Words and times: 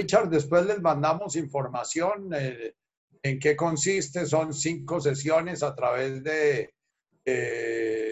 Richard, 0.00 0.30
después 0.30 0.64
les 0.64 0.80
mandamos 0.80 1.36
información 1.36 2.32
eh, 2.34 2.74
en 3.22 3.38
qué 3.38 3.54
consiste. 3.54 4.24
Son 4.24 4.54
cinco 4.54 5.00
sesiones 5.00 5.62
a 5.62 5.74
través 5.74 6.22
de 6.22 6.72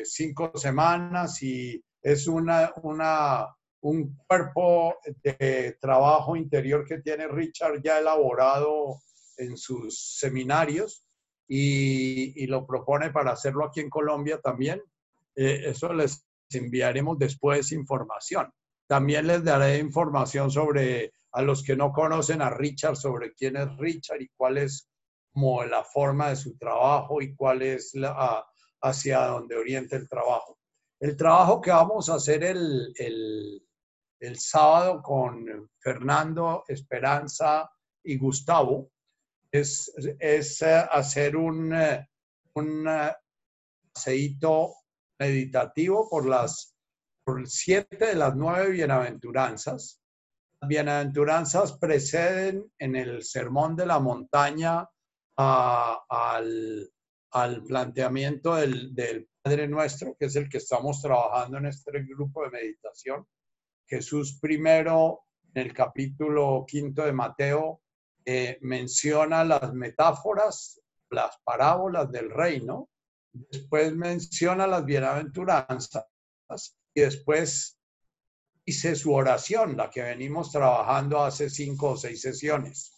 cinco 0.05 0.53
semanas 0.55 1.43
y 1.43 1.83
es 2.03 2.29
una, 2.29 2.73
una, 2.83 3.49
un 3.81 4.17
cuerpo 4.27 4.97
de 5.23 5.77
trabajo 5.81 6.37
interior 6.37 6.85
que 6.87 6.99
tiene 6.99 7.27
Richard 7.27 7.83
ya 7.83 7.99
elaborado 7.99 9.01
en 9.37 9.57
sus 9.57 10.19
seminarios 10.19 11.05
y, 11.49 12.45
y 12.45 12.47
lo 12.47 12.67
propone 12.67 13.11
para 13.11 13.33
hacerlo 13.33 13.65
aquí 13.65 13.81
en 13.81 13.91
Colombia 13.91 14.41
también. 14.41 14.83
Eh, 15.35 15.63
eso 15.67 15.93
les 15.93 16.25
enviaremos 16.51 17.19
después 17.19 17.73
información. 17.73 18.53
También 18.87 19.27
les 19.27 19.43
daré 19.43 19.79
información 19.79 20.51
sobre 20.51 21.13
a 21.33 21.43
los 21.43 21.63
que 21.63 21.77
no 21.77 21.93
conocen 21.93 22.43
a 22.43 22.51
Richard, 22.51 22.97
sobre 22.97 23.33
quién 23.35 23.57
es 23.57 23.77
Richard 23.77 24.21
y 24.23 24.29
cuál 24.37 24.59
es 24.59 24.89
como 25.33 25.65
la 25.65 25.85
forma 25.85 26.31
de 26.31 26.37
su 26.37 26.57
trabajo 26.57 27.21
y 27.21 27.35
cuál 27.35 27.63
es 27.63 27.93
hacia 28.81 29.27
donde 29.27 29.57
orienta 29.57 29.97
el 29.97 30.09
trabajo. 30.09 30.59
El 31.01 31.17
trabajo 31.17 31.61
que 31.61 31.71
vamos 31.71 32.09
a 32.09 32.15
hacer 32.15 32.43
el, 32.43 32.93
el, 32.97 33.63
el 34.21 34.39
sábado 34.39 35.01
con 35.03 35.71
Fernando, 35.79 36.65
Esperanza 36.67 37.71
y 38.03 38.17
Gustavo 38.19 38.91
es, 39.51 39.93
es 40.19 40.63
eh, 40.63 40.85
hacer 40.91 41.37
un, 41.37 41.73
eh, 41.73 42.09
un 42.55 42.87
eh, 42.89 43.13
paseíto 43.93 44.75
meditativo 45.19 46.09
por 46.09 46.27
las 46.27 46.75
por 47.25 47.47
siete 47.47 48.07
de 48.07 48.15
las 48.15 48.35
nueve 48.35 48.71
bienaventuranzas. 48.71 49.98
Bienaventuranzas 50.67 51.79
preceden 51.79 52.71
en 52.79 52.97
el 52.97 53.23
sermón 53.23 53.77
de 53.77 53.87
la 53.87 53.99
montaña 53.99 54.89
al, 55.37 56.91
planteamiento 57.67 58.57
del, 58.57 58.95
del 58.95 59.29
Padre 59.43 59.69
Nuestro, 59.69 60.17
que 60.19 60.27
es 60.27 60.37
el 60.37 60.49
que 60.49 60.59
estamos 60.59 61.01
trabajando 61.01 61.59
en 61.59 61.67
este 61.67 61.93
grupo 62.05 62.43
de 62.43 62.51
meditación. 62.51 63.27
Jesús 63.87 64.39
primero, 64.41 65.23
en 65.55 65.67
el 65.67 65.73
capítulo 65.73 66.65
quinto 66.67 67.05
de 67.05 67.13
Mateo, 67.13 67.81
eh, 68.31 68.59
menciona 68.61 69.43
las 69.45 69.73
metáforas, 69.73 70.79
las 71.09 71.39
parábolas 71.45 72.13
del 72.13 72.31
reino, 72.31 72.91
después 73.33 73.95
menciona 73.95 74.67
las 74.67 74.85
bienaventuranzas 74.85 76.05
y 76.95 77.01
después 77.01 77.78
dice 78.69 78.95
su 78.95 79.15
oración, 79.15 79.79
la 79.79 79.89
que 79.89 80.03
venimos 80.03 80.53
trabajando 80.53 81.23
hace 81.25 81.49
cinco 81.49 81.93
o 81.93 81.97
seis 81.97 82.21
sesiones. 82.21 82.93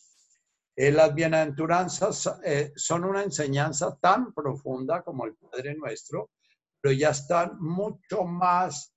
Eh, 0.75 0.91
las 0.91 1.15
bienaventuranzas 1.15 2.29
eh, 2.45 2.73
son 2.75 3.05
una 3.05 3.23
enseñanza 3.23 3.97
tan 4.01 4.35
profunda 4.35 5.03
como 5.03 5.27
el 5.27 5.37
Padre 5.37 5.77
Nuestro, 5.77 6.33
pero 6.81 6.93
ya 6.93 7.11
están 7.11 7.57
mucho 7.61 8.25
más 8.25 8.93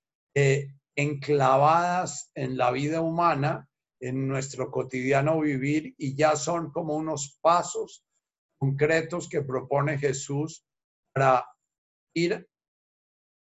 enclavadas 0.96 2.32
en 2.34 2.56
la 2.56 2.72
vida 2.72 3.00
humana 3.00 3.68
en 4.00 4.26
nuestro 4.26 4.72
cotidiano 4.72 5.38
vivir 5.38 5.94
y 5.96 6.16
ya 6.16 6.34
son 6.34 6.72
como 6.72 6.96
unos 6.96 7.38
pasos 7.40 8.04
concretos 8.58 9.28
que 9.28 9.42
propone 9.42 9.96
Jesús 9.96 10.66
para 11.12 11.46
ir 12.14 12.48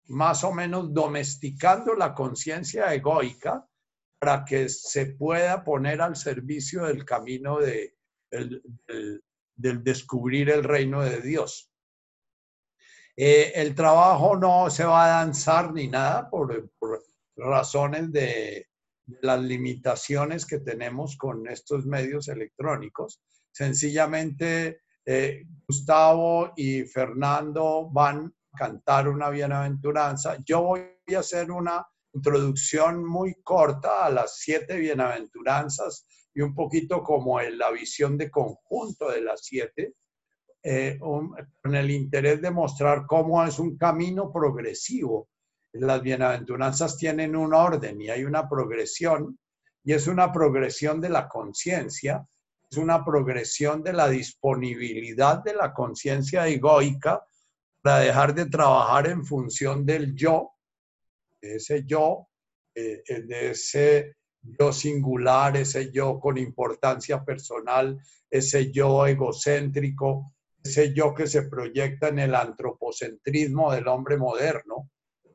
más 0.08 0.44
o 0.44 0.52
menos 0.52 0.94
domesticando 0.94 1.96
la 1.96 2.14
conciencia 2.14 2.94
egoica 2.94 3.68
para 4.20 4.46
que 4.46 4.70
se 4.70 5.08
pueda 5.08 5.64
poner 5.64 6.02
al 6.02 6.16
servicio 6.16 6.86
del 6.86 7.06
camino 7.06 7.60
de, 7.60 7.96
del 8.30 9.84
descubrir 9.84 10.50
el 10.50 10.64
reino 10.64 11.02
de 11.02 11.22
Dios. 11.22 11.70
Eh, 13.16 13.52
el 13.56 13.76
trabajo 13.76 14.36
no 14.38 14.70
se 14.70 14.86
va 14.86 15.06
a 15.06 15.24
danzar 15.24 15.72
ni 15.72 15.88
nada 15.88 16.30
por, 16.30 16.72
razones 17.36 18.12
de, 18.12 18.68
las 19.22 19.42
limitaciones 19.42 20.46
que 20.46 20.60
tenemos 20.60 21.18
con 21.18 21.48
estos 21.48 21.86
medios 21.86 22.28
electrónicos. 22.30 23.22
Sencillamente, 23.52 24.82
eh, 25.06 25.44
Gustavo 25.68 26.54
y 26.56 26.84
Fernando 26.84 27.90
van 27.92 28.34
cantar 28.56 29.08
una 29.08 29.30
bienaventuranza. 29.30 30.38
Yo 30.46 30.62
voy 30.62 30.82
a 31.16 31.20
hacer 31.20 31.52
una 31.52 31.86
introducción 32.14 33.04
muy 33.04 33.36
corta 33.44 34.06
a 34.06 34.10
las 34.10 34.38
siete 34.38 34.78
bienaventuranzas 34.78 36.06
y 36.34 36.42
un 36.42 36.54
poquito 36.54 37.04
como 37.04 37.42
en 37.42 37.58
la 37.58 37.72
visión 37.72 38.18
de 38.18 38.30
conjunto 38.30 39.10
de 39.10 39.22
las 39.22 39.42
siete, 39.44 39.94
eh, 40.64 40.98
con 41.00 41.76
el 41.76 41.92
interés 41.92 42.42
de 42.42 42.52
mostrar 42.52 43.06
cómo 43.06 43.44
es 43.44 43.60
un 43.60 43.78
camino 43.78 44.32
progresivo 44.32 45.28
las 45.74 46.02
bienaventuranzas 46.02 46.98
tienen 46.98 47.36
un 47.36 47.54
orden 47.54 48.00
y 48.00 48.10
hay 48.10 48.24
una 48.24 48.48
progresión, 48.48 49.40
y 49.84 49.94
es 49.94 50.08
una 50.08 50.32
progresión 50.32 51.02
de 51.02 51.10
la 51.10 51.28
conciencia, 51.28 52.26
es 52.70 52.78
una 52.78 53.04
progresión 53.04 53.84
de 53.84 53.94
la 53.94 54.08
disponibilidad 54.08 55.44
de 55.44 55.56
la 55.56 55.74
conciencia 55.74 56.48
egoica 56.48 57.24
para 57.84 58.00
dejar 58.00 58.34
de 58.34 58.46
trabajar 58.46 59.08
en 59.08 59.26
función 59.26 59.86
del 59.86 60.16
yo, 60.16 60.52
de 61.42 61.56
ese 61.56 61.84
yo, 61.86 62.30
eh, 62.74 63.04
eh, 63.06 63.22
de 63.24 63.52
ese 63.52 64.16
yo 64.42 64.72
singular, 64.72 65.58
ese 65.58 65.92
yo 65.92 66.18
con 66.18 66.38
importancia 66.38 67.24
personal, 67.26 68.00
ese 68.30 68.72
yo 68.72 69.06
egocéntrico, 69.06 70.34
ese 70.64 70.94
yo 70.94 71.14
que 71.14 71.28
se 71.28 71.44
proyecta 71.44 72.08
en 72.08 72.20
el 72.20 72.36
antropocentrismo 72.36 73.74
del 73.74 73.90
hombre 73.90 74.16
moderno, 74.16 74.90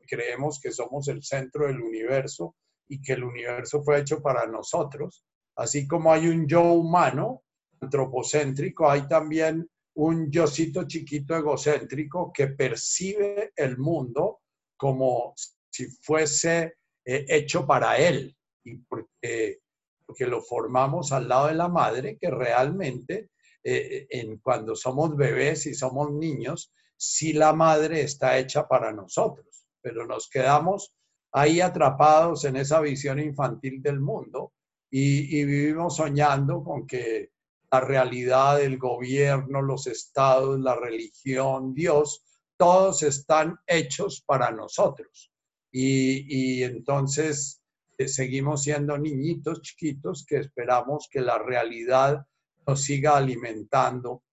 creemos 0.07 0.59
que 0.59 0.71
somos 0.71 1.07
el 1.07 1.21
centro 1.21 1.67
del 1.67 1.79
universo 1.79 2.55
y 2.87 2.99
que 2.99 3.13
el 3.13 3.23
universo 3.23 3.83
fue 3.83 3.99
hecho 3.99 4.23
para 4.23 4.47
nosotros. 4.47 5.23
Así 5.55 5.87
como 5.87 6.11
hay 6.11 6.27
un 6.27 6.47
yo 6.47 6.63
humano 6.63 7.43
antropocéntrico, 7.79 8.89
hay 8.89 9.07
también 9.07 9.69
un 10.01 10.31
yocito 10.31 10.85
chiquito 10.85 11.35
egocéntrico 11.35 12.31
que 12.33 12.47
percibe 12.47 13.51
el 13.55 13.77
mundo 13.77 14.41
como 14.77 15.33
si 15.69 15.87
fuese 16.01 16.75
eh, 17.05 17.25
hecho 17.27 17.65
para 17.65 17.97
él 17.97 18.35
y 18.63 18.77
porque, 18.77 19.59
porque 20.05 20.25
lo 20.25 20.41
formamos 20.41 21.11
al 21.11 21.27
lado 21.27 21.47
de 21.47 21.55
la 21.55 21.67
madre 21.67 22.17
que 22.17 22.29
realmente 22.29 23.29
eh, 23.63 24.07
en, 24.09 24.37
cuando 24.37 24.75
somos 24.75 25.15
bebés 25.17 25.65
y 25.65 25.73
somos 25.73 26.11
niños, 26.13 26.73
si 26.95 27.33
la 27.33 27.53
madre 27.53 28.01
está 28.01 28.37
hecha 28.37 28.67
para 28.67 28.93
nosotros 28.93 29.49
pero 29.81 30.05
nos 30.05 30.29
quedamos 30.29 30.93
ahí 31.31 31.61
atrapados 31.61 32.45
en 32.45 32.55
esa 32.55 32.79
visión 32.81 33.19
infantil 33.19 33.81
del 33.81 33.99
mundo 33.99 34.53
y, 34.91 35.43
vivimos 35.45 35.97
soñando 35.97 36.63
con 36.63 36.87
que 36.87 37.31
la 37.71 37.81
realidad, 37.81 38.61
el 38.61 38.77
gobierno, 38.77 39.61
los 39.61 39.87
estados, 39.87 40.59
la 40.59 40.75
religión, 40.75 41.73
Dios, 41.73 42.23
todos 42.57 43.03
están 43.03 43.57
hechos 43.67 44.23
para 44.25 44.51
nosotros. 44.51 45.31
Y, 45.71 46.63
entonces 46.63 47.61
eh, 47.97 48.07
seguimos 48.07 48.63
siendo 48.63 48.97
niñitos 48.97 49.61
chiquitos 49.61 50.25
que 50.25 50.37
esperamos 50.37 51.07
que 51.11 51.21
la 51.21 51.37
realidad 51.37 52.25
nos 52.65 52.83
siga 52.83 53.17
alimentando. 53.17 54.23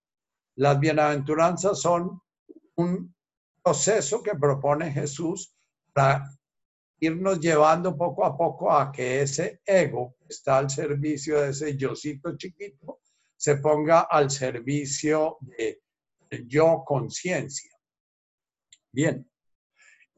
Las 0.55 0.79
bienaventuranzas 0.79 1.79
son 1.79 2.19
un 2.75 3.15
proceso 3.63 4.23
que 4.23 4.35
propone 4.35 4.91
Jesús 4.91 5.53
para 5.93 6.31
irnos 6.99 7.39
llevando 7.39 7.95
poco 7.95 8.25
a 8.25 8.35
poco 8.35 8.71
a 8.71 8.91
que 8.91 9.21
ese 9.21 9.61
ego 9.63 10.15
que 10.19 10.25
está 10.29 10.57
al 10.57 10.69
servicio 10.71 11.39
de 11.39 11.51
ese 11.51 11.77
yocito 11.77 12.35
chiquito 12.35 12.99
se 13.37 13.57
ponga 13.57 14.01
al 14.01 14.29
servicio 14.29 15.37
de 15.57 15.79
yo 16.47 16.83
conciencia. 16.85 17.71
Bien, 18.91 19.29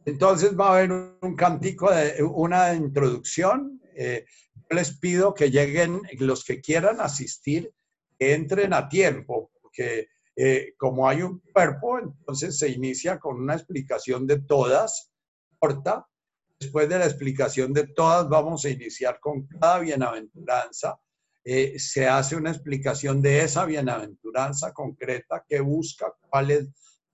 entonces 0.05 0.57
va 0.57 0.69
a 0.69 0.77
haber 0.77 0.91
un 0.91 1.35
cantico 1.35 1.91
de 1.91 2.23
una 2.23 2.73
introducción. 2.73 3.81
Eh, 3.95 4.25
les 4.69 4.97
pido 4.97 5.33
que 5.33 5.51
lleguen 5.51 6.01
los 6.19 6.43
que 6.43 6.61
quieran 6.61 7.01
asistir, 7.01 7.71
que 8.17 8.33
entren 8.33 8.73
a 8.73 8.87
tiempo, 8.87 9.51
porque 9.61 10.07
eh, 10.35 10.73
como 10.77 11.07
hay 11.07 11.21
un 11.21 11.41
cuerpo, 11.53 11.99
entonces 11.99 12.57
se 12.57 12.69
inicia 12.69 13.19
con 13.19 13.39
una 13.41 13.55
explicación 13.55 14.25
de 14.25 14.39
todas, 14.41 15.11
corta. 15.57 16.07
Después 16.59 16.89
de 16.89 16.99
la 16.99 17.05
explicación 17.05 17.73
de 17.73 17.87
todas, 17.87 18.27
vamos 18.29 18.65
a 18.65 18.69
iniciar 18.69 19.19
con 19.19 19.47
cada 19.47 19.79
bienaventuranza. 19.79 20.99
Eh, 21.43 21.79
se 21.79 22.07
hace 22.07 22.35
una 22.35 22.51
explicación 22.51 23.21
de 23.21 23.41
esa 23.41 23.65
bienaventuranza 23.65 24.73
concreta 24.73 25.45
que 25.47 25.59
busca 25.61 26.13
cuál 26.29 26.51
es 26.51 26.67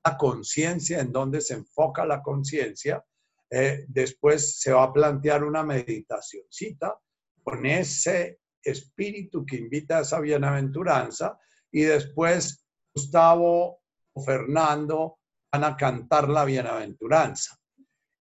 la 0.04 0.18
conciencia, 0.18 1.00
en 1.00 1.12
dónde 1.12 1.42
se 1.42 1.54
enfoca 1.54 2.06
la 2.06 2.22
conciencia. 2.22 3.04
Eh, 3.50 3.86
después 3.88 4.60
se 4.60 4.74
va 4.74 4.84
a 4.84 4.94
plantear 4.94 5.44
una 5.44 5.64
meditacióncita 5.64 7.00
con 7.44 7.66
ese 7.66 8.40
espíritu 8.64 9.46
que 9.46 9.58
invita 9.58 10.00
a 10.00 10.02
esa 10.02 10.20
bienaventuranza 10.20 11.38
y 11.72 11.82
después 11.82 12.66
Gustavo 12.94 13.82
o 14.14 14.22
Fernando 14.24 15.20
van 15.52 15.64
a 15.64 15.78
cantar 15.78 16.30
la 16.30 16.46
bienaventuranza. 16.46 17.58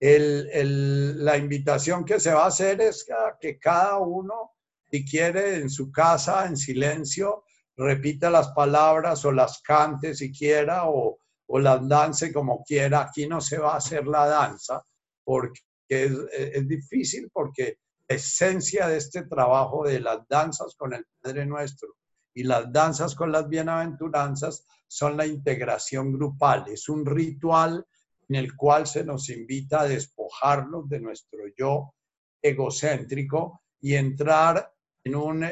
la 0.00 1.36
invitación 1.38 2.04
que 2.04 2.20
se 2.20 2.32
va 2.34 2.44
a 2.44 2.48
hacer 2.48 2.80
es 2.82 3.06
que 3.40 3.58
cada 3.58 3.98
uno, 3.98 4.53
si 4.94 5.04
quiere, 5.04 5.56
en 5.56 5.68
su 5.68 5.90
casa, 5.90 6.46
en 6.46 6.56
silencio, 6.56 7.42
repita 7.76 8.30
las 8.30 8.50
palabras 8.52 9.24
o 9.24 9.32
las 9.32 9.60
cante 9.60 10.14
si 10.14 10.30
quiera 10.30 10.88
o, 10.88 11.18
o 11.48 11.58
las 11.58 11.88
dance 11.88 12.32
como 12.32 12.62
quiera. 12.62 13.00
Aquí 13.00 13.26
no 13.26 13.40
se 13.40 13.58
va 13.58 13.72
a 13.72 13.78
hacer 13.78 14.06
la 14.06 14.28
danza 14.28 14.84
porque 15.24 15.58
es, 15.88 16.12
es 16.30 16.68
difícil 16.68 17.28
porque 17.32 17.78
esencia 18.06 18.86
de 18.86 18.98
este 18.98 19.24
trabajo 19.24 19.84
de 19.84 19.98
las 19.98 20.20
danzas 20.28 20.76
con 20.76 20.94
el 20.94 21.04
Padre 21.20 21.44
Nuestro 21.44 21.96
y 22.32 22.44
las 22.44 22.72
danzas 22.72 23.16
con 23.16 23.32
las 23.32 23.48
bienaventuranzas 23.48 24.64
son 24.86 25.16
la 25.16 25.26
integración 25.26 26.12
grupal. 26.12 26.66
Es 26.68 26.88
un 26.88 27.04
ritual 27.04 27.84
en 28.28 28.36
el 28.36 28.54
cual 28.54 28.86
se 28.86 29.02
nos 29.02 29.28
invita 29.28 29.80
a 29.80 29.88
despojarnos 29.88 30.88
de 30.88 31.00
nuestro 31.00 31.40
yo 31.58 31.94
egocéntrico 32.40 33.62
y 33.80 33.96
entrar 33.96 34.73
en 35.04 35.16
un, 35.16 35.46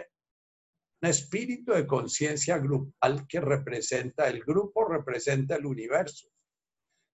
espíritu 1.00 1.72
de 1.72 1.84
conciencia 1.84 2.58
grupal 2.58 3.26
que 3.26 3.40
representa 3.40 4.28
el 4.28 4.40
grupo, 4.44 4.84
representa 4.84 5.56
el 5.56 5.66
universo. 5.66 6.28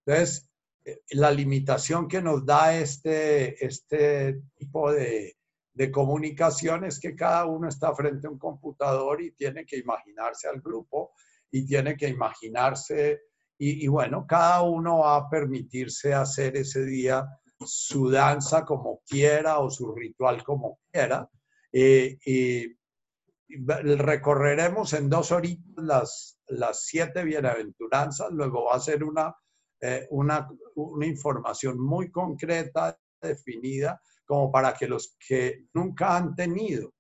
Entonces, 0.04 0.50
eh, 0.84 1.00
la 1.12 1.30
limitación 1.30 2.06
que 2.06 2.20
nos 2.20 2.44
da 2.44 2.76
este, 2.76 3.64
este 3.64 4.42
tipo 4.56 4.92
de, 4.92 5.38
de 5.72 5.90
comunicación 5.90 6.84
es 6.84 7.00
que 7.00 7.16
cada 7.16 7.46
uno 7.46 7.68
está 7.68 7.94
frente 7.94 8.26
a 8.26 8.30
un 8.30 8.38
computador 8.38 9.22
y 9.22 9.30
tiene 9.30 9.64
que 9.64 9.78
imaginarse 9.78 10.48
al 10.48 10.60
grupo 10.60 11.12
y 11.50 11.64
tiene 11.64 11.96
que 11.96 12.08
imaginarse, 12.08 13.22
y, 13.60 13.88
bueno, 13.88 14.24
cada 14.26 14.62
uno 14.62 14.98
va 15.00 15.16
a 15.16 15.28
permitirse 15.28 16.14
hacer 16.14 16.56
ese 16.56 16.84
día 16.84 17.26
su 17.64 18.08
danza 18.08 18.64
como 18.64 19.00
quiera 19.04 19.58
o 19.58 19.68
su 19.68 19.92
ritual 19.92 20.44
como 20.44 20.78
quiera. 20.92 21.28
Eh, 21.72 22.18
y 22.24 22.76
recorreremos 23.48 24.92
en 24.92 25.08
dos 25.08 25.32
horitas 25.32 25.64
las, 25.76 26.38
las 26.48 26.84
siete 26.84 27.24
bienaventuranzas, 27.24 28.30
luego 28.30 28.66
va 28.66 28.76
a 28.76 28.80
ser 28.80 29.04
una, 29.04 29.34
eh, 29.80 30.06
una, 30.10 30.48
una 30.74 31.06
información 31.06 31.80
muy 31.80 32.10
concreta, 32.10 32.98
definida 33.20 34.00
como 34.24 34.52
para 34.52 34.74
que 34.74 34.86
los 34.86 35.16
que 35.26 35.64
nunca 35.72 36.16
han 36.16 36.34
tenido 36.34 36.92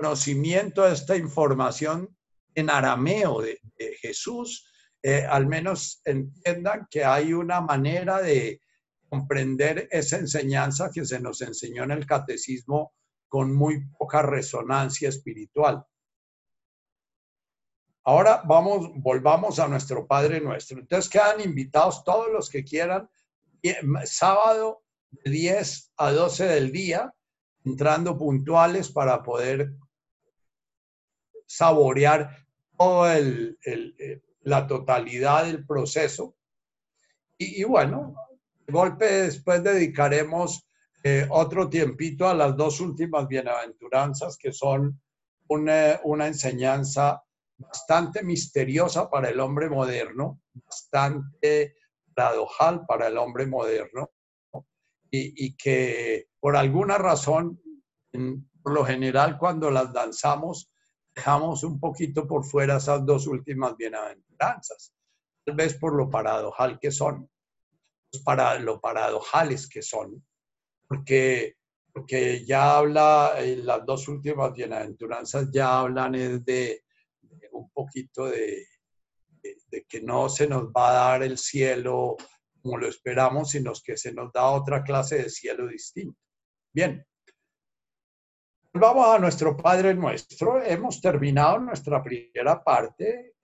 conocimiento 0.00 0.82
de 0.82 0.94
esta 0.94 1.14
información 1.14 2.16
en 2.54 2.70
arameo 2.70 3.42
de, 3.42 3.60
Jesús, 4.00 4.66
eh, 5.02 5.26
al 5.28 5.46
menos 5.46 6.00
entiendan 6.04 6.86
que 6.90 7.04
hay 7.04 7.32
una 7.32 7.60
manera 7.60 8.20
de 8.20 8.60
comprender 9.10 9.88
esa 9.90 10.16
enseñanza 10.16 10.90
que 10.90 11.04
se 11.04 11.20
nos 11.20 11.42
enseñó 11.42 11.82
en 11.82 11.90
el 11.90 12.06
catecismo 12.06 12.94
con 13.28 13.54
muy 13.54 13.84
poca 13.98 14.22
resonancia 14.22 15.08
espiritual. 15.08 15.84
Ahora 18.04 18.42
vamos, 18.46 18.90
volvamos 18.94 19.58
a 19.58 19.68
nuestro 19.68 20.06
Padre 20.06 20.40
Nuestro. 20.40 20.78
Entonces 20.78 21.10
quedan 21.10 21.40
invitados 21.40 22.02
todos 22.04 22.30
los 22.32 22.48
que 22.48 22.64
quieran. 22.64 23.10
Sábado 24.04 24.82
de 25.10 25.30
10 25.30 25.92
a 25.96 26.12
12 26.12 26.44
del 26.44 26.72
día, 26.72 27.12
entrando 27.64 28.16
puntuales 28.16 28.90
para 28.90 29.22
poder 29.22 29.74
saborear 31.46 32.46
toda 32.78 33.18
el, 33.18 33.58
la 34.42 34.66
totalidad 34.66 35.44
del 35.44 35.66
proceso. 35.66 36.36
Y, 37.36 37.64
bueno, 37.64 38.14
de 38.29 38.29
golpe 38.70 39.04
después 39.04 39.62
dedicaremos 39.62 40.66
eh, 41.02 41.26
otro 41.30 41.68
tiempito 41.68 42.28
a 42.28 42.34
las 42.34 42.56
dos 42.56 42.80
últimas 42.80 43.26
bienaventuranzas, 43.26 44.36
que 44.36 44.52
son 44.52 45.00
una, 45.48 46.26
enseñanza 46.26 47.22
bastante 47.56 48.22
misteriosa 48.22 49.08
para 49.08 49.30
el 49.30 49.40
hombre 49.40 49.70
moderno, 49.70 50.40
bastante 50.52 51.76
paradojal 52.14 52.84
para 52.86 53.06
el 53.06 53.16
hombre 53.16 53.46
moderno, 53.46 54.10
y, 55.10 55.56
que 55.56 56.28
por 56.38 56.56
alguna 56.56 56.98
razón, 56.98 57.60
por 58.62 58.72
lo 58.72 58.84
general, 58.84 59.38
cuando 59.38 59.70
las 59.70 59.92
danzamos, 59.92 60.70
dejamos 61.14 61.64
un 61.64 61.80
poquito 61.80 62.26
por 62.26 62.44
fuera 62.44 62.76
esas 62.76 63.04
dos 63.04 63.26
últimas 63.26 63.74
bienaventuranzas, 63.76 64.92
tal 65.44 65.56
vez 65.56 65.74
por 65.74 65.94
lo 65.94 66.10
paradojal 66.10 66.78
que 66.78 66.92
son, 66.92 67.29
para 68.18 68.58
lo 68.58 68.80
paradojales 68.80 69.68
que 69.68 69.82
son, 69.82 70.24
porque, 70.88 71.56
porque 71.92 72.44
ya 72.44 72.76
habla, 72.76 73.34
eh, 73.38 73.56
las 73.56 73.84
dos 73.86 74.08
últimas 74.08 74.52
bienaventuranzas 74.52 75.48
ya 75.52 75.80
hablan 75.80 76.12
de, 76.44 76.82
un 77.52 77.70
poquito 77.70 78.26
de, 78.26 78.66
de, 79.42 79.84
que 79.88 80.00
no 80.02 80.28
se 80.28 80.46
nos 80.46 80.64
va 80.64 80.90
a 80.90 81.10
dar 81.10 81.22
el 81.22 81.38
cielo 81.38 82.16
como 82.60 82.76
lo 82.76 82.88
esperamos, 82.88 83.50
sino 83.50 83.72
que 83.82 83.96
se 83.96 84.12
nos 84.12 84.32
da 84.32 84.50
otra 84.50 84.82
clase 84.82 85.22
de 85.22 85.30
cielo 85.30 85.66
distinto. 85.66 86.18
Bien. 86.72 87.04
Vamos 88.72 89.06
a 89.08 89.18
nuestro 89.18 89.56
Padre 89.56 89.94
Nuestro. 89.94 90.62
Hemos 90.62 91.00
terminado 91.00 91.58
nuestra 91.58 92.02
primera 92.02 92.62
parte. 92.62 93.34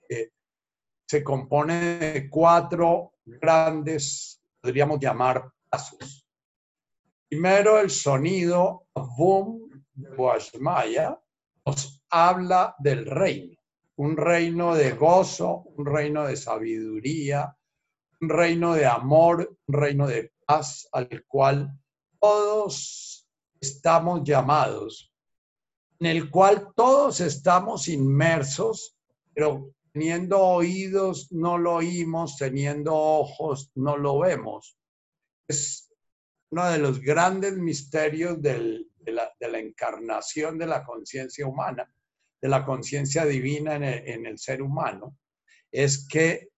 se 1.08 1.22
compone 1.22 1.98
de 1.98 2.28
cuatro 2.28 3.14
grandes, 3.24 4.42
podríamos 4.66 4.98
llamar, 4.98 5.48
pasos. 5.70 6.26
Primero, 7.28 7.78
el 7.78 7.88
sonido 7.88 8.88
boom 8.96 9.86
de 9.94 10.10
Guashmaya 10.16 11.16
nos 11.64 12.02
habla 12.10 12.74
del 12.80 13.06
reino, 13.06 13.56
un 13.94 14.16
reino 14.16 14.74
de 14.74 14.90
gozo, 14.90 15.62
un 15.76 15.86
reino 15.86 16.26
de 16.26 16.36
sabiduría, 16.36 17.56
un 18.20 18.28
reino 18.28 18.74
de 18.74 18.86
amor, 18.86 19.56
un 19.68 19.72
reino 19.72 20.08
de 20.08 20.32
paz 20.44 20.88
al 20.90 21.08
cual 21.28 21.70
todos 22.18 23.24
estamos 23.60 24.24
llamados, 24.24 25.14
en 26.00 26.06
el 26.06 26.28
cual 26.28 26.72
todos 26.74 27.20
estamos 27.20 27.86
inmersos, 27.86 28.96
pero 29.32 29.75
teniendo 29.96 30.38
oídos 30.42 31.32
no 31.32 31.56
lo 31.56 31.76
oímos, 31.76 32.36
teniendo 32.36 32.94
ojos 32.94 33.72
no 33.76 33.96
lo 33.96 34.18
vemos. 34.18 34.76
Es 35.48 35.90
uno 36.50 36.70
de 36.70 36.76
los 36.76 37.00
grandes 37.00 37.56
misterios 37.56 38.42
de, 38.42 38.84
la, 39.06 39.58
encarnación 39.58 40.58
de 40.58 40.66
la 40.66 40.84
conciencia 40.84 41.46
humana, 41.46 41.90
de 42.42 42.46
la 42.46 42.62
conciencia 42.66 43.24
divina 43.24 43.76
en 43.76 44.26
el 44.26 44.38
ser 44.38 44.60
humano, 44.60 45.16
es 45.72 46.06
que 46.06 46.50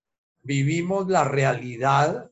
vivimos 0.42 1.06
la 1.06 1.22
realidad 1.22 2.28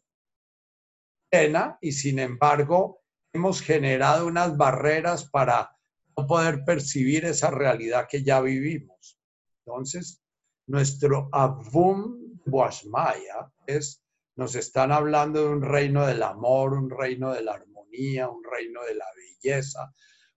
plena 1.31 1.79
y 1.81 1.93
sin 1.93 2.19
embargo 2.19 3.05
hemos 3.33 3.63
generado 3.63 4.27
unas 4.27 4.57
barreras 4.57 5.31
para 5.31 5.71
no 6.17 6.27
poder 6.27 6.65
percibir 6.65 7.27
esa 7.27 7.53
realidad 7.53 8.09
que 8.11 8.25
ya 8.25 8.41
vivimos. 8.41 9.21
Entonces, 9.65 10.21
nuestro 10.67 11.29
Avum 11.33 12.39
Washmaya 12.47 13.51
es, 13.67 14.03
nos 14.37 14.55
están 14.55 14.93
hablando 14.93 15.43
de 15.43 15.49
un 15.49 15.63
reino 15.63 16.07
del 16.07 16.23
amor, 16.23 16.75
un 16.75 16.91
reino 16.91 17.33
de 17.33 17.43
la 17.43 17.55
armonía, 17.55 18.29
un 18.29 18.43
reino 18.45 18.83
de 18.85 18.95
la 18.95 19.07
belleza, 19.15 19.93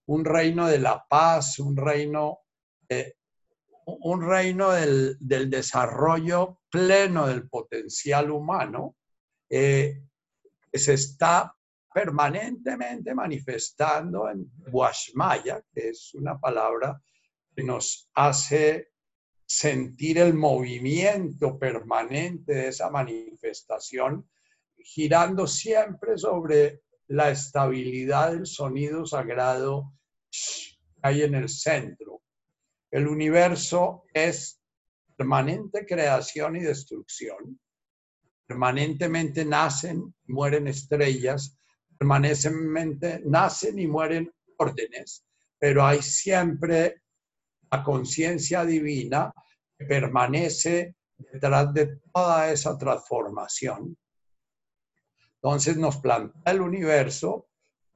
un 0.05 0.25
reino 0.25 0.67
de 0.67 0.79
la 0.79 1.05
paz, 1.07 1.59
un 1.59 1.75
reino 1.75 2.39
un 4.01 4.21
reino 4.21 4.71
del, 4.71 5.17
desarrollo 5.19 6.61
pleno 6.69 7.27
del 7.27 7.49
potencial 7.49 8.29
humano 8.31 8.95
eh, 9.49 10.03
se 10.71 10.93
está 10.93 11.55
permanentemente 11.91 13.15
manifestando 13.15 14.29
en 14.29 14.51
Washmaya, 14.71 15.63
que 15.73 15.89
es 15.89 16.13
una 16.13 16.39
palabra 16.39 17.01
que 17.55 17.63
nos 17.63 18.09
hace 18.13 18.88
sentir 19.49 20.19
el 20.19 20.35
movimiento 20.35 21.57
permanente 21.57 22.53
de 22.53 22.67
esa 22.67 22.91
manifestación, 22.91 24.29
girando 24.77 25.47
siempre 25.47 26.19
sobre 26.19 26.83
la 27.07 27.31
estabilidad 27.31 28.31
del 28.33 28.45
sonido 28.45 29.07
sagrado 29.07 29.91
que 30.29 30.77
hay 31.01 31.23
en 31.23 31.33
el 31.33 31.49
centro. 31.49 32.21
El 32.91 33.07
universo 33.07 34.03
es 34.13 34.61
permanente 35.17 35.83
creación 35.83 36.55
y 36.55 36.59
destrucción. 36.59 37.59
Permanentemente 38.45 39.45
nacen 39.45 40.13
y 40.27 40.31
mueren 40.31 40.67
estrellas, 40.67 41.57
permanentemente 41.97 43.23
nacen 43.25 43.79
y 43.79 43.87
mueren 43.87 44.31
órdenes, 44.57 45.25
pero 45.57 45.83
hay 45.83 46.03
siempre 46.03 47.01
la 47.71 47.83
conciencia 47.83 48.65
divina 48.65 49.33
que 49.77 49.85
permanece 49.85 50.95
detrás 51.17 51.73
de 51.73 51.99
toda 52.13 52.51
esa 52.51 52.77
transformación. 52.77 53.97
Entonces 55.35 55.77
nos 55.77 55.97
plantea 55.97 56.53
el 56.53 56.61
universo 56.61 57.47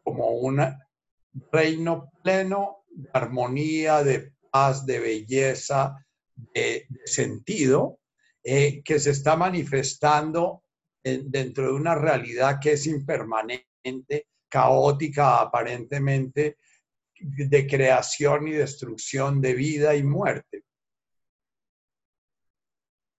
como 0.03 0.29
un 0.31 0.61
reino 1.51 2.11
pleno 2.21 2.85
de 2.89 3.09
armonía, 3.13 4.03
de 4.03 4.33
paz, 4.51 4.85
de 4.85 4.99
belleza, 4.99 6.05
de, 6.35 6.87
sentido, 7.05 7.99
eh, 8.43 8.81
que 8.83 8.99
se 8.99 9.11
está 9.11 9.35
manifestando 9.35 10.63
dentro 11.03 11.67
de 11.67 11.73
una 11.73 11.95
realidad 11.95 12.59
que 12.61 12.73
es 12.73 12.87
impermanente, 12.87 14.27
caótica 14.47 15.41
aparentemente, 15.41 16.57
de 17.23 17.67
creación 17.67 18.47
y 18.47 18.51
destrucción 18.51 19.39
de 19.39 19.53
vida 19.53 19.95
y 19.95 20.03
muerte. 20.03 20.63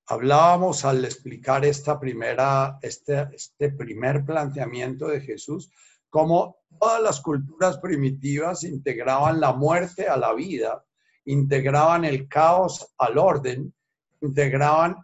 Hablábamos 0.07 0.85
al 0.85 1.05
explicar 1.05 1.65
esta 1.65 1.99
primera, 1.99 2.79
este, 2.83 3.27
este 3.33 3.71
primer 3.71 4.25
planteamiento 4.25 5.09
de 5.09 5.23
Jesús, 5.23 5.71
cómo 6.11 6.59
todas 6.79 7.03
las 7.03 7.21
culturas 7.23 7.79
primitivas 7.79 8.65
integraban 8.65 9.41
la 9.41 9.53
muerte 9.53 10.07
a 10.07 10.19
la 10.19 10.35
vida, 10.35 10.85
integraban 11.25 12.05
el 12.05 12.29
caos 12.29 12.95
al 12.99 13.17
orden, 13.17 13.75
integraban 14.21 14.97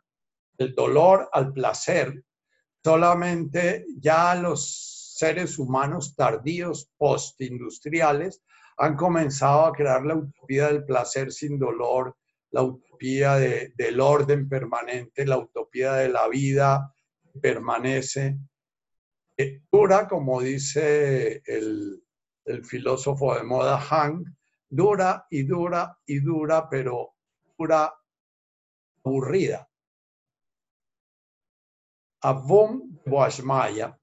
el 0.58 0.74
dolor 0.74 1.30
al 1.32 1.52
placer. 1.54 2.22
Solamente 2.84 3.86
ya 3.98 4.34
los 4.34 5.14
seres 5.16 5.58
humanos 5.58 6.14
tardíos, 6.14 6.90
postindustriales, 6.98 8.42
han 8.80 8.96
comenzado 8.96 9.66
a 9.66 9.72
crear 9.72 10.06
la 10.06 10.14
utopía 10.14 10.68
del 10.68 10.86
placer 10.86 11.30
sin 11.30 11.58
dolor, 11.58 12.16
la 12.50 12.62
utopía 12.62 13.34
del 13.34 14.00
orden 14.00 14.48
permanente, 14.48 15.26
la 15.26 15.36
utopía 15.36 15.92
de 15.92 16.08
la 16.08 16.26
vida 16.28 16.94
permanece. 17.42 18.38
Eh, 19.36 19.60
dura, 19.70 20.08
como 20.08 20.40
dice 20.40 21.42
el, 21.44 22.02
filósofo 22.64 23.34
de 23.34 23.44
moda 23.44 23.78
Hank, 23.78 24.26
dura 24.68 25.26
y 25.28 25.42
dura 25.42 25.98
y 26.06 26.20
dura, 26.20 26.66
pero 26.68 27.14
dura 27.58 27.94
aburrida. 29.04 29.68
Avon 32.22 32.98
Boashmaya 33.04 33.99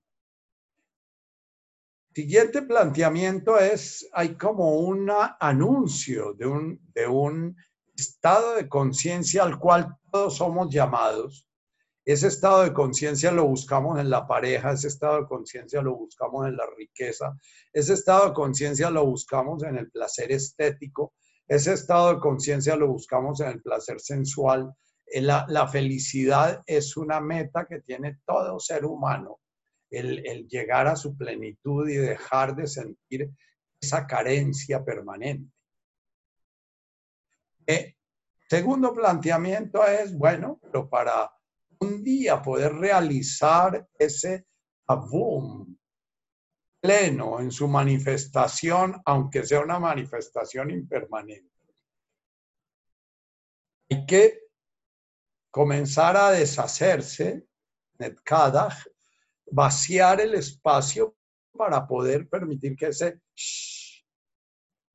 Siguiente 2.17 2.63
planteamiento 2.63 3.59
es, 3.59 4.09
hay 4.11 4.33
como 4.33 4.79
un 4.79 5.07
anuncio 5.39 6.33
de 6.33 6.47
un, 6.47 6.81
de 6.95 7.05
un 7.05 7.55
estado 7.95 8.55
de 8.55 8.67
conciencia 8.67 9.43
al 9.43 9.59
cual 9.59 9.95
todos 10.11 10.37
somos 10.37 10.73
llamados. 10.73 11.47
Ese 12.03 12.29
estado 12.29 12.63
de 12.63 12.73
conciencia 12.73 13.31
lo 13.31 13.45
buscamos 13.45 13.99
en 13.99 14.09
la 14.09 14.25
pareja, 14.25 14.71
ese 14.71 14.87
estado 14.87 15.21
de 15.21 15.27
conciencia 15.27 15.79
lo 15.83 15.95
buscamos 15.95 16.47
en 16.47 16.57
la 16.57 16.65
riqueza, 16.75 17.37
ese 17.71 17.93
estado 17.93 18.29
de 18.29 18.33
conciencia 18.33 18.89
lo 18.89 19.05
buscamos 19.05 19.61
en 19.61 19.77
el 19.77 19.91
placer 19.91 20.31
estético, 20.31 21.13
ese 21.47 21.73
estado 21.73 22.15
de 22.15 22.19
conciencia 22.19 22.75
lo 22.75 22.87
buscamos 22.87 23.41
en 23.41 23.49
el 23.49 23.61
placer 23.61 23.99
sensual. 23.99 24.73
La, 25.21 25.45
la 25.49 25.67
felicidad 25.67 26.63
es 26.65 26.97
una 26.97 27.21
meta 27.21 27.67
que 27.67 27.81
tiene 27.81 28.21
todo 28.25 28.59
ser 28.59 28.85
humano 28.85 29.39
el, 29.89 30.47
llegar 30.47 30.87
a 30.87 30.95
su 30.95 31.15
plenitud 31.15 31.87
y 31.89 31.95
dejar 31.95 32.55
de 32.55 32.67
sentir 32.67 33.31
esa 33.79 34.05
carencia 34.05 34.83
permanente. 34.83 35.51
Eh, 37.65 37.95
segundo 38.49 38.93
planteamiento 38.93 39.85
es, 39.85 40.17
bueno, 40.17 40.59
pero 40.61 40.89
para 40.89 41.31
un 41.79 42.03
día 42.03 42.41
poder 42.41 42.73
realizar 42.73 43.87
ese 43.97 44.47
boom 44.87 45.77
pleno 46.79 47.39
en 47.39 47.51
su 47.51 47.67
manifestación, 47.67 49.01
aunque 49.05 49.43
sea 49.45 49.61
una 49.61 49.79
manifestación 49.79 50.71
impermanente. 50.71 51.51
Hay 53.89 54.05
que 54.05 54.47
comenzar 55.51 56.15
a 56.15 56.31
deshacerse, 56.31 57.45
Netkadach, 57.99 58.85
vaciar 59.51 60.21
el 60.21 60.35
espacio 60.35 61.15
para 61.57 61.87
poder 61.87 62.29
permitir 62.29 62.75
que 62.75 62.87
ese, 62.87 63.21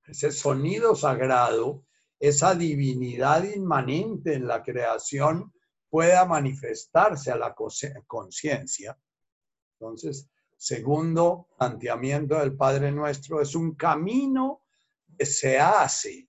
ese 0.07 0.33
sonido 0.33 0.95
sagrado, 0.95 1.85
esa 2.19 2.55
divinidad 2.55 3.45
inmanente 3.45 4.35
en 4.35 4.47
la 4.47 4.63
creación 4.63 5.53
pueda 5.91 6.25
manifestarse 6.25 7.31
a 7.31 7.37
la 7.37 7.55
conciencia. 8.07 8.97
Entonces, 9.75 10.31
segundo 10.57 11.49
planteamiento 11.59 12.39
del 12.39 12.57
Padre 12.57 12.93
Nuestro 12.93 13.41
es 13.43 13.55
un 13.55 13.75
camino 13.75 14.63
que 15.19 15.27
se 15.27 15.59
hace, 15.59 16.29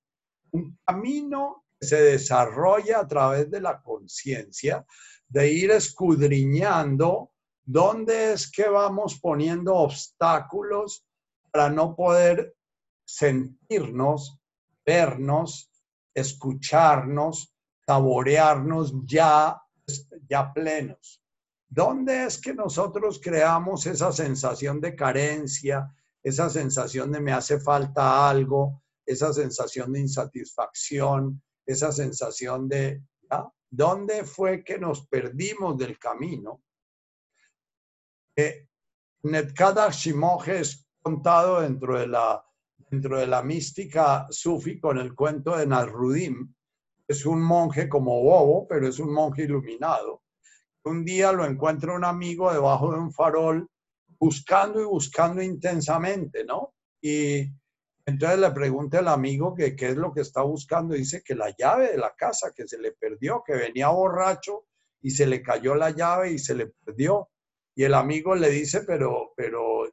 un 0.51 0.79
camino 0.85 1.65
que 1.79 1.85
se 1.85 2.01
desarrolla 2.01 2.99
a 2.99 3.07
través 3.07 3.51
de 3.51 3.61
la 3.61 3.81
conciencia, 3.81 4.85
de 5.27 5.51
ir 5.51 5.71
escudriñando 5.71 7.32
¿Dónde 7.65 8.33
es 8.33 8.51
que 8.51 8.67
vamos 8.67 9.19
poniendo 9.19 9.75
obstáculos 9.75 11.05
para 11.49 11.69
no 11.69 11.95
poder 11.95 12.55
sentirnos, 13.05 14.37
vernos, 14.85 15.71
escucharnos, 16.13 17.53
saborearnos 17.85 18.93
ya, 19.05 19.61
ya 20.27 20.53
plenos? 20.53 21.21
¿Dónde 21.69 22.25
es 22.25 22.37
que 22.37 22.53
nosotros 22.53 23.19
creamos 23.23 23.85
esa 23.85 24.11
sensación 24.11 24.81
de 24.81 24.95
carencia, 24.95 25.89
esa 26.21 26.49
sensación 26.49 27.11
de 27.11 27.21
me 27.21 27.31
hace 27.31 27.59
falta 27.59 28.29
algo, 28.29 28.83
esa 29.05 29.33
sensación 29.33 29.93
de 29.93 30.01
insatisfacción, 30.01 31.41
esa 31.65 31.91
sensación 31.91 32.67
de, 32.67 33.01
¿dónde 33.69 34.23
fue 34.25 34.63
que 34.63 34.77
nos 34.77 35.07
perdimos 35.07 35.77
del 35.77 35.97
camino? 35.97 36.61
Eh, 38.35 38.67
Netkada 39.23 39.89
es 39.89 40.87
contado 41.01 41.61
dentro 41.61 41.99
de, 41.99 42.07
la, 42.07 42.43
dentro 42.89 43.19
de 43.19 43.27
la 43.27 43.43
mística 43.43 44.27
sufi 44.29 44.79
con 44.79 44.97
el 44.97 45.13
cuento 45.13 45.55
de 45.55 45.67
Nasrudim. 45.67 46.53
Es 47.07 47.25
un 47.25 47.41
monje 47.41 47.87
como 47.87 48.21
bobo, 48.21 48.67
pero 48.67 48.87
es 48.87 48.99
un 48.99 49.13
monje 49.13 49.43
iluminado. 49.43 50.23
Un 50.85 51.05
día 51.05 51.31
lo 51.31 51.45
encuentra 51.45 51.95
un 51.95 52.03
amigo 52.03 52.51
debajo 52.51 52.91
de 52.91 52.99
un 52.99 53.13
farol 53.13 53.69
buscando 54.19 54.81
y 54.81 54.85
buscando 54.85 55.41
intensamente, 55.41 56.43
¿no? 56.43 56.73
Y 57.01 57.49
entonces 58.05 58.39
le 58.39 58.51
pregunta 58.51 58.99
al 58.99 59.07
amigo 59.07 59.53
que 59.53 59.75
qué 59.75 59.89
es 59.89 59.95
lo 59.95 60.13
que 60.13 60.21
está 60.21 60.41
buscando. 60.41 60.95
Dice 60.95 61.21
que 61.23 61.35
la 61.35 61.53
llave 61.57 61.91
de 61.91 61.97
la 61.97 62.13
casa, 62.15 62.51
que 62.53 62.67
se 62.67 62.77
le 62.77 62.93
perdió, 62.93 63.43
que 63.45 63.53
venía 63.53 63.89
borracho 63.89 64.65
y 65.01 65.11
se 65.11 65.25
le 65.25 65.41
cayó 65.41 65.75
la 65.75 65.91
llave 65.91 66.31
y 66.31 66.39
se 66.39 66.55
le 66.55 66.67
perdió. 66.67 67.29
Y 67.75 67.83
el 67.83 67.93
amigo 67.93 68.35
le 68.35 68.49
dice, 68.49 68.81
pero, 68.81 69.33
pero, 69.35 69.89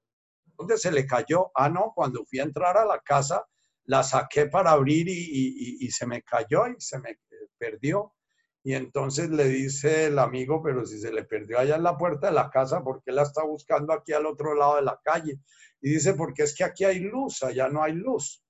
¿dónde 0.56 0.76
se 0.76 0.92
le 0.92 1.06
cayó? 1.06 1.50
Ah, 1.54 1.68
no, 1.68 1.92
cuando 1.94 2.24
fui 2.24 2.40
a 2.40 2.44
entrar 2.44 2.76
a 2.76 2.84
la 2.84 3.00
casa, 3.00 3.44
la 3.84 4.02
saqué 4.02 4.46
para 4.46 4.72
abrir 4.72 5.08
y, 5.08 5.90
se 5.90 6.06
me 6.06 6.22
cayó 6.22 6.66
y 6.68 6.76
se 6.78 6.98
me 6.98 7.18
perdió. 7.58 8.14
Y 8.62 8.74
entonces 8.74 9.30
le 9.30 9.48
dice 9.48 10.06
el 10.06 10.18
amigo, 10.18 10.62
pero 10.62 10.84
si 10.84 10.98
se 10.98 11.10
le 11.10 11.24
perdió 11.24 11.58
allá 11.58 11.76
en 11.76 11.82
la 11.82 11.96
puerta 11.96 12.26
de 12.26 12.34
la 12.34 12.50
casa, 12.50 12.82
¿por 12.82 13.02
qué 13.02 13.10
la 13.10 13.22
está 13.22 13.42
buscando 13.42 13.92
aquí 13.94 14.12
al 14.12 14.26
otro 14.26 14.54
lado 14.54 14.76
de 14.76 14.82
la 14.82 15.00
calle? 15.02 15.40
Y 15.80 15.90
dice, 15.90 16.12
porque 16.12 16.42
es 16.42 16.54
que 16.54 16.64
aquí 16.64 16.84
hay 16.84 16.98
luz, 16.98 17.42
allá 17.42 17.68
no 17.68 17.82
hay 17.82 17.94
luz. 17.94 18.44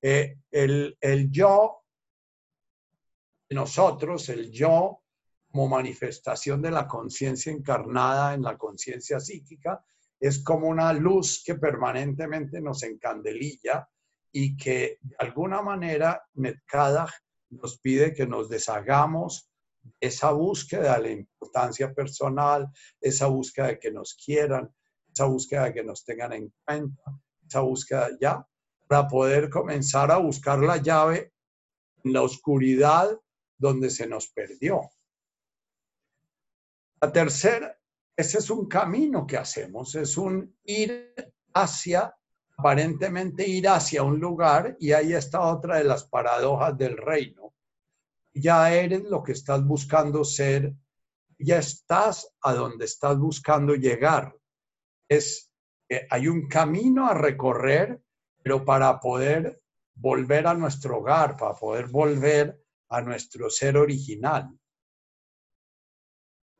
Eh, 0.00 0.38
el, 0.50 0.96
el 1.00 1.30
yo, 1.30 1.82
nosotros, 3.50 4.28
el 4.30 4.50
yo, 4.50 5.02
como 5.56 5.68
manifestación 5.68 6.60
de 6.60 6.70
la 6.70 6.86
conciencia 6.86 7.50
encarnada 7.50 8.34
en 8.34 8.42
la 8.42 8.58
conciencia 8.58 9.18
psíquica, 9.18 9.82
es 10.20 10.44
como 10.44 10.68
una 10.68 10.92
luz 10.92 11.42
que 11.42 11.54
permanentemente 11.54 12.60
nos 12.60 12.82
encandelilla 12.82 13.88
y 14.30 14.54
que 14.54 14.98
de 15.00 15.16
alguna 15.18 15.62
manera 15.62 16.22
Netkadach 16.34 17.10
nos 17.48 17.78
pide 17.78 18.12
que 18.12 18.26
nos 18.26 18.50
deshagamos 18.50 19.50
esa 19.98 20.30
búsqueda 20.32 20.98
de 20.98 21.02
la 21.02 21.10
importancia 21.12 21.94
personal, 21.94 22.68
esa 23.00 23.26
búsqueda 23.28 23.68
de 23.68 23.78
que 23.78 23.90
nos 23.90 24.12
quieran, 24.14 24.70
esa 25.10 25.24
búsqueda 25.24 25.64
de 25.64 25.72
que 25.72 25.84
nos 25.84 26.04
tengan 26.04 26.34
en 26.34 26.52
cuenta, 26.66 27.18
esa 27.48 27.60
búsqueda 27.60 28.10
ya, 28.20 28.46
para 28.86 29.08
poder 29.08 29.48
comenzar 29.48 30.10
a 30.10 30.18
buscar 30.18 30.58
la 30.58 30.76
llave 30.76 31.32
en 32.04 32.12
la 32.12 32.20
oscuridad 32.20 33.18
donde 33.56 33.88
se 33.88 34.06
nos 34.06 34.28
perdió. 34.28 34.90
La 37.00 37.12
tercera, 37.12 37.76
ese 38.16 38.38
es 38.38 38.50
un 38.50 38.66
camino 38.66 39.26
que 39.26 39.36
hacemos, 39.36 39.94
es 39.94 40.16
un 40.16 40.56
ir 40.64 41.14
hacia 41.54 42.14
aparentemente 42.58 43.46
ir 43.46 43.68
hacia 43.68 44.02
un 44.02 44.18
lugar 44.18 44.76
y 44.80 44.92
ahí 44.92 45.12
está 45.12 45.40
otra 45.40 45.76
de 45.76 45.84
las 45.84 46.04
paradojas 46.04 46.76
del 46.76 46.96
reino. 46.96 47.54
Ya 48.32 48.72
eres 48.74 49.02
lo 49.04 49.22
que 49.22 49.32
estás 49.32 49.64
buscando 49.64 50.24
ser, 50.24 50.74
ya 51.38 51.58
estás 51.58 52.34
a 52.42 52.54
donde 52.54 52.84
estás 52.84 53.18
buscando 53.18 53.74
llegar. 53.74 54.34
Es, 55.08 55.52
que 55.88 56.06
hay 56.10 56.28
un 56.28 56.48
camino 56.48 57.06
a 57.06 57.14
recorrer, 57.14 58.00
pero 58.42 58.64
para 58.64 58.98
poder 59.00 59.60
volver 59.94 60.46
a 60.46 60.54
nuestro 60.54 60.98
hogar, 60.98 61.36
para 61.36 61.54
poder 61.54 61.86
volver 61.88 62.60
a 62.88 63.00
nuestro 63.02 63.50
ser 63.50 63.76
original. 63.76 64.50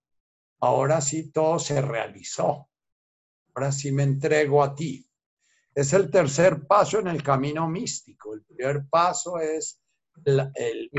ahora 0.61 1.03
sí 1.03 1.31
todo 1.31 1.59
se 1.59 1.83
realizó, 1.83 2.71
ahora 3.55 3.71
sí 3.71 3.93
me 3.93 4.05
entrego 4.05 4.63
a 4.63 4.75
ti. 4.75 5.07
Es 5.75 5.93
el 5.93 6.11
tercer 6.11 6.67
paso 6.67 7.01
en 7.01 7.09
el 7.09 7.23
camino 7.23 7.69
místico. 7.69 8.33
El 8.33 8.45
primer 8.45 8.87
paso 8.89 9.39
es 9.39 9.83
el, 10.25 10.51
el, 10.55 10.91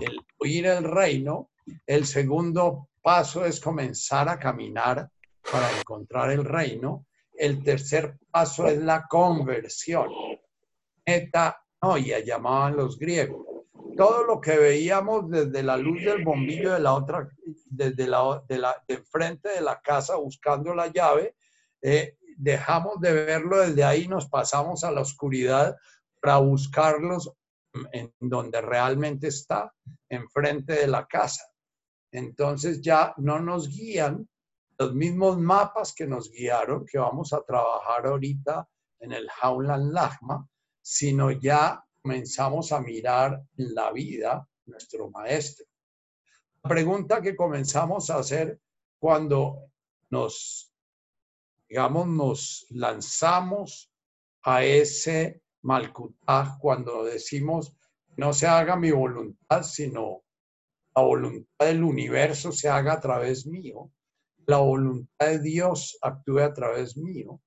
el 0.00 0.26
oír 0.38 0.66
el 0.66 0.82
reino. 0.82 1.50
El 1.86 2.04
segundo 2.04 2.88
paso 3.00 3.44
es 3.44 3.60
comenzar 3.60 4.28
a 4.28 4.40
caminar 4.40 5.08
para 5.52 5.70
encontrar 5.78 6.32
el 6.32 6.44
reino. 6.44 7.06
El 7.32 7.62
tercer 7.62 8.18
paso 8.28 8.66
es 8.66 8.78
la 8.78 9.06
conversión. 9.06 10.10
Metanoia 11.06 12.18
llamaban 12.24 12.76
los 12.76 12.98
griegos. 12.98 13.47
Todo 13.98 14.22
lo 14.22 14.40
que 14.40 14.56
veíamos 14.56 15.28
desde 15.28 15.60
la 15.60 15.76
luz 15.76 16.04
del 16.04 16.22
bombillo 16.22 16.72
de 16.72 16.78
la 16.78 16.94
otra, 16.94 17.28
desde 17.66 18.06
la, 18.06 18.40
de, 18.46 18.58
la, 18.58 18.80
de 18.86 18.98
frente 18.98 19.48
de 19.48 19.60
la 19.60 19.80
casa 19.80 20.14
buscando 20.14 20.72
la 20.72 20.86
llave, 20.86 21.34
eh, 21.82 22.16
dejamos 22.36 23.00
de 23.00 23.12
verlo 23.12 23.58
desde 23.58 23.82
ahí, 23.82 24.06
nos 24.06 24.28
pasamos 24.28 24.84
a 24.84 24.92
la 24.92 25.00
oscuridad 25.00 25.76
para 26.22 26.36
buscarlos 26.36 27.32
en 27.90 28.14
donde 28.20 28.60
realmente 28.60 29.26
está, 29.26 29.74
enfrente 30.08 30.74
de 30.74 30.86
la 30.86 31.04
casa. 31.04 31.44
Entonces 32.12 32.80
ya 32.80 33.14
no 33.16 33.40
nos 33.40 33.68
guían 33.68 34.28
los 34.78 34.94
mismos 34.94 35.38
mapas 35.38 35.92
que 35.92 36.06
nos 36.06 36.30
guiaron, 36.30 36.86
que 36.86 36.98
vamos 36.98 37.32
a 37.32 37.42
trabajar 37.42 38.06
ahorita 38.06 38.68
en 39.00 39.10
el 39.10 39.28
Jaulan 39.28 39.92
Lagma, 39.92 40.48
sino 40.80 41.32
ya 41.32 41.84
comenzamos 42.08 42.72
a 42.72 42.80
mirar 42.80 43.38
la 43.56 43.92
vida 43.92 44.48
nuestro 44.64 45.10
maestro. 45.10 45.66
La 46.62 46.70
pregunta 46.70 47.20
que 47.20 47.36
comenzamos 47.36 48.08
a 48.08 48.16
hacer 48.16 48.58
cuando 48.98 49.70
nos, 50.08 50.72
digamos, 51.68 52.06
nos 52.06 52.66
lanzamos 52.70 53.92
a 54.42 54.64
ese 54.64 55.42
Malkutaj, 55.60 56.58
cuando 56.58 57.04
decimos, 57.04 57.76
no 58.16 58.32
se 58.32 58.46
haga 58.46 58.74
mi 58.74 58.90
voluntad, 58.90 59.62
sino 59.62 60.22
la 60.96 61.02
voluntad 61.02 61.66
del 61.66 61.84
universo 61.84 62.52
se 62.52 62.70
haga 62.70 62.94
a 62.94 63.00
través 63.00 63.46
mío 63.46 63.90
la 64.46 64.56
voluntad 64.56 65.26
de 65.26 65.40
Dios 65.40 65.98
actúe 66.00 66.38
a 66.38 66.54
través 66.54 66.96
mío. 66.96 67.42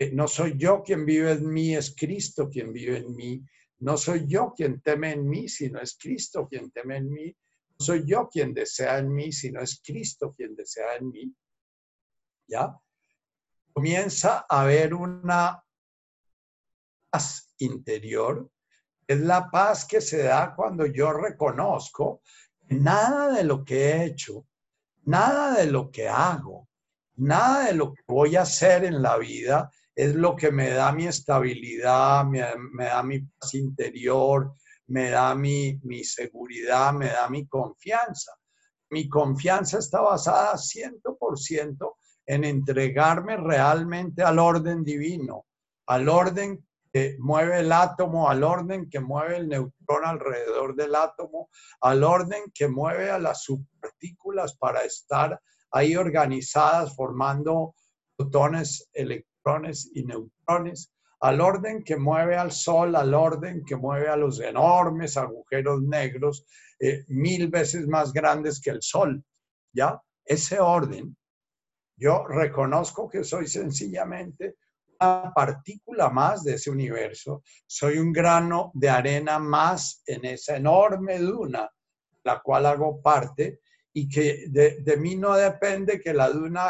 Eh, 0.00 0.10
no 0.12 0.26
soy 0.26 0.54
yo 0.58 0.82
quien 0.82 1.06
vive 1.06 1.30
en 1.30 1.48
mí, 1.48 1.76
es 1.76 1.94
Cristo 1.96 2.50
quien 2.50 2.72
vive 2.72 2.96
en 2.96 3.14
mí. 3.14 3.40
No 3.80 3.96
soy 3.96 4.26
yo 4.26 4.52
quien 4.54 4.80
teme 4.80 5.12
en 5.12 5.28
mí, 5.28 5.48
sino 5.48 5.80
es 5.80 5.96
Cristo 6.00 6.48
quien 6.48 6.70
teme 6.70 6.98
en 6.98 7.10
mí. 7.10 7.26
No 7.26 7.84
soy 7.84 8.04
yo 8.06 8.28
quien 8.28 8.54
desea 8.54 8.98
en 8.98 9.12
mí, 9.12 9.32
sino 9.32 9.60
es 9.60 9.80
Cristo 9.84 10.32
quien 10.34 10.54
desea 10.54 10.96
en 10.96 11.10
mí. 11.10 11.34
¿Ya? 12.46 12.74
Comienza 13.72 14.46
a 14.48 14.62
haber 14.62 14.94
una 14.94 15.62
paz 17.10 17.54
interior. 17.58 18.50
Es 19.06 19.20
la 19.20 19.50
paz 19.50 19.84
que 19.84 20.00
se 20.00 20.22
da 20.22 20.54
cuando 20.54 20.86
yo 20.86 21.12
reconozco 21.12 22.22
nada 22.68 23.32
de 23.32 23.44
lo 23.44 23.64
que 23.64 23.90
he 23.90 24.04
hecho, 24.04 24.46
Nada 25.06 25.58
de 25.58 25.66
lo 25.66 25.90
que 25.90 26.08
hago, 26.08 26.68
nada 27.16 27.66
de 27.66 27.74
lo 27.74 27.92
que 27.92 28.02
voy 28.06 28.36
a 28.36 28.42
hacer 28.42 28.84
en 28.84 29.02
la 29.02 29.18
vida 29.18 29.70
es 29.94 30.14
lo 30.14 30.34
que 30.34 30.50
me 30.50 30.70
da 30.70 30.92
mi 30.92 31.06
estabilidad, 31.06 32.24
me, 32.24 32.40
da 32.40 33.02
mi 33.02 33.20
paz 33.20 33.54
interior, 33.54 34.54
me 34.88 35.10
da 35.10 35.34
mi, 35.34 35.78
mi, 35.84 36.02
seguridad, 36.02 36.92
me 36.92 37.06
da 37.06 37.28
mi 37.28 37.46
confianza. 37.46 38.32
Mi 38.90 39.08
confianza 39.08 39.78
está 39.78 40.00
basada 40.00 40.54
100% 40.54 41.96
en 42.26 42.44
entregarme 42.44 43.36
realmente 43.36 44.22
al 44.22 44.38
orden 44.38 44.82
divino, 44.82 45.46
al 45.86 46.08
orden 46.08 46.66
que 46.92 47.16
mueve 47.18 47.60
el 47.60 47.72
átomo, 47.72 48.28
al 48.28 48.42
orden 48.42 48.88
que 48.88 49.00
mueve 49.00 49.36
el 49.36 49.48
neutrón 49.48 50.04
alrededor 50.04 50.74
del 50.74 50.94
átomo, 50.94 51.50
al 51.80 52.04
orden 52.04 52.44
que 52.52 52.68
mueve 52.68 53.10
a 53.10 53.18
las 53.18 53.42
subpartículas 53.44 54.56
para 54.56 54.82
estar 54.82 55.40
ahí 55.70 55.96
organizadas 55.96 56.94
formando 56.94 57.74
protones, 58.16 58.88
electrones 58.92 59.33
y 59.94 60.04
neutrones, 60.04 60.92
al 61.20 61.40
orden 61.40 61.84
que 61.84 61.96
mueve 61.96 62.36
al 62.36 62.52
Sol, 62.52 62.96
al 62.96 63.14
orden 63.14 63.64
que 63.64 63.76
mueve 63.76 64.08
a 64.08 64.16
los 64.16 64.40
enormes 64.40 65.16
agujeros 65.16 65.82
negros, 65.82 66.46
eh, 66.78 67.04
mil 67.08 67.48
veces 67.48 67.86
más 67.86 68.12
grandes 68.12 68.60
que 68.60 68.70
el 68.70 68.82
Sol. 68.82 69.22
¿Ya? 69.72 70.00
Ese 70.24 70.60
orden, 70.60 71.16
yo 71.96 72.24
reconozco 72.26 73.08
que 73.08 73.24
soy 73.24 73.46
sencillamente 73.46 74.56
una 75.00 75.32
partícula 75.34 76.08
más 76.08 76.44
de 76.44 76.54
ese 76.54 76.70
universo, 76.70 77.42
soy 77.66 77.98
un 77.98 78.12
grano 78.12 78.70
de 78.74 78.88
arena 78.88 79.38
más 79.38 80.02
en 80.06 80.24
esa 80.24 80.56
enorme 80.56 81.18
duna, 81.18 81.68
la 82.22 82.40
cual 82.40 82.66
hago 82.66 83.02
parte, 83.02 83.60
y 83.96 84.08
que 84.08 84.46
de, 84.48 84.80
de, 84.80 84.96
mí 84.96 85.14
no 85.14 85.34
depende 85.34 86.00
que 86.00 86.12
la 86.12 86.28
duna 86.28 86.68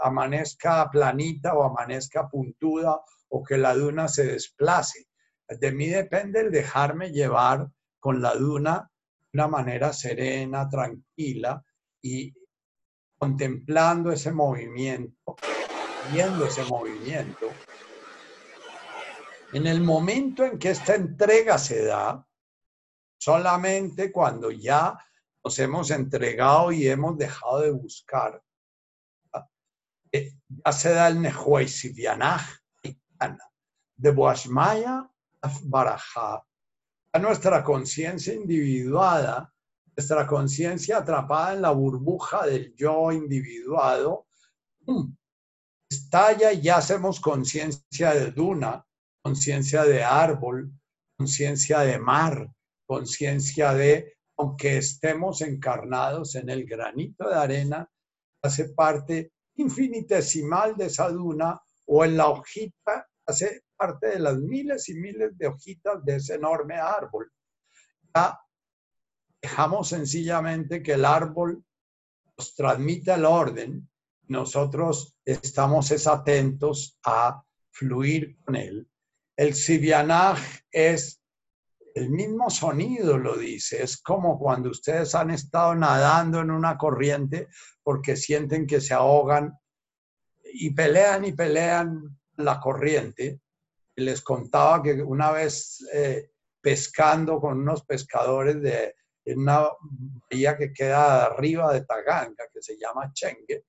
amanezca 0.00 0.88
planita 0.88 1.54
o 1.54 1.64
amanezca 1.64 2.28
puntuda 2.28 3.00
o 3.30 3.42
que 3.42 3.58
la 3.58 3.74
duna 3.74 4.06
se 4.06 4.24
desplace. 4.26 5.08
De 5.48 5.72
mí 5.72 5.88
depende 5.88 6.40
el 6.40 6.52
dejarme 6.52 7.10
llevar 7.10 7.68
con 7.98 8.22
la 8.22 8.36
duna 8.36 8.88
de 9.32 9.40
una 9.40 9.48
manera 9.48 9.92
serena, 9.92 10.68
tranquila 10.68 11.64
y 12.00 12.32
contemplando 13.18 14.12
ese 14.12 14.30
movimiento, 14.30 15.36
viendo 16.12 16.46
ese 16.46 16.64
movimiento. 16.64 17.48
En 19.52 19.66
el 19.66 19.80
momento 19.80 20.44
en 20.44 20.60
que 20.60 20.70
esta 20.70 20.94
entrega 20.94 21.58
se 21.58 21.84
da, 21.84 22.24
solamente 23.18 24.12
cuando 24.12 24.52
ya 24.52 24.96
nos 25.44 25.58
hemos 25.58 25.90
entregado 25.90 26.72
y 26.72 26.86
hemos 26.88 27.18
dejado 27.18 27.60
de 27.60 27.70
buscar. 27.70 28.42
Eh, 30.12 30.34
ya 30.64 30.72
se 30.72 30.90
da 30.90 31.08
el 31.08 31.20
Nehuay 31.20 31.66
de 33.96 34.10
Boashmaya 34.10 35.08
Barajá. 35.64 36.44
A 37.14 37.18
nuestra 37.18 37.62
conciencia 37.62 38.34
individuada, 38.34 39.52
nuestra 39.96 40.26
conciencia 40.26 40.98
atrapada 40.98 41.54
en 41.54 41.62
la 41.62 41.70
burbuja 41.70 42.46
del 42.46 42.74
yo 42.74 43.12
individuado, 43.12 44.26
estalla 45.90 46.52
y 46.52 46.62
ya 46.62 46.76
hacemos 46.76 47.20
conciencia 47.20 48.14
de 48.14 48.30
duna, 48.30 48.84
conciencia 49.22 49.84
de 49.84 50.02
árbol, 50.02 50.72
conciencia 51.16 51.80
de 51.80 51.98
mar, 51.98 52.50
conciencia 52.86 53.74
de 53.74 54.16
aunque 54.42 54.78
estemos 54.78 55.40
encarnados 55.40 56.34
en 56.34 56.50
el 56.50 56.66
granito 56.66 57.28
de 57.28 57.36
arena, 57.36 57.88
hace 58.42 58.70
parte 58.70 59.30
infinitesimal 59.54 60.76
de 60.76 60.86
esa 60.86 61.08
duna 61.10 61.62
o 61.86 62.04
en 62.04 62.16
la 62.16 62.26
hojita, 62.26 63.08
hace 63.24 63.62
parte 63.76 64.08
de 64.08 64.18
las 64.18 64.36
miles 64.38 64.88
y 64.88 64.94
miles 64.94 65.38
de 65.38 65.46
hojitas 65.46 66.04
de 66.04 66.16
ese 66.16 66.34
enorme 66.34 66.74
árbol. 66.74 67.30
Ya 68.12 68.36
dejamos 69.40 69.90
sencillamente 69.90 70.82
que 70.82 70.94
el 70.94 71.04
árbol 71.04 71.64
nos 72.36 72.52
transmita 72.56 73.14
el 73.14 73.24
orden, 73.24 73.88
nosotros 74.26 75.16
estamos 75.24 75.92
atentos 76.04 76.98
a 77.04 77.40
fluir 77.70 78.36
con 78.40 78.56
él. 78.56 78.88
El 79.36 79.54
Sibianaj 79.54 80.40
es 80.72 81.21
el 81.94 82.10
mismo 82.10 82.50
sonido 82.50 83.18
lo 83.18 83.36
dice, 83.36 83.82
es 83.82 84.00
como 84.00 84.38
cuando 84.38 84.70
ustedes 84.70 85.14
han 85.14 85.30
estado 85.30 85.74
nadando 85.74 86.40
en 86.40 86.50
una 86.50 86.76
corriente 86.76 87.48
porque 87.82 88.16
sienten 88.16 88.66
que 88.66 88.80
se 88.80 88.94
ahogan 88.94 89.58
y 90.44 90.70
pelean 90.70 91.24
y 91.24 91.32
pelean 91.32 92.18
la 92.36 92.60
corriente. 92.60 93.40
Les 93.96 94.22
contaba 94.22 94.82
que 94.82 95.02
una 95.02 95.30
vez 95.32 95.86
eh, 95.92 96.30
pescando 96.60 97.40
con 97.40 97.60
unos 97.60 97.84
pescadores 97.84 98.60
de 98.62 98.94
una 99.26 99.68
bahía 100.30 100.56
que 100.56 100.72
queda 100.72 101.26
arriba 101.26 101.72
de 101.72 101.84
Taganga, 101.84 102.44
que 102.52 102.62
se 102.62 102.76
llama 102.78 103.12
Chengue, 103.12 103.64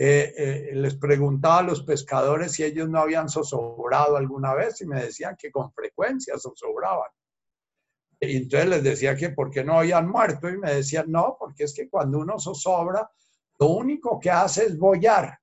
eh, 0.00 0.32
eh, 0.36 0.70
les 0.74 0.94
preguntaba 0.94 1.58
a 1.58 1.62
los 1.62 1.82
pescadores 1.82 2.52
si 2.52 2.62
ellos 2.62 2.88
no 2.88 3.00
habían 3.00 3.28
zozobrado 3.28 4.16
alguna 4.16 4.54
vez 4.54 4.80
y 4.80 4.86
me 4.86 5.02
decían 5.02 5.36
que 5.36 5.50
con 5.50 5.72
frecuencia 5.72 6.38
zozobraban. 6.38 7.10
Y 8.20 8.36
entonces 8.36 8.68
les 8.68 8.82
decía 8.82 9.14
que 9.16 9.30
por 9.30 9.50
qué 9.50 9.62
no 9.62 9.78
habían 9.78 10.08
muerto 10.08 10.48
y 10.48 10.58
me 10.58 10.74
decían, 10.74 11.10
no, 11.10 11.36
porque 11.38 11.64
es 11.64 11.74
que 11.74 11.88
cuando 11.88 12.18
uno 12.18 12.38
zozobra, 12.38 13.08
lo 13.58 13.66
único 13.68 14.18
que 14.18 14.30
hace 14.30 14.66
es 14.66 14.78
bollar, 14.78 15.38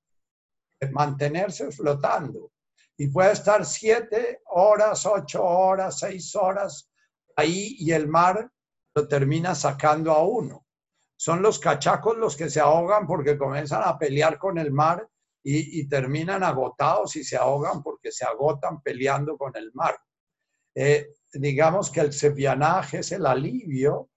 es 0.78 0.92
mantenerse 0.92 1.70
flotando. 1.70 2.52
Y 2.98 3.08
puede 3.08 3.32
estar 3.32 3.64
siete 3.64 4.42
horas, 4.46 5.04
ocho 5.06 5.44
horas, 5.44 5.98
seis 5.98 6.34
horas 6.34 6.90
ahí 7.36 7.76
y 7.78 7.92
el 7.92 8.08
mar 8.08 8.50
lo 8.94 9.06
termina 9.06 9.54
sacando 9.54 10.12
a 10.12 10.22
uno. 10.22 10.66
Son 11.16 11.42
los 11.42 11.58
cachacos 11.58 12.16
los 12.16 12.36
que 12.36 12.50
se 12.50 12.60
ahogan 12.60 13.06
porque 13.06 13.38
comienzan 13.38 13.82
a 13.84 13.98
pelear 13.98 14.38
con 14.38 14.58
el 14.58 14.72
mar 14.72 15.06
y, 15.48 15.86
terminan 15.88 16.42
agotados 16.42 17.14
y 17.14 17.22
se 17.22 17.36
ahogan 17.36 17.80
porque 17.80 18.10
se 18.10 18.24
agotan 18.24 18.82
peleando 18.82 19.38
con 19.38 19.56
el 19.56 19.70
mar. 19.74 19.96
Eh, 20.74 21.14
digamos 21.38 21.90
que 21.90 22.00
el 22.00 22.12
sepianaje 22.12 22.98
es 22.98 23.12
el 23.12 23.26
alivio 23.26 24.10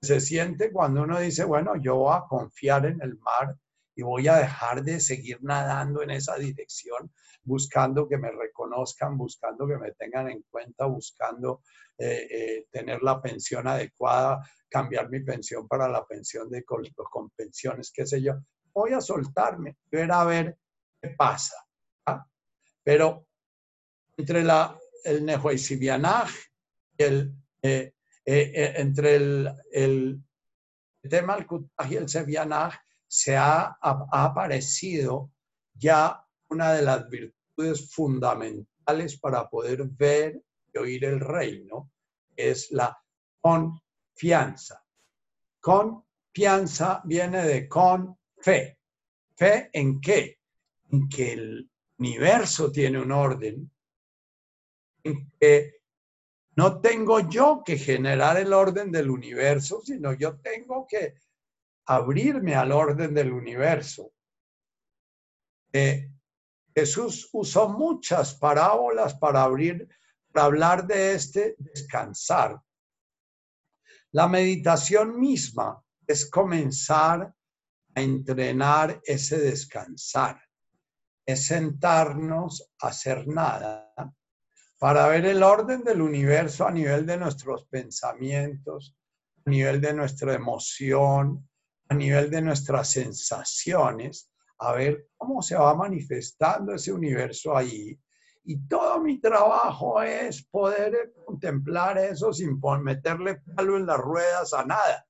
que 0.00 0.06
se 0.06 0.20
siente 0.20 0.72
cuando 0.72 1.02
uno 1.02 1.18
dice, 1.18 1.44
bueno, 1.44 1.74
yo 1.76 1.96
voy 1.96 2.16
a 2.16 2.24
confiar 2.28 2.86
en 2.86 3.00
el 3.02 3.18
mar 3.18 3.56
y 3.94 4.02
voy 4.02 4.28
a 4.28 4.36
dejar 4.36 4.82
de 4.82 5.00
seguir 5.00 5.38
nadando 5.42 6.02
en 6.02 6.10
esa 6.10 6.36
dirección, 6.36 7.10
buscando 7.42 8.06
que 8.06 8.18
me 8.18 8.30
reconozcan, 8.30 9.16
buscando 9.16 9.66
que 9.66 9.78
me 9.78 9.92
tengan 9.92 10.28
en 10.28 10.42
cuenta, 10.50 10.84
buscando 10.86 11.62
eh, 11.96 12.26
eh, 12.30 12.66
tener 12.70 13.02
la 13.02 13.22
pensión 13.22 13.66
adecuada, 13.66 14.46
cambiar 14.68 15.08
mi 15.08 15.20
pensión 15.20 15.66
para 15.66 15.88
la 15.88 16.04
pensión 16.04 16.50
de 16.50 16.62
con, 16.62 16.84
con 17.10 17.30
pensiones, 17.30 17.90
qué 17.90 18.06
sé 18.06 18.20
yo. 18.20 18.34
Voy 18.74 18.92
a 18.92 19.00
soltarme, 19.00 19.78
ver 19.90 20.12
a 20.12 20.24
ver 20.24 20.58
qué 21.00 21.10
pasa. 21.16 21.56
¿ah? 22.04 22.22
Pero 22.84 23.26
entre 24.18 24.44
la, 24.44 24.78
el 25.04 25.24
Nehuaysibianaj 25.24 26.28
el, 26.98 27.34
eh, 27.62 27.94
eh, 28.24 28.52
eh, 28.54 28.72
entre 28.76 29.16
el, 29.16 29.50
el 29.72 30.22
tema 31.08 31.34
al 31.34 31.46
y 31.90 31.94
el 31.94 32.08
Sevianaj 32.08 32.74
se 33.06 33.36
ha, 33.36 33.78
aparecido 33.80 35.32
ya 35.74 36.24
una 36.48 36.72
de 36.72 36.82
las 36.82 37.08
virtudes 37.08 37.90
fundamentales 37.92 39.18
para 39.18 39.48
poder 39.48 39.84
ver 39.84 40.42
y 40.72 40.78
oír 40.78 41.04
el 41.04 41.20
reino, 41.20 41.90
es 42.34 42.70
la 42.72 42.96
confianza. 43.40 44.84
Confianza 45.60 47.00
viene 47.04 47.44
de 47.44 47.68
con 47.68 48.18
fe. 48.38 48.78
¿Fe 49.34 49.70
en 49.72 50.00
qué? 50.00 50.40
En 50.90 51.08
que 51.08 51.32
el 51.32 51.70
universo 51.98 52.70
tiene 52.70 53.00
un 53.00 53.12
orden, 53.12 53.70
no 56.56 56.80
tengo 56.80 57.20
yo 57.20 57.62
que 57.64 57.76
generar 57.76 58.38
el 58.38 58.52
orden 58.52 58.90
del 58.90 59.10
universo, 59.10 59.82
sino 59.84 60.14
yo 60.14 60.40
tengo 60.40 60.86
que 60.86 61.14
abrirme 61.86 62.54
al 62.54 62.72
orden 62.72 63.12
del 63.12 63.30
universo. 63.32 64.12
Eh, 65.70 66.10
Jesús 66.74 67.28
usó 67.32 67.68
muchas 67.68 68.34
parábolas 68.34 69.14
para 69.14 69.42
abrir, 69.42 69.86
para 70.32 70.46
hablar 70.46 70.86
de 70.86 71.14
este 71.14 71.56
descansar. 71.58 72.58
La 74.12 74.26
meditación 74.26 75.20
misma 75.20 75.82
es 76.06 76.30
comenzar 76.30 77.34
a 77.94 78.00
entrenar 78.00 78.98
ese 79.04 79.38
descansar, 79.38 80.40
es 81.26 81.46
sentarnos 81.46 82.72
a 82.80 82.88
hacer 82.88 83.28
nada 83.28 83.92
para 84.78 85.08
ver 85.08 85.24
el 85.26 85.42
orden 85.42 85.82
del 85.82 86.02
universo 86.02 86.66
a 86.66 86.70
nivel 86.70 87.06
de 87.06 87.16
nuestros 87.16 87.64
pensamientos, 87.66 88.94
a 89.44 89.50
nivel 89.50 89.80
de 89.80 89.94
nuestra 89.94 90.34
emoción, 90.34 91.48
a 91.88 91.94
nivel 91.94 92.30
de 92.30 92.42
nuestras 92.42 92.90
sensaciones, 92.90 94.30
a 94.58 94.72
ver 94.72 95.08
cómo 95.16 95.40
se 95.40 95.56
va 95.56 95.74
manifestando 95.74 96.74
ese 96.74 96.92
universo 96.92 97.56
ahí. 97.56 97.98
Y 98.44 98.66
todo 98.68 99.00
mi 99.00 99.20
trabajo 99.20 100.00
es 100.02 100.46
poder 100.46 101.14
contemplar 101.24 101.98
eso 101.98 102.32
sin 102.32 102.60
meterle 102.82 103.42
palo 103.54 103.76
en 103.76 103.86
las 103.86 103.98
ruedas 103.98 104.52
a 104.52 104.64
nada. 104.64 105.05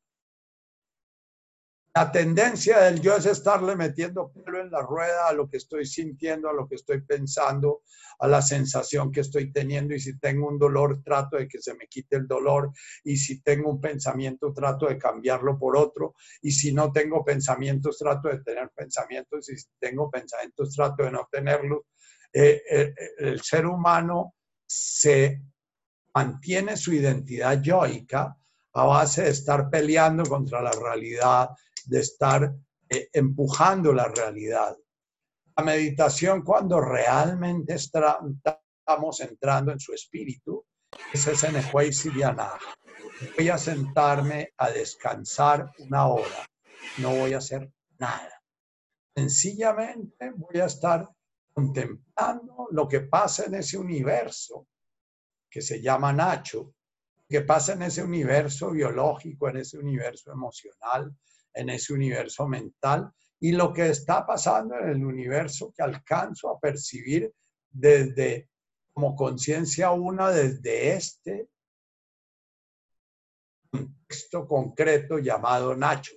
La 1.96 2.12
tendencia 2.12 2.80
del 2.80 3.00
yo 3.00 3.16
es 3.16 3.24
estarle 3.24 3.74
metiendo 3.74 4.30
pelo 4.30 4.60
en 4.60 4.70
la 4.70 4.82
rueda 4.82 5.28
a 5.28 5.32
lo 5.32 5.48
que 5.48 5.56
estoy 5.56 5.86
sintiendo, 5.86 6.50
a 6.50 6.52
lo 6.52 6.68
que 6.68 6.74
estoy 6.74 7.00
pensando, 7.00 7.84
a 8.18 8.28
la 8.28 8.42
sensación 8.42 9.10
que 9.10 9.22
estoy 9.22 9.50
teniendo. 9.50 9.94
Y 9.94 10.00
si 10.00 10.18
tengo 10.18 10.46
un 10.46 10.58
dolor, 10.58 11.02
trato 11.02 11.38
de 11.38 11.48
que 11.48 11.58
se 11.58 11.72
me 11.72 11.86
quite 11.86 12.16
el 12.16 12.26
dolor. 12.26 12.70
Y 13.02 13.16
si 13.16 13.40
tengo 13.40 13.70
un 13.70 13.80
pensamiento, 13.80 14.52
trato 14.52 14.88
de 14.88 14.98
cambiarlo 14.98 15.58
por 15.58 15.74
otro. 15.74 16.16
Y 16.42 16.50
si 16.50 16.70
no 16.70 16.92
tengo 16.92 17.24
pensamientos, 17.24 17.96
trato 17.96 18.28
de 18.28 18.42
tener 18.42 18.68
pensamientos. 18.76 19.48
Y 19.48 19.56
si 19.56 19.66
tengo 19.78 20.10
pensamientos, 20.10 20.74
trato 20.74 21.02
de 21.02 21.12
no 21.12 21.26
tenerlos. 21.32 21.84
Eh, 22.30 22.60
eh, 22.72 22.94
el 23.20 23.40
ser 23.40 23.64
humano 23.64 24.34
se 24.66 25.40
mantiene 26.14 26.76
su 26.76 26.92
identidad 26.92 27.62
yoica 27.62 28.36
a 28.74 28.84
base 28.84 29.22
de 29.22 29.30
estar 29.30 29.70
peleando 29.70 30.24
contra 30.24 30.60
la 30.60 30.72
realidad, 30.72 31.48
de 31.86 32.00
estar 32.00 32.54
eh, 32.88 33.08
empujando 33.12 33.92
la 33.92 34.08
realidad. 34.08 34.76
La 35.56 35.64
meditación 35.64 36.42
cuando 36.42 36.80
realmente 36.80 37.74
estamos 37.74 39.20
entrando 39.20 39.72
en 39.72 39.80
su 39.80 39.94
espíritu 39.94 40.66
es 41.12 41.26
ese 41.26 41.50
Nehuay 41.50 41.92
Siriana. 41.92 42.52
Voy 43.36 43.48
a 43.48 43.56
sentarme 43.56 44.52
a 44.58 44.70
descansar 44.70 45.72
una 45.78 46.08
hora. 46.08 46.46
No 46.98 47.14
voy 47.14 47.32
a 47.32 47.38
hacer 47.38 47.72
nada. 47.98 48.42
Sencillamente 49.14 50.30
voy 50.34 50.60
a 50.60 50.66
estar 50.66 51.08
contemplando 51.54 52.68
lo 52.70 52.86
que 52.86 53.00
pasa 53.00 53.44
en 53.44 53.54
ese 53.54 53.78
universo 53.78 54.66
que 55.50 55.62
se 55.62 55.80
llama 55.80 56.12
Nacho, 56.12 56.74
que 57.26 57.40
pasa 57.40 57.72
en 57.72 57.82
ese 57.82 58.02
universo 58.02 58.72
biológico, 58.72 59.48
en 59.48 59.58
ese 59.58 59.78
universo 59.78 60.30
emocional, 60.32 61.16
en 61.56 61.70
ese 61.70 61.92
universo 61.92 62.46
mental 62.46 63.10
y 63.40 63.52
lo 63.52 63.72
que 63.72 63.88
está 63.88 64.24
pasando 64.26 64.78
en 64.78 64.90
el 64.90 65.04
universo 65.04 65.72
que 65.76 65.82
alcanzo 65.82 66.50
a 66.50 66.58
percibir 66.60 67.32
desde 67.70 68.48
como 68.92 69.14
conciencia 69.14 69.90
una 69.90 70.30
desde 70.30 70.94
este 70.94 71.48
contexto 73.70 74.46
concreto 74.46 75.18
llamado 75.18 75.76
Nacho, 75.76 76.14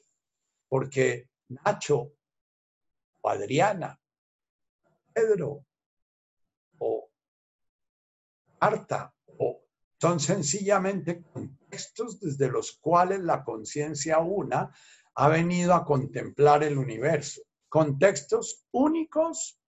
porque 0.70 1.30
Nacho 1.50 2.14
o 3.22 3.30
Adriana, 3.30 4.00
Pedro 5.12 5.66
o 6.78 7.10
Marta 8.62 9.14
o 9.38 9.62
son 10.00 10.20
sencillamente 10.20 11.22
contextos 11.22 12.20
desde 12.22 12.50
los 12.50 12.78
cuales 12.78 13.20
la 13.20 13.44
conciencia 13.44 14.20
una 14.20 14.74
ha 15.20 15.28
venido 15.28 15.74
a 15.74 15.84
contemplar 15.84 16.64
el 16.64 16.78
universo. 16.78 17.42
Contextos 17.68 18.66
únicos, 18.72 19.60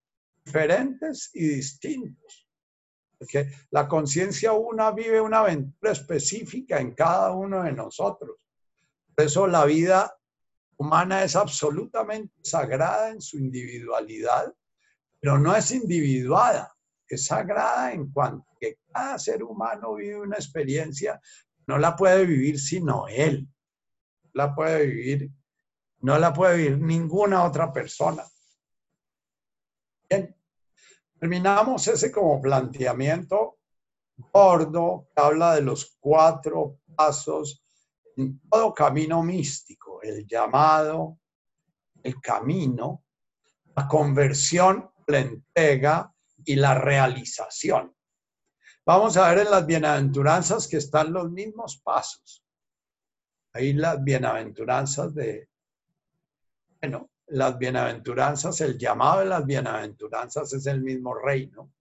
diferentes 0.45 1.29
y 1.33 1.45
distintos. 1.45 2.47
Porque 3.19 3.51
la 3.69 3.85
conciencia 3.85 4.53
una 4.53 4.91
vive 4.91 5.19
una 5.19 5.41
aventura 5.41 5.91
específica 5.91 6.79
en 6.79 6.95
cada 6.95 7.33
uno 7.33 7.63
de 7.63 7.73
nosotros. 7.73 8.37
Por 9.13 9.25
eso 9.25 9.45
la 9.45 9.65
vida 9.65 10.15
humana 10.77 11.21
es 11.25 11.35
absolutamente 11.35 12.33
sagrada 12.41 13.09
en 13.09 13.21
su 13.21 13.37
individualidad, 13.37 14.53
pero 15.19 15.37
no 15.37 15.53
es 15.53 15.69
individuada, 15.71 16.73
es 17.09 17.25
sagrada 17.25 17.91
en 17.91 18.09
cuanto 18.09 18.47
que 18.57 18.77
cada 18.93 19.19
ser 19.19 19.43
humano 19.43 19.95
vive 19.95 20.17
una 20.17 20.37
experiencia, 20.37 21.19
no 21.67 21.77
la 21.77 21.93
puede 21.93 22.25
vivir 22.25 22.57
sino 22.57 23.05
él, 23.09 23.49
la 24.31 24.55
puede 24.55 24.87
vivir, 24.87 25.29
no 26.01 26.17
la 26.17 26.33
puede 26.33 26.57
vivir 26.57 26.79
ninguna 26.79 27.43
otra 27.43 27.71
persona. 27.71 28.23
Bien, 30.09 30.35
terminamos 31.19 31.87
ese 31.87 32.11
como 32.11 32.41
planteamiento 32.41 33.59
gordo 34.17 35.07
que 35.15 35.21
habla 35.21 35.55
de 35.55 35.61
los 35.61 35.97
cuatro 35.99 36.79
pasos 36.95 37.63
en 38.17 38.39
todo 38.49 38.73
camino 38.73 39.23
místico, 39.23 40.01
el 40.01 40.27
llamado, 40.27 41.19
el 42.03 42.19
camino, 42.19 43.03
la 43.75 43.87
conversión, 43.87 44.91
la 45.07 45.19
entrega 45.19 46.13
y 46.43 46.55
la 46.55 46.75
realización. 46.75 47.95
Vamos 48.85 49.15
a 49.17 49.29
ver 49.29 49.45
en 49.45 49.51
las 49.51 49.65
bienaventuranzas 49.65 50.67
que 50.67 50.77
están 50.77 51.13
los 51.13 51.31
mismos 51.31 51.79
pasos. 51.81 52.43
Ahí 53.53 53.73
las 53.73 54.03
bienaventuranzas 54.03 55.13
de, 55.13 55.50
bueno, 56.81 57.11
las 57.27 57.57
bienaventuranzas, 57.57 58.59
el 58.61 58.77
llamado 58.77 59.19
de 59.19 59.27
las 59.27 59.45
bienaventuranzas 59.45 60.51
es 60.53 60.65
el 60.65 60.81
mismo 60.81 61.13
reino. 61.13 61.71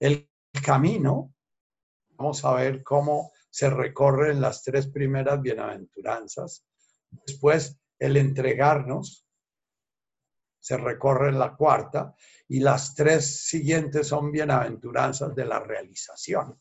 El 0.00 0.28
camino, 0.64 1.34
vamos 2.10 2.44
a 2.44 2.54
ver 2.54 2.82
cómo 2.82 3.32
se 3.50 3.68
recorren 3.68 4.40
las 4.40 4.62
tres 4.62 4.88
primeras 4.88 5.40
bienaventuranzas. 5.40 6.64
Después, 7.10 7.78
el 7.98 8.16
entregarnos, 8.16 9.26
se 10.58 10.76
recorre 10.76 11.28
en 11.28 11.38
la 11.38 11.54
cuarta, 11.54 12.14
y 12.48 12.60
las 12.60 12.94
tres 12.94 13.44
siguientes 13.46 14.06
son 14.06 14.32
bienaventuranzas 14.32 15.34
de 15.34 15.44
la 15.44 15.60
realización. 15.60 16.60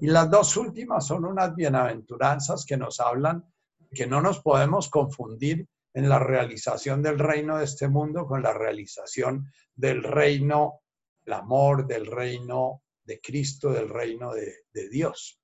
Y 0.00 0.06
las 0.06 0.30
dos 0.30 0.56
últimas 0.56 1.06
son 1.06 1.24
unas 1.24 1.54
bienaventuranzas 1.54 2.64
que 2.64 2.76
nos 2.76 3.00
hablan 3.00 3.44
que 3.92 4.06
no 4.06 4.20
nos 4.20 4.40
podemos 4.40 4.88
confundir 4.88 5.66
en 5.92 6.08
la 6.08 6.18
realización 6.18 7.02
del 7.02 7.18
reino 7.18 7.58
de 7.58 7.64
este 7.64 7.88
mundo 7.88 8.26
con 8.26 8.42
la 8.42 8.52
realización 8.52 9.50
del 9.74 10.02
reino, 10.02 10.82
el 11.24 11.32
amor, 11.32 11.86
del 11.86 12.06
reino 12.06 12.82
de 13.04 13.20
Cristo, 13.20 13.72
del 13.72 13.88
reino 13.88 14.32
de, 14.32 14.88
Dios. 14.90 15.40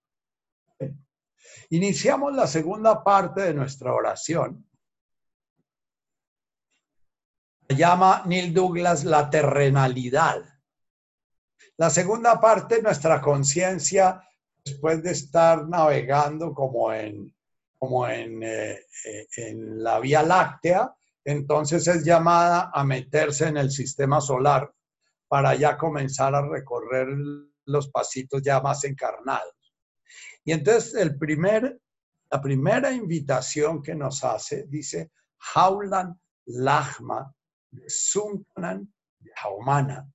Iniciamos 1.70 2.34
la 2.34 2.46
segunda 2.46 3.02
parte 3.02 3.42
de 3.42 3.54
nuestra 3.54 3.92
oración. 3.92 4.64
llama 7.68 8.22
Neil 8.26 8.54
Douglas 8.54 9.04
la 9.04 9.28
terrenalidad. 9.28 10.42
La 11.76 11.90
segunda 11.90 12.40
parte, 12.40 12.80
nuestra 12.80 13.20
conciencia, 13.20 14.22
después 14.64 15.02
de 15.02 15.10
estar 15.10 15.68
navegando 15.68 16.54
como 16.54 16.92
en, 16.92 17.35
como 17.78 18.08
en, 18.08 18.42
eh, 18.42 18.80
eh, 19.04 19.26
en 19.36 19.82
la 19.82 20.00
Vía 20.00 20.22
Láctea, 20.22 20.94
entonces 21.24 21.86
es 21.88 22.04
llamada 22.04 22.70
a 22.72 22.84
meterse 22.84 23.48
en 23.48 23.56
el 23.56 23.70
sistema 23.70 24.20
solar 24.20 24.72
para 25.28 25.54
ya 25.54 25.76
comenzar 25.76 26.34
a 26.34 26.48
recorrer 26.48 27.08
los 27.64 27.88
pasitos 27.90 28.42
ya 28.42 28.60
más 28.60 28.84
encarnados. 28.84 29.54
Y 30.44 30.52
entonces 30.52 30.94
el 30.94 31.18
primer, 31.18 31.80
la 32.30 32.40
primera 32.40 32.92
invitación 32.92 33.82
que 33.82 33.94
nos 33.94 34.22
hace 34.22 34.66
dice, 34.68 35.10
Jaulan 35.38 36.18
Lachma 36.46 37.34
Sunkanan 37.86 38.92
Jaumana. 39.34 40.08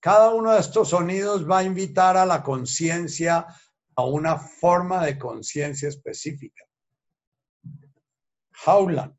Cada 0.00 0.34
uno 0.34 0.52
de 0.52 0.60
estos 0.60 0.88
sonidos 0.88 1.48
va 1.48 1.58
a 1.58 1.64
invitar 1.64 2.16
a 2.16 2.26
la 2.26 2.42
conciencia 2.42 3.46
a 3.94 4.04
una 4.04 4.38
forma 4.38 5.04
de 5.04 5.18
conciencia 5.18 5.88
específica. 5.88 6.64
Jaulan 8.52 9.18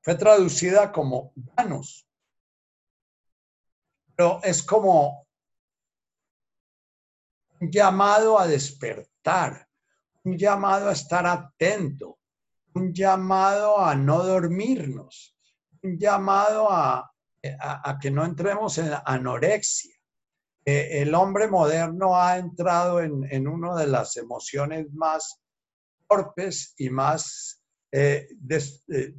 fue 0.00 0.14
traducida 0.14 0.92
como 0.92 1.32
danos, 1.34 2.08
pero 4.14 4.40
es 4.42 4.62
como 4.62 5.26
un 7.60 7.70
llamado 7.70 8.38
a 8.38 8.46
despertar, 8.46 9.68
un 10.24 10.36
llamado 10.36 10.88
a 10.88 10.92
estar 10.92 11.26
atento, 11.26 12.18
un 12.74 12.92
llamado 12.92 13.78
a 13.78 13.94
no 13.94 14.22
dormirnos, 14.22 15.36
un 15.82 15.98
llamado 15.98 16.70
a, 16.70 17.10
que 18.00 18.10
no 18.10 18.24
entremos 18.24 18.78
en 18.78 18.92
anorexia. 19.04 19.95
El 20.66 21.14
hombre 21.14 21.46
moderno 21.46 22.20
ha 22.20 22.38
entrado 22.38 23.00
en, 23.00 23.24
en 23.30 23.46
una 23.46 23.76
de 23.76 23.86
las 23.86 24.16
emociones 24.16 24.92
más 24.92 25.40
torpes 26.08 26.74
y 26.76 26.90
más 26.90 27.62
eh, 27.92 28.28
eh, 28.90 29.14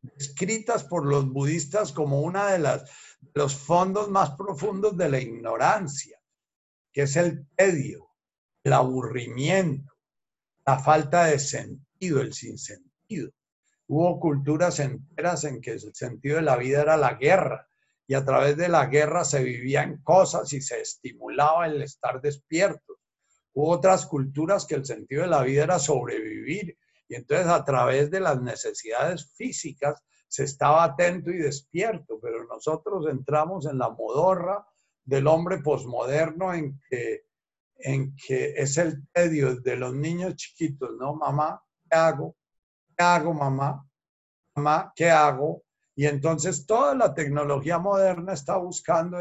descritas 0.00 0.84
por 0.84 1.04
los 1.06 1.30
budistas 1.30 1.92
como 1.92 2.22
una 2.22 2.52
de 2.52 2.58
las 2.58 2.90
los 3.34 3.54
fondos 3.54 4.08
más 4.08 4.30
profundos 4.30 4.96
de 4.96 5.10
la 5.10 5.20
ignorancia, 5.20 6.18
que 6.90 7.02
es 7.02 7.16
el 7.16 7.46
tedio, 7.54 8.08
el 8.64 8.72
aburrimiento, 8.72 9.92
la 10.64 10.78
falta 10.78 11.26
de 11.26 11.38
sentido, 11.38 12.22
el 12.22 12.32
sinsentido. 12.32 13.30
Hubo 13.88 14.18
culturas 14.18 14.80
enteras 14.80 15.44
en 15.44 15.60
que 15.60 15.72
el 15.72 15.94
sentido 15.94 16.36
de 16.36 16.42
la 16.42 16.56
vida 16.56 16.80
era 16.80 16.96
la 16.96 17.14
guerra 17.14 17.69
y 18.10 18.14
a 18.14 18.24
través 18.24 18.56
de 18.56 18.68
la 18.68 18.86
guerra 18.86 19.24
se 19.24 19.40
vivían 19.40 20.02
cosas 20.02 20.52
y 20.52 20.60
se 20.60 20.80
estimulaba 20.80 21.68
el 21.68 21.80
estar 21.80 22.20
despierto. 22.20 22.98
Hubo 23.54 23.70
otras 23.70 24.04
culturas 24.04 24.66
que 24.66 24.74
el 24.74 24.84
sentido 24.84 25.22
de 25.22 25.28
la 25.28 25.44
vida 25.44 25.62
era 25.62 25.78
sobrevivir 25.78 26.76
y 27.06 27.14
entonces 27.14 27.46
a 27.46 27.64
través 27.64 28.10
de 28.10 28.18
las 28.18 28.42
necesidades 28.42 29.32
físicas 29.36 30.02
se 30.26 30.42
estaba 30.42 30.82
atento 30.82 31.30
y 31.30 31.36
despierto, 31.38 32.18
pero 32.20 32.44
nosotros 32.48 33.06
entramos 33.08 33.66
en 33.66 33.78
la 33.78 33.90
modorra 33.90 34.66
del 35.04 35.28
hombre 35.28 35.58
posmoderno 35.58 36.52
en 36.52 36.80
que, 36.90 37.26
en 37.76 38.16
que 38.16 38.54
es 38.56 38.76
el 38.76 39.06
tedio 39.12 39.54
de 39.60 39.76
los 39.76 39.94
niños 39.94 40.34
chiquitos, 40.34 40.96
¿no? 40.98 41.14
Mamá, 41.14 41.62
¿qué 41.88 41.96
hago? 41.96 42.34
¿Qué 42.96 43.04
hago, 43.04 43.32
mamá? 43.32 43.88
Mamá, 44.56 44.92
¿qué 44.96 45.08
hago? 45.08 45.62
Y 45.94 46.06
entonces 46.06 46.66
toda 46.66 46.94
la 46.94 47.14
tecnología 47.14 47.78
moderna 47.78 48.32
está 48.32 48.56
buscando 48.56 49.18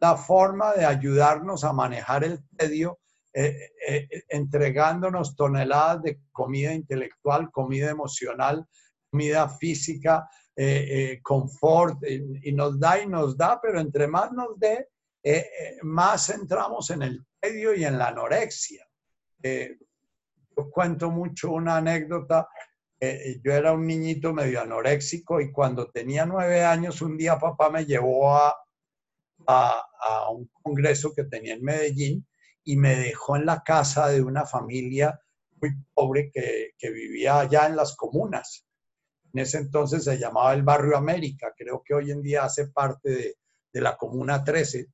la 0.00 0.16
forma 0.16 0.72
de 0.72 0.84
ayudarnos 0.84 1.64
a 1.64 1.72
manejar 1.72 2.24
el 2.24 2.40
tedio, 2.56 2.98
eh, 3.32 3.70
eh, 3.86 4.08
entregándonos 4.28 5.36
toneladas 5.36 6.02
de 6.02 6.20
comida 6.32 6.72
intelectual, 6.72 7.50
comida 7.50 7.90
emocional, 7.90 8.66
comida 9.10 9.48
física, 9.48 10.28
eh, 10.54 10.86
eh, 10.88 11.20
confort, 11.22 11.98
y 12.06 12.52
nos 12.52 12.80
da 12.80 12.98
y 12.98 13.06
nos 13.06 13.36
da, 13.36 13.60
pero 13.60 13.78
entre 13.78 14.06
más 14.06 14.32
nos 14.32 14.58
dé, 14.58 14.88
más 15.82 16.30
entramos 16.30 16.88
en 16.90 17.02
el 17.02 17.26
tedio 17.40 17.74
y 17.74 17.84
en 17.84 17.98
la 17.98 18.08
anorexia. 18.08 18.86
yo 19.42 20.70
cuento 20.70 21.10
mucho 21.10 21.50
una 21.50 21.76
anécdota. 21.76 22.48
Yo 23.00 23.52
era 23.52 23.72
un 23.72 23.86
niñito 23.86 24.32
medio 24.32 24.62
anoréxico 24.62 25.40
y 25.40 25.52
cuando 25.52 25.90
tenía 25.90 26.24
nueve 26.24 26.64
años, 26.64 27.02
un 27.02 27.16
día 27.16 27.38
papá 27.38 27.70
me 27.70 27.84
llevó 27.84 28.34
a, 28.34 28.54
a, 29.46 30.30
un 30.30 30.50
congreso 30.62 31.12
que 31.14 31.24
tenía 31.24 31.54
en 31.54 31.62
Medellín 31.62 32.26
y 32.64 32.76
me 32.76 32.96
dejó 32.96 33.36
en 33.36 33.46
la 33.46 33.62
casa 33.62 34.08
de 34.08 34.22
una 34.22 34.46
familia 34.46 35.20
muy 35.60 35.70
pobre 35.94 36.30
que, 36.32 36.72
que, 36.78 36.90
vivía 36.90 37.40
allá 37.40 37.66
en 37.66 37.76
las 37.76 37.96
comunas. 37.96 38.66
En 39.32 39.40
ese 39.40 39.58
entonces 39.58 40.04
se 40.04 40.18
llamaba 40.18 40.54
el 40.54 40.62
Barrio 40.62 40.96
América, 40.96 41.52
creo 41.56 41.82
que 41.84 41.94
hoy 41.94 42.10
en 42.10 42.22
día 42.22 42.44
hace 42.44 42.68
parte 42.68 43.10
de, 43.10 43.36
de 43.72 43.80
la 43.80 43.96
Comuna 43.96 44.42
13. 44.42 44.88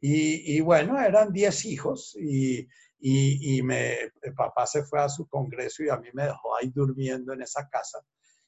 Y, 0.00 0.56
y 0.56 0.60
bueno, 0.60 1.00
eran 1.00 1.32
10 1.32 1.64
hijos 1.66 2.16
y, 2.20 2.66
y, 3.06 3.58
y 3.58 3.62
me, 3.62 3.98
papá 4.34 4.66
se 4.66 4.82
fue 4.82 4.98
a 4.98 5.10
su 5.10 5.28
congreso 5.28 5.84
y 5.84 5.90
a 5.90 5.98
mí 5.98 6.08
me 6.14 6.22
dejó 6.22 6.56
ahí 6.56 6.70
durmiendo 6.74 7.34
en 7.34 7.42
esa 7.42 7.68
casa. 7.68 7.98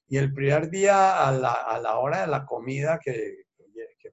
Y 0.08 0.16
el 0.16 0.32
primer 0.32 0.70
día, 0.70 1.28
a 1.28 1.30
la, 1.30 1.52
a 1.52 1.78
la 1.78 1.98
hora 1.98 2.22
de 2.22 2.28
la 2.28 2.46
comida, 2.46 2.98
que, 2.98 3.44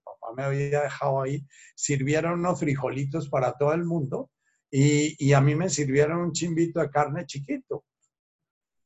papá 0.04 0.34
me 0.36 0.44
había 0.44 0.82
dejado 0.82 1.22
ahí, 1.22 1.48
sirvieron 1.76 2.40
unos 2.40 2.60
frijolitos 2.60 3.30
para 3.30 3.54
todo 3.54 3.72
el 3.72 3.86
mundo 3.86 4.32
y, 4.70 5.32
a 5.32 5.40
mí 5.40 5.56
me 5.56 5.70
sirvieron 5.70 6.20
un 6.20 6.34
chimbito 6.34 6.82
de 6.82 6.90
carne 6.90 7.26
chiquito. 7.26 7.86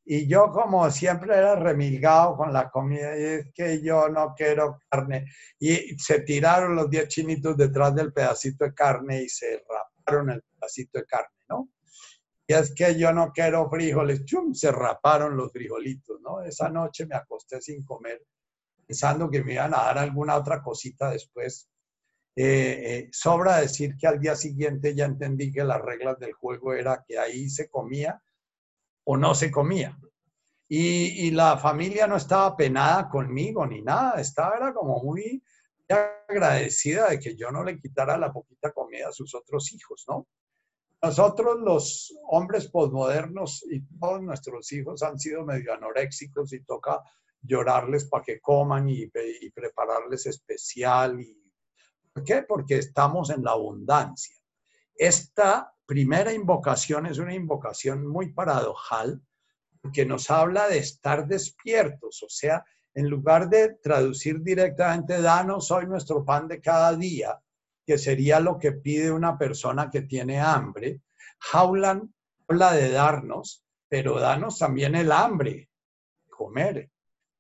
Y 0.06 0.28
yo 0.28 0.52
como 0.52 0.88
siempre 0.92 1.36
era 1.36 1.56
remilgado 1.56 2.38
con 2.38 2.54
la 2.54 2.70
comida, 2.70 3.18
y 3.18 3.24
es 3.24 3.52
que 3.52 3.82
yo 3.82 4.10
no 4.10 4.36
quiero 4.38 4.78
carne. 4.90 5.26
Y 5.58 5.98
se 5.98 6.20
tiraron 6.22 6.76
los 6.76 6.88
10 6.88 7.08
chinitos 7.08 7.58
detrás 7.58 7.96
del 7.96 8.14
pedacito 8.14 8.64
de 8.64 8.76
carne 8.76 9.24
y 9.24 9.30
se 9.30 9.64
raparon 9.68 10.30
el 10.30 10.44
pedacito 10.44 11.00
de 11.00 11.06
carne, 11.06 11.37
Y 12.50 12.54
es 12.54 12.74
que 12.74 12.98
yo 12.98 13.12
no 13.12 13.32
quiero 13.34 13.70
frijoles, 13.70 14.24
chum, 14.24 14.54
se 14.54 14.72
raparon 14.72 15.36
los 15.36 15.52
frijolitos, 15.52 16.22
¿no? 16.22 16.42
Esa 16.42 16.70
noche 16.70 17.06
me 17.06 17.16
acosté 17.16 17.62
sin 17.62 17.84
comer 17.84 18.22
pensando 18.88 19.30
que 19.30 19.44
me 19.44 19.54
iban 19.54 19.74
a 19.74 19.84
dar 19.84 19.98
alguna 19.98 20.38
otra 20.38 20.64
cosita 20.64 21.12
después. 21.12 21.70
Eh, 22.36 22.44
eh, 22.46 23.10
sobra 23.12 23.58
decir 23.58 23.98
que 23.98 24.08
al 24.08 24.20
día 24.20 24.36
siguiente 24.36 24.96
ya 24.96 25.06
entendí 25.06 25.52
que 25.52 25.64
las 25.64 25.82
reglas 25.82 26.18
del 26.20 26.34
juego 26.34 26.74
era 26.74 27.04
que 27.06 27.20
ahí 27.20 27.50
se 27.50 27.70
comía 27.70 28.22
o 29.04 29.18
no 29.18 29.36
se 29.36 29.52
comía. 29.52 29.98
Y, 30.70 31.32
la 31.32 31.58
familia 31.58 32.08
no 32.08 32.18
estaba 32.18 32.56
penada 32.56 33.08
conmigo 33.10 33.66
ni 33.66 33.82
nada, 33.82 34.20
estaba 34.20 34.58
era 34.58 34.74
como 34.74 35.02
muy 35.02 35.42
agradecida 35.88 37.10
de 37.10 37.20
que 37.20 37.36
yo 37.36 37.52
no 37.52 37.64
le 37.64 37.80
quitara 37.80 38.18
la 38.18 38.34
poquita 38.34 38.74
comida 38.74 39.08
a 39.08 39.14
sus 39.14 39.34
otros 39.34 39.72
hijos, 39.74 40.04
¿no? 40.10 40.28
Nosotros 41.02 41.60
los 41.60 42.18
hombres 42.30 42.68
posmodernos 42.70 43.64
y 43.70 43.82
todos 44.00 44.22
nuestros 44.22 44.72
hijos 44.72 45.04
han 45.04 45.20
sido 45.20 45.46
medio 45.46 45.74
anoréxicos 45.74 46.54
y 46.54 46.64
toca 46.64 47.02
llorarles 47.42 48.06
para 48.06 48.24
que 48.24 48.42
coman 48.42 48.90
y, 48.90 49.08
prepararles 49.08 50.26
especial. 50.26 51.18
¿Por 52.14 52.24
qué? 52.24 52.44
Porque 52.44 52.78
estamos 52.78 53.30
en 53.30 53.44
la 53.44 53.52
abundancia. 53.52 54.36
Esta 54.96 55.72
primera 55.86 56.34
invocación 56.34 57.06
es 57.06 57.20
una 57.20 57.36
invocación 57.36 58.08
muy 58.08 58.34
paradojal 58.34 59.22
porque 59.82 60.06
nos 60.06 60.30
habla 60.32 60.68
de 60.68 60.80
estar 60.80 61.28
despiertos, 61.28 62.24
o 62.24 62.30
sea, 62.30 62.66
en 62.94 63.08
lugar 63.08 63.48
de 63.48 63.76
traducir 63.76 64.42
directamente, 64.42 65.22
danos 65.22 65.70
hoy 65.70 65.86
nuestro 65.86 66.26
pan 66.26 66.48
de 66.48 66.60
cada 66.60 66.96
día, 66.96 67.40
que 67.88 67.98
sería 67.98 68.40
lo 68.40 68.60
que 68.60 68.74
pide 68.74 69.12
una 69.12 69.38
persona 69.38 69.90
que 69.90 70.02
tiene 70.02 70.40
hambre, 70.40 71.02
Haulan 71.52 72.14
habla 72.48 72.74
de 72.74 72.92
darnos, 72.92 73.66
pero 73.88 74.20
danos 74.20 74.60
también 74.60 74.94
el 74.96 75.12
hambre, 75.12 75.70
comer 76.30 76.92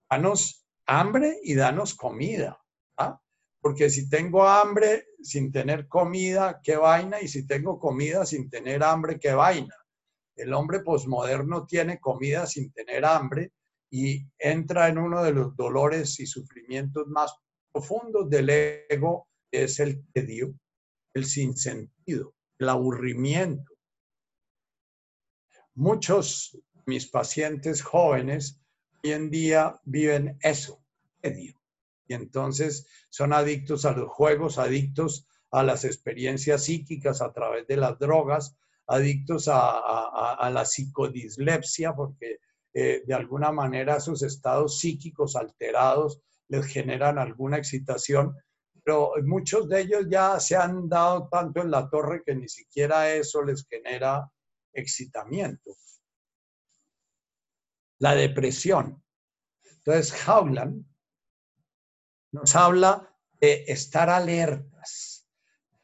danos 0.09 0.65
hambre 0.85 1.39
y 1.43 1.55
danos 1.55 1.95
comida. 1.95 2.59
¿ah? 2.97 3.19
Porque 3.59 3.89
si 3.89 4.09
tengo 4.09 4.47
hambre 4.47 5.07
sin 5.21 5.51
tener 5.51 5.87
comida, 5.87 6.61
qué 6.63 6.77
vaina, 6.77 7.21
y 7.21 7.27
si 7.27 7.45
tengo 7.45 7.79
comida 7.79 8.25
sin 8.25 8.49
tener 8.49 8.83
hambre, 8.83 9.19
qué 9.19 9.33
vaina. 9.33 9.75
El 10.35 10.53
hombre 10.53 10.81
posmoderno 10.81 11.65
tiene 11.65 11.99
comida 11.99 12.45
sin 12.45 12.71
tener 12.71 13.05
hambre 13.05 13.51
y 13.89 14.25
entra 14.37 14.87
en 14.87 14.97
uno 14.97 15.23
de 15.23 15.31
los 15.31 15.55
dolores 15.55 16.19
y 16.19 16.25
sufrimientos 16.25 17.07
más 17.07 17.35
profundos 17.71 18.29
del 18.29 18.49
ego, 18.49 19.27
es 19.51 19.79
el 19.79 20.05
tedio, 20.13 20.53
el 21.13 21.25
sinsentido, 21.25 22.33
el 22.59 22.69
aburrimiento. 22.69 23.73
Muchos 25.73 26.57
de 26.73 26.81
mis 26.87 27.07
pacientes 27.07 27.81
jóvenes 27.81 28.59
hoy 29.03 29.11
en 29.11 29.29
día 29.29 29.79
viven 29.83 30.37
eso, 30.41 30.83
medio. 31.21 31.61
Y 32.07 32.13
entonces 32.13 32.87
son 33.09 33.33
adictos 33.33 33.85
a 33.85 33.91
los 33.91 34.09
juegos, 34.09 34.57
adictos 34.57 35.27
a 35.51 35.63
las 35.63 35.85
experiencias 35.85 36.63
psíquicas 36.65 37.21
a 37.21 37.31
través 37.33 37.67
de 37.67 37.77
las 37.77 37.99
drogas, 37.99 38.55
adictos 38.87 39.49
a, 39.51 40.49
la 40.51 40.65
psicodislexia, 40.65 41.93
porque 41.93 42.39
eh, 42.73 43.03
de 43.05 43.13
alguna 43.13 43.51
manera 43.51 43.97
esos 43.97 44.21
estados 44.21 44.79
psíquicos 44.79 45.35
alterados 45.35 46.21
les 46.47 46.65
generan 46.65 47.19
alguna 47.19 47.57
excitación, 47.57 48.35
pero 48.87 49.11
muchos 49.25 49.67
de 49.67 49.81
ellos 49.81 50.05
ya 50.09 50.39
se 50.39 50.55
han 50.55 50.87
dado 50.87 51.27
tanto 51.27 51.59
en 51.59 51.69
la 51.69 51.89
torre 51.89 52.23
que 52.25 52.33
ni 52.33 52.47
siquiera 52.47 53.13
eso 53.13 53.43
les 53.43 53.67
genera 53.67 54.31
excitamiento 54.71 55.75
la 57.99 58.15
depresión. 58.15 59.03
Entonces, 59.61 60.25
Howland 60.25 60.85
nos 62.31 62.55
habla 62.55 63.13
de 63.41 63.65
estar 63.67 64.09
alertas, 64.09 65.27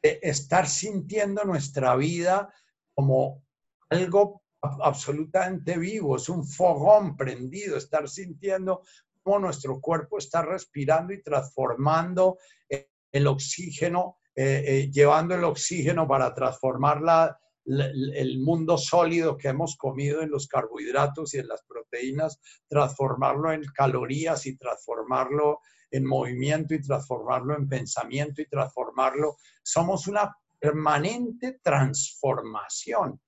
de 0.02 0.18
estar 0.22 0.66
sintiendo 0.66 1.44
nuestra 1.44 1.96
vida 1.96 2.54
como 2.94 3.44
algo 3.90 4.42
absolutamente 4.62 5.76
vivo, 5.76 6.16
es 6.16 6.30
un 6.30 6.46
fogón 6.46 7.18
prendido, 7.18 7.76
estar 7.76 8.08
sintiendo 8.08 8.82
cómo 9.22 9.40
nuestro 9.40 9.78
cuerpo 9.78 10.16
está 10.16 10.40
respirando 10.40 11.12
y 11.12 11.22
transformando 11.22 12.38
el 13.14 13.28
oxígeno, 13.28 14.18
eh, 14.34 14.64
eh, 14.66 14.90
llevando 14.90 15.36
el 15.36 15.44
oxígeno 15.44 16.06
para 16.08 16.34
transformarla 16.34 17.38
el 17.66 18.40
mundo 18.40 18.76
sólido 18.76 19.38
que 19.38 19.48
hemos 19.48 19.76
comido 19.76 20.20
en 20.20 20.30
los 20.30 20.48
carbohidratos 20.48 21.32
y 21.32 21.38
en 21.38 21.48
las 21.48 21.62
proteínas, 21.62 22.38
transformarlo 22.68 23.52
en 23.52 23.62
calorías 23.74 24.44
y 24.44 24.58
transformarlo 24.58 25.60
en 25.90 26.04
movimiento 26.04 26.74
y 26.74 26.82
transformarlo 26.82 27.56
en 27.56 27.68
pensamiento 27.68 28.42
y 28.42 28.48
transformarlo. 28.48 29.36
Somos 29.62 30.08
una 30.08 30.36
permanente 30.58 31.60
transformación. 31.62 33.18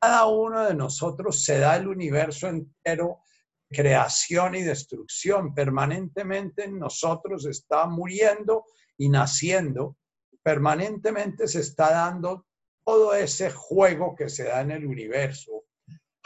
Cada 0.00 0.26
uno 0.26 0.64
de 0.64 0.74
nosotros 0.74 1.44
se 1.44 1.58
da 1.58 1.76
el 1.76 1.86
universo 1.86 2.48
entero, 2.48 3.20
creación 3.68 4.54
y 4.54 4.62
destrucción. 4.62 5.54
Permanentemente 5.54 6.64
en 6.64 6.78
nosotros 6.78 7.46
está 7.46 7.86
muriendo 7.86 8.64
y 8.98 9.08
naciendo. 9.08 9.96
Permanentemente 10.42 11.48
se 11.48 11.60
está 11.60 11.90
dando 11.90 12.46
todo 12.84 13.14
ese 13.14 13.50
juego 13.50 14.14
que 14.14 14.28
se 14.28 14.44
da 14.44 14.60
en 14.60 14.70
el 14.72 14.86
universo. 14.86 15.64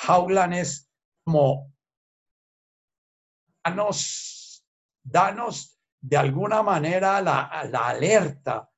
Howland 0.07 0.55
es 0.55 0.91
como, 1.25 1.73
danos, 3.65 4.65
danos 5.03 5.79
de 6.01 6.17
alguna 6.17 6.63
manera 6.63 7.21
la, 7.21 7.43
alerta, 7.43 8.69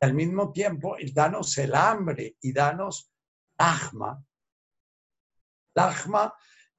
y 0.00 0.04
al 0.04 0.14
mismo 0.14 0.52
tiempo 0.52 0.96
danos 1.12 1.56
el 1.58 1.74
hambre 1.74 2.36
y 2.40 2.52
danos 2.52 3.10
lagma. 3.58 4.22
Lagma 5.74 6.34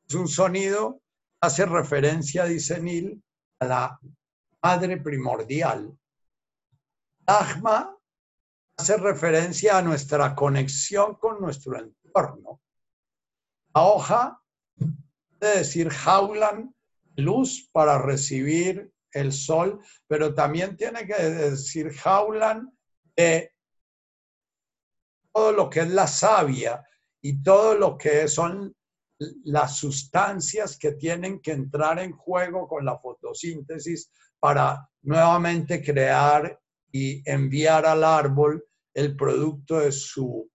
es 0.07 0.15
un 0.15 0.27
sonido, 0.27 1.01
hace 1.41 1.65
referencia, 1.65 2.45
dice 2.45 2.79
Neil, 2.81 3.21
a 3.59 3.65
la 3.65 3.99
madre 4.61 4.97
primordial. 4.97 5.97
Lagma 7.27 7.93
hace 8.77 8.95
referencia 8.95 9.77
a 9.77 9.81
nuestra 9.81 10.33
conexión 10.33 11.15
con 11.15 11.41
nuestro 11.41 11.77
entorno. 11.77 12.61
La 13.75 13.81
hoja 13.83 14.41
puede 15.37 15.57
decir 15.57 15.89
jaulan 15.89 16.73
luz 17.17 17.69
para 17.73 17.97
recibir 17.97 18.93
el 19.11 19.33
sol, 19.33 19.81
pero 20.07 20.33
también 20.33 20.77
tiene 20.77 21.05
que 21.05 21.15
decir 21.15 21.91
jaulan 21.93 22.71
de 23.15 23.51
todo 25.33 25.51
lo 25.51 25.69
que 25.69 25.81
es 25.81 25.89
la 25.89 26.07
savia 26.07 26.81
y 27.21 27.43
todo 27.43 27.75
lo 27.75 27.97
que 27.97 28.27
son 28.29 28.73
las 29.43 29.75
sustancias 29.75 30.77
que 30.77 30.93
tienen 30.93 31.41
que 31.41 31.51
entrar 31.51 31.99
en 31.99 32.13
juego 32.13 32.67
con 32.67 32.85
la 32.85 32.97
fotosíntesis 32.97 34.11
para 34.39 34.87
nuevamente 35.01 35.83
crear 35.83 36.57
y 36.97 37.21
enviar 37.25 37.85
al 37.85 38.03
árbol 38.03 38.67
el 38.91 39.15
producto 39.15 39.79
de 39.79 39.91
su, 39.91 40.49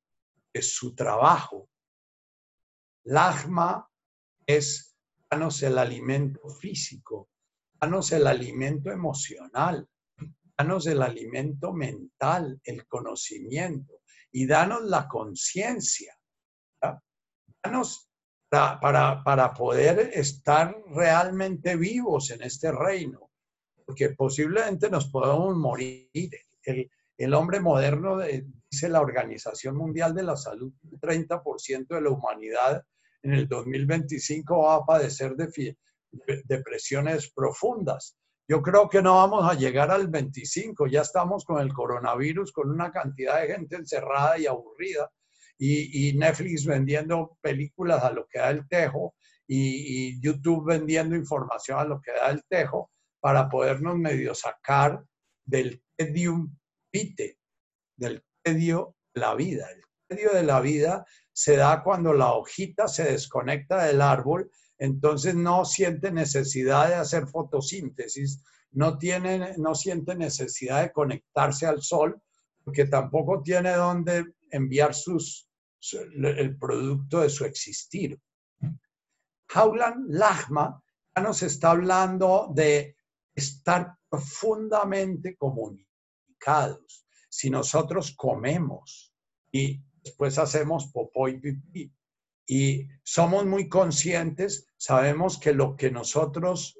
de 0.53 0.61
su 0.61 0.93
trabajo. 0.93 1.71
Lagma 3.05 3.89
es, 4.45 4.97
danos 5.31 5.63
el 5.63 5.79
alimento 5.79 6.49
físico, 6.49 7.29
danos 7.81 8.11
el 8.11 8.27
alimento 8.27 8.91
emocional, 8.91 9.89
danos 10.59 10.87
el 10.89 11.03
alimento 11.03 11.73
mental, 11.73 12.61
el 12.65 12.89
conocimiento 12.89 14.03
y 14.33 14.45
danos 14.45 14.83
la 14.83 15.07
conciencia. 15.07 16.19
Danos 17.63 18.11
para, 18.49 19.23
para, 19.23 19.55
poder 19.55 20.11
estar 20.13 20.77
realmente 20.89 21.77
vivos 21.77 22.33
en 22.33 22.43
este 22.43 22.73
reino, 22.73 23.31
porque 23.85 24.11
posiblemente 24.11 24.91
nos 24.91 25.09
podemos 25.09 25.57
morir. 25.57 26.09
El, 26.65 26.91
el 27.19 27.35
hombre 27.35 27.61
moderno, 27.61 28.19
dice 28.71 28.89
la 28.89 29.01
Organización 29.01 29.77
Mundial 29.77 30.15
de 30.15 30.23
la 30.23 30.37
Salud, 30.37 30.73
el 30.91 31.01
30% 31.01 31.87
de 31.89 32.01
la 32.01 32.11
humanidad 32.11 32.85
en 33.23 33.35
el 33.35 33.49
2025 33.49 34.63
va 34.63 34.77
a 34.77 34.85
padecer 34.85 35.37
de 35.37 35.77
depresiones 36.45 37.31
profundas. 37.33 38.17
Yo 38.49 38.61
creo 38.61 38.89
que 38.89 39.01
no 39.01 39.15
vamos 39.17 39.49
a 39.49 39.55
llegar 39.55 39.91
al 39.91 40.09
25, 40.09 40.87
ya 40.89 41.03
estamos 41.03 41.45
con 41.45 41.61
el 41.61 41.73
coronavirus, 41.73 42.53
con 42.53 42.71
una 42.71 42.91
cantidad 42.91 43.41
de 43.41 43.55
gente 43.55 43.77
encerrada 43.77 44.39
y 44.39 44.47
aburrida, 44.47 45.11
y, 45.59 46.13
Netflix 46.15 46.67
vendiendo 46.67 47.39
películas 47.41 48.03
a 48.03 48.11
lo 48.11 48.27
que 48.27 48.41
da 48.41 48.51
el 48.51 48.67
tejo, 48.69 49.15
y, 49.47 50.21
YouTube 50.21 50.67
vendiendo 50.67 51.15
información 51.15 51.79
a 51.79 51.85
lo 51.85 52.01
que 52.01 52.13
da 52.13 52.31
el 52.31 52.43
tejo, 52.49 52.91
para 53.23 53.49
podernos 53.49 53.97
medio 53.97 54.35
sacar 54.35 55.01
del 55.45 55.81
tedium 55.97 56.59
vitae, 56.93 57.39
del 57.97 58.25
tedio 58.43 58.97
de 59.15 59.21
la 59.21 59.37
vida. 59.37 59.71
El 59.71 59.85
tedio 60.09 60.33
de 60.33 60.43
la 60.43 60.61
vida 60.61 61.07
se 61.33 61.55
da 61.55 61.85
cuando 61.85 62.13
la 62.13 62.33
hojita 62.33 62.89
se 62.89 63.05
desconecta 63.05 63.85
del 63.85 64.03
árbol, 64.03 64.51
entonces 64.77 65.37
no 65.37 65.65
siente 65.65 66.11
necesidad 66.11 66.89
de 66.89 66.97
hacer 66.97 67.29
fotosíntesis, 67.29 68.43
no, 68.73 68.99
tiene, 68.99 69.55
no 69.57 69.77
siente 69.77 70.17
necesidad 70.17 70.83
de 70.83 70.91
conectarse 70.91 71.65
al 71.65 71.81
sol, 71.81 72.21
porque 72.65 72.87
tampoco 72.87 73.41
tiene 73.41 73.71
dónde 73.75 74.35
enviar 74.51 74.95
sus, 74.95 75.49
el 75.93 76.59
producto 76.59 77.21
de 77.21 77.31
su 77.31 77.45
existir. 77.45 78.19
Haulan 79.55 80.07
Lachma 80.09 80.83
ya 81.15 81.23
nos 81.23 81.41
está 81.45 81.71
hablando 81.71 82.51
de 82.53 82.97
estar 83.35 83.97
profundamente 84.09 85.37
comunicados. 85.37 87.07
Si 87.29 87.51
nosotros 87.51 88.15
comemos 88.17 89.15
y 89.51 89.83
después 90.03 90.39
hacemos 90.39 90.91
popó 90.93 91.29
y 91.29 91.39
pipí. 91.39 91.93
Y 92.47 92.89
somos 93.03 93.47
muy 93.47 93.69
conscientes, 93.69 94.67
sabemos 94.77 95.39
que 95.39 95.55
lo 95.55 95.77
que 95.77 95.91
nosotros, 95.91 96.77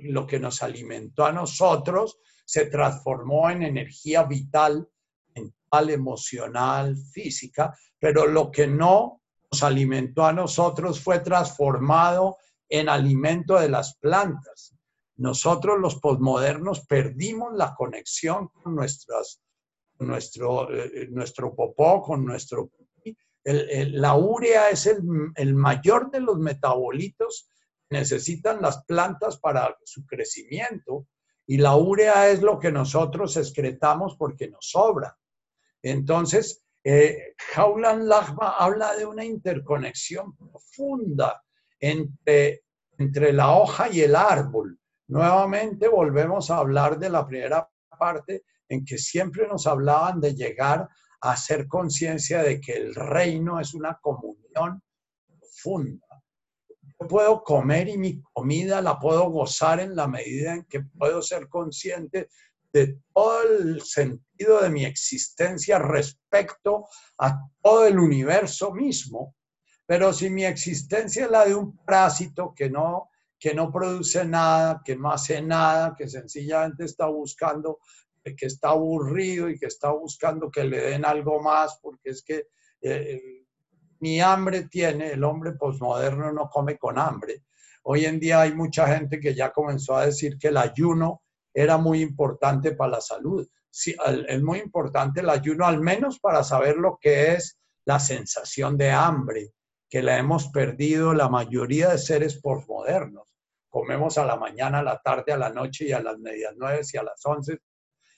lo 0.00 0.26
que 0.26 0.38
nos 0.38 0.62
alimentó 0.62 1.26
a 1.26 1.32
nosotros, 1.32 2.18
se 2.44 2.66
transformó 2.66 3.50
en 3.50 3.62
energía 3.62 4.22
vital, 4.24 4.88
mental, 5.34 5.90
emocional, 5.90 6.96
física, 6.96 7.76
pero 7.98 8.26
lo 8.26 8.50
que 8.50 8.66
no 8.66 9.22
nos 9.50 9.62
alimentó 9.62 10.24
a 10.24 10.32
nosotros 10.32 11.00
fue 11.00 11.20
transformado 11.20 12.38
en 12.68 12.88
alimento 12.88 13.58
de 13.58 13.68
las 13.68 13.96
plantas. 13.98 14.74
Nosotros 15.16 15.78
los 15.78 16.00
posmodernos 16.00 16.86
perdimos 16.86 17.54
la 17.54 17.74
conexión 17.74 18.48
con 18.48 18.74
nuestras 18.74 19.42
nuestro, 19.98 20.72
eh, 20.72 21.08
nuestro 21.10 21.54
popó, 21.54 22.02
con 22.02 22.24
nuestro... 22.24 22.70
la 23.44 24.16
urea 24.16 24.70
es 24.70 24.86
el, 24.86 25.00
el 25.36 25.54
mayor 25.54 26.10
de 26.10 26.20
los 26.20 26.38
metabolitos 26.38 27.48
que 27.88 27.98
necesitan 27.98 28.60
las 28.60 28.84
plantas 28.84 29.38
para 29.38 29.76
su 29.84 30.06
crecimiento 30.06 31.06
y 31.46 31.58
la 31.58 31.76
urea 31.76 32.28
es 32.30 32.42
lo 32.42 32.58
que 32.58 32.70
nosotros 32.70 33.36
excretamos 33.36 34.16
porque 34.16 34.48
nos 34.48 34.70
sobra. 34.70 35.16
Entonces, 35.82 36.64
eh, 36.84 37.34
Jaulan 37.36 38.08
Lachma 38.08 38.56
habla 38.58 38.94
de 38.94 39.06
una 39.06 39.24
interconexión 39.24 40.36
profunda 40.36 41.42
entre, 41.78 42.64
entre 42.98 43.32
la 43.32 43.56
hoja 43.56 43.88
y 43.88 44.00
el 44.00 44.14
árbol. 44.14 44.78
Nuevamente 45.12 45.88
volvemos 45.88 46.50
a 46.50 46.56
hablar 46.56 46.98
de 46.98 47.10
la 47.10 47.26
primera 47.26 47.68
parte 47.98 48.44
en 48.66 48.82
que 48.82 48.96
siempre 48.96 49.46
nos 49.46 49.66
hablaban 49.66 50.22
de 50.22 50.34
llegar 50.34 50.88
a 51.20 51.32
hacer 51.32 51.68
conciencia 51.68 52.42
de 52.42 52.58
que 52.58 52.72
el 52.72 52.94
reino 52.94 53.60
es 53.60 53.74
una 53.74 53.98
comunión 54.00 54.82
profunda. 55.38 56.06
Yo 56.98 57.06
puedo 57.06 57.44
comer 57.44 57.90
y 57.90 57.98
mi 57.98 58.22
comida 58.22 58.80
la 58.80 58.98
puedo 58.98 59.28
gozar 59.28 59.80
en 59.80 59.94
la 59.94 60.08
medida 60.08 60.54
en 60.54 60.64
que 60.64 60.80
puedo 60.80 61.20
ser 61.20 61.46
consciente 61.46 62.30
de 62.72 62.98
todo 63.12 63.42
el 63.42 63.82
sentido 63.82 64.62
de 64.62 64.70
mi 64.70 64.86
existencia 64.86 65.78
respecto 65.78 66.86
a 67.18 67.38
todo 67.60 67.86
el 67.86 67.98
universo 67.98 68.72
mismo. 68.72 69.36
Pero 69.84 70.14
si 70.14 70.30
mi 70.30 70.46
existencia 70.46 71.26
es 71.26 71.30
la 71.30 71.44
de 71.44 71.54
un 71.54 71.76
parásito 71.84 72.54
que 72.56 72.70
no, 72.70 73.10
que 73.42 73.54
no 73.54 73.72
produce 73.72 74.24
nada, 74.24 74.80
que 74.84 74.94
no 74.94 75.10
hace 75.10 75.42
nada, 75.42 75.96
que 75.98 76.06
sencillamente 76.06 76.84
está 76.84 77.06
buscando 77.06 77.80
que 78.22 78.46
está 78.46 78.68
aburrido 78.68 79.48
y 79.48 79.58
que 79.58 79.66
está 79.66 79.90
buscando 79.90 80.48
que 80.48 80.62
le 80.62 80.78
den 80.78 81.04
algo 81.04 81.42
más, 81.42 81.76
porque 81.82 82.10
es 82.10 82.22
que 82.22 82.46
eh, 82.80 83.20
mi 83.98 84.20
hambre 84.20 84.68
tiene, 84.68 85.10
el 85.10 85.24
hombre 85.24 85.54
posmoderno 85.54 86.30
no 86.30 86.48
come 86.48 86.78
con 86.78 87.00
hambre. 87.00 87.42
Hoy 87.82 88.04
en 88.04 88.20
día 88.20 88.42
hay 88.42 88.54
mucha 88.54 88.86
gente 88.86 89.18
que 89.18 89.34
ya 89.34 89.50
comenzó 89.50 89.96
a 89.96 90.06
decir 90.06 90.38
que 90.38 90.46
el 90.46 90.56
ayuno 90.56 91.24
era 91.52 91.78
muy 91.78 92.00
importante 92.00 92.76
para 92.76 92.92
la 92.92 93.00
salud. 93.00 93.44
Es 93.72 94.40
muy 94.40 94.60
importante 94.60 95.20
el 95.20 95.30
ayuno, 95.30 95.66
al 95.66 95.80
menos 95.80 96.20
para 96.20 96.44
saber 96.44 96.76
lo 96.76 96.96
que 97.00 97.32
es 97.32 97.58
la 97.86 97.98
sensación 97.98 98.76
de 98.76 98.92
hambre, 98.92 99.50
que 99.90 100.00
la 100.00 100.16
hemos 100.16 100.46
perdido 100.46 101.12
la 101.12 101.28
mayoría 101.28 101.88
de 101.88 101.98
seres 101.98 102.40
posmodernos. 102.40 103.31
Comemos 103.72 104.18
a 104.18 104.26
la 104.26 104.36
mañana, 104.36 104.80
a 104.80 104.82
la 104.82 105.00
tarde, 105.00 105.32
a 105.32 105.38
la 105.38 105.48
noche 105.48 105.86
y 105.86 105.92
a 105.92 106.02
las 106.02 106.18
medias 106.18 106.52
nueve 106.58 106.82
y 106.92 106.96
a 106.98 107.02
las 107.02 107.24
once 107.24 107.58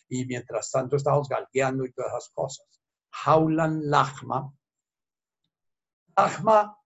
y 0.08 0.26
mientras 0.26 0.68
tanto 0.68 0.96
estamos 0.96 1.28
galgueando 1.28 1.84
y 1.84 1.92
todas 1.92 2.10
esas 2.10 2.28
cosas. 2.30 2.66
Jaulan 3.12 3.88
Lachma. 3.88 4.52
Lachma, 6.16 6.76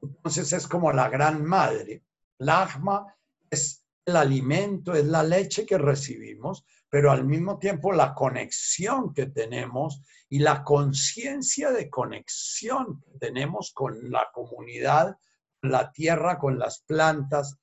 entonces 0.00 0.50
es 0.50 0.66
como 0.66 0.90
la 0.92 1.10
gran 1.10 1.44
madre. 1.44 2.04
Lachma 2.38 3.14
es 3.50 3.84
el 4.06 4.16
alimento, 4.16 4.94
es 4.94 5.04
la 5.04 5.22
leche 5.22 5.66
que 5.66 5.76
recibimos, 5.76 6.64
pero 6.88 7.10
al 7.10 7.26
mismo 7.26 7.58
tiempo 7.58 7.92
la 7.92 8.14
conexión 8.14 9.12
que 9.12 9.26
tenemos 9.26 10.02
y 10.30 10.38
la 10.38 10.64
conciencia 10.64 11.70
de 11.70 11.90
conexión 11.90 13.02
que 13.02 13.18
tenemos 13.18 13.72
con 13.74 14.10
la 14.10 14.30
comunidad, 14.32 15.18
la 15.60 15.92
tierra, 15.92 16.38
con 16.38 16.58
las 16.58 16.80
plantas, 16.80 17.58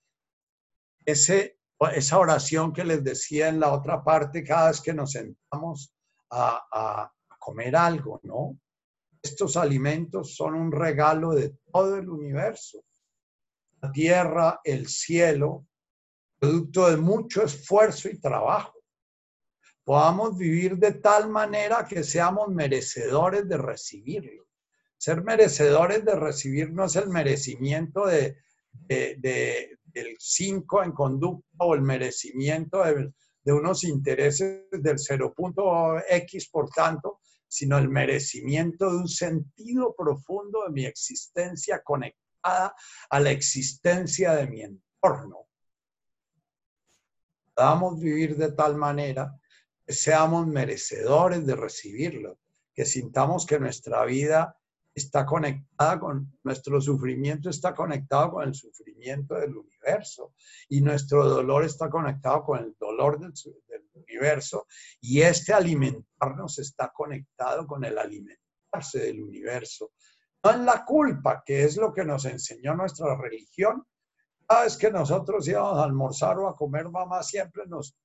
ese 1.06 1.58
esa 1.91 2.20
oración 2.20 2.72
que 2.72 2.84
les 2.84 3.04
decía 3.04 3.49
en 3.49 3.60
la 3.60 3.74
otra 3.74 4.04
parte 4.04 4.43
cada 4.43 4.70
vez 4.70 4.82
que 4.82 4.93
nos 4.93 5.12
sentamos 5.12 5.93
a, 6.30 7.12
comer 7.39 7.76
algo, 7.76 8.22
¿no? 8.24 8.58
Estos 9.22 9.58
alimentos 9.58 10.34
son 10.34 10.56
un 10.56 10.72
regalo 10.72 11.34
de 11.34 11.58
todo 11.72 11.97
el 11.97 12.10
universo. 12.10 12.86
La 13.82 13.91
tierra, 13.91 14.62
el 14.64 14.88
cielo, 14.88 15.68
producto 16.39 16.89
de 16.89 16.95
mucho 16.95 17.43
esfuerzo 17.43 18.08
y 18.08 18.18
trabajo. 18.18 18.80
Podamos 19.84 20.38
vivir 20.38 20.78
de 20.78 20.93
tal 20.93 21.30
manera 21.30 21.86
que 21.86 22.06
seamos 22.06 22.47
merecedores 22.47 23.45
de 23.49 23.58
recibirlo. 23.58 24.47
Ser 24.97 25.22
merecedores 25.22 26.06
de 26.06 26.16
recibir 26.16 26.72
no 26.72 26.86
es 26.86 26.95
el 26.95 27.10
merecimiento 27.10 28.06
de, 28.06 28.38
el 29.93 30.15
5 30.19 30.83
en 30.83 30.91
conducta 30.91 31.47
o 31.59 31.75
el 31.75 31.81
merecimiento 31.81 32.83
de, 32.83 33.11
unos 33.51 33.83
intereses 33.83 34.65
del 34.71 34.97
0.x, 34.97 36.49
por 36.49 36.69
tanto, 36.69 37.19
sino 37.47 37.77
el 37.77 37.89
merecimiento 37.89 38.89
de 38.89 38.97
un 38.97 39.07
sentido 39.07 39.93
profundo 39.95 40.63
de 40.65 40.71
mi 40.71 40.85
existencia 40.85 41.81
conectada 41.83 42.75
a 43.09 43.19
la 43.19 43.31
existencia 43.31 44.33
de 44.33 44.47
mi 44.47 44.61
entorno. 44.61 45.47
Podamos 47.53 47.99
vivir 47.99 48.35
de 48.35 48.51
tal 48.51 48.75
manera 48.75 49.39
que 49.85 49.93
seamos 49.93 50.47
merecedores 50.47 51.45
de 51.45 51.55
recibirlo, 51.55 52.39
que 52.73 52.85
sintamos 52.85 53.45
que 53.45 53.59
nuestra 53.59 54.03
vida 54.05 54.57
está 54.95 55.25
conectada 55.25 55.99
con, 55.99 56.37
nuestro 56.43 56.79
sufrimiento 56.79 57.49
está 57.49 57.73
conectado 57.73 58.31
con 58.31 58.47
el 58.47 58.53
sufrimiento 58.53 59.35
del 59.35 59.57
universo 59.57 60.33
y 60.69 60.81
nuestro 60.81 61.27
dolor 61.27 61.65
está 61.65 61.89
conectado 61.89 62.43
con 62.43 62.59
el 62.59 62.75
dolor 62.79 63.19
del, 63.19 63.33
universo 63.95 64.67
y 65.01 65.21
este 65.21 65.53
alimentarnos 65.53 66.57
está 66.59 66.91
conectado 66.91 67.67
con 67.67 67.85
el 67.85 67.97
alimentarse 67.97 68.99
del 68.99 69.21
universo. 69.21 69.91
No 70.43 70.51
en 70.51 70.65
la 70.65 70.83
culpa, 70.83 71.43
que 71.45 71.63
es 71.63 71.77
lo 71.77 71.93
que 71.93 72.03
nos 72.03 72.25
enseñó 72.25 72.75
nuestra 72.75 73.15
religión. 73.15 73.85
Cada 74.47 74.63
vez 74.63 74.77
que 74.77 74.91
nosotros 74.91 75.47
íbamos 75.47 75.77
a 75.77 75.83
almorzar 75.83 76.39
o 76.39 76.47
a 76.47 76.55
comer, 76.55 76.89
mamá 76.89 77.21
siempre 77.21 77.65
nos, 77.67 77.95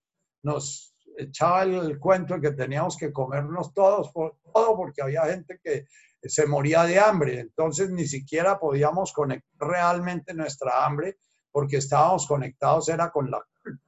nos 0.43 0.95
echaba 1.19 1.65
el, 1.65 1.99
cuento 1.99 2.35
de 2.35 2.41
que 2.41 2.57
teníamos 2.57 2.97
que 2.97 3.13
comernos 3.13 3.75
todos 3.75 4.11
por, 4.13 4.39
todo 4.53 4.77
porque 4.77 5.03
había 5.03 5.25
gente 5.25 5.61
que 5.63 5.87
se 6.23 6.47
moría 6.47 6.85
de 6.85 6.99
hambre. 6.99 7.41
Entonces 7.41 7.91
ni 7.91 8.07
siquiera 8.07 8.59
podíamos 8.59 9.13
conectar 9.13 9.69
realmente 9.69 10.33
nuestra 10.33 10.85
hambre 10.85 11.19
porque 11.51 11.79
estábamos 11.79 12.27
conectados 12.27 12.89
era 12.89 13.11
con 13.11 13.31
la 13.31 13.45
culpa. 13.63 13.85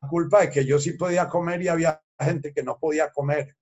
La 0.00 0.08
culpa 0.08 0.40
de 0.40 0.50
que 0.50 0.64
yo 0.64 0.78
sí 0.78 0.92
podía 0.92 1.28
comer 1.28 1.60
y 1.62 1.68
había 1.68 2.02
gente 2.18 2.52
que 2.54 2.62
no 2.62 2.78
podía 2.78 3.10
comer. 3.10 3.56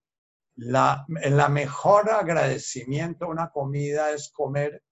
La, 0.57 1.05
la 1.09 1.49
mejor 1.49 2.11
agradecimiento 2.11 3.25
a 3.25 3.29
una 3.29 3.51
comida 3.51 4.11
es 4.13 4.31
comer 4.31 4.83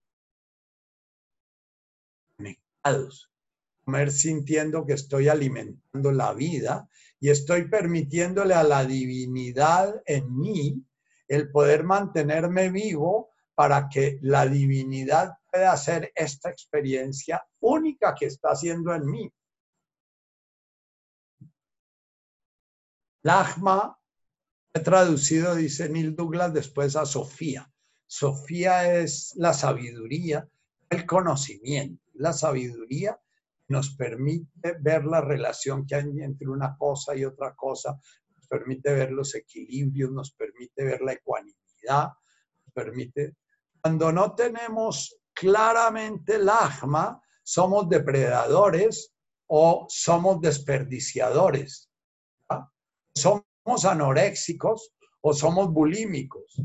conectados, 2.37 3.31
comer 3.85 4.11
sintiendo 4.11 4.87
que 4.87 4.95
estoy 4.95 5.29
alimentando 5.29 6.12
la 6.12 6.33
vida 6.33 6.89
y 7.27 7.31
estoy 7.31 7.68
permitiéndole 7.68 8.55
a 8.55 8.62
la 8.62 8.85
divinidad 8.85 10.01
en 10.07 10.33
mí 10.33 10.81
el 11.27 11.51
poder 11.51 11.83
mantenerme 11.83 12.70
vivo 12.70 13.31
para 13.53 13.89
que 13.89 14.20
la 14.22 14.47
divinidad 14.47 15.33
pueda 15.51 15.72
hacer 15.72 16.12
esta 16.14 16.51
experiencia 16.51 17.45
única 17.59 18.14
que 18.14 18.27
está 18.27 18.51
haciendo 18.51 18.95
en 18.95 19.11
mí. 19.11 19.33
Lachma, 23.22 23.99
he 24.72 24.79
traducido, 24.79 25.57
dice 25.57 25.89
Neil 25.89 26.14
Douglas, 26.14 26.55
después 26.55 26.95
a 26.95 27.05
Sofía. 27.05 27.68
Sofía 28.07 29.01
es 29.01 29.33
la 29.35 29.53
sabiduría, 29.53 30.49
el 30.89 31.05
conocimiento. 31.05 32.05
La 32.14 32.33
sabiduría 32.33 33.20
nos 33.69 33.95
permite 33.97 34.77
ver 34.81 35.05
la 35.05 35.21
relación 35.21 35.87
que 35.87 35.97
hay 35.97 36.05
entre 36.21 36.49
una 36.49 36.77
cosa 36.77 37.17
y 37.17 37.25
otra 37.25 37.55
cosa, 37.55 37.99
permite 38.47 38.93
ver 38.95 39.11
los 39.11 39.35
equilibrios, 39.35 40.11
nos 40.11 40.33
permite 40.33 40.85
ver 40.85 41.01
la 41.03 41.12
ecuanimidad, 41.12 42.09
nos 42.64 42.73
permite... 42.73 43.37
Cuando 43.81 44.11
no 44.11 44.35
tenemos 44.35 45.17
claramente 45.33 46.37
el 46.37 46.49
ajma, 46.49 47.21
somos 47.43 47.89
depredadores 47.89 49.12
o 49.49 49.87
somos 49.89 50.41
desperdiciadores. 50.41 51.89
Somos 53.14 53.85
anoréxicos 53.85 54.93
o 55.21 55.33
somos 55.33 55.73
bulímicos. 55.73 56.61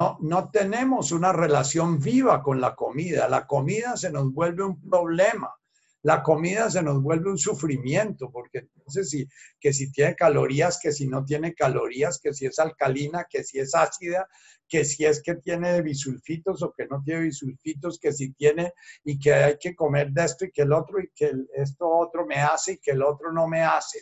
No, 0.00 0.18
no 0.20 0.50
tenemos 0.50 1.12
una 1.12 1.32
relación 1.32 1.98
viva 1.98 2.42
con 2.42 2.60
la 2.60 2.74
comida. 2.74 3.28
La 3.28 3.46
comida 3.46 3.96
se 3.96 4.10
nos 4.10 4.32
vuelve 4.32 4.64
un 4.64 4.80
problema 4.80 5.54
la 6.02 6.22
comida 6.22 6.68
se 6.68 6.82
nos 6.82 7.00
vuelve 7.00 7.30
un 7.30 7.38
sufrimiento, 7.38 8.30
porque 8.30 8.58
entonces 8.58 9.08
si, 9.08 9.28
que 9.60 9.72
si 9.72 9.92
tiene 9.92 10.16
calorías, 10.16 10.78
que 10.80 10.90
si 10.90 11.06
no 11.06 11.24
tiene 11.24 11.54
calorías, 11.54 12.18
que 12.20 12.34
si 12.34 12.46
es 12.46 12.58
alcalina, 12.58 13.26
que 13.30 13.44
si 13.44 13.60
es 13.60 13.74
ácida, 13.74 14.28
que 14.68 14.84
si 14.84 15.04
es 15.04 15.22
que 15.22 15.36
tiene 15.36 15.80
bisulfitos 15.80 16.62
o 16.62 16.72
que 16.72 16.86
no 16.88 17.02
tiene 17.04 17.22
bisulfitos, 17.22 18.00
que 18.00 18.12
si 18.12 18.32
tiene 18.32 18.72
y 19.04 19.16
que 19.18 19.32
hay 19.32 19.58
que 19.58 19.76
comer 19.76 20.10
de 20.10 20.24
esto 20.24 20.44
y 20.44 20.50
que 20.50 20.62
el 20.62 20.72
otro 20.72 21.00
y 21.00 21.08
que 21.14 21.32
esto 21.54 21.88
otro 21.88 22.26
me 22.26 22.36
hace 22.36 22.72
y 22.72 22.78
que 22.78 22.90
el 22.90 23.02
otro 23.02 23.32
no 23.32 23.46
me 23.46 23.62
hace. 23.62 24.00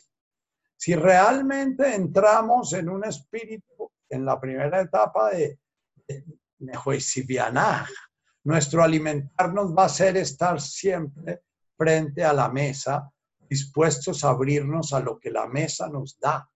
Si 0.76 0.94
realmente 0.94 1.94
entramos 1.94 2.72
en 2.72 2.88
un 2.88 3.04
espíritu, 3.04 3.92
en 4.08 4.24
la 4.24 4.40
primera 4.40 4.80
etapa 4.80 5.30
de, 5.32 5.58
de 6.08 6.24
nuestro 8.42 8.82
alimentarnos 8.82 9.76
va 9.76 9.84
a 9.84 9.88
ser 9.90 10.16
estar 10.16 10.58
siempre 10.60 11.42
frente 11.80 12.22
a 12.22 12.34
la 12.34 12.50
mesa, 12.50 13.10
dispuestos 13.48 14.22
a 14.22 14.28
abrirnos 14.28 14.92
a 14.92 15.00
lo 15.00 15.18
que 15.18 15.30
la 15.30 15.46
mesa 15.46 15.88
nos 15.88 16.20
da 16.20 16.46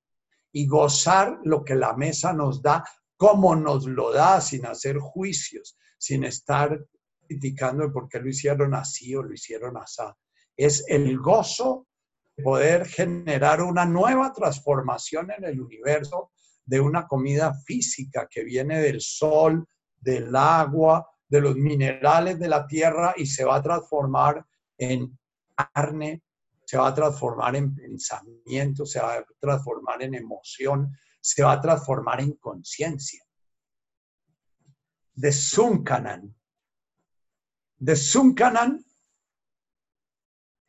y 0.53 0.66
gozar 0.66 1.39
lo 1.45 1.64
que 1.64 1.75
la 1.75 1.95
mesa 1.95 2.35
nos 2.35 2.61
da, 2.61 2.85
como 3.16 3.57
nos 3.57 3.87
lo 3.87 4.12
da, 4.12 4.43
sin 4.43 4.66
hacer 4.66 4.99
juicios, 4.99 5.79
sin 5.97 6.25
estar 6.25 6.79
criticando 7.27 7.91
por 7.91 8.07
qué 8.07 8.20
lo 8.20 8.29
hicieron 8.29 8.75
así 8.75 9.14
o 9.16 9.22
lo 9.22 9.33
hicieron 9.33 9.79
así. 9.79 10.03
Es 10.59 10.85
el 10.89 11.18
gozo 11.18 11.87
de 12.37 12.45
poder 12.45 12.87
generar 12.87 13.62
una 13.62 13.87
nueva 13.87 14.31
transformación 14.31 15.31
en 15.31 15.45
el 15.45 15.59
universo 15.59 16.33
de 16.66 16.81
una 16.81 17.07
comida 17.07 17.55
física 17.64 18.29
que 18.31 18.45
viene 18.45 18.79
del 18.83 19.01
sol, 19.01 19.66
del 19.97 20.37
agua, 20.37 21.09
de 21.27 21.41
los 21.41 21.57
minerales 21.57 22.39
de 22.39 22.49
la 22.49 22.66
tierra 22.66 23.14
y 23.16 23.25
se 23.25 23.45
va 23.45 23.57
a 23.57 23.62
transformar 23.62 24.45
en 24.79 25.18
carne, 25.55 26.22
se 26.64 26.79
va 26.79 26.89
a 26.89 26.95
transformar 26.95 27.57
en 27.57 27.75
pensamiento, 27.75 28.87
se 28.87 29.01
va 29.01 29.14
a 29.14 29.25
transformar 29.39 30.03
en 30.03 30.14
emoción, 30.14 30.97
se 31.20 31.43
va 31.43 31.53
a 31.53 31.61
transformar 31.61 32.20
en 32.20 32.33
conciencia. 32.33 33.22
De 35.14 35.31
Sunkanan. 35.31 36.35
De 37.77 37.97
Sunkanan 37.97 38.85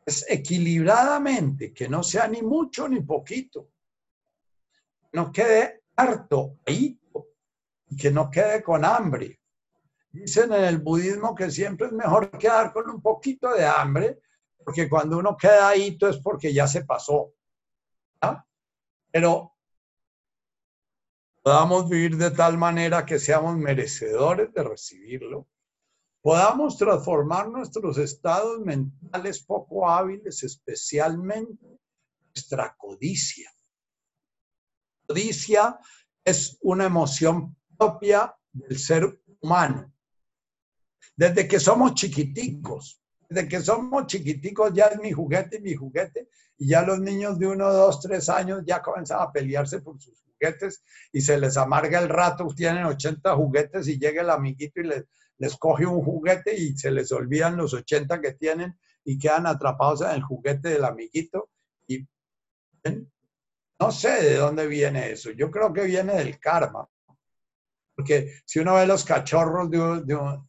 es 0.06 0.26
equilibradamente, 0.30 1.74
que 1.74 1.90
no 1.90 2.04
sea 2.04 2.28
ni 2.28 2.42
mucho 2.42 2.88
ni 2.88 3.02
poquito. 3.02 3.72
No 5.14 5.32
quede 5.32 5.84
harto, 5.96 6.60
ahí, 6.66 7.00
que 7.98 8.12
no 8.12 8.30
quede 8.30 8.62
con 8.62 8.86
hambre. 8.86 9.40
Dicen 10.16 10.54
en 10.54 10.64
el 10.64 10.78
budismo 10.78 11.36
que 11.36 11.52
siempre 11.52 11.88
es 11.88 11.94
mejor 11.94 12.32
quedar 12.38 12.72
con 12.72 12.90
un 12.90 13.02
poquito 13.02 13.50
de 13.54 13.66
hambre 13.66 14.22
porque 14.64 14.88
cuando 14.88 15.18
uno 15.18 15.36
queda 15.36 15.68
ahí 15.68 15.98
es 16.00 16.18
porque 16.18 16.54
ya 16.54 16.68
se 16.68 16.86
pasó. 16.86 17.34
Pero 19.12 19.54
podamos 21.44 21.90
vivir 21.90 22.16
de 22.16 22.32
tal 22.32 22.58
manera 22.58 23.06
que 23.06 23.20
seamos 23.20 23.58
merecedores 23.58 24.54
de 24.54 24.64
recibirlo, 24.64 25.48
podamos 26.22 26.78
transformar 26.78 27.50
nuestros 27.50 27.98
estados 27.98 28.62
mentales 28.62 29.44
poco 29.44 29.88
hábiles, 29.88 30.44
especialmente 30.44 31.78
nuestra 32.34 32.74
codicia. 32.78 33.54
Codicia 35.08 35.78
es 36.24 36.58
una 36.62 36.86
emoción 36.86 37.56
propia 37.78 38.34
del 38.54 38.80
ser 38.80 39.22
humano. 39.42 39.95
Desde 41.16 41.48
que 41.48 41.60
somos 41.60 41.94
chiquiticos, 41.94 43.02
de 43.30 43.48
que 43.48 43.62
somos 43.62 44.08
chiquiticos 44.08 44.74
ya 44.74 44.88
es 44.88 45.00
mi 45.00 45.12
juguete, 45.12 45.60
mi 45.60 45.74
juguete, 45.74 46.30
y 46.58 46.68
ya 46.68 46.82
los 46.82 47.00
niños 47.00 47.40
de 47.40 47.48
uno, 47.48 47.72
dos, 47.72 48.02
tres 48.02 48.30
años 48.30 48.64
ya 48.66 48.82
comienzan 48.82 49.22
a 49.22 49.32
pelearse 49.32 49.82
por 49.82 50.00
sus 50.00 50.22
juguetes 50.22 50.84
y 51.12 51.22
se 51.22 51.38
les 51.38 51.58
amarga 51.58 52.00
el 52.00 52.10
rato, 52.10 52.48
tienen 52.56 52.86
80 52.86 53.36
juguetes 53.36 53.88
y 53.88 54.00
llega 54.00 54.22
el 54.22 54.30
amiguito 54.30 54.82
y 54.82 54.84
les, 54.86 55.06
les 55.38 55.58
coge 55.58 55.86
un 55.86 56.04
juguete 56.04 56.56
y 56.56 56.78
se 56.78 56.92
les 56.92 57.12
olvidan 57.12 57.58
los 57.58 57.74
80 57.74 58.22
que 58.22 58.34
tienen 58.34 58.78
y 59.04 59.20
quedan 59.20 59.48
atrapados 59.48 60.02
en 60.02 60.12
el 60.12 60.24
juguete 60.24 60.70
del 60.70 60.86
amiguito. 60.86 61.50
Y 61.88 62.08
no 63.80 63.92
sé 63.92 64.24
de 64.24 64.36
dónde 64.36 64.68
viene 64.68 65.12
eso, 65.12 65.32
yo 65.32 65.52
creo 65.52 65.74
que 65.74 65.84
viene 65.84 66.16
del 66.16 66.40
karma. 66.40 66.88
Porque 67.96 68.42
si 68.46 68.60
uno 68.60 68.76
ve 68.76 68.88
los 68.88 69.06
cachorros 69.06 69.70
de, 69.70 70.02
de, 70.04 70.40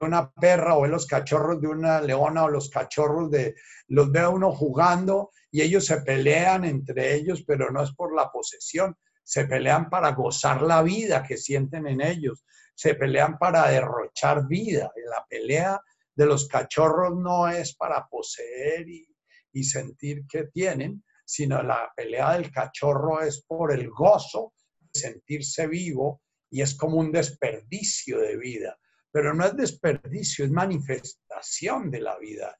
una 0.00 0.30
perra 0.32 0.76
o 0.76 0.86
los 0.86 1.06
cachorros 1.06 1.60
de 1.60 1.68
una 1.68 2.00
leona 2.00 2.44
o 2.44 2.48
los 2.48 2.70
cachorros 2.70 3.30
de, 3.30 3.54
los 3.88 4.10
ve 4.10 4.26
uno 4.26 4.52
jugando 4.52 5.30
y 5.50 5.62
ellos 5.62 5.86
se 5.86 6.00
pelean 6.02 6.64
entre 6.64 7.14
ellos, 7.14 7.44
pero 7.46 7.70
no 7.70 7.82
es 7.82 7.92
por 7.92 8.14
la 8.14 8.30
posesión, 8.30 8.96
se 9.22 9.44
pelean 9.44 9.90
para 9.90 10.12
gozar 10.12 10.62
la 10.62 10.82
vida 10.82 11.22
que 11.22 11.36
sienten 11.36 11.86
en 11.86 12.00
ellos, 12.00 12.44
se 12.74 12.94
pelean 12.94 13.38
para 13.38 13.68
derrochar 13.68 14.46
vida. 14.46 14.90
La 15.10 15.24
pelea 15.28 15.80
de 16.14 16.26
los 16.26 16.48
cachorros 16.48 17.16
no 17.16 17.48
es 17.48 17.74
para 17.76 18.06
poseer 18.08 18.88
y, 18.88 19.06
y 19.52 19.64
sentir 19.64 20.26
que 20.26 20.44
tienen, 20.44 21.04
sino 21.24 21.62
la 21.62 21.92
pelea 21.94 22.34
del 22.34 22.50
cachorro 22.50 23.20
es 23.20 23.42
por 23.42 23.72
el 23.72 23.90
gozo 23.90 24.54
de 24.80 25.00
sentirse 25.00 25.66
vivo 25.66 26.22
y 26.50 26.62
es 26.62 26.74
como 26.74 26.96
un 26.96 27.12
desperdicio 27.12 28.20
de 28.20 28.38
vida 28.38 28.78
pero 29.10 29.34
no 29.34 29.44
es 29.44 29.56
desperdicio, 29.56 30.44
es 30.44 30.50
manifestación 30.50 31.90
de 31.90 32.00
la 32.00 32.18
vida. 32.18 32.58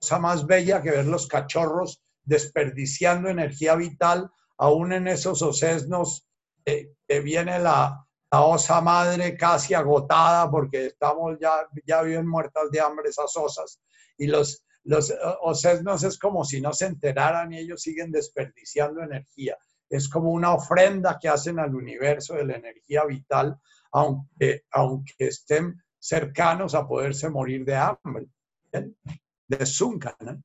Cosa 0.00 0.18
más 0.18 0.46
bella 0.46 0.82
que 0.82 0.90
ver 0.90 1.06
los 1.06 1.26
cachorros 1.26 2.02
desperdiciando 2.22 3.28
energía 3.28 3.74
vital, 3.74 4.30
aún 4.58 4.92
en 4.92 5.08
esos 5.08 5.42
ocesnos 5.42 6.26
que 6.64 7.20
viene 7.20 7.58
la, 7.58 8.04
la 8.34 8.42
osa 8.42 8.80
madre 8.80 9.36
casi 9.36 9.74
agotada 9.74 10.50
porque 10.50 10.86
estamos 10.86 11.38
ya, 11.40 11.68
ya 11.86 12.02
bien 12.02 12.26
muertas 12.26 12.70
de 12.70 12.80
hambre 12.80 13.10
esas 13.10 13.36
osas. 13.36 13.80
Y 14.16 14.26
los, 14.26 14.64
los 14.82 15.14
osesnos 15.42 16.02
es 16.02 16.18
como 16.18 16.44
si 16.44 16.60
no 16.60 16.72
se 16.72 16.86
enteraran 16.86 17.52
y 17.52 17.58
ellos 17.58 17.82
siguen 17.82 18.10
desperdiciando 18.10 19.02
energía. 19.02 19.56
Es 19.88 20.08
como 20.08 20.30
una 20.30 20.52
ofrenda 20.52 21.18
que 21.20 21.28
hacen 21.28 21.60
al 21.60 21.74
universo 21.74 22.34
de 22.34 22.44
la 22.44 22.56
energía 22.56 23.04
vital, 23.04 23.56
aunque, 23.92 24.64
aunque 24.72 25.14
estén 25.18 25.80
cercanos 26.04 26.74
a 26.74 26.86
poderse 26.86 27.30
morir 27.30 27.64
de 27.64 27.76
hambre. 27.76 28.26
De 28.72 29.66
Zuncanan. 29.66 30.44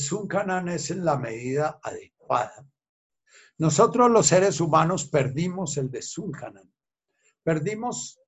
Zuncanan 0.00 0.68
es 0.68 0.90
en 0.90 1.04
la 1.04 1.16
medida 1.16 1.80
adecuada 1.82 2.66
nosotros 3.58 4.10
los 4.10 4.26
seres 4.26 4.60
humanos 4.60 5.08
perdimos 5.08 5.76
el 5.76 5.90
de 5.90 6.02
Zuncanan. 6.02 6.72
Perdimos 7.42 8.20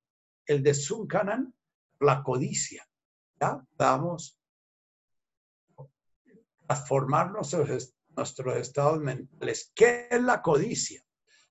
el 0.45 0.63
de 0.63 0.73
Zuncanan, 0.73 1.53
la 1.99 2.23
codicia. 2.23 2.87
¿ya? 3.39 3.61
Vamos 3.77 4.39
a 6.69 6.75
formar 6.75 7.31
nuestros, 7.31 7.93
nuestros 8.09 8.55
estados 8.55 8.99
mentales. 8.99 9.71
¿Qué 9.75 10.07
es 10.09 10.21
la 10.21 10.41
codicia? 10.41 11.03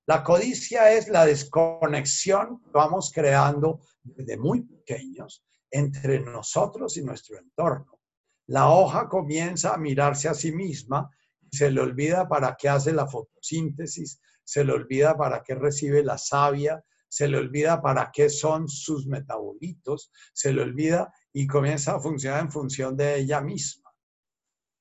La 0.06 0.22
codicia 0.22 0.92
es 0.92 1.08
la 1.08 1.26
desconexión 1.26 2.62
que 2.62 2.70
vamos 2.72 3.10
creando 3.12 3.80
desde 4.02 4.36
muy 4.36 4.62
pequeños 4.62 5.44
entre 5.70 6.20
nosotros 6.20 6.96
y 6.96 7.02
nuestro 7.02 7.38
entorno. 7.38 8.00
La 8.46 8.70
hoja 8.70 9.08
comienza 9.08 9.74
a 9.74 9.78
mirarse 9.78 10.28
a 10.28 10.34
sí 10.34 10.52
misma 10.52 11.10
se 11.50 11.70
le 11.70 11.80
olvida 11.80 12.28
para 12.28 12.56
qué 12.56 12.68
hace 12.68 12.92
la 12.92 13.06
fotosíntesis, 13.06 14.20
se 14.44 14.64
le 14.64 14.72
olvida 14.72 15.16
para 15.16 15.42
qué 15.42 15.54
recibe 15.54 16.04
la 16.04 16.18
savia, 16.18 16.84
se 17.08 17.28
le 17.28 17.38
olvida 17.38 17.80
para 17.80 18.10
qué 18.12 18.28
son 18.28 18.68
sus 18.68 19.06
metabolitos, 19.06 20.10
se 20.32 20.52
le 20.52 20.62
olvida 20.62 21.12
y 21.32 21.46
comienza 21.46 21.96
a 21.96 22.00
funcionar 22.00 22.40
en 22.42 22.50
función 22.50 22.96
de 22.96 23.18
ella 23.18 23.40
misma. 23.40 23.90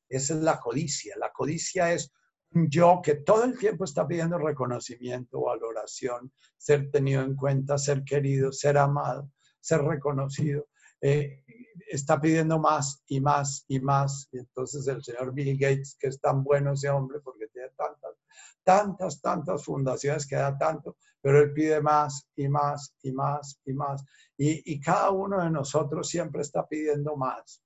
Esa 0.09 0.33
es 0.35 0.41
la 0.41 0.59
codicia. 0.59 1.15
La 1.17 1.31
codicia 1.31 1.93
es 1.93 2.11
yo 2.55 3.01
que 3.03 3.15
todo 3.15 3.43
el 3.43 3.57
tiempo 3.57 3.83
está 3.83 4.07
pidiendo 4.07 4.37
reconocimiento, 4.37 5.41
valoración, 5.41 6.31
ser 6.57 6.89
tenido 6.89 7.21
en 7.21 7.35
cuenta, 7.35 7.77
ser 7.77 8.03
querido, 8.03 8.51
ser 8.51 8.77
amado, 8.77 9.29
ser 9.59 9.81
reconocido. 9.81 10.67
Eh, 11.01 11.43
está 11.89 12.19
pidiendo 12.19 12.57
más 12.57 13.03
y 13.07 13.19
más 13.19 13.65
y 13.67 13.79
más. 13.81 14.29
Y 14.31 14.39
entonces 14.39 14.87
el 14.87 15.03
señor 15.03 15.33
Bill 15.33 15.57
Gates, 15.57 15.97
que 15.99 16.07
es 16.07 16.19
tan 16.21 16.43
bueno 16.43 16.71
ese 16.71 16.89
hombre 16.89 17.19
porque 17.19 17.47
tiene 17.47 17.69
tantas, 17.75 18.15
tantas, 18.63 19.21
tantas 19.21 19.63
fundaciones 19.65 20.25
que 20.25 20.37
da 20.37 20.57
tanto, 20.57 20.97
pero 21.21 21.41
él 21.41 21.51
pide 21.51 21.81
más 21.81 22.25
y 22.37 22.47
más 22.47 22.95
y 23.01 23.11
más 23.11 23.59
y 23.65 23.73
más. 23.73 24.03
Y, 24.37 24.73
y 24.73 24.79
cada 24.79 25.11
uno 25.11 25.43
de 25.43 25.49
nosotros 25.49 26.07
siempre 26.07 26.41
está 26.41 26.65
pidiendo 26.65 27.17
más. 27.17 27.61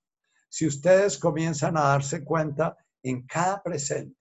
Si 0.49 0.65
ustedes 0.65 1.19
comienzan 1.19 1.77
a 1.77 1.89
darse 1.89 2.23
cuenta 2.23 2.75
en 3.03 3.27
cada 3.27 3.61
presente, 3.61 4.18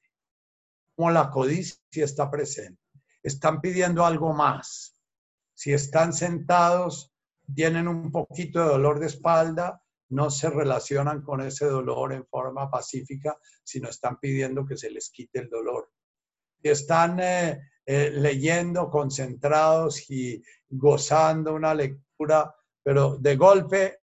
como 0.99 1.13
la 1.13 1.31
codicia 1.31 1.79
está 1.93 2.29
presente, 2.29 2.83
están 3.23 3.61
pidiendo 3.61 4.05
algo 4.05 4.33
más. 4.33 5.01
Si 5.55 5.73
están 5.73 6.13
sentados 6.13 7.13
tienen 7.55 7.87
un 7.87 8.11
poquito 8.11 8.59
de 8.59 8.67
dolor 8.71 8.99
de 8.99 9.07
espalda, 9.07 9.81
no 10.09 10.29
se 10.29 10.51
relacionan 10.51 11.23
con 11.23 11.41
ese 11.41 11.67
dolor 11.67 12.13
en 12.13 12.27
forma 12.27 12.69
pacífica, 12.69 13.39
sino 13.63 13.89
están 13.89 14.19
pidiendo 14.19 14.67
que 14.67 14.77
se 14.77 14.91
les 14.91 15.11
quite 15.11 15.39
el 15.39 15.49
dolor. 15.49 15.89
Y 16.61 16.71
están 16.71 17.21
eh, 17.21 17.61
eh, 17.87 18.11
leyendo, 18.11 18.91
concentrados 18.91 20.11
y 20.11 20.43
gozando 20.69 21.55
una 21.55 21.75
lectura, 21.75 22.53
pero 22.83 23.17
de 23.19 23.37
golpe 23.37 24.01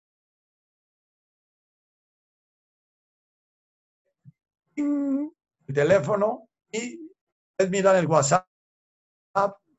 el 4.76 5.32
teléfono 5.74 6.50
y 6.74 7.68
miran 7.68 7.96
el 7.96 8.06
WhatsApp 8.06 8.46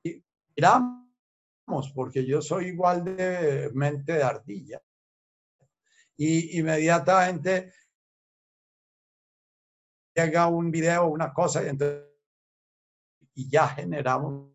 y 0.04 0.24
miramos 0.56 1.92
porque 1.94 2.26
yo 2.26 2.42
soy 2.42 2.68
igual 2.68 3.04
de 3.04 3.70
mente 3.74 4.14
de 4.14 4.24
ardilla. 4.24 4.82
Y 6.18 6.58
inmediatamente 6.60 7.74
llega 10.16 10.48
un 10.48 10.72
video, 10.72 11.08
una 11.08 11.34
cosa, 11.34 11.64
y, 11.64 11.68
entonces, 11.68 12.06
y 13.34 13.50
ya 13.50 13.68
generamos 13.68 14.54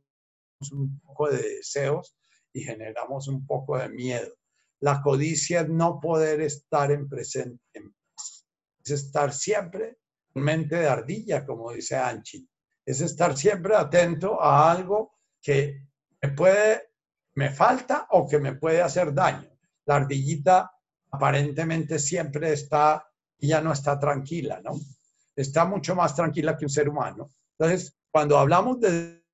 un 0.73 0.99
poco 1.01 1.29
de 1.29 1.43
deseos 1.43 2.17
y 2.55 2.63
generamos 2.63 3.29
un 3.29 3.47
poco 3.47 3.77
de 3.77 3.91
miedo. 3.91 4.35
La 4.79 5.03
codicia 5.03 5.61
es 5.61 5.69
no 5.69 6.01
poder 6.01 6.41
estar 6.41 6.91
en 6.91 7.07
presente, 7.07 7.63
es 8.83 8.91
estar 8.91 9.35
siempre 9.35 10.00
mente 10.35 10.77
de 10.77 10.89
ardilla, 10.89 11.45
como 11.45 11.73
dice 11.73 11.97
Anchi. 11.97 12.49
Es 12.85 13.01
estar 13.01 13.37
siempre 13.37 13.77
atento 13.77 14.41
a 14.41 14.71
algo 14.71 15.19
que 15.41 15.87
me 16.23 16.31
puede 16.31 16.91
me 17.35 17.51
falta 17.51 18.07
o 18.11 18.29
que 18.29 18.39
me 18.39 18.55
puede 18.55 18.83
hacer 18.83 19.15
daño. 19.15 19.49
La 19.87 19.97
ardillita 19.97 20.71
aparentemente 21.11 21.99
siempre 21.99 22.53
está, 22.53 23.09
ya 23.39 23.61
no 23.61 23.73
está 23.73 23.99
tranquila, 23.99 24.61
¿no? 24.63 24.73
Está 25.35 25.65
mucho 25.65 25.95
más 25.95 26.15
tranquila 26.15 26.57
que 26.57 26.65
un 26.65 26.71
ser 26.71 26.89
humano. 26.89 27.31
Entonces, 27.59 27.97
cuando 28.11 28.39
hablamos 28.39 28.81
de 28.81 29.25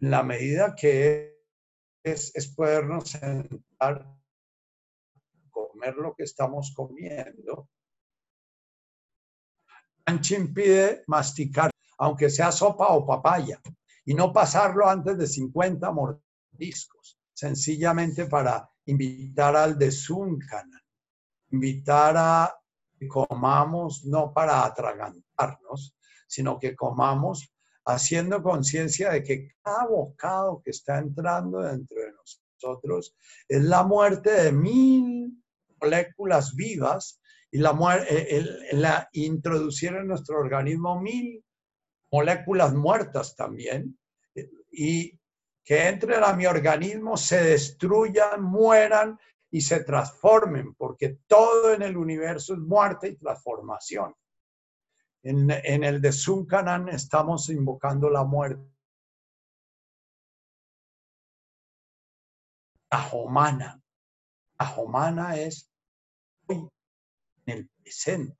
la 0.00 0.22
medida 0.22 0.74
que 0.74 1.36
es, 2.02 2.34
es 2.34 2.48
podernos 2.48 3.10
sentar, 3.10 4.12
comer 5.50 5.94
lo 5.96 6.14
que 6.14 6.24
estamos 6.24 6.72
comiendo, 6.74 7.68
Anchi 10.06 10.36
pide 10.54 11.04
masticar, 11.08 11.70
aunque 11.98 12.30
sea 12.30 12.52
sopa 12.52 12.88
o 12.88 13.04
papaya 13.04 13.60
y 14.04 14.14
no 14.14 14.32
pasarlo 14.32 14.88
antes 14.88 15.18
de 15.18 15.26
50 15.26 15.90
mordiscos, 15.90 17.18
sencillamente 17.32 18.26
para 18.26 18.70
invitar 18.86 19.56
al 19.56 19.76
de 19.76 19.92
invitar 21.50 22.16
a 22.16 22.54
que 22.98 23.08
comamos 23.08 24.04
no 24.04 24.32
para 24.32 24.64
atragantarnos, 24.64 25.96
sino 26.26 26.58
que 26.58 26.74
comamos 26.74 27.52
haciendo 27.84 28.42
conciencia 28.42 29.10
de 29.10 29.22
que 29.22 29.48
cada 29.62 29.86
bocado 29.86 30.62
que 30.62 30.70
está 30.70 30.98
entrando 30.98 31.60
dentro 31.60 32.00
de 32.00 32.12
nosotros 32.12 33.14
es 33.48 33.62
la 33.62 33.82
muerte 33.82 34.30
de 34.30 34.52
mil 34.52 35.42
moléculas 35.80 36.54
vivas 36.54 37.20
y 37.56 37.58
la, 37.58 37.72
la 38.72 39.08
introducir 39.12 39.94
en 39.94 40.08
nuestro 40.08 40.38
organismo 40.38 41.00
mil 41.00 41.42
moléculas 42.12 42.74
muertas 42.74 43.34
también, 43.34 43.98
y 44.70 45.18
que 45.64 45.88
entren 45.88 46.22
a 46.22 46.34
mi 46.34 46.44
organismo, 46.44 47.16
se 47.16 47.42
destruyan, 47.42 48.42
mueran 48.42 49.18
y 49.50 49.62
se 49.62 49.82
transformen, 49.84 50.74
porque 50.74 51.20
todo 51.26 51.72
en 51.72 51.80
el 51.80 51.96
universo 51.96 52.52
es 52.52 52.60
muerte 52.60 53.08
y 53.08 53.16
transformación. 53.16 54.14
En, 55.22 55.50
el 55.82 56.00
de 56.02 56.12
Zuncanan 56.12 56.90
estamos 56.90 57.48
invocando 57.48 58.10
la 58.10 58.22
muerte. 58.22 58.70
Ahomana. 62.90 63.80
Ahomana 64.58 65.36
es 65.36 65.72
el 67.46 67.68
presente. 67.68 68.36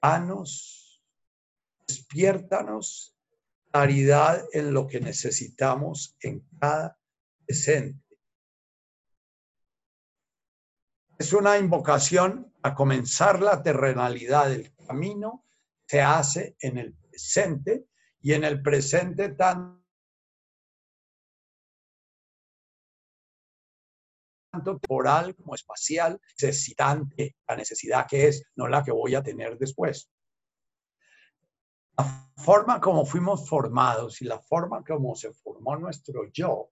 Danos 0.00 1.02
despiértanos 1.86 3.16
claridad 3.70 4.44
en 4.52 4.74
lo 4.74 4.86
que 4.86 5.00
necesitamos 5.00 6.16
en 6.20 6.46
cada 6.60 6.98
presente. 7.46 8.18
Es 11.18 11.32
una 11.32 11.58
invocación 11.58 12.52
a 12.62 12.74
comenzar 12.74 13.40
la 13.40 13.62
terrenalidad 13.62 14.50
del 14.50 14.74
camino, 14.86 15.46
se 15.86 16.00
hace 16.00 16.56
en 16.60 16.78
el 16.78 16.94
presente 16.94 17.86
y 18.20 18.32
en 18.32 18.44
el 18.44 18.62
presente 18.62 19.30
tanto 24.52 24.78
temporal 24.78 25.34
como 25.34 25.54
espacial, 25.54 26.20
necesitante, 26.40 27.36
la 27.48 27.56
necesidad 27.56 28.06
que 28.06 28.28
es, 28.28 28.44
no 28.54 28.68
la 28.68 28.84
que 28.84 28.92
voy 28.92 29.14
a 29.14 29.22
tener 29.22 29.58
después 29.58 30.10
la 31.96 32.32
forma 32.36 32.80
como 32.80 33.04
fuimos 33.04 33.48
formados 33.48 34.20
y 34.22 34.24
la 34.24 34.38
forma 34.38 34.82
como 34.84 35.14
se 35.14 35.32
formó 35.32 35.76
nuestro 35.76 36.30
yo 36.32 36.70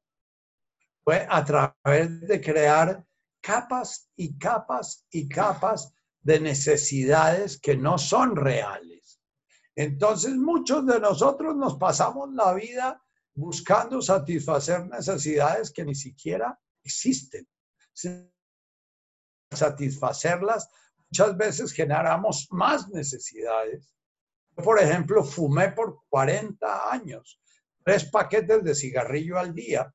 fue 1.05 1.27
a 1.29 1.45
través 1.45 2.21
de 2.27 2.41
crear 2.41 3.05
capas 3.41 4.11
y 4.17 4.39
capas 4.39 5.07
y 5.11 5.29
capas 5.29 5.93
de 6.21 6.41
necesidades 6.41 7.59
que 7.59 7.77
no 7.77 7.97
son 7.97 8.37
reales. 8.37 9.21
Entonces 9.75 10.35
muchos 10.37 10.87
de 10.87 11.01
nosotros 11.01 11.57
nos 11.57 11.77
pasamos 11.77 12.33
la 12.35 12.53
vida 12.53 13.03
buscando 13.35 14.03
satisfacer 14.03 14.87
necesidades 14.87 15.71
que 15.71 15.85
ni 15.85 15.95
siquiera 15.95 16.59
existen. 16.83 17.47
Satisfacerlas, 19.51 20.69
muchas 21.11 21.37
veces 21.37 21.73
generamos 21.73 22.49
más 22.51 22.89
necesidades. 22.89 23.95
por 24.55 24.79
ejemplo, 24.79 25.25
fumé 25.25 25.73
por 25.73 26.03
40 26.11 26.93
años, 26.93 27.41
tres 27.83 28.05
paquetes 28.05 28.63
de 28.63 28.75
cigarrillo 28.75 29.39
al 29.39 29.55
día. 29.55 29.93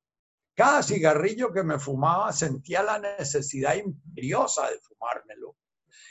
Cada 0.56 0.82
cigarrillo 0.82 1.52
que 1.52 1.64
me 1.64 1.78
fumaba 1.78 2.32
sentía 2.32 2.82
la 2.82 2.98
necesidad 2.98 3.76
imperiosa 3.76 4.70
de 4.70 4.80
fumármelo. 4.80 5.58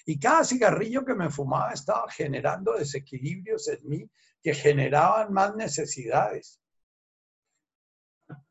Y 0.06 0.20
cada 0.20 0.44
cigarrillo 0.44 1.04
que 1.04 1.14
me 1.14 1.30
fumaba 1.30 1.72
estaba 1.72 2.10
generando 2.10 2.74
desequilibrios 2.74 3.68
en 3.68 3.88
mí 3.88 4.10
que 4.42 4.54
generaban 4.54 5.32
más 5.32 5.56
necesidades. 5.56 6.60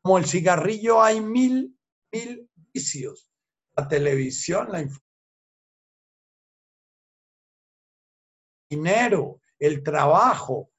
Como 0.02 0.18
el 0.18 0.26
cigarrillo 0.26 1.00
hay 1.00 1.20
mil, 1.20 1.78
mil 2.12 2.50
vicios. 2.72 3.30
La 3.76 3.88
televisión, 3.88 4.70
la 4.70 4.86
dinero, 8.70 9.40
el 9.58 9.82
trabajo. 9.82 10.70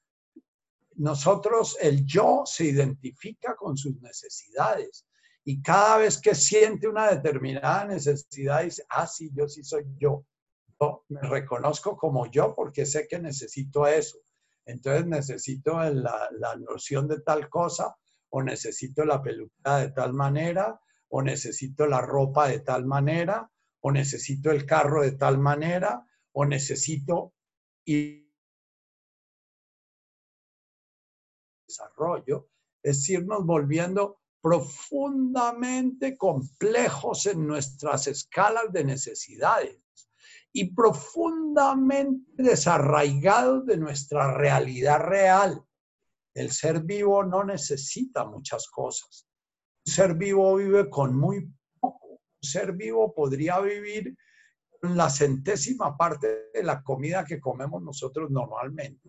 Nosotros, 0.96 1.76
el 1.80 2.04
yo 2.06 2.42
se 2.46 2.64
identifica 2.64 3.54
con 3.54 3.76
sus 3.76 4.00
necesidades. 4.00 5.06
Y 5.44 5.62
cada 5.62 5.98
vez 5.98 6.20
que 6.20 6.34
siente 6.34 6.88
una 6.88 7.10
determinada 7.10 7.84
necesidad, 7.84 8.64
dice, 8.64 8.84
ah, 8.88 9.06
sí, 9.06 9.30
yo 9.32 9.48
sí 9.48 9.62
soy 9.62 9.84
yo. 9.98 10.24
Yo 10.80 11.04
me 11.08 11.20
reconozco 11.20 11.96
como 11.96 12.26
yo 12.30 12.54
porque 12.54 12.84
sé 12.84 13.06
que 13.08 13.18
necesito 13.18 13.86
eso. 13.86 14.18
Entonces 14.66 15.06
necesito 15.06 15.78
la, 15.78 16.28
la 16.32 16.56
noción 16.56 17.06
de 17.06 17.20
tal 17.20 17.48
cosa 17.48 17.96
o 18.30 18.42
necesito 18.42 19.04
la 19.04 19.22
peluca 19.22 19.78
de 19.78 19.90
tal 19.92 20.12
manera, 20.12 20.78
o 21.08 21.22
necesito 21.22 21.86
la 21.86 22.00
ropa 22.00 22.48
de 22.48 22.60
tal 22.60 22.86
manera, 22.86 23.50
o 23.80 23.92
necesito 23.92 24.50
el 24.50 24.66
carro 24.66 25.02
de 25.02 25.12
tal 25.12 25.38
manera, 25.38 26.04
o 26.32 26.44
necesito 26.44 27.34
ir 27.84 28.26
desarrollo, 31.66 32.48
es 32.82 33.08
irnos 33.08 33.44
volviendo 33.44 34.20
profundamente 34.40 36.16
complejos 36.16 37.26
en 37.26 37.46
nuestras 37.46 38.06
escalas 38.06 38.72
de 38.72 38.84
necesidades 38.84 39.80
y 40.52 40.72
profundamente 40.72 42.42
desarraigados 42.42 43.66
de 43.66 43.76
nuestra 43.76 44.32
realidad 44.32 45.00
real. 45.00 45.64
El 46.32 46.52
ser 46.52 46.82
vivo 46.82 47.24
no 47.24 47.44
necesita 47.44 48.24
muchas 48.24 48.68
cosas. 48.68 49.26
Ser 49.86 50.14
vivo 50.14 50.56
vive 50.56 50.90
con 50.90 51.16
muy 51.16 51.48
poco. 51.78 52.08
Un 52.08 52.18
ser 52.40 52.72
vivo 52.72 53.14
podría 53.14 53.60
vivir 53.60 54.16
la 54.82 55.08
centésima 55.08 55.96
parte 55.96 56.50
de 56.52 56.62
la 56.64 56.82
comida 56.82 57.24
que 57.24 57.40
comemos 57.40 57.82
nosotros 57.82 58.30
normalmente. 58.30 59.08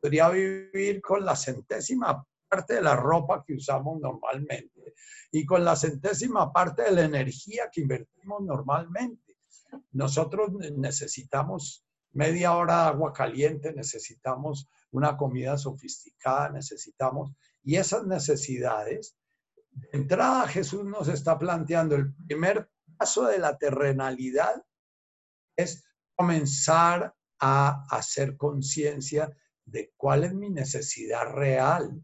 Podría 0.00 0.28
vivir 0.28 1.00
con 1.00 1.24
la 1.24 1.36
centésima 1.36 2.26
parte 2.48 2.74
de 2.74 2.82
la 2.82 2.96
ropa 2.96 3.44
que 3.46 3.54
usamos 3.54 4.00
normalmente 4.00 4.94
y 5.30 5.46
con 5.46 5.64
la 5.64 5.76
centésima 5.76 6.52
parte 6.52 6.82
de 6.82 6.90
la 6.90 7.04
energía 7.04 7.70
que 7.72 7.82
invertimos 7.82 8.42
normalmente. 8.42 9.36
Nosotros 9.92 10.52
necesitamos 10.76 11.84
media 12.12 12.56
hora 12.56 12.82
de 12.82 12.88
agua 12.88 13.12
caliente, 13.12 13.72
necesitamos 13.72 14.68
una 14.90 15.16
comida 15.16 15.56
sofisticada, 15.56 16.50
necesitamos, 16.50 17.32
y 17.62 17.76
esas 17.76 18.06
necesidades, 18.06 19.16
de 19.76 19.88
entrada 19.92 20.48
Jesús 20.48 20.84
nos 20.84 21.08
está 21.08 21.38
planteando 21.38 21.96
el 21.96 22.14
primer 22.14 22.70
paso 22.96 23.26
de 23.26 23.38
la 23.38 23.56
terrenalidad 23.58 24.64
es 25.56 25.84
comenzar 26.14 27.14
a 27.38 27.86
hacer 27.90 28.36
conciencia 28.36 29.30
de 29.64 29.92
cuál 29.96 30.24
es 30.24 30.34
mi 30.34 30.50
necesidad 30.50 31.30
real 31.32 32.02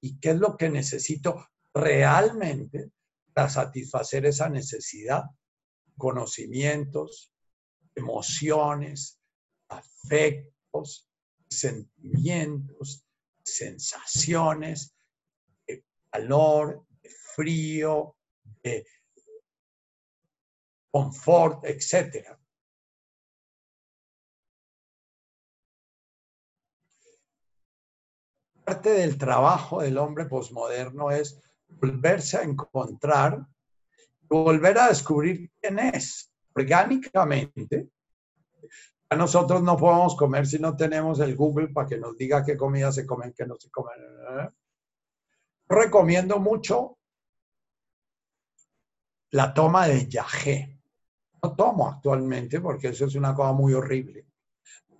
y 0.00 0.18
qué 0.20 0.30
es 0.30 0.36
lo 0.36 0.56
que 0.56 0.68
necesito 0.68 1.48
realmente 1.72 2.90
para 3.32 3.48
satisfacer 3.48 4.26
esa 4.26 4.48
necesidad. 4.48 5.24
Conocimientos, 5.96 7.32
emociones, 7.94 9.18
afectos, 9.68 11.08
sentimientos, 11.48 13.06
sensaciones, 13.42 14.94
calor, 16.10 16.86
frío, 17.08 18.16
de 18.62 18.86
confort, 20.90 21.64
etc. 21.64 22.36
Parte 28.64 28.90
del 28.90 29.16
trabajo 29.16 29.82
del 29.82 29.98
hombre 29.98 30.24
posmoderno 30.26 31.10
es 31.10 31.40
volverse 31.68 32.38
a 32.38 32.42
encontrar, 32.42 33.46
volver 34.22 34.78
a 34.78 34.88
descubrir 34.88 35.50
quién 35.60 35.78
es 35.78 36.32
orgánicamente, 36.54 37.90
nosotros 39.14 39.62
no 39.62 39.76
podemos 39.76 40.16
comer 40.16 40.46
si 40.46 40.58
no 40.58 40.76
tenemos 40.76 41.20
el 41.20 41.36
Google 41.36 41.68
para 41.68 41.86
que 41.86 41.98
nos 41.98 42.16
diga 42.16 42.44
qué 42.44 42.56
comida 42.56 42.90
se 42.90 43.06
comen, 43.06 43.32
qué 43.36 43.46
no 43.46 43.54
se 43.56 43.70
comen. 43.70 43.94
Recomiendo 45.68 46.40
mucho 46.40 46.95
la 49.30 49.52
toma 49.52 49.86
de 49.86 50.06
yagé. 50.06 50.80
No 51.42 51.54
tomo 51.54 51.88
actualmente 51.88 52.60
porque 52.60 52.88
eso 52.88 53.06
es 53.06 53.14
una 53.14 53.34
cosa 53.34 53.52
muy 53.52 53.74
horrible. 53.74 54.26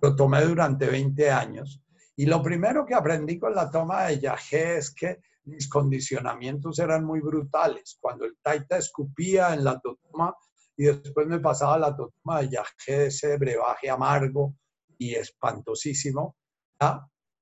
Lo 0.01 0.15
tomé 0.15 0.43
durante 0.43 0.87
20 0.87 1.31
años. 1.31 1.81
Y 2.15 2.25
lo 2.25 2.41
primero 2.41 2.85
que 2.85 2.95
aprendí 2.95 3.37
con 3.37 3.53
la 3.53 3.69
toma 3.69 4.07
de 4.07 4.19
yagé 4.19 4.77
es 4.77 4.91
que 4.91 5.21
mis 5.45 5.69
condicionamientos 5.69 6.79
eran 6.79 7.05
muy 7.05 7.21
brutales. 7.21 7.97
Cuando 7.99 8.25
el 8.25 8.37
taita 8.41 8.77
escupía 8.77 9.53
en 9.53 9.63
la 9.63 9.79
toma, 9.79 10.35
y 10.75 10.85
después 10.85 11.27
me 11.27 11.39
pasaba 11.39 11.77
la 11.79 11.95
toma 11.95 12.41
de 12.41 12.49
yagé, 12.49 13.07
ese 13.07 13.37
brebaje 13.37 13.89
amargo 13.89 14.55
y 14.97 15.15
espantosísimo, 15.15 16.35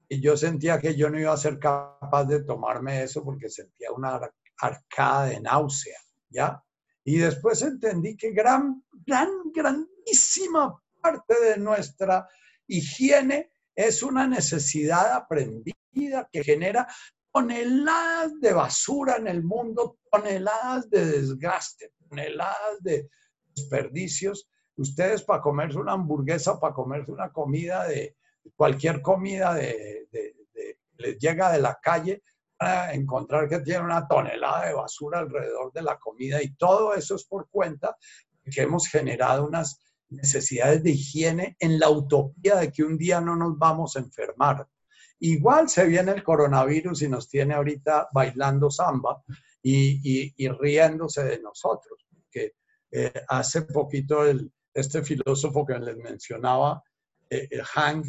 y 0.08 0.22
yo 0.22 0.38
sentía 0.38 0.80
que 0.80 0.96
yo 0.96 1.10
no 1.10 1.20
iba 1.20 1.34
a 1.34 1.38
ser 1.38 1.60
capaz 1.60 2.26
de 2.26 2.44
tomarme 2.44 3.04
eso 3.04 3.24
porque 3.24 3.50
sentía 3.50 3.92
una 3.92 4.20
arcada 4.60 5.26
de 5.26 5.42
náusea, 5.42 5.98
¿ya? 6.30 6.62
Y 7.06 7.20
después 7.20 7.62
entendí 7.62 8.18
que 8.18 8.32
gran, 8.32 8.84
gran, 9.06 9.30
grandísima 9.54 10.82
parte 11.02 11.36
de 11.40 11.58
nuestra 11.58 12.28
higiene 12.68 13.52
es 13.74 14.04
una 14.04 14.28
necesidad 14.28 15.14
aprendida 15.14 16.28
que 16.32 16.44
genera 16.44 16.88
toneladas 17.32 18.40
de 18.42 18.54
basura 18.54 19.18
en 19.18 19.28
el 19.28 19.44
mundo, 19.44 20.00
toneladas 20.12 20.90
de 20.90 21.06
desgaste, 21.06 21.94
toneladas 22.10 22.82
de, 22.82 23.10
desperdicios. 23.56 24.50
Ustedes 24.78 25.24
para 25.24 25.42
comerse 25.42 25.78
una 25.78 25.94
hamburguesa, 25.94 26.60
para 26.60 26.74
comerse 26.74 27.12
una 27.12 27.32
comida 27.32 27.88
de 27.88 28.16
cualquier 28.56 29.02
comida 29.02 29.54
de, 29.54 30.08
les 30.98 31.18
llega 31.18 31.52
de 31.52 31.62
la 31.62 31.80
calle, 31.82 32.24
a 32.60 32.94
encontrar 32.94 33.50
que 33.50 33.60
tiene 33.60 33.84
una 33.84 34.08
tonelada 34.08 34.68
de 34.68 34.74
basura 34.74 35.20
alrededor 35.20 35.74
de 35.74 35.82
la 35.82 35.98
comida 35.98 36.42
y 36.42 36.56
todo 36.56 36.94
eso 36.94 37.16
es 37.16 37.26
por 37.26 37.50
cuenta 37.50 37.98
que 38.50 38.62
hemos 38.62 38.88
generado 38.88 39.46
unas 39.46 39.82
necesidades 40.10 40.84
de 40.84 40.92
higiene 40.92 41.56
en 41.60 41.80
la 41.80 41.90
utopía 41.90 42.58
de 42.58 42.72
que 42.72 42.84
un 42.84 42.98
día 42.98 43.20
no 43.20 43.36
nos 43.36 43.58
vamos 43.58 43.96
a 43.96 44.00
enfermar. 44.00 44.68
Igual 45.20 45.70
se 45.70 45.86
viene 45.86 46.12
el 46.12 46.24
coronavirus 46.24 47.02
y 47.02 47.10
nos 47.10 47.28
tiene 47.28 47.54
ahorita 47.54 48.10
bailando 48.14 48.70
samba 48.70 49.24
y, 49.62 50.34
y 50.38 50.50
riéndose 50.50 51.24
de 51.24 51.42
nosotros, 51.42 52.06
que 52.30 52.54
eh, 52.92 53.12
hace 53.28 53.64
poquito 53.64 54.24
este 54.74 55.04
filósofo 55.04 55.66
que 55.66 55.80
les 55.80 55.98
mencionaba, 55.98 56.84
eh, 57.30 57.50
Hang, 57.74 58.04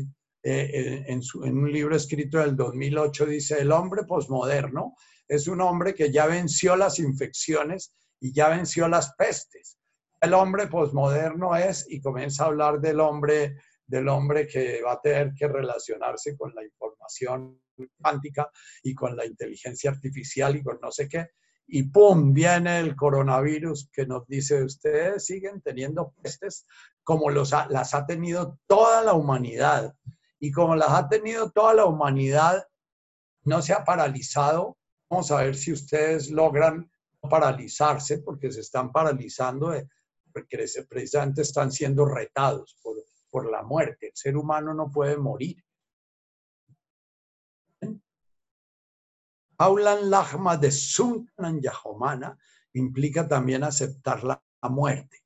eh, 0.49 1.05
en, 1.09 1.21
en, 1.45 1.59
un 1.59 1.73
libro 1.73 1.97
escrito 1.97 2.39
del 2.39 2.55
2008, 2.55 3.27
dice, 3.27 3.61
el 3.61 3.73
hombre 3.73 4.05
posmoderno 4.05 4.95
es 5.27 5.49
un 5.49 5.61
hombre 5.61 5.95
que 5.95 6.13
ya 6.13 6.27
venció 6.27 6.77
las 6.77 6.99
infecciones 6.99 7.93
y 8.21 8.33
ya 8.33 8.49
venció 8.51 8.87
las 8.89 9.15
pestes. 9.15 9.79
El 10.21 10.35
hombre 10.35 10.69
posmoderno 10.69 11.57
es, 11.57 11.87
y 11.89 12.01
comienza 12.01 12.45
a 12.45 12.47
hablar 12.47 12.81
del 12.81 13.01
hombre, 13.01 13.57
del 13.87 14.09
hombre 14.09 14.47
que 14.47 14.83
va 14.83 14.93
a 14.93 15.01
tener 15.01 15.33
que 15.35 15.49
relacionarse 15.49 16.37
con 16.37 16.55
la 16.55 16.65
información 16.65 17.61
cuántica 18.01 18.49
y 18.83 18.95
con 18.95 19.17
la 19.17 19.27
inteligencia 19.27 19.91
artificial 19.91 20.57
y 20.57 20.63
con 20.63 20.79
no 20.81 20.91
sé 20.91 21.09
qué, 21.09 21.27
y 21.69 21.83
¡pum! 21.83 22.33
viene 22.33 22.79
el 22.79 22.95
coronavirus 22.95 23.91
que 23.93 24.07
nos 24.07 24.27
dice, 24.29 24.63
ustedes 24.63 25.27
siguen 25.27 25.61
teniendo 25.61 26.13
pestes 26.23 26.65
como 27.03 27.31
los 27.31 27.51
las 27.51 27.95
ha 27.95 28.07
tenido 28.07 28.59
toda 28.67 29.03
la 29.03 29.15
humanidad. 29.15 29.95
Y 30.39 30.53
como 30.53 30.77
las 30.77 30.91
ha 30.91 31.09
tenido 31.09 31.51
toda 31.51 31.75
la 31.75 31.85
humanidad, 31.87 32.67
no 33.45 33.63
se 33.63 33.73
ha 33.73 33.85
paralizado 33.85 34.77
Vamos 35.09 35.31
a 35.31 35.43
ver 35.43 35.55
si 35.55 35.73
ustedes 35.73 36.31
logran 36.31 36.91
paralizarse 37.21 38.19
porque 38.19 38.51
se 38.51 38.61
están 38.61 38.91
paralizando 38.91 39.73
porque 40.33 40.67
precisamente 40.89 41.43
están 41.43 41.73
siendo 41.73 42.05
retados 42.05 42.77
por, 42.83 42.97
por 43.31 43.51
la 43.51 43.63
muerte. 43.63 44.09
El 44.09 44.17
ser 44.17 44.37
humano 44.37 44.75
no 44.75 44.91
puede 44.91 45.17
morir. 45.17 45.65
Aulan 49.59 50.11
Lachma 50.11 50.57
de 50.57 50.71
Sunkan 50.71 51.61
Yahomana 51.63 52.37
implica 52.75 53.27
también 53.27 53.65
aceptar 53.65 54.23
la 54.25 54.43
muerte. 54.69 55.23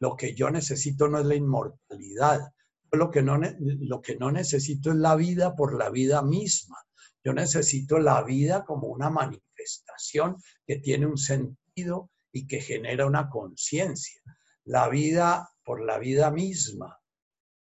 Lo 0.00 0.16
que 0.16 0.34
yo 0.34 0.50
necesito 0.50 1.06
no 1.06 1.18
es 1.18 1.26
la 1.26 1.34
inmortalidad. 1.34 2.52
Lo 2.92 3.10
que, 3.10 3.22
no, 3.22 3.38
lo 3.60 4.00
que 4.00 4.16
no 4.16 4.30
necesito 4.30 4.90
es 4.90 4.96
la 4.96 5.14
vida 5.14 5.54
por 5.54 5.76
la 5.76 5.90
vida 5.90 6.22
misma. 6.22 6.76
Yo 7.22 7.32
necesito 7.32 7.98
la 7.98 8.22
vida 8.22 8.64
como 8.64 8.88
una 8.88 9.10
manifestación 9.10 10.36
que 10.66 10.76
tiene 10.76 11.06
un 11.06 11.18
sentido 11.18 12.10
y 12.32 12.46
que 12.46 12.60
genera 12.60 13.06
una 13.06 13.28
conciencia. 13.28 14.22
La 14.64 14.88
vida 14.88 15.50
por 15.62 15.84
la 15.84 15.98
vida 15.98 16.30
misma, 16.30 16.98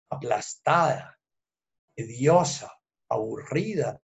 aplastada, 0.09 1.17
tediosa, 1.95 2.71
aburrida, 3.09 3.99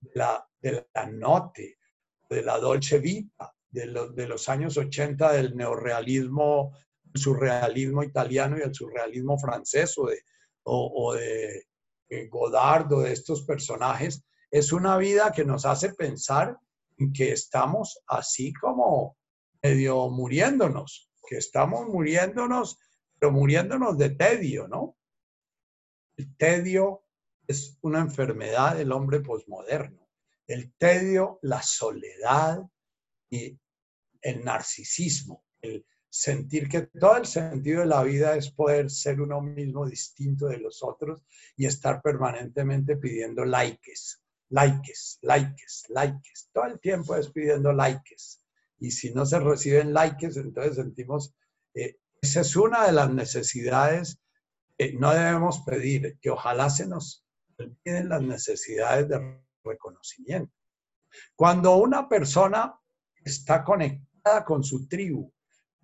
de 0.00 0.10
la, 0.14 0.46
de 0.60 0.88
la 0.92 1.06
note, 1.06 1.78
de 2.28 2.42
la 2.42 2.58
dolce 2.58 2.98
vita, 2.98 3.54
de, 3.70 4.10
de 4.14 4.26
los 4.26 4.48
años 4.48 4.76
80 4.76 5.32
del 5.32 5.56
neorrealismo, 5.56 6.76
surrealismo 7.14 8.02
italiano 8.02 8.58
y 8.58 8.62
el 8.62 8.74
surrealismo 8.74 9.38
francés 9.38 9.96
o 9.98 10.06
de, 10.06 10.22
o, 10.64 11.14
de 11.14 11.66
Godard 12.28 12.92
o 12.92 13.00
de 13.00 13.12
estos 13.12 13.42
personajes, 13.42 14.24
es 14.50 14.72
una 14.72 14.96
vida 14.98 15.32
que 15.32 15.44
nos 15.44 15.64
hace 15.64 15.94
pensar 15.94 16.58
en 16.98 17.12
que 17.12 17.32
estamos 17.32 18.02
así 18.06 18.52
como 18.52 19.16
medio 19.62 20.08
muriéndonos, 20.10 21.10
que 21.26 21.38
estamos 21.38 21.88
muriéndonos, 21.88 22.78
pero 23.18 23.32
muriéndonos 23.32 23.96
de 23.96 24.10
tedio, 24.10 24.68
¿no? 24.68 24.96
El 26.16 26.36
tedio 26.36 27.04
es 27.46 27.78
una 27.80 28.00
enfermedad 28.00 28.76
del 28.76 28.92
hombre 28.92 29.20
posmoderno. 29.20 30.08
El 30.46 30.74
tedio, 30.74 31.38
la 31.42 31.62
soledad 31.62 32.60
y 33.30 33.58
el 34.20 34.44
narcisismo, 34.44 35.44
sentir 36.14 36.68
que 36.68 36.82
todo 36.82 37.16
el 37.16 37.24
sentido 37.24 37.80
de 37.80 37.86
la 37.86 38.02
vida 38.02 38.36
es 38.36 38.50
poder 38.50 38.90
ser 38.90 39.18
uno 39.22 39.40
mismo 39.40 39.86
distinto 39.86 40.46
de 40.46 40.58
los 40.58 40.82
otros 40.82 41.22
y 41.56 41.64
estar 41.64 42.02
permanentemente 42.02 42.98
pidiendo 42.98 43.46
likes, 43.46 44.18
likes, 44.50 45.16
likes, 45.22 45.86
likes. 45.88 46.48
Todo 46.52 46.66
el 46.66 46.78
tiempo 46.80 47.16
es 47.16 47.30
pidiendo 47.30 47.72
likes. 47.72 48.42
Y 48.78 48.90
si 48.90 49.14
no 49.14 49.24
se 49.24 49.40
reciben 49.40 49.94
likes, 49.94 50.38
entonces 50.38 50.76
sentimos, 50.76 51.34
eh, 51.72 51.96
esa 52.20 52.42
es 52.42 52.56
una 52.56 52.84
de 52.84 52.92
las 52.92 53.10
necesidades 53.10 54.20
que 54.76 54.92
no 54.92 55.14
debemos 55.14 55.62
pedir, 55.62 56.18
que 56.20 56.28
ojalá 56.28 56.68
se 56.68 56.86
nos 56.86 57.24
olviden 57.58 58.10
las 58.10 58.20
necesidades 58.20 59.08
de 59.08 59.40
reconocimiento. 59.64 60.52
Cuando 61.34 61.76
una 61.76 62.06
persona 62.06 62.78
está 63.24 63.64
conectada 63.64 64.44
con 64.44 64.62
su 64.62 64.86
tribu, 64.86 65.32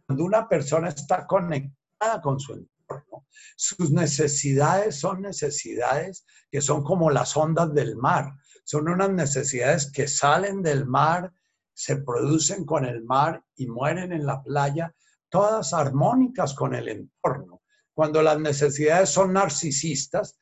cuando 0.08 0.24
una 0.24 0.48
persona 0.48 0.88
está 0.88 1.26
conectada 1.26 2.22
con 2.22 2.40
su 2.40 2.54
entorno, 2.54 3.26
sus 3.56 3.90
necesidades 3.90 4.98
son 4.98 5.20
necesidades 5.20 6.24
que 6.50 6.62
son 6.62 6.82
como 6.82 7.10
las 7.10 7.36
ondas 7.36 7.74
del 7.74 7.94
mar. 7.94 8.32
Son 8.64 8.88
unas 8.88 9.10
necesidades 9.10 9.92
que 9.92 10.08
salen 10.08 10.62
del 10.62 10.86
mar, 10.86 11.30
se 11.74 11.96
producen 11.96 12.64
con 12.64 12.86
el 12.86 13.04
mar 13.04 13.44
y 13.54 13.66
mueren 13.66 14.12
en 14.14 14.24
la 14.24 14.42
playa, 14.42 14.94
todas 15.28 15.74
armónicas 15.74 16.54
con 16.54 16.74
el 16.74 16.88
entorno. 16.88 17.60
Cuando 17.92 18.22
las 18.22 18.40
necesidades 18.40 19.10
son 19.10 19.34
narcisistas, 19.34 20.38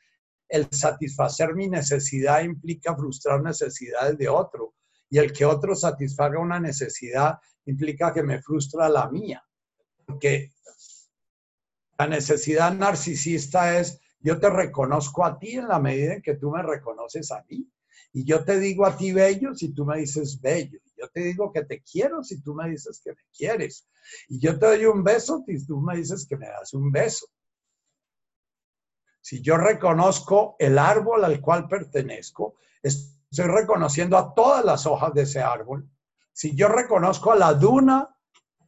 el 0.49 0.69
satisfacer 0.71 1.57
mi 1.57 1.69
necesidad 1.69 2.45
implica 2.45 2.95
frustrar 2.95 3.43
necesidades 3.43 4.17
de 4.17 4.29
otro. 4.29 4.75
Y 5.11 5.19
el 5.19 5.33
que 5.33 5.45
otro 5.45 5.75
satisfaga 5.75 6.39
una 6.39 6.61
necesidad 6.61 7.41
implica 7.65 8.13
que 8.13 8.23
me 8.23 8.41
frustra 8.41 8.89
la 8.89 9.11
mía. 9.11 9.43
Porque 10.07 10.53
la 11.99 12.07
necesidad 12.07 12.73
narcisista 12.73 13.79
es, 13.79 14.01
yo 14.21 14.39
te 14.41 14.51
reconozco 14.51 15.25
a 15.25 15.39
ti 15.39 15.53
en 15.53 15.69
la 15.69 15.79
medida 15.79 16.15
en 16.15 16.23
que 16.23 16.37
tú 16.37 16.51
me 16.51 16.63
reconoces 16.63 17.31
a 17.33 17.45
mí. 17.49 17.71
Y 18.13 18.25
yo 18.25 18.45
te 18.45 18.59
digo 18.59 18.87
a 18.87 18.97
ti 18.97 19.13
bello 19.13 19.55
si 19.55 19.75
tú 19.75 19.85
me 19.85 19.99
dices 19.99 20.41
bello. 20.41 20.81
Yo 20.97 21.09
te 21.11 21.21
digo 21.21 21.53
que 21.53 21.65
te 21.65 21.83
quiero 21.83 22.25
si 22.25 22.41
tú 22.41 22.55
me 22.55 22.69
dices 22.71 23.01
que 23.05 23.11
me 23.11 23.23
quieres. 23.37 23.87
Y 24.29 24.39
yo 24.39 24.59
te 24.59 24.67
doy 24.67 24.87
un 24.87 25.05
beso 25.05 25.45
si 25.47 25.67
tú 25.67 25.81
me 25.81 25.97
dices 25.97 26.27
que 26.27 26.37
me 26.37 26.47
das 26.47 26.73
un 26.73 26.91
beso. 26.91 27.27
Si 29.21 29.43
yo 29.43 29.57
reconozco 29.57 30.57
el 30.59 30.79
árbol 30.79 31.25
al 31.25 31.41
cual 31.41 31.69
pertenezco, 31.69 32.57
estoy 32.83 33.47
reconociendo 33.47 34.17
a 34.17 34.33
todas 34.33 34.65
las 34.65 34.87
hojas 34.87 35.13
de 35.13 35.23
ese 35.23 35.41
árbol. 35.41 35.89
Si 36.33 36.55
yo 36.55 36.69
reconozco 36.69 37.33
a 37.33 37.37
la 37.37 37.53
duna 37.53 38.16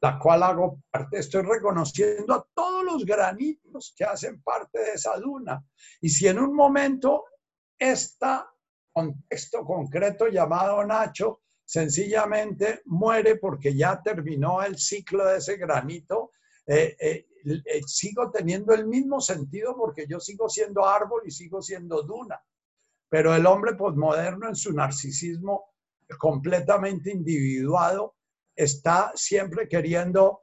la 0.01 0.19
cual 0.19 0.43
hago 0.43 0.81
parte, 0.91 1.19
estoy 1.19 1.43
reconociendo 1.43 2.35
a 2.35 2.47
todos 2.55 2.85
los 2.85 3.05
granitos 3.05 3.95
que 3.97 4.05
hacen 4.05 4.43
parte 4.43 4.79
de 4.79 4.93
esa 4.93 5.17
duna. 5.17 5.65
Y 6.01 6.09
si 6.09 6.29
en 6.29 6.39
un 6.39 6.55
momento 6.55 7.25
este 7.79 8.27
contexto 8.93 9.65
concreto 9.65 10.29
llamado 10.29 10.85
Nacho 10.85 11.43
sencillamente 11.65 12.83
muere 12.87 13.37
porque 13.37 13.75
ya 13.75 14.01
terminó 14.03 14.63
el 14.63 14.79
ciclo 14.79 15.27
de 15.27 15.39
ese 15.39 15.57
granito, 15.57 16.33
eh, 16.67 16.97
eh, 16.99 17.27
eh, 17.45 17.81
sigo 17.87 18.31
teniendo 18.31 18.75
el 18.75 18.87
mismo 18.87 19.21
sentido 19.21 19.77
porque 19.77 20.07
yo 20.07 20.19
sigo 20.21 20.49
siendo 20.49 20.87
árbol 20.87 21.23
y 21.27 21.31
sigo 21.31 21.63
siendo 21.63 22.03
duna. 22.03 22.41
Pero 23.09 23.35
el 23.35 23.47
hombre 23.47 23.75
posmoderno 23.75 24.49
en 24.49 24.57
su 24.57 24.73
narcisismo 24.73 25.75
completamente 26.19 27.11
individuado 27.11 28.18
está 28.59 29.13
siempre 29.15 29.69
queriendo, 29.69 30.43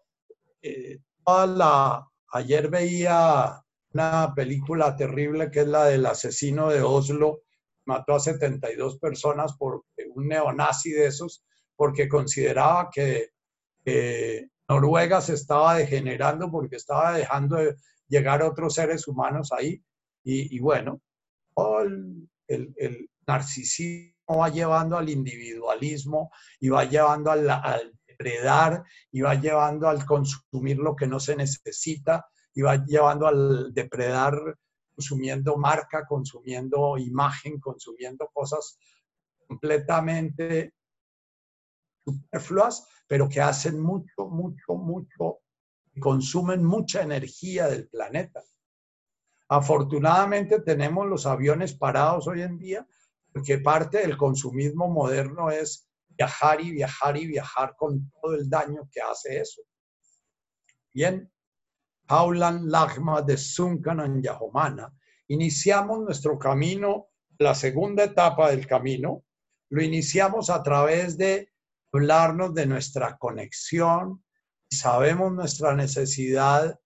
eh, 0.61 0.99
la, 1.28 2.07
ayer 2.32 2.70
veía 2.70 3.61
una 3.93 4.34
película 4.34 4.95
terrible 4.95 5.51
que 5.51 5.61
es 5.61 5.68
la 5.68 5.86
del 5.86 6.05
asesino 6.05 6.70
de 6.70 6.82
Oslo, 6.82 7.41
mató 7.86 8.16
a 8.16 8.20
72 8.20 8.99
personas 8.99 9.57
por 9.57 9.84
un 10.16 10.28
neonazi 10.28 10.91
de 10.91 11.07
esos, 11.07 11.43
porque 11.76 12.07
consideraba 12.07 12.89
que 12.89 13.32
Noruega 14.70 15.22
se 15.22 15.34
estaba 15.34 15.76
degenerando 15.76 16.49
porque 16.49 16.78
estaba 16.78 17.18
dejando 17.18 17.57
de 17.57 17.76
llegar 18.07 18.41
otros 18.41 18.76
seres 18.76 19.07
humanos 19.07 19.51
ahí. 19.51 19.84
Y, 20.24 20.59
bueno, 20.59 21.01
el, 21.78 22.28
el, 22.47 23.09
narcisismo 23.28 24.38
va 24.39 24.49
llevando 24.49 24.97
al 24.97 25.09
individualismo 25.09 26.32
y 26.59 26.70
va 26.70 26.86
llevando 26.86 27.32
al, 27.32 27.49
al 27.49 27.95
depredar 28.16 28.84
y 29.11 29.22
va 29.22 29.36
llevando 29.36 29.88
al 29.88 30.05
consumir 30.05 30.78
lo 30.78 30.95
que 30.95 31.07
no 31.07 31.20
se 31.20 31.36
necesita 31.36 32.26
y 32.53 32.61
va 32.61 32.84
llevando 32.86 33.28
al 33.28 33.74
depredar 33.74 34.34
consumiendo 34.95 35.57
marca, 35.57 36.05
consumiendo 36.07 36.97
imagen, 36.97 37.59
consumiendo 37.59 38.30
cosas 38.34 38.80
completamente 39.47 40.74
superfluas, 42.05 42.88
pero 43.07 43.28
que 43.28 43.41
hacen 43.41 43.80
mucho, 43.80 44.28
mucho, 44.30 44.76
mucho, 44.76 45.39
consumen 45.99 46.63
mucha 46.63 47.01
energía 47.01 47.68
del 47.68 47.88
planeta. 47.88 48.41
Afortunadamente 49.49 50.61
tenemos 50.61 51.07
los 51.07 51.26
aviones 51.26 51.74
parados 51.74 52.28
hoy 52.28 52.41
en 52.41 52.57
día, 52.57 52.88
porque 53.34 53.57
parte 53.57 53.99
del 53.99 54.18
consumismo 54.18 54.88
moderno 54.88 55.51
es 55.51 55.89
viajar 56.18 56.61
y 56.61 56.72
viajar 56.72 57.18
y 57.18 57.28
viajar 57.28 57.76
con 57.76 58.11
todo 58.22 58.36
el 58.36 58.49
daño 58.49 58.88
que 58.91 59.01
hace 59.01 59.39
eso. 59.39 59.61
Bien, 60.93 61.32
Paulan 62.05 62.70
Lagma 62.70 63.22
de 63.22 63.38
Sunkanan 63.38 64.22
Yahomana. 64.22 64.93
Iniciamos 65.28 65.99
nuestro 65.99 66.38
camino, 66.38 67.07
la 67.39 67.55
segunda 67.55 68.03
etapa 68.03 68.51
del 68.51 68.68
camino, 68.68 69.26
lo 69.70 69.82
iniciamos 69.82 70.49
a 70.49 70.61
través 70.61 71.18
de 71.18 71.51
hablarnos 71.91 72.53
de 72.53 72.66
nuestra 72.66 73.18
conexión, 73.18 74.24
sabemos 74.70 75.34
nuestra 75.34 75.76
necesidad 75.76 76.80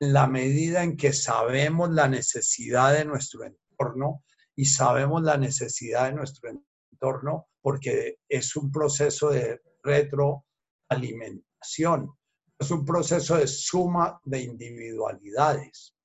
en 0.00 0.12
la 0.12 0.26
medida 0.26 0.82
en 0.82 0.96
que 0.96 1.12
sabemos 1.12 1.90
la 1.90 2.08
necesidad 2.08 2.92
de 2.92 3.04
nuestro 3.04 3.44
entorno 3.44 4.24
y 4.56 4.66
sabemos 4.66 5.22
la 5.22 5.36
necesidad 5.36 6.06
de 6.06 6.14
nuestro 6.14 6.50
entorno, 6.92 7.48
porque 7.64 8.18
es 8.28 8.54
un 8.56 8.70
proceso 8.70 9.30
de 9.30 9.62
retroalimentación, 9.82 12.12
es 12.58 12.70
un 12.70 12.84
proceso 12.84 13.38
de 13.38 13.46
suma 13.46 14.20
de 14.22 14.42
individualidades. 14.42 15.96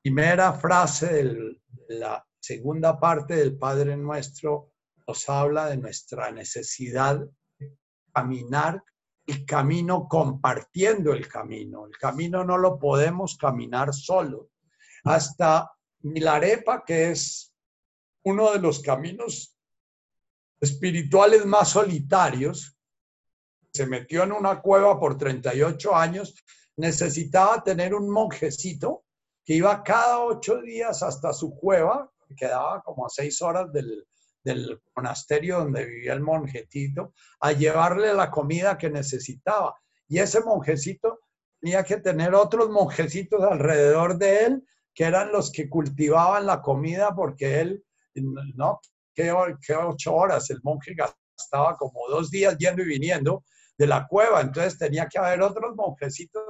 Primera 0.00 0.52
frase 0.52 1.24
de 1.24 1.60
la 1.88 2.24
segunda 2.38 3.00
parte 3.00 3.34
del 3.34 3.58
Padre 3.58 3.96
Nuestro 3.96 4.74
nos 5.08 5.28
habla 5.28 5.66
de 5.66 5.78
nuestra 5.78 6.30
necesidad 6.30 7.20
de 7.58 7.76
caminar 8.14 8.84
el 9.26 9.44
camino 9.44 10.06
compartiendo 10.08 11.12
el 11.12 11.26
camino. 11.26 11.86
El 11.86 11.98
camino 11.98 12.44
no 12.44 12.58
lo 12.58 12.78
podemos 12.78 13.36
caminar 13.36 13.92
solo. 13.92 14.50
Hasta 15.02 15.68
Milarepa, 16.02 16.84
que 16.84 17.10
es 17.10 17.52
uno 18.22 18.52
de 18.52 18.60
los 18.60 18.78
caminos 18.78 19.56
espirituales 20.60 21.46
más 21.46 21.70
solitarios, 21.70 22.76
se 23.72 23.86
metió 23.86 24.24
en 24.24 24.32
una 24.32 24.60
cueva 24.60 24.98
por 24.98 25.16
38 25.16 25.96
años, 25.96 26.34
necesitaba 26.76 27.62
tener 27.62 27.94
un 27.94 28.10
monjecito 28.10 29.04
que 29.44 29.54
iba 29.54 29.82
cada 29.82 30.20
ocho 30.20 30.60
días 30.60 31.02
hasta 31.02 31.32
su 31.32 31.54
cueva, 31.54 32.10
que 32.28 32.34
quedaba 32.34 32.82
como 32.82 33.06
a 33.06 33.08
seis 33.08 33.40
horas 33.42 33.72
del, 33.72 34.06
del 34.44 34.80
monasterio 34.94 35.58
donde 35.58 35.86
vivía 35.86 36.12
el 36.12 36.20
monjetito, 36.20 37.14
a 37.40 37.52
llevarle 37.52 38.12
la 38.14 38.30
comida 38.30 38.78
que 38.78 38.90
necesitaba. 38.90 39.74
Y 40.08 40.18
ese 40.18 40.40
monjecito 40.40 41.20
tenía 41.60 41.84
que 41.84 41.98
tener 41.98 42.34
otros 42.34 42.70
monjecitos 42.70 43.42
alrededor 43.42 44.18
de 44.18 44.44
él, 44.44 44.66
que 44.94 45.04
eran 45.04 45.30
los 45.30 45.50
que 45.52 45.68
cultivaban 45.68 46.46
la 46.46 46.60
comida, 46.62 47.14
porque 47.14 47.60
él, 47.60 47.84
no, 48.14 48.80
que, 49.64 49.74
ocho 49.74 50.14
horas, 50.14 50.50
el 50.50 50.60
monje 50.62 50.94
gastaba 50.94 51.76
como 51.76 52.08
dos 52.08 52.30
días 52.30 52.56
yendo 52.58 52.82
y 52.82 52.86
viniendo 52.86 53.44
de 53.76 53.86
la 53.86 54.06
cueva, 54.06 54.40
entonces 54.40 54.78
tenía 54.78 55.06
que 55.06 55.18
haber 55.18 55.40
otros 55.42 55.74
monjecitos 55.74 56.42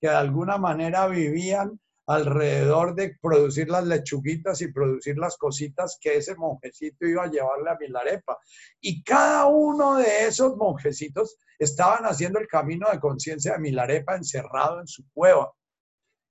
que 0.00 0.08
de 0.08 0.14
alguna 0.14 0.58
manera 0.58 1.06
vivían 1.08 1.78
alrededor 2.06 2.94
de 2.94 3.16
producir 3.20 3.68
las 3.68 3.86
lechuguitas 3.86 4.60
y 4.60 4.72
producir 4.72 5.16
las 5.18 5.36
cositas 5.36 5.98
que 6.00 6.16
ese 6.16 6.34
monjecito 6.34 7.06
iba 7.06 7.24
a 7.24 7.30
llevarle 7.30 7.70
a 7.70 7.76
Milarepa. 7.78 8.38
Y 8.80 9.02
cada 9.02 9.46
uno 9.46 9.96
de 9.96 10.26
esos 10.26 10.56
monjecitos 10.56 11.36
estaban 11.58 12.04
haciendo 12.04 12.38
el 12.38 12.48
camino 12.48 12.88
de 12.90 12.98
conciencia 12.98 13.52
de 13.52 13.60
Milarepa 13.60 14.16
encerrado 14.16 14.80
en 14.80 14.86
su 14.86 15.04
cueva. 15.12 15.52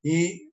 Y 0.03 0.50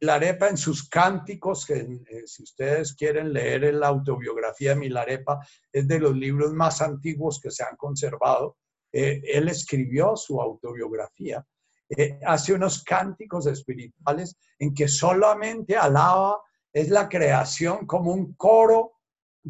Milarepa 0.00 0.48
en 0.48 0.56
sus 0.56 0.88
cánticos, 0.88 1.66
que 1.66 1.74
eh, 1.74 2.22
si 2.26 2.44
ustedes 2.44 2.94
quieren 2.94 3.32
leer 3.32 3.64
en 3.64 3.80
la 3.80 3.88
autobiografía 3.88 4.70
de 4.70 4.80
Milarepa, 4.80 5.40
es 5.72 5.88
de 5.88 5.98
los 5.98 6.16
libros 6.16 6.52
más 6.52 6.80
antiguos 6.80 7.40
que 7.40 7.50
se 7.50 7.64
han 7.64 7.76
conservado. 7.76 8.56
Eh, 8.92 9.20
él 9.24 9.48
escribió 9.48 10.16
su 10.16 10.40
autobiografía 10.40 11.44
eh, 11.90 12.18
hace 12.26 12.52
unos 12.52 12.82
cánticos 12.84 13.46
espirituales 13.46 14.36
en 14.58 14.74
que 14.74 14.88
solamente 14.88 15.76
alaba, 15.76 16.40
es 16.72 16.90
la 16.90 17.08
creación 17.08 17.86
como 17.86 18.12
un 18.12 18.34
coro 18.34 18.92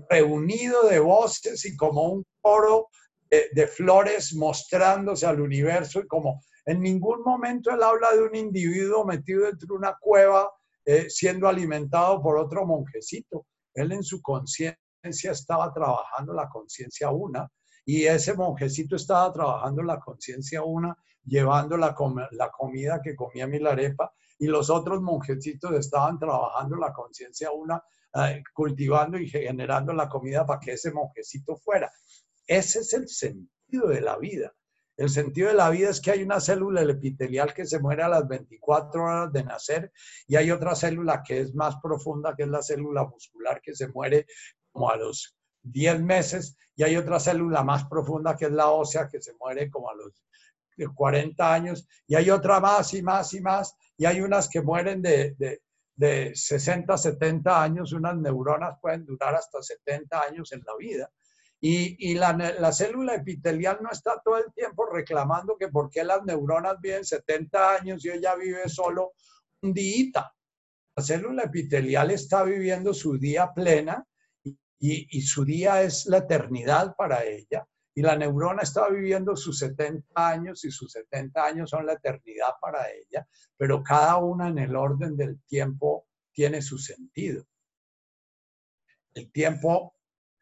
reunido 0.08 0.88
de 0.88 1.00
voces 1.00 1.64
y 1.66 1.76
como 1.76 2.04
un 2.04 2.24
coro 2.40 2.88
de, 3.28 3.66
flores 3.66 4.34
mostrándose 4.34 5.26
al 5.26 5.40
universo 5.40 6.00
y 6.00 6.06
como 6.06 6.40
en 6.68 6.82
ningún 6.82 7.22
momento 7.22 7.70
él 7.70 7.82
habla 7.82 8.12
de 8.12 8.22
un 8.22 8.34
individuo 8.34 9.02
metido 9.02 9.46
dentro 9.46 9.68
de 9.68 9.72
una 9.72 9.96
cueva 9.98 10.50
eh, 10.84 11.08
siendo 11.08 11.48
alimentado 11.48 12.20
por 12.20 12.36
otro 12.36 12.66
monjecito. 12.66 13.46
Él 13.72 13.92
en 13.92 14.02
su 14.02 14.20
conciencia 14.20 14.76
estaba 15.32 15.72
trabajando 15.72 16.34
la 16.34 16.46
conciencia 16.50 17.10
una 17.10 17.50
y 17.86 18.04
ese 18.04 18.34
monjecito 18.34 18.96
estaba 18.96 19.32
trabajando 19.32 19.82
la 19.82 19.98
conciencia 19.98 20.62
una 20.62 20.94
llevando 21.24 21.78
la, 21.78 21.96
la 22.32 22.50
comida 22.50 23.00
que 23.02 23.16
comía 23.16 23.46
Milarepa 23.46 24.12
y 24.38 24.46
los 24.46 24.68
otros 24.68 25.00
monjecitos 25.00 25.72
estaban 25.72 26.18
trabajando 26.18 26.76
la 26.76 26.92
conciencia 26.92 27.50
una, 27.50 27.82
eh, 28.14 28.42
cultivando 28.52 29.18
y 29.18 29.26
generando 29.26 29.94
la 29.94 30.06
comida 30.06 30.44
para 30.44 30.60
que 30.60 30.72
ese 30.72 30.92
monjecito 30.92 31.56
fuera. 31.56 31.90
Ese 32.46 32.80
es 32.80 32.92
el 32.92 33.08
sentido 33.08 33.88
de 33.88 34.02
la 34.02 34.18
vida. 34.18 34.52
El 34.98 35.08
sentido 35.08 35.48
de 35.48 35.54
la 35.54 35.70
vida 35.70 35.90
es 35.90 36.00
que 36.00 36.10
hay 36.10 36.22
una 36.24 36.40
célula 36.40 36.82
epitelial 36.82 37.54
que 37.54 37.64
se 37.64 37.78
muere 37.78 38.02
a 38.02 38.08
las 38.08 38.26
24 38.26 39.02
horas 39.02 39.32
de 39.32 39.44
nacer 39.44 39.92
y 40.26 40.34
hay 40.34 40.50
otra 40.50 40.74
célula 40.74 41.22
que 41.22 41.40
es 41.40 41.54
más 41.54 41.76
profunda, 41.80 42.34
que 42.36 42.42
es 42.42 42.48
la 42.48 42.62
célula 42.62 43.04
muscular, 43.04 43.60
que 43.62 43.76
se 43.76 43.88
muere 43.88 44.26
como 44.72 44.90
a 44.90 44.96
los 44.96 45.38
10 45.62 46.02
meses 46.02 46.56
y 46.74 46.82
hay 46.82 46.96
otra 46.96 47.20
célula 47.20 47.62
más 47.62 47.84
profunda 47.84 48.36
que 48.36 48.46
es 48.46 48.52
la 48.52 48.70
ósea 48.70 49.08
que 49.08 49.22
se 49.22 49.34
muere 49.34 49.70
como 49.70 49.88
a 49.88 49.94
los 49.94 50.20
de 50.78 50.88
40 50.88 51.52
años, 51.52 51.86
y 52.06 52.14
hay 52.14 52.30
otra 52.30 52.60
más 52.60 52.94
y 52.94 53.02
más 53.02 53.34
y 53.34 53.40
más, 53.40 53.74
y 53.96 54.06
hay 54.06 54.20
unas 54.20 54.48
que 54.48 54.62
mueren 54.62 55.02
de, 55.02 55.34
de, 55.36 55.60
de 55.96 56.32
60, 56.34 56.96
70 56.96 57.62
años, 57.62 57.92
unas 57.92 58.16
neuronas 58.16 58.78
pueden 58.80 59.04
durar 59.04 59.34
hasta 59.34 59.60
70 59.60 60.22
años 60.22 60.52
en 60.52 60.62
la 60.64 60.76
vida. 60.78 61.10
Y, 61.60 62.14
la, 62.14 62.32
la, 62.34 62.72
célula 62.72 63.16
epitelial 63.16 63.78
no 63.82 63.90
está 63.90 64.20
todo 64.24 64.36
el 64.38 64.52
tiempo 64.52 64.86
reclamando 64.86 65.56
que 65.58 65.68
por 65.68 65.90
qué 65.90 66.04
las 66.04 66.22
neuronas 66.24 66.80
viven 66.80 67.04
70 67.04 67.74
años 67.74 68.04
y 68.04 68.10
ella 68.10 68.36
vive 68.36 68.68
solo 68.68 69.14
un 69.62 69.72
día. 69.74 70.32
La 70.96 71.02
célula 71.02 71.44
epitelial 71.44 72.12
está 72.12 72.44
viviendo 72.44 72.94
su 72.94 73.18
día 73.18 73.52
plena 73.52 74.06
y, 74.80 75.20
su 75.22 75.44
día 75.44 75.82
es 75.82 76.06
la 76.06 76.18
eternidad 76.18 76.94
para 76.96 77.24
ella 77.24 77.66
y 77.94 78.02
la 78.02 78.16
neurona 78.16 78.62
estaba 78.62 78.90
viviendo 78.90 79.34
sus 79.34 79.58
70 79.58 80.06
años 80.14 80.64
y 80.64 80.70
sus 80.70 80.92
70 80.92 81.44
años 81.44 81.70
son 81.70 81.84
la 81.84 81.94
eternidad 81.94 82.52
para 82.60 82.88
ella, 82.90 83.26
pero 83.56 83.82
cada 83.82 84.18
una 84.18 84.48
en 84.48 84.58
el 84.58 84.76
orden 84.76 85.16
del 85.16 85.42
tiempo 85.42 86.06
tiene 86.32 86.62
su 86.62 86.78
sentido. 86.78 87.44
El 89.14 89.32
tiempo 89.32 89.97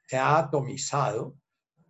se 0.07 0.17
ha 0.17 0.39
atomizado 0.39 1.37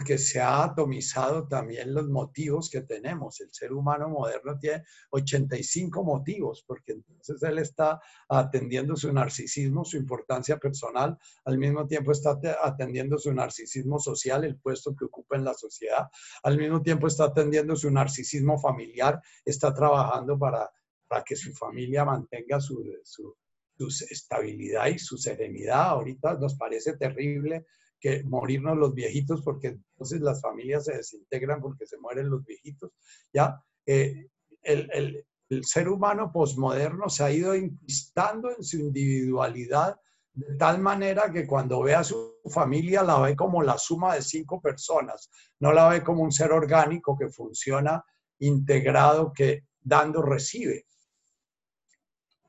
que 0.04 0.18
se 0.18 0.40
ha 0.40 0.62
atomizado 0.62 1.48
también 1.48 1.94
los 1.94 2.08
motivos 2.08 2.68
que 2.68 2.82
tenemos. 2.82 3.40
El 3.40 3.52
ser 3.52 3.72
humano 3.72 4.08
moderno 4.08 4.58
tiene 4.58 4.84
85 5.10 6.04
motivos, 6.04 6.64
porque 6.66 6.92
entonces 6.92 7.42
él 7.42 7.58
está 7.58 8.00
atendiendo 8.28 8.94
su 8.96 9.12
narcisismo, 9.12 9.84
su 9.84 9.96
importancia 9.96 10.58
personal, 10.58 11.16
al 11.44 11.58
mismo 11.58 11.86
tiempo 11.86 12.12
está 12.12 12.38
atendiendo 12.62 13.16
su 13.18 13.32
narcisismo 13.32 13.98
social, 13.98 14.44
el 14.44 14.58
puesto 14.58 14.94
que 14.94 15.06
ocupa 15.06 15.36
en 15.36 15.44
la 15.44 15.54
sociedad, 15.54 16.08
al 16.42 16.58
mismo 16.58 16.82
tiempo 16.82 17.06
está 17.06 17.24
atendiendo 17.24 17.74
su 17.74 17.90
narcisismo 17.90 18.58
familiar, 18.58 19.20
está 19.44 19.72
trabajando 19.72 20.38
para, 20.38 20.70
para 21.08 21.24
que 21.24 21.36
su 21.36 21.54
familia 21.54 22.04
mantenga 22.04 22.60
su, 22.60 22.84
su 23.02 23.34
estabilidad 24.10 24.88
y 24.88 24.98
su 24.98 25.16
serenidad. 25.16 25.88
Ahorita 25.88 26.34
nos 26.34 26.54
parece 26.54 26.96
terrible 26.98 27.64
que 28.00 28.22
morirnos 28.24 28.76
los 28.76 28.94
viejitos, 28.94 29.42
porque 29.42 29.68
entonces 29.68 30.20
las 30.20 30.40
familias 30.40 30.84
se 30.84 30.96
desintegran 30.96 31.60
porque 31.60 31.86
se 31.86 31.98
mueren 31.98 32.30
los 32.30 32.44
viejitos. 32.44 32.90
Ya, 33.32 33.60
eh, 33.86 34.28
el, 34.62 34.90
el, 34.92 35.26
el, 35.48 35.64
ser 35.64 35.88
humano 35.88 36.30
posmoderno 36.32 37.08
se 37.08 37.24
ha 37.24 37.30
ido 37.30 37.54
inquistando 37.54 38.50
en 38.50 38.62
su 38.62 38.78
individualidad 38.78 39.98
de 40.36 40.54
tal 40.56 40.80
manera 40.80 41.32
que 41.32 41.46
cuando 41.46 41.82
ve 41.82 41.94
a 41.94 42.04
su 42.04 42.34
familia 42.50 43.02
la 43.02 43.18
ve 43.20 43.34
como 43.34 43.62
la 43.62 43.78
suma 43.78 44.14
de 44.14 44.22
cinco 44.22 44.60
personas, 44.60 45.30
no 45.60 45.72
la 45.72 45.88
ve 45.88 46.04
como 46.04 46.22
un 46.22 46.30
ser 46.30 46.52
orgánico 46.52 47.16
que 47.16 47.30
funciona 47.30 48.04
integrado, 48.40 49.32
que 49.32 49.64
dando 49.80 50.20
recibe. 50.20 50.84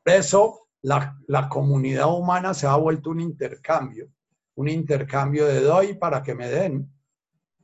Por 0.04 0.14
eso 0.14 0.68
la, 0.82 1.18
la 1.28 1.48
comunidad 1.48 2.14
humana 2.14 2.54
se 2.54 2.68
ha 2.68 2.76
vuelto 2.76 3.12
un 3.12 3.22
intercambio 3.22 4.12
un 4.58 4.68
intercambio 4.70 5.46
de 5.46 5.62
doy 5.62 5.94
para 5.96 6.24
que 6.24 6.34
me 6.36 6.50
den. 6.50 6.92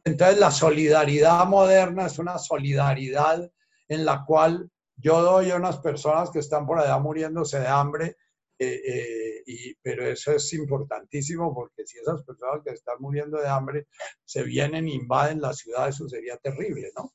Entonces 0.03 0.37
la 0.37 0.51
solidaridad 0.51 1.45
moderna 1.45 2.05
es 2.05 2.19
una 2.19 2.37
solidaridad 2.37 3.51
en 3.87 4.05
la 4.05 4.23
cual 4.25 4.69
yo 4.95 5.21
doy 5.21 5.49
a 5.51 5.55
unas 5.55 5.79
personas 5.79 6.29
que 6.29 6.39
están 6.39 6.65
por 6.65 6.79
allá 6.79 6.97
muriéndose 6.99 7.59
de 7.59 7.67
hambre, 7.67 8.17
eh, 8.59 8.81
eh, 8.85 9.43
y, 9.47 9.75
pero 9.81 10.05
eso 10.05 10.31
es 10.33 10.53
importantísimo 10.53 11.53
porque 11.53 11.85
si 11.85 11.97
esas 11.97 12.23
personas 12.23 12.61
que 12.63 12.73
están 12.73 12.95
muriendo 12.99 13.39
de 13.39 13.47
hambre 13.47 13.87
se 14.23 14.43
vienen 14.43 14.87
e 14.87 14.93
invaden 14.93 15.41
la 15.41 15.53
ciudad, 15.53 15.89
eso 15.89 16.07
sería 16.07 16.37
terrible, 16.37 16.91
¿no? 16.95 17.11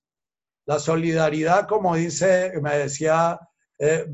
La 0.67 0.81
solidaridad, 0.81 1.69
como 1.69 1.95
dice, 1.95 2.53
me 2.61 2.77
decía 2.77 3.39
eh, 3.79 4.07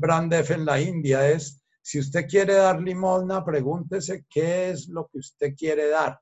en 0.49 0.65
la 0.65 0.79
India, 0.79 1.29
es 1.29 1.64
si 1.85 1.99
usted 1.99 2.25
quiere 2.27 2.55
dar 2.55 2.81
limosna, 2.81 3.45
pregúntese 3.45 4.25
qué 4.27 4.71
es 4.71 4.87
lo 4.87 5.05
que 5.05 5.19
usted 5.19 5.53
quiere 5.55 5.87
dar. 5.87 6.19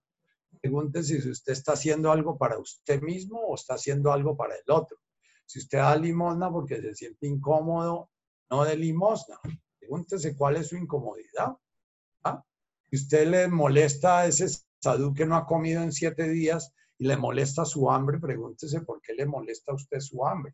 Pregúntese 0.59 1.21
si 1.21 1.29
usted 1.29 1.53
está 1.53 1.71
haciendo 1.71 2.11
algo 2.11 2.37
para 2.37 2.59
usted 2.59 3.01
mismo 3.01 3.39
o 3.39 3.55
está 3.55 3.75
haciendo 3.75 4.11
algo 4.11 4.35
para 4.35 4.55
el 4.55 4.69
otro. 4.69 4.97
Si 5.45 5.59
usted 5.59 5.77
da 5.77 5.95
limosna 5.95 6.51
porque 6.51 6.81
se 6.81 6.93
siente 6.93 7.27
incómodo, 7.27 8.09
no 8.49 8.65
de 8.65 8.75
limosna. 8.75 9.39
Pregúntese 9.79 10.35
cuál 10.35 10.57
es 10.57 10.67
su 10.67 10.75
incomodidad. 10.75 11.55
Si 12.89 12.97
usted 12.97 13.25
le 13.29 13.47
molesta 13.47 14.19
a 14.19 14.25
ese 14.25 14.49
sadú 14.81 15.13
que 15.13 15.25
no 15.25 15.37
ha 15.37 15.45
comido 15.45 15.81
en 15.81 15.93
siete 15.93 16.27
días 16.27 16.73
y 16.97 17.07
le 17.07 17.15
molesta 17.15 17.63
su 17.63 17.89
hambre, 17.89 18.19
pregúntese 18.19 18.81
por 18.81 18.99
qué 18.99 19.13
le 19.13 19.25
molesta 19.25 19.71
a 19.71 19.75
usted 19.75 20.01
su 20.01 20.25
hambre. 20.25 20.53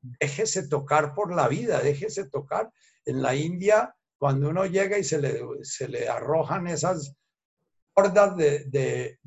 Déjese 0.00 0.68
tocar 0.68 1.14
por 1.14 1.34
la 1.34 1.48
vida, 1.48 1.80
déjese 1.80 2.28
tocar 2.28 2.70
en 3.04 3.22
la 3.22 3.34
India, 3.34 3.94
cuando 4.18 4.48
uno 4.48 4.66
llega 4.66 4.98
y 4.98 5.04
se 5.04 5.18
le, 5.18 5.40
se 5.62 5.88
le 5.88 6.08
arrojan 6.08 6.66
esas 6.66 7.14
hordas 7.94 8.36
de, 8.36 8.64
de, 8.66 9.18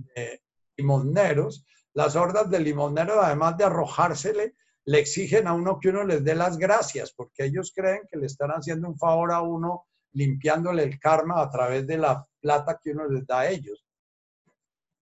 limoneros, 0.77 1.65
las 1.93 2.15
hordas 2.15 2.49
de 2.49 2.59
limoneros, 2.59 3.17
además 3.21 3.57
de 3.57 3.65
arrojársele, 3.65 4.55
le 4.85 4.99
exigen 4.99 5.47
a 5.47 5.53
uno 5.53 5.79
que 5.79 5.89
uno 5.89 6.03
les 6.03 6.23
dé 6.23 6.35
las 6.35 6.57
gracias, 6.57 7.13
porque 7.13 7.45
ellos 7.45 7.71
creen 7.75 8.01
que 8.09 8.17
le 8.17 8.25
están 8.25 8.49
haciendo 8.51 8.87
un 8.87 8.97
favor 8.97 9.31
a 9.31 9.41
uno 9.41 9.85
limpiándole 10.13 10.83
el 10.83 10.99
karma 10.99 11.41
a 11.41 11.49
través 11.49 11.87
de 11.87 11.97
la 11.97 12.25
plata 12.41 12.79
que 12.81 12.91
uno 12.91 13.07
les 13.07 13.25
da 13.25 13.41
a 13.41 13.49
ellos. 13.49 13.85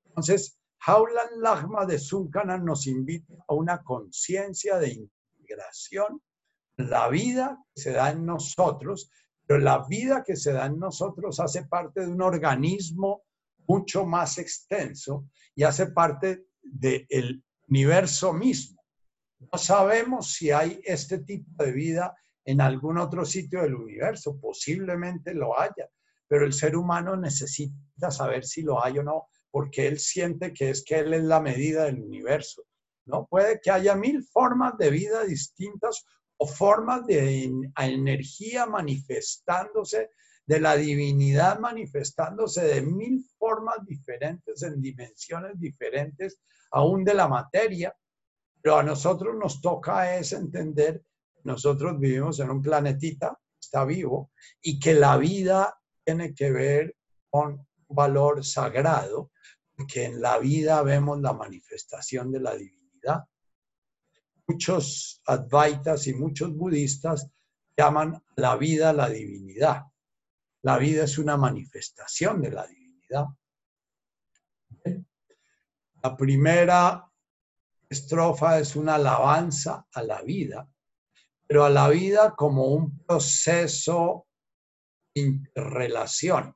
Entonces, 0.05 0.59
Jaulan 0.79 1.41
Lagma 1.41 1.85
de 1.85 1.97
Zunkana 1.97 2.57
nos 2.57 2.87
invita 2.87 3.33
a 3.47 3.53
una 3.53 3.81
conciencia 3.83 4.77
de 4.77 4.89
la 6.77 7.09
vida 7.09 7.57
que 7.73 7.81
se 7.81 7.91
da 7.91 8.11
en 8.11 8.25
nosotros, 8.25 9.11
pero 9.45 9.59
la 9.59 9.85
vida 9.87 10.23
que 10.23 10.35
se 10.35 10.53
da 10.53 10.65
en 10.65 10.79
nosotros 10.79 11.39
hace 11.39 11.65
parte 11.65 12.01
de 12.01 12.07
un 12.07 12.21
organismo 12.21 13.23
mucho 13.67 14.05
más 14.05 14.37
extenso 14.37 15.27
y 15.55 15.63
hace 15.63 15.87
parte 15.87 16.45
del 16.61 17.43
universo 17.67 18.33
mismo. 18.33 18.81
No 19.39 19.57
sabemos 19.57 20.33
si 20.33 20.51
hay 20.51 20.81
este 20.83 21.19
tipo 21.19 21.63
de 21.63 21.71
vida 21.71 22.15
en 22.45 22.61
algún 22.61 22.97
otro 22.97 23.25
sitio 23.25 23.61
del 23.61 23.75
universo, 23.75 24.39
posiblemente 24.39 25.33
lo 25.33 25.59
haya, 25.59 25.89
pero 26.27 26.45
el 26.45 26.53
ser 26.53 26.75
humano 26.75 27.15
necesita 27.15 28.11
saber 28.11 28.45
si 28.45 28.61
lo 28.61 28.83
hay 28.83 28.97
o 28.99 29.03
no, 29.03 29.27
porque 29.51 29.87
él 29.87 29.99
siente 29.99 30.53
que 30.53 30.69
es 30.69 30.83
que 30.83 30.99
él 30.99 31.13
es 31.13 31.23
la 31.23 31.41
medida 31.41 31.85
del 31.85 32.01
universo. 32.01 32.63
¿No? 33.09 33.27
Puede 33.27 33.59
que 33.59 33.71
haya 33.71 33.95
mil 33.95 34.23
formas 34.23 34.77
de 34.77 34.89
vida 34.89 35.23
distintas 35.23 36.05
o 36.37 36.47
formas 36.47 37.05
de 37.05 37.51
energía 37.77 38.65
manifestándose, 38.65 40.11
de 40.45 40.59
la 40.59 40.75
divinidad 40.75 41.59
manifestándose 41.59 42.63
de 42.63 42.81
mil 42.81 43.23
formas 43.37 43.85
diferentes, 43.85 44.63
en 44.63 44.81
dimensiones 44.81 45.59
diferentes, 45.59 46.39
aún 46.71 47.03
de 47.03 47.13
la 47.13 47.27
materia. 47.27 47.95
Pero 48.61 48.77
a 48.77 48.83
nosotros 48.83 49.35
nos 49.35 49.61
toca 49.61 50.17
es 50.17 50.31
entender, 50.33 51.03
nosotros 51.43 51.99
vivimos 51.99 52.39
en 52.39 52.49
un 52.51 52.61
planetita, 52.61 53.37
está 53.59 53.85
vivo, 53.85 54.31
y 54.61 54.79
que 54.79 54.93
la 54.93 55.17
vida 55.17 55.77
tiene 56.03 56.33
que 56.33 56.51
ver 56.51 56.95
con 57.29 57.67
valor 57.89 58.45
sagrado, 58.45 59.31
que 59.87 60.05
en 60.05 60.21
la 60.21 60.39
vida 60.39 60.81
vemos 60.83 61.19
la 61.21 61.33
manifestación 61.33 62.31
de 62.31 62.39
la 62.39 62.55
divinidad. 62.55 62.78
Muchos 64.47 65.21
advaitas 65.25 66.07
y 66.07 66.13
muchos 66.13 66.55
budistas 66.55 67.29
llaman 67.77 68.21
la 68.35 68.55
vida 68.55 68.93
la 68.93 69.09
divinidad. 69.09 69.83
La 70.63 70.77
vida 70.77 71.03
es 71.03 71.17
una 71.17 71.37
manifestación 71.37 72.41
de 72.41 72.51
la 72.51 72.67
divinidad. 72.67 73.25
La 76.01 76.15
primera 76.15 77.11
estrofa 77.89 78.59
es 78.59 78.75
una 78.75 78.95
alabanza 78.95 79.87
a 79.91 80.03
la 80.03 80.21
vida, 80.21 80.69
pero 81.47 81.65
a 81.65 81.69
la 81.69 81.89
vida 81.89 82.35
como 82.35 82.67
un 82.67 82.99
proceso 82.99 84.27
de 85.13 85.21
interrelación 85.21 86.55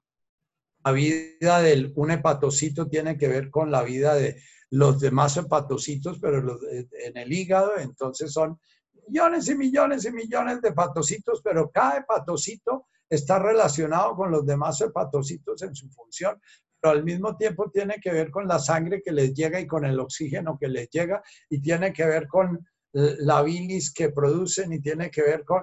la 0.84 0.92
vida 0.92 1.62
de 1.62 1.92
un 1.96 2.12
hepatocito 2.12 2.88
tiene 2.88 3.18
que 3.18 3.28
ver 3.28 3.50
con 3.50 3.72
la 3.72 3.84
vida 3.84 4.16
de 4.16 4.42
los 4.74 5.00
demás 5.00 5.38
hepatocitos, 5.38 6.18
pero 6.20 6.60
en 6.72 7.18
el 7.18 7.32
hígado, 7.32 7.78
entonces 7.78 8.34
son 8.34 8.60
millones 9.08 9.48
y 9.48 9.56
millones 9.56 10.04
y 10.06 10.12
millones 10.12 10.62
de 10.62 10.70
hepatocitos, 10.70 11.42
pero 11.44 11.70
cada 11.70 11.98
hepatocito 11.98 12.88
está 13.08 13.38
relacionado 13.38 14.16
con 14.16 14.32
los 14.32 14.44
demás 14.44 14.82
hepatocitos 14.82 15.62
en 15.62 15.76
su 15.76 15.92
función, 15.92 16.42
pero 16.80 16.94
al 16.94 17.04
mismo 17.04 17.38
tiempo 17.38 17.70
tiene 17.70 17.98
que 18.02 18.12
ver 18.12 18.32
con 18.32 18.48
la 18.48 18.58
sangre 18.58 19.04
que 19.04 19.12
les 19.12 19.32
llega 19.36 19.60
y 19.60 19.68
con 19.68 19.86
el 19.86 20.00
oxígeno 20.00 20.58
que 20.60 20.68
les 20.68 20.90
llega 20.90 21.22
y 21.52 21.62
tiene 21.62 21.94
que 21.94 22.08
ver 22.08 22.28
con 22.28 22.68
la 22.94 23.44
bilis 23.44 23.94
que 23.94 24.10
producen 24.10 24.74
y 24.74 24.82
tiene 24.82 25.12
que 25.12 25.22
ver 25.22 25.46
con, 25.46 25.62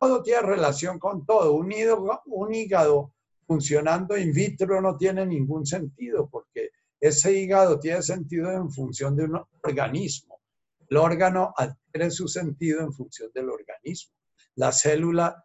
todo 0.00 0.22
tiene 0.22 0.40
relación 0.40 0.98
con 0.98 1.26
todo. 1.26 1.52
Un 1.52 1.72
hígado, 1.72 2.22
un 2.24 2.54
hígado 2.54 3.12
funcionando 3.46 4.16
in 4.16 4.32
vitro 4.32 4.80
no 4.80 4.96
tiene 4.96 5.26
ningún 5.26 5.66
sentido, 5.66 6.26
porque 6.30 6.70
ese 7.00 7.32
hígado 7.32 7.78
tiene 7.78 8.02
sentido 8.02 8.50
en 8.50 8.70
función 8.70 9.16
de 9.16 9.24
un 9.24 9.40
organismo. 9.62 10.40
El 10.88 10.96
órgano 10.96 11.52
adquiere 11.56 12.10
su 12.10 12.28
sentido 12.28 12.80
en 12.80 12.92
función 12.92 13.30
del 13.34 13.50
organismo. 13.50 14.12
La 14.54 14.72
célula 14.72 15.44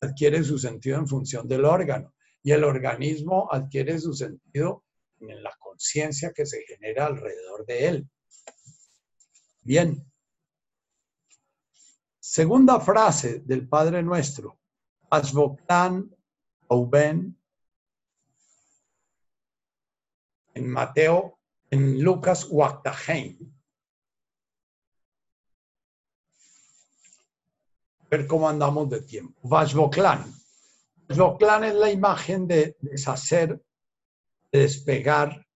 adquiere 0.00 0.44
su 0.44 0.58
sentido 0.58 0.98
en 0.98 1.08
función 1.08 1.48
del 1.48 1.64
órgano 1.64 2.14
y 2.42 2.52
el 2.52 2.64
organismo 2.64 3.48
adquiere 3.50 3.98
su 3.98 4.12
sentido 4.12 4.84
en 5.20 5.42
la 5.42 5.54
conciencia 5.58 6.32
que 6.32 6.46
se 6.46 6.62
genera 6.62 7.06
alrededor 7.06 7.66
de 7.66 7.88
él. 7.88 8.08
Bien. 9.62 10.04
Segunda 12.20 12.80
frase 12.80 13.40
del 13.40 13.68
Padre 13.68 14.02
Nuestro. 14.02 14.60
Asboktan 15.10 16.14
Reuben, 16.68 17.36
en 20.56 20.68
Mateo, 20.68 21.38
en 21.70 22.02
Lucas 22.02 22.46
Waktaheim. 22.50 23.38
Ver 28.10 28.26
cómo 28.26 28.48
andamos 28.48 28.88
de 28.88 29.02
tiempo. 29.02 29.38
Vashboklan. 29.42 30.32
Vashboklan 31.08 31.64
es 31.64 31.74
la 31.74 31.90
imagen 31.90 32.46
de 32.46 32.76
deshacer, 32.80 33.60
de 34.50 34.58
despegar. 34.58 35.46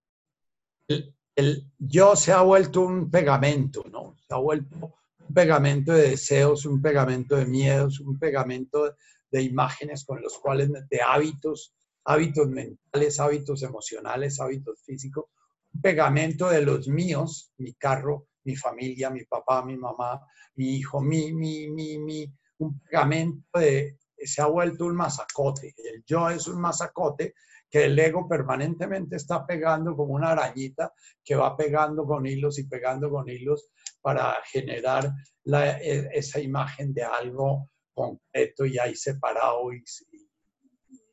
El, 0.86 1.14
el, 1.34 1.72
yo 1.78 2.14
se 2.14 2.32
ha 2.32 2.42
vuelto 2.42 2.82
un 2.82 3.10
pegamento, 3.10 3.84
¿no? 3.90 4.16
Se 4.28 4.34
ha 4.34 4.38
vuelto 4.38 4.98
un 5.26 5.34
pegamento 5.34 5.92
de 5.92 6.10
deseos, 6.10 6.66
un 6.66 6.82
pegamento 6.82 7.36
de 7.36 7.46
miedos, 7.46 8.00
un 8.00 8.18
pegamento 8.18 8.84
de, 8.84 8.92
de 9.30 9.42
imágenes 9.42 10.04
con 10.04 10.20
los 10.20 10.36
cuales, 10.38 10.70
de 10.72 11.00
hábitos, 11.00 11.74
hábitos 12.04 12.48
mentales, 12.48 13.20
hábitos 13.20 13.62
emocionales, 13.62 14.40
hábitos 14.40 14.82
físicos, 14.84 15.26
un 15.72 15.80
pegamento 15.80 16.48
de 16.48 16.62
los 16.62 16.88
míos, 16.88 17.52
mi 17.58 17.74
carro, 17.74 18.28
mi 18.44 18.56
familia, 18.56 19.10
mi 19.10 19.24
papá, 19.24 19.64
mi 19.64 19.76
mamá, 19.76 20.20
mi 20.56 20.76
hijo, 20.76 21.00
mi, 21.00 21.32
mi, 21.32 21.68
mi, 21.68 21.98
mi, 21.98 22.32
un 22.58 22.80
pegamento 22.80 23.58
de, 23.58 23.98
se 24.16 24.42
ha 24.42 24.46
vuelto 24.46 24.86
un 24.86 24.96
masacote. 24.96 25.74
El 25.76 26.04
yo 26.04 26.28
es 26.30 26.46
un 26.46 26.60
masacote 26.60 27.34
que 27.70 27.84
el 27.84 27.98
ego 27.98 28.28
permanentemente 28.28 29.16
está 29.16 29.46
pegando 29.46 29.96
como 29.96 30.14
una 30.14 30.32
arañita 30.32 30.92
que 31.24 31.36
va 31.36 31.56
pegando 31.56 32.04
con 32.04 32.26
hilos 32.26 32.58
y 32.58 32.64
pegando 32.64 33.10
con 33.10 33.28
hilos 33.28 33.68
para 34.00 34.36
generar 34.50 35.12
e, 35.44 36.08
esa 36.12 36.40
imagen 36.40 36.92
de 36.92 37.04
algo 37.04 37.70
concreto 37.94 38.66
y 38.66 38.78
ahí 38.78 38.96
separado 38.96 39.72
y, 39.72 39.84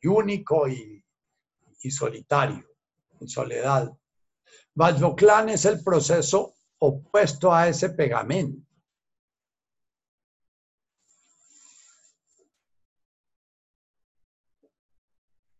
único 0.06 0.68
y, 0.68 1.02
solitario, 1.90 2.64
en 3.20 3.28
soledad. 3.28 3.90
Vajroclan 4.74 5.48
es 5.48 5.64
el 5.64 5.82
proceso 5.82 6.54
opuesto 6.78 7.52
a 7.52 7.68
ese 7.68 7.90
pegamento. 7.90 8.68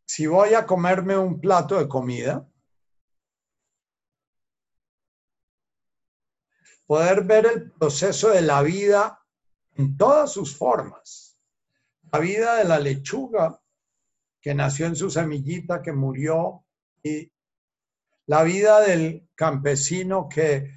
Si 0.06 0.27
voy 0.27 0.55
a 0.55 0.66
comerme 0.66 1.16
un 1.16 1.40
plato 1.40 1.78
de 1.78 1.89
comida, 1.89 2.48
poder 6.86 7.23
ver 7.24 7.47
el 7.47 7.70
proceso 7.73 8.31
de 8.31 8.43
la 8.43 8.62
vida 8.62 9.24
en 9.74 9.97
todas 9.97 10.32
sus 10.32 10.56
formas. 10.56 11.39
La 12.10 12.19
vida 12.19 12.56
de 12.56 12.65
la 12.65 12.78
lechuga 12.78 13.60
que 14.49 14.55
nació 14.55 14.87
en 14.87 14.97
su 14.97 15.11
semillita, 15.11 15.83
que 15.83 15.93
murió, 15.93 16.65
y 17.03 17.31
la 18.25 18.43
vida 18.45 18.81
del 18.81 19.29
campesino 19.35 20.27
que 20.27 20.70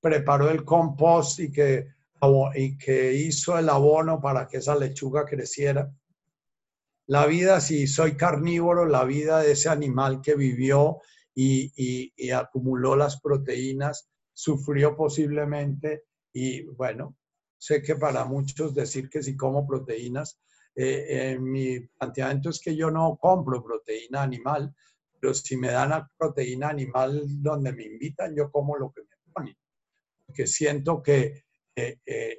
preparó 0.00 0.48
el 0.48 0.64
compost 0.64 1.38
y 1.38 1.52
que, 1.52 1.92
hizo 3.12 3.58
el 3.58 3.68
abono 3.68 4.18
para 4.18 4.48
que 4.48 4.56
esa 4.56 4.74
lechuga 4.74 5.26
creciera. 5.26 5.94
La 7.06 7.26
vida, 7.26 7.60
si 7.60 7.86
soy 7.86 8.16
carnívoro, 8.16 8.86
la 8.86 9.04
vida 9.04 9.40
de 9.40 9.52
ese 9.52 9.68
animal 9.68 10.22
que 10.22 10.34
vivió 10.34 11.02
y 11.34 12.30
acumuló 12.30 12.96
las 12.96 13.20
proteínas, 13.20 14.08
sufrió 14.32 14.96
posiblemente 14.96 16.04
y 16.32 16.62
bueno, 16.62 17.14
Sé 17.58 17.82
que 17.82 17.96
para 17.96 18.24
muchos 18.24 18.74
decir 18.74 19.10
que 19.10 19.22
si 19.22 19.36
como 19.36 19.66
proteínas, 19.66 20.38
eh, 20.80 21.32
eh, 21.32 21.38
mi 21.40 21.80
planteamiento 21.80 22.50
es 22.50 22.60
que 22.60 22.76
yo 22.76 22.88
no 22.88 23.18
compro 23.20 23.64
proteína 23.64 24.22
animal, 24.22 24.72
pero 25.18 25.34
si 25.34 25.56
me 25.56 25.72
dan 25.72 25.92
a 25.92 26.08
proteína 26.16 26.68
animal 26.68 27.20
donde 27.42 27.72
me 27.72 27.82
invitan, 27.82 28.32
yo 28.36 28.48
como 28.48 28.76
lo 28.76 28.92
que 28.92 29.02
me 29.02 29.32
ponen. 29.32 29.56
Porque 30.24 30.46
siento 30.46 31.02
que 31.02 31.46
eh, 31.74 31.98
de 32.04 32.38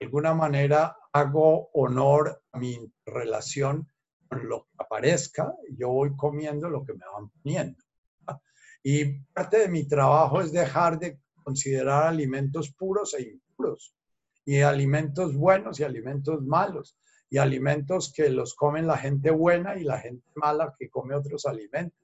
alguna 0.00 0.32
manera 0.32 0.96
hago 1.12 1.70
honor 1.72 2.40
a 2.52 2.58
mi 2.60 2.78
relación 3.04 3.88
con 4.28 4.48
lo 4.48 4.66
que 4.66 4.76
aparezca, 4.78 5.52
yo 5.76 5.88
voy 5.88 6.14
comiendo 6.14 6.68
lo 6.68 6.84
que 6.84 6.92
me 6.92 7.04
van 7.12 7.30
poniendo. 7.30 7.82
Y 8.80 9.06
parte 9.32 9.58
de 9.58 9.68
mi 9.68 9.88
trabajo 9.88 10.40
es 10.40 10.52
dejar 10.52 11.00
de 11.00 11.18
considerar 11.42 12.06
alimentos 12.06 12.72
puros 12.72 13.12
e 13.14 13.22
impuros, 13.22 13.92
y 14.44 14.60
alimentos 14.60 15.34
buenos 15.34 15.80
y 15.80 15.82
alimentos 15.82 16.40
malos, 16.42 16.96
y 17.34 17.38
alimentos 17.38 18.12
que 18.12 18.28
los 18.28 18.54
comen 18.54 18.86
la 18.86 18.96
gente 18.96 19.32
buena 19.32 19.76
y 19.76 19.82
la 19.82 19.98
gente 19.98 20.24
mala 20.36 20.72
que 20.78 20.88
come 20.88 21.16
otros 21.16 21.46
alimentos. 21.46 21.98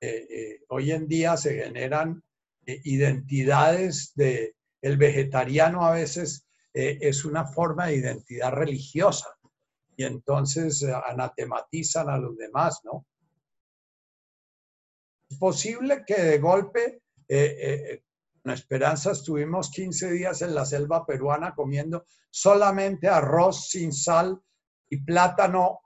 Eh, 0.00 0.26
eh, 0.28 0.60
hoy 0.70 0.90
en 0.90 1.06
día 1.06 1.36
se 1.36 1.62
generan 1.62 2.20
eh, 2.66 2.80
identidades 2.82 4.12
de 4.16 4.56
el 4.82 4.96
vegetariano 4.96 5.86
a 5.86 5.92
veces 5.92 6.48
es 6.72 7.24
una 7.24 7.46
forma 7.46 7.86
de 7.86 7.98
identidad 7.98 8.50
religiosa 8.50 9.28
y 9.96 10.02
entonces 10.02 10.82
anatematizan 10.82 12.10
a 12.10 12.18
los 12.18 12.36
demás, 12.36 12.80
¿no? 12.82 13.06
Es 15.30 15.38
posible 15.38 16.02
que 16.04 16.20
de 16.20 16.38
golpe 16.38 17.02
Esperanza 18.52 19.12
estuvimos 19.12 19.70
15 19.70 20.10
días 20.12 20.42
en 20.42 20.54
la 20.54 20.66
selva 20.66 21.06
peruana 21.06 21.54
comiendo 21.54 22.04
solamente 22.28 23.08
arroz 23.08 23.68
sin 23.68 23.92
sal 23.92 24.38
y 24.88 24.98
plátano 24.98 25.80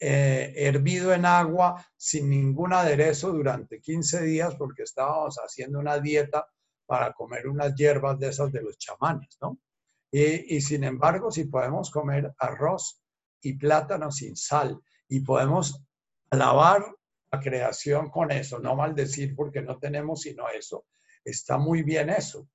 eh, 0.00 0.52
hervido 0.56 1.14
en 1.14 1.24
agua 1.24 1.86
sin 1.96 2.28
ningún 2.28 2.72
aderezo 2.72 3.30
durante 3.32 3.80
15 3.80 4.22
días 4.22 4.56
porque 4.56 4.82
estábamos 4.82 5.36
haciendo 5.36 5.78
una 5.78 5.98
dieta 6.00 6.46
para 6.86 7.12
comer 7.12 7.48
unas 7.48 7.74
hierbas 7.74 8.18
de 8.18 8.28
esas 8.28 8.52
de 8.52 8.62
los 8.62 8.76
chamanes, 8.78 9.38
¿no? 9.40 9.58
Y, 10.10 10.56
y 10.56 10.60
sin 10.60 10.84
embargo, 10.84 11.30
si 11.30 11.44
podemos 11.44 11.90
comer 11.90 12.32
arroz 12.38 13.00
y 13.40 13.54
plátano 13.54 14.10
sin 14.10 14.36
sal 14.36 14.80
y 15.08 15.20
podemos 15.20 15.82
alabar 16.30 16.84
la 17.30 17.40
creación 17.40 18.10
con 18.10 18.30
eso, 18.32 18.58
no 18.58 18.76
maldecir 18.76 19.34
porque 19.34 19.62
no 19.62 19.78
tenemos 19.78 20.22
sino 20.22 20.48
eso, 20.48 20.84
está 21.30 21.58
muy 21.58 21.82
bien 21.82 22.10
eso. 22.10 22.48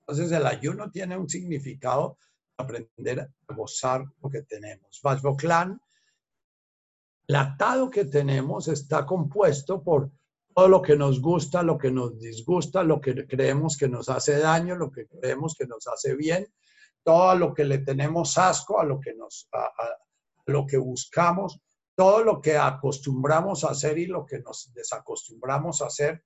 Entonces 0.00 0.32
el 0.32 0.46
ayuno 0.46 0.90
tiene 0.90 1.16
un 1.16 1.28
significado 1.28 2.18
aprender 2.56 3.20
a 3.20 3.54
gozar 3.54 4.04
lo 4.20 4.28
que 4.28 4.42
tenemos. 4.42 5.00
Vajvoklan, 5.02 5.80
el 7.28 7.36
atado 7.36 7.90
que 7.90 8.06
tenemos 8.06 8.68
está 8.68 9.06
compuesto 9.06 9.82
por 9.82 10.10
todo 10.54 10.68
lo 10.68 10.82
que 10.82 10.96
nos 10.96 11.20
gusta, 11.20 11.62
lo 11.62 11.78
que 11.78 11.90
nos 11.90 12.18
disgusta, 12.18 12.82
lo 12.82 13.00
que 13.00 13.26
creemos 13.26 13.76
que 13.76 13.88
nos 13.88 14.08
hace 14.08 14.38
daño, 14.38 14.74
lo 14.74 14.90
que 14.90 15.06
creemos 15.06 15.54
que 15.54 15.66
nos 15.66 15.86
hace 15.86 16.16
bien, 16.16 16.52
todo 17.04 17.36
lo 17.36 17.54
que 17.54 17.64
le 17.64 17.78
tenemos 17.78 18.36
asco, 18.38 18.80
a 18.80 18.84
lo 18.84 18.98
que 18.98 19.14
nos 19.14 19.48
a 19.52 19.70
lo 20.46 20.66
que 20.66 20.78
buscamos, 20.78 21.60
todo 21.94 22.24
lo 22.24 22.40
que 22.40 22.56
acostumbramos 22.56 23.62
a 23.62 23.70
hacer 23.70 23.98
y 23.98 24.06
lo 24.06 24.24
que 24.24 24.40
nos 24.40 24.72
desacostumbramos 24.72 25.82
a 25.82 25.86
hacer 25.86 26.24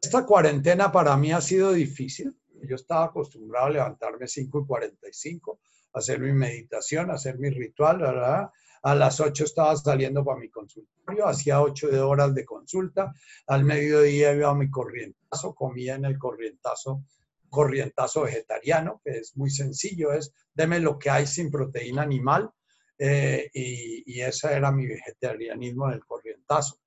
esta 0.00 0.24
cuarentena 0.24 0.92
para 0.92 1.16
mí 1.16 1.32
ha 1.32 1.40
sido 1.40 1.72
difícil. 1.72 2.34
Yo 2.62 2.76
estaba 2.76 3.06
acostumbrado 3.06 3.66
a 3.66 3.70
levantarme 3.70 4.28
5 4.28 4.60
y 4.60 4.66
45, 4.66 5.60
hacer 5.92 6.20
mi 6.20 6.32
meditación, 6.32 7.10
hacer 7.10 7.38
mi 7.38 7.50
ritual, 7.50 7.98
¿verdad? 7.98 8.50
A 8.82 8.94
las 8.94 9.20
8 9.20 9.44
estaba 9.44 9.76
saliendo 9.76 10.24
para 10.24 10.38
mi 10.38 10.50
consultorio, 10.50 11.26
hacía 11.26 11.60
8 11.60 11.88
de 11.88 12.00
horas 12.00 12.34
de 12.34 12.44
consulta, 12.44 13.12
al 13.46 13.64
mediodía 13.64 14.32
iba 14.32 14.50
a 14.50 14.54
mi 14.54 14.70
corrientazo, 14.70 15.54
comía 15.54 15.96
en 15.96 16.04
el 16.04 16.18
corrientazo, 16.18 17.04
corrientazo 17.48 18.22
vegetariano, 18.22 19.00
que 19.04 19.18
es 19.18 19.36
muy 19.36 19.50
sencillo, 19.50 20.12
es 20.12 20.32
deme 20.54 20.78
lo 20.78 20.98
que 20.98 21.10
hay 21.10 21.26
sin 21.26 21.50
proteína 21.50 22.02
animal, 22.02 22.50
eh, 22.98 23.50
y, 23.52 24.18
y 24.18 24.20
ese 24.20 24.52
era 24.52 24.70
mi 24.70 24.86
vegetarianismo 24.86 25.88
en 25.88 25.94
el 25.94 26.04
corrientazo 26.04 26.78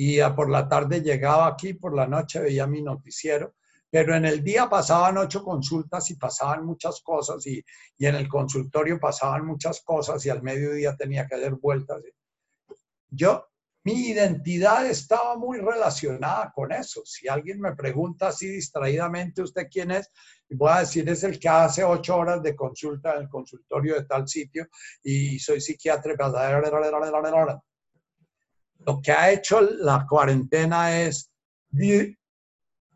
y 0.00 0.20
por 0.36 0.48
la 0.48 0.68
tarde 0.68 1.02
llegaba 1.02 1.48
aquí, 1.48 1.74
por 1.74 1.92
la 1.92 2.06
noche 2.06 2.38
veía 2.38 2.68
mi 2.68 2.82
noticiero, 2.82 3.56
pero 3.90 4.14
en 4.14 4.26
el 4.26 4.44
día 4.44 4.68
pasaban 4.68 5.18
ocho 5.18 5.42
consultas 5.42 6.08
y 6.12 6.14
pasaban 6.14 6.64
muchas 6.64 7.00
cosas 7.00 7.44
y, 7.48 7.64
y 7.96 8.06
en 8.06 8.14
el 8.14 8.28
consultorio 8.28 9.00
pasaban 9.00 9.44
muchas 9.44 9.80
cosas 9.80 10.24
y 10.24 10.30
al 10.30 10.40
mediodía 10.40 10.94
tenía 10.94 11.26
que 11.26 11.40
dar 11.40 11.56
vueltas. 11.56 12.00
Yo, 13.10 13.44
mi 13.82 14.10
identidad 14.10 14.86
estaba 14.86 15.36
muy 15.36 15.58
relacionada 15.58 16.52
con 16.54 16.70
eso. 16.70 17.02
Si 17.04 17.26
alguien 17.26 17.60
me 17.60 17.74
pregunta 17.74 18.28
así 18.28 18.46
distraídamente, 18.46 19.42
¿usted 19.42 19.66
quién 19.68 19.90
es? 19.90 20.12
Voy 20.48 20.70
a 20.70 20.80
decir, 20.80 21.08
es 21.08 21.24
el 21.24 21.40
que 21.40 21.48
hace 21.48 21.82
ocho 21.82 22.18
horas 22.18 22.40
de 22.40 22.54
consulta 22.54 23.16
en 23.16 23.22
el 23.22 23.28
consultorio 23.28 23.96
de 23.96 24.04
tal 24.04 24.28
sitio 24.28 24.68
y 25.02 25.40
soy 25.40 25.60
psiquiatra 25.60 26.14
lo 28.88 29.02
que 29.02 29.12
ha 29.12 29.30
hecho 29.30 29.60
la 29.60 30.06
cuarentena 30.08 31.02
es 31.02 31.30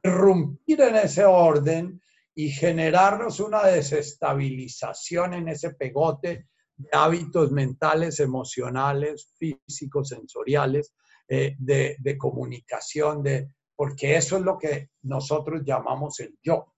irrumpir 0.03 0.81
en 0.81 0.97
ese 0.97 1.23
orden 1.23 2.01
y 2.35 2.49
generarnos 2.49 3.41
una 3.41 3.65
desestabilización 3.65 5.35
en 5.35 5.49
ese 5.49 5.75
pegote 5.75 6.47
de 6.77 6.89
hábitos 6.93 7.53
mentales, 7.53 8.21
emocionales, 8.21 9.35
físicos, 9.37 10.09
sensoriales, 10.09 10.95
eh, 11.29 11.57
de, 11.59 11.97
de, 11.99 12.17
comunicación, 12.17 13.23
de, 13.23 13.49
porque 13.77 14.17
eso 14.17 14.39
es 14.39 14.45
lo 14.45 14.57
que 14.57 14.89
nosotros 15.03 15.61
llamamos 15.63 16.21
el 16.21 16.39
yo. 16.43 16.73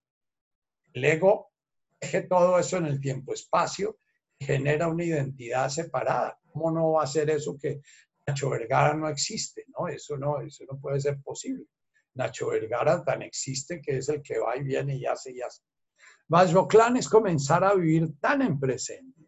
El 0.91 1.05
ego 1.05 1.53
deje 2.01 2.23
todo 2.23 2.59
eso 2.59 2.75
en 2.75 2.87
el 2.87 2.99
tiempo-espacio, 2.99 3.97
genera 4.37 4.89
una 4.89 5.05
identidad 5.05 5.69
separada. 5.69 6.37
¿Cómo 6.51 6.69
no 6.69 6.91
va 6.93 7.03
a 7.03 7.07
ser 7.07 7.29
eso 7.29 7.57
que 7.57 7.81
Nacho 8.27 8.49
Vergara 8.49 8.93
no 8.95 9.07
existe, 9.07 9.65
¿no? 9.77 9.87
Eso 9.87 10.17
no, 10.17 10.41
eso 10.41 10.63
no 10.69 10.79
puede 10.79 10.99
ser 10.99 11.21
posible. 11.21 11.65
Nacho 12.15 12.47
Vergara 12.47 13.03
tan 13.03 13.21
existe 13.21 13.81
que 13.81 13.97
es 13.97 14.09
el 14.09 14.21
que 14.21 14.39
va 14.39 14.57
y 14.57 14.63
viene 14.63 14.95
y 14.95 15.05
hace 15.05 15.31
y 15.31 15.41
hace. 15.41 15.61
Clan 16.67 16.97
es 16.97 17.07
comenzar 17.07 17.63
a 17.63 17.75
vivir 17.75 18.19
tan 18.19 18.41
en 18.41 18.59
presente. 18.59 19.21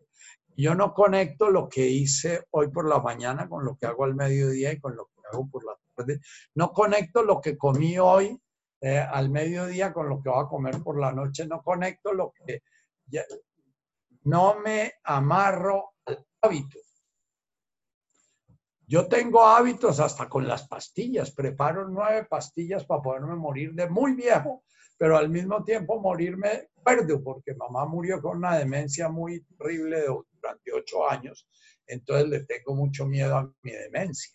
Yo 0.56 0.74
no 0.74 0.94
conecto 0.94 1.52
lo 1.52 1.70
que 1.70 1.86
hice 1.86 2.46
hoy 2.52 2.70
por 2.70 2.88
la 2.88 3.00
mañana 3.00 3.48
con 3.48 3.64
lo 3.64 3.78
que 3.78 3.86
hago 3.86 4.06
al 4.06 4.16
mediodía 4.16 4.72
y 4.72 4.80
con 4.80 4.96
lo 4.96 5.06
que 5.06 5.22
hago 5.32 5.48
por 5.48 5.64
la 5.64 5.74
tarde. 5.96 6.20
No 6.56 6.72
conecto 6.72 7.22
lo 7.22 7.40
que 7.40 7.56
comí 7.56 8.00
hoy 8.00 8.42
eh, 8.82 8.98
al 8.98 9.30
mediodía 9.30 9.94
con 9.94 10.10
lo 10.10 10.22
que 10.22 10.30
voy 10.30 10.44
a 10.44 10.48
comer 10.48 10.82
por 10.82 11.00
la 11.00 11.12
noche. 11.12 11.46
No 11.46 11.62
conecto 11.62 12.14
lo 12.14 12.34
que... 12.34 12.64
no 14.24 14.60
me 14.60 14.94
amarro 15.04 15.94
al 16.06 16.26
hábito. 16.42 16.80
Yo 18.90 19.08
tengo 19.10 19.46
hábitos 19.46 20.00
hasta 20.00 20.30
con 20.30 20.48
las 20.48 20.66
pastillas. 20.66 21.32
Preparo 21.32 21.90
nueve 21.90 22.26
pastillas 22.30 22.86
para 22.86 23.02
poderme 23.02 23.36
morir 23.36 23.74
de 23.74 23.90
muy 23.90 24.14
viejo, 24.14 24.64
pero 24.98 25.18
al 25.18 25.30
mismo 25.30 25.62
tiempo 25.66 26.00
morirme 26.00 26.70
cuerdo, 26.74 27.22
porque 27.22 27.54
mamá 27.54 27.86
murió 27.86 28.22
con 28.22 28.38
una 28.38 28.58
demencia 28.58 29.10
muy 29.10 29.42
terrible 29.44 30.06
durante 30.06 30.72
ocho 30.72 31.10
años. 31.10 31.50
Entonces 31.86 32.30
le 32.30 32.46
tengo 32.46 32.76
mucho 32.76 33.06
miedo 33.06 33.36
a 33.36 33.54
mi 33.62 33.72
demencia. 33.72 34.34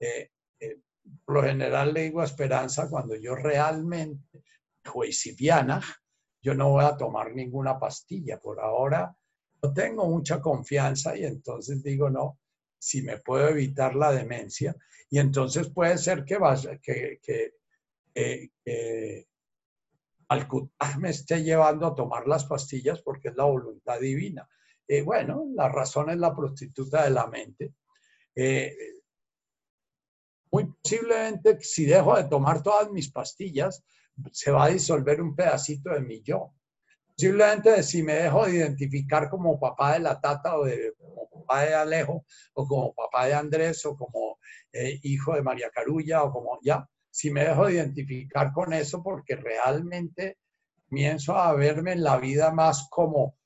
Eh, 0.00 0.28
eh, 0.58 0.80
por 1.24 1.36
lo 1.36 1.42
general 1.44 1.94
le 1.94 2.02
digo 2.02 2.20
a 2.20 2.24
Esperanza, 2.24 2.90
cuando 2.90 3.14
yo 3.14 3.36
realmente, 3.36 4.42
juicipiana, 4.84 5.80
yo 6.42 6.54
no 6.54 6.70
voy 6.70 6.84
a 6.84 6.96
tomar 6.96 7.32
ninguna 7.32 7.78
pastilla. 7.78 8.40
Por 8.40 8.58
ahora 8.58 9.16
no 9.62 9.72
tengo 9.72 10.04
mucha 10.06 10.40
confianza 10.40 11.16
y 11.16 11.24
entonces 11.24 11.80
digo, 11.80 12.10
no, 12.10 12.40
si 12.84 13.00
me 13.00 13.16
puedo 13.16 13.48
evitar 13.48 13.94
la 13.94 14.12
demencia. 14.12 14.76
Y 15.08 15.18
entonces 15.18 15.70
puede 15.70 15.96
ser 15.96 16.22
que, 16.22 16.36
vaya, 16.36 16.78
que, 16.78 17.18
que, 17.22 17.54
eh, 18.14 18.50
me 20.98 21.08
esté 21.08 21.42
llevando 21.42 21.86
a 21.86 21.94
tomar 21.94 22.28
las 22.28 22.44
pastillas 22.44 23.00
porque 23.00 23.28
es 23.28 23.36
la 23.36 23.44
voluntad 23.44 23.98
divina. 23.98 24.46
Eh, 24.86 25.00
bueno, 25.00 25.46
la 25.54 25.70
razón 25.70 26.10
es 26.10 26.18
la 26.18 26.36
prostituta 26.36 27.04
de 27.04 27.10
la 27.10 27.26
mente. 27.26 27.72
Eh, 28.34 28.76
muy 30.50 30.66
posiblemente, 30.66 31.58
si 31.60 31.86
dejo 31.86 32.16
de 32.16 32.24
tomar 32.24 32.62
todas 32.62 32.90
mis 32.90 33.10
pastillas, 33.10 33.82
se 34.30 34.50
va 34.50 34.64
a 34.64 34.68
disolver 34.68 35.22
un 35.22 35.34
pedacito 35.34 35.88
de 35.88 36.02
mi 36.02 36.20
yo. 36.20 36.52
Posiblemente 37.16 37.82
si 37.84 38.02
me 38.02 38.14
dejo 38.14 38.44
de 38.44 38.56
identificar 38.56 39.30
como 39.30 39.58
papá 39.60 39.94
de 39.94 40.00
la 40.00 40.20
tata 40.20 40.58
o 40.58 40.64
de, 40.64 40.94
como 40.98 41.28
papá 41.30 41.62
de 41.62 41.74
Alejo 41.74 42.24
o 42.54 42.66
como 42.66 42.92
papá 42.92 43.26
de 43.26 43.34
Andrés 43.34 43.86
o 43.86 43.96
como 43.96 44.38
eh, 44.72 44.98
hijo 45.02 45.34
de 45.34 45.42
María 45.42 45.70
Carulla 45.70 46.24
o 46.24 46.32
como 46.32 46.58
ya, 46.62 46.88
si 47.10 47.30
me 47.30 47.44
dejo 47.44 47.66
de 47.66 47.74
identificar 47.74 48.52
con 48.52 48.72
eso 48.72 49.02
porque 49.02 49.36
realmente 49.36 50.38
comienzo 50.88 51.36
a 51.36 51.54
verme 51.54 51.92
en 51.92 52.02
la 52.02 52.16
vida 52.18 52.50
más 52.50 52.88
como 52.90 53.36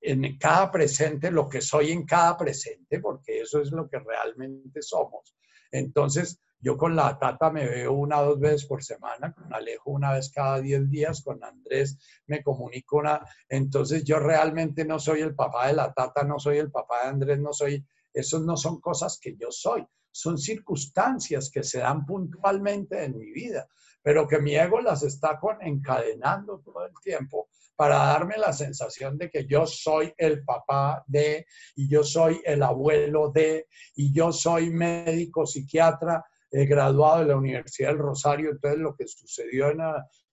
en 0.00 0.38
cada 0.38 0.70
presente, 0.70 1.30
lo 1.30 1.48
que 1.48 1.60
soy 1.60 1.90
en 1.90 2.04
cada 2.04 2.36
presente, 2.36 3.00
porque 3.00 3.40
eso 3.40 3.60
es 3.60 3.72
lo 3.72 3.88
que 3.88 3.98
realmente 3.98 4.80
somos. 4.82 5.34
Entonces, 5.70 6.40
yo 6.60 6.76
con 6.76 6.96
la 6.96 7.18
tata 7.18 7.50
me 7.50 7.66
veo 7.66 7.92
una 7.92 8.20
o 8.20 8.30
dos 8.30 8.40
veces 8.40 8.66
por 8.66 8.82
semana, 8.82 9.32
con 9.32 9.52
Alejo 9.54 9.90
una 9.90 10.12
vez 10.12 10.30
cada 10.30 10.60
diez 10.60 10.90
días, 10.90 11.22
con 11.22 11.42
Andrés 11.44 11.98
me 12.26 12.42
comunico 12.42 12.98
una. 12.98 13.24
Entonces 13.48 14.04
yo 14.04 14.18
realmente 14.18 14.84
no 14.84 14.98
soy 14.98 15.20
el 15.20 15.34
papá 15.34 15.68
de 15.68 15.74
la 15.74 15.92
tata, 15.92 16.24
no 16.24 16.38
soy 16.38 16.58
el 16.58 16.70
papá 16.70 17.02
de 17.02 17.08
Andrés, 17.10 17.38
no 17.38 17.52
soy 17.52 17.84
Esos 18.12 18.42
no 18.42 18.56
son 18.56 18.80
cosas 18.80 19.18
que 19.20 19.36
yo 19.36 19.50
soy, 19.50 19.86
son 20.10 20.38
circunstancias 20.38 21.50
que 21.50 21.62
se 21.62 21.78
dan 21.78 22.04
puntualmente 22.04 23.04
en 23.04 23.16
mi 23.16 23.30
vida, 23.30 23.68
pero 24.02 24.26
que 24.26 24.40
mi 24.40 24.56
ego 24.56 24.80
las 24.80 25.02
está 25.02 25.38
encadenando 25.60 26.60
todo 26.60 26.84
el 26.86 26.92
tiempo 27.02 27.48
para 27.76 27.98
darme 27.98 28.36
la 28.36 28.52
sensación 28.52 29.16
de 29.16 29.30
que 29.30 29.46
yo 29.46 29.64
soy 29.64 30.12
el 30.16 30.44
papá 30.44 31.04
de, 31.06 31.46
y 31.76 31.88
yo 31.88 32.02
soy 32.02 32.40
el 32.44 32.64
abuelo 32.64 33.30
de, 33.30 33.68
y 33.94 34.12
yo 34.12 34.32
soy 34.32 34.70
médico, 34.70 35.46
psiquiatra, 35.46 36.24
eh, 36.50 36.66
graduado 36.66 37.20
de 37.20 37.26
la 37.26 37.36
Universidad 37.36 37.90
del 37.90 37.98
Rosario. 37.98 38.50
Entonces, 38.50 38.80
lo 38.80 38.96
que 38.96 39.06
sucedió 39.06 39.70
en 39.70 39.80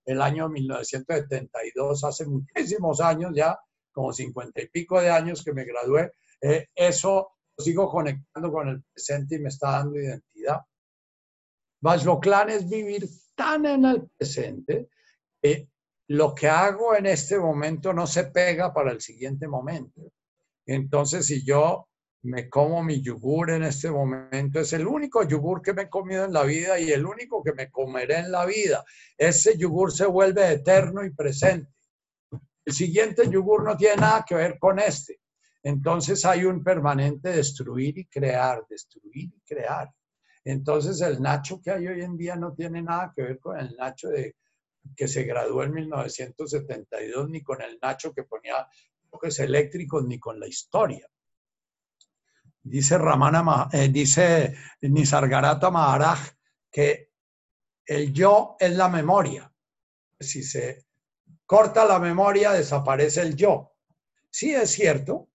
el 0.05 0.21
año 0.21 0.49
1972, 0.49 2.03
hace 2.03 2.25
muchísimos 2.25 3.01
años 3.01 3.31
ya, 3.35 3.57
como 3.91 4.13
cincuenta 4.13 4.61
y 4.61 4.67
pico 4.67 5.01
de 5.01 5.09
años 5.09 5.43
que 5.43 5.53
me 5.53 5.65
gradué, 5.65 6.13
eh, 6.41 6.67
eso 6.75 7.29
sigo 7.57 7.89
conectando 7.89 8.51
con 8.51 8.69
el 8.69 8.83
presente 8.83 9.35
y 9.35 9.39
me 9.39 9.49
está 9.49 9.71
dando 9.71 9.99
identidad. 9.99 10.61
Clan 12.21 12.49
es 12.49 12.67
vivir 12.67 13.07
tan 13.35 13.65
en 13.65 13.85
el 13.85 14.09
presente 14.17 14.89
que 15.41 15.69
lo 16.07 16.33
que 16.33 16.47
hago 16.47 16.95
en 16.95 17.05
este 17.05 17.37
momento 17.37 17.93
no 17.93 18.07
se 18.07 18.25
pega 18.25 18.73
para 18.73 18.91
el 18.91 19.01
siguiente 19.01 19.47
momento. 19.47 20.01
Entonces, 20.65 21.27
si 21.27 21.45
yo 21.45 21.87
me 22.25 22.49
como 22.49 22.83
mi 22.83 23.01
yogur 23.01 23.51
en 23.51 23.63
este 23.63 23.91
momento, 23.91 24.59
es 24.59 24.73
el 24.73 24.87
único 24.87 25.23
yogur 25.23 25.61
que 25.61 25.73
me 25.73 25.83
he 25.83 25.89
comido 25.89 26.25
en 26.25 26.33
la 26.33 26.43
vida 26.43 26.79
y 26.79 26.91
el 26.91 27.05
único 27.05 27.43
que 27.43 27.53
me 27.53 27.69
comeré 27.69 28.17
en 28.17 28.31
la 28.31 28.45
vida. 28.45 28.83
Ese 29.15 29.57
yogur 29.57 29.91
se 29.91 30.07
vuelve 30.07 30.51
eterno 30.51 31.05
y 31.05 31.11
presente. 31.11 31.71
El 32.65 32.73
siguiente 32.73 33.29
yogur 33.29 33.63
no 33.63 33.77
tiene 33.77 33.97
nada 33.97 34.25
que 34.27 34.33
ver 34.33 34.57
con 34.57 34.79
este. 34.79 35.19
Entonces 35.61 36.25
hay 36.25 36.45
un 36.45 36.63
permanente 36.63 37.29
destruir 37.29 37.99
y 37.99 38.05
crear, 38.07 38.65
destruir 38.67 39.31
y 39.31 39.41
crear. 39.45 39.91
Entonces 40.43 41.01
el 41.01 41.21
Nacho 41.21 41.61
que 41.61 41.71
hay 41.71 41.87
hoy 41.87 42.01
en 42.01 42.17
día 42.17 42.35
no 42.35 42.53
tiene 42.53 42.81
nada 42.81 43.13
que 43.15 43.21
ver 43.21 43.39
con 43.39 43.59
el 43.59 43.75
Nacho 43.75 44.09
de 44.09 44.35
que 44.95 45.07
se 45.07 45.23
graduó 45.23 45.63
en 45.63 45.73
1972, 45.73 47.29
ni 47.29 47.43
con 47.43 47.61
el 47.61 47.77
Nacho 47.79 48.13
que 48.13 48.23
ponía 48.23 48.67
toques 49.11 49.39
eléctricos, 49.39 50.05
ni 50.05 50.19
con 50.19 50.39
la 50.39 50.47
historia. 50.47 51.07
Dice 52.67 52.97
Ramana, 52.97 53.69
eh, 53.71 53.89
dice 53.89 54.55
Nisargarata 54.81 55.69
Maharaj 55.69 56.19
que 56.71 57.11
el 57.85 58.11
yo 58.11 58.55
es 58.59 58.75
la 58.75 58.89
memoria. 58.89 59.53
Si 60.19 60.41
se 60.41 60.83
corta 61.45 61.85
la 61.85 61.99
memoria, 61.99 62.53
desaparece 62.53 63.21
el 63.21 63.35
yo. 63.35 63.71
Sí 64.31 64.51
es 64.55 64.71
cierto. 64.71 65.29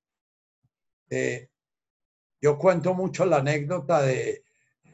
Eh, 1.09 1.49
yo 2.41 2.59
cuento 2.59 2.95
mucho 2.95 3.25
la 3.25 3.37
anécdota 3.37 4.03
de 4.03 4.43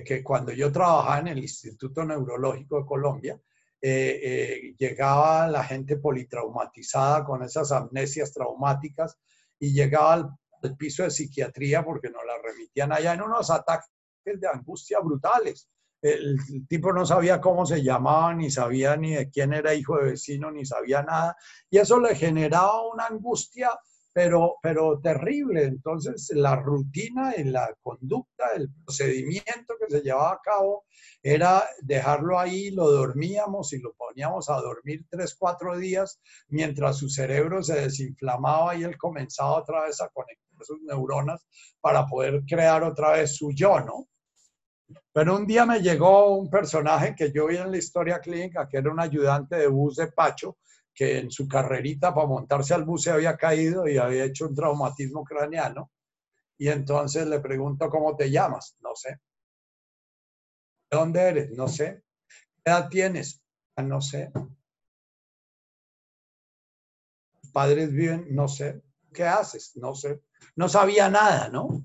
que 0.04 0.22
cuando 0.22 0.52
yo 0.52 0.70
trabajaba 0.70 1.20
en 1.20 1.28
el 1.28 1.38
Instituto 1.38 2.04
Neurológico 2.04 2.80
de 2.80 2.86
Colombia, 2.86 3.40
eh, 3.80 4.74
llegaba 4.76 5.48
la 5.48 5.64
gente 5.64 5.96
politraumatizada 5.96 7.24
con 7.24 7.42
esas 7.42 7.72
amnesias 7.72 8.30
traumáticas 8.30 9.18
y 9.58 9.72
llegaba 9.72 10.12
al, 10.12 10.38
piso 10.76 11.02
de 11.02 11.10
psiquiatría 11.10 11.84
porque 11.84 12.10
nos 12.10 12.24
la 12.24 12.34
remitían 12.42 12.92
allá 12.92 13.14
en 13.14 13.22
unos 13.22 13.50
ataques 13.50 13.90
de 14.24 14.48
angustia 14.48 15.00
brutales. 15.00 15.68
El, 16.02 16.36
tipo 16.68 16.92
no 16.92 17.06
sabía 17.06 17.40
cómo 17.40 17.64
se 17.64 17.82
llamaba, 17.82 18.34
ni 18.34 18.50
sabía 18.50 18.96
ni 18.96 19.14
de 19.14 19.30
quién 19.30 19.52
era 19.52 19.74
hijo 19.74 19.96
de 19.96 20.10
vecino, 20.10 20.50
ni 20.50 20.64
sabía 20.64 21.02
nada. 21.02 21.36
Y 21.70 21.78
eso 21.78 21.98
le 22.00 22.14
generaba 22.14 22.88
una 22.92 23.06
angustia 23.06 23.70
pero, 24.16 24.56
pero 24.62 24.98
terrible. 24.98 25.64
Entonces, 25.64 26.32
la 26.34 26.56
rutina 26.56 27.34
y 27.36 27.44
la 27.44 27.76
conducta, 27.82 28.46
el 28.56 28.70
procedimiento 28.82 29.74
que 29.78 29.90
se 29.90 30.00
llevaba 30.00 30.32
a 30.32 30.40
cabo 30.42 30.86
era 31.22 31.62
dejarlo 31.82 32.38
ahí, 32.38 32.70
lo 32.70 32.90
dormíamos 32.90 33.74
y 33.74 33.78
lo 33.78 33.92
poníamos 33.92 34.48
a 34.48 34.54
dormir 34.54 35.04
tres, 35.10 35.36
cuatro 35.38 35.76
días 35.76 36.18
mientras 36.48 36.96
su 36.96 37.10
cerebro 37.10 37.62
se 37.62 37.78
desinflamaba 37.78 38.74
y 38.74 38.84
él 38.84 38.96
comenzaba 38.96 39.58
otra 39.58 39.84
vez 39.84 40.00
a 40.00 40.08
conectar 40.08 40.64
sus 40.64 40.80
neuronas 40.80 41.46
para 41.82 42.06
poder 42.06 42.42
crear 42.48 42.84
otra 42.84 43.12
vez 43.12 43.36
su 43.36 43.52
yo, 43.52 43.80
¿no? 43.80 44.08
Pero 45.12 45.36
un 45.36 45.46
día 45.46 45.66
me 45.66 45.80
llegó 45.80 46.38
un 46.38 46.48
personaje 46.48 47.14
que 47.14 47.30
yo 47.32 47.48
vi 47.48 47.58
en 47.58 47.70
la 47.70 47.76
historia 47.76 48.18
clínica, 48.18 48.66
que 48.66 48.78
era 48.78 48.90
un 48.90 49.00
ayudante 49.00 49.56
de 49.56 49.66
bus 49.66 49.96
de 49.96 50.06
Pacho, 50.06 50.56
que 50.96 51.18
en 51.18 51.30
su 51.30 51.46
carrerita 51.46 52.14
para 52.14 52.26
montarse 52.26 52.72
al 52.72 52.84
bus 52.84 53.02
se 53.02 53.10
había 53.10 53.36
caído 53.36 53.86
y 53.86 53.98
había 53.98 54.24
hecho 54.24 54.46
un 54.46 54.54
traumatismo 54.54 55.22
craneano. 55.24 55.92
Y 56.56 56.68
entonces 56.68 57.26
le 57.26 57.38
pregunto, 57.40 57.90
¿cómo 57.90 58.16
te 58.16 58.30
llamas? 58.30 58.78
No 58.80 58.96
sé. 58.96 59.20
¿De 60.90 60.96
dónde 60.96 61.20
eres? 61.20 61.50
No 61.50 61.68
sé. 61.68 62.02
¿Qué 62.64 62.70
edad 62.70 62.88
tienes? 62.88 63.42
Ah, 63.76 63.82
no 63.82 64.00
sé. 64.00 64.32
¿Tus 67.42 67.50
padres 67.52 67.92
viven? 67.92 68.34
No 68.34 68.48
sé. 68.48 68.82
¿Qué 69.12 69.24
haces? 69.24 69.76
No 69.76 69.94
sé. 69.94 70.22
No 70.56 70.66
sabía 70.66 71.10
nada, 71.10 71.50
¿no? 71.50 71.84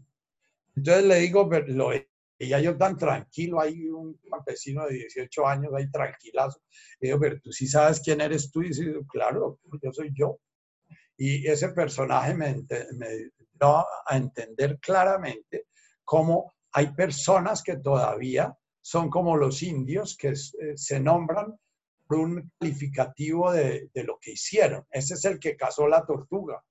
Entonces 0.74 1.04
le 1.04 1.16
digo, 1.18 1.50
lo 1.68 1.92
y 2.42 2.64
yo 2.64 2.76
tan 2.76 2.98
tranquilo, 2.98 3.62
hay 3.62 3.88
un 3.88 4.20
campesino 4.30 4.88
de 4.88 4.96
18 4.96 5.48
años 5.48 5.72
ahí 5.76 5.92
tranquilazo. 5.92 6.60
Y 7.00 7.08
digo, 7.08 7.20
pero 7.20 7.40
tú 7.40 7.52
sí 7.52 7.68
sabes 7.68 8.00
quién 8.00 8.20
eres 8.20 8.52
tú. 8.52 8.64
Y 8.64 8.70
dice, 8.70 8.94
claro, 9.08 9.60
yo 9.82 9.92
soy 9.92 10.12
yo. 10.14 10.40
Y 11.18 11.48
ese 11.48 11.70
personaje 11.70 12.34
me, 12.34 12.56
me 12.98 13.10
dio 13.54 13.86
a 14.08 14.18
entender 14.18 14.80
claramente 14.80 15.68
cómo 16.04 16.56
hay 16.72 16.94
personas 16.94 17.62
que 17.62 17.78
todavía 17.78 18.58
son 18.82 19.12
como 19.12 19.38
los 19.38 19.62
indios 19.62 20.18
que 20.18 20.30
eh, 20.30 20.76
se 20.76 21.00
nombran 21.00 21.56
por 22.08 22.18
un 22.18 22.52
calificativo 22.60 23.52
de, 23.52 23.90
de, 23.94 24.04
lo 24.04 24.18
que 24.20 24.32
hicieron. 24.32 24.84
Ese 24.90 25.14
es 25.14 25.26
el 25.26 25.40
que 25.40 25.56
cazó 25.56 25.88
la 25.88 26.04
tortuga, 26.06 26.64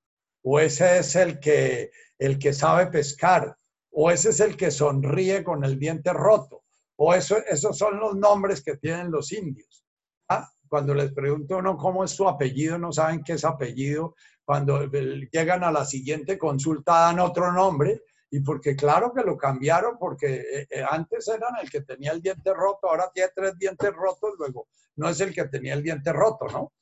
o 0.42 0.58
ese 0.58 0.98
es 0.98 1.14
el 1.14 1.38
que, 1.38 1.92
el 2.18 2.38
que 2.38 2.52
sabe 2.52 2.88
pescar, 2.88 3.56
o 3.92 4.10
ese 4.10 4.30
es 4.30 4.40
el 4.40 4.56
que 4.56 4.70
sonríe 4.70 5.42
con 5.42 5.64
el 5.64 5.78
diente 5.78 6.12
roto, 6.12 6.64
o 6.96 7.14
eso, 7.14 7.38
esos 7.48 7.76
son 7.78 7.98
los 7.98 8.14
nombres 8.16 8.62
que 8.62 8.76
tienen 8.76 9.10
los 9.10 9.32
indios. 9.32 9.84
¿ah? 10.28 10.48
Cuando 10.68 10.94
les 10.94 11.12
pregunto 11.12 11.56
uno 11.58 11.76
cómo 11.76 12.04
es 12.04 12.10
su 12.10 12.28
apellido, 12.28 12.78
no 12.78 12.92
saben 12.92 13.24
qué 13.24 13.32
es 13.32 13.44
apellido. 13.44 14.14
Cuando 14.44 14.84
llegan 14.84 15.64
a 15.64 15.72
la 15.72 15.84
siguiente 15.84 16.38
consulta 16.38 16.92
dan 16.92 17.20
otro 17.20 17.52
nombre, 17.52 18.02
y 18.30 18.40
porque 18.40 18.76
claro 18.76 19.12
que 19.12 19.22
lo 19.22 19.36
cambiaron, 19.36 19.98
porque 19.98 20.36
eh, 20.36 20.66
eh, 20.70 20.84
antes 20.88 21.26
eran 21.26 21.56
el 21.60 21.68
que 21.68 21.80
tenía 21.80 22.12
el 22.12 22.22
diente 22.22 22.54
roto, 22.54 22.88
ahora 22.88 23.10
tiene 23.12 23.30
tres 23.34 23.58
dientes 23.58 23.92
rotos, 23.92 24.34
luego 24.38 24.68
no 24.96 25.08
es 25.08 25.20
el 25.20 25.34
que 25.34 25.46
tenía 25.46 25.74
el 25.74 25.82
diente 25.82 26.12
roto, 26.12 26.46
¿no? 26.46 26.72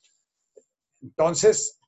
Entonces, 1.00 1.80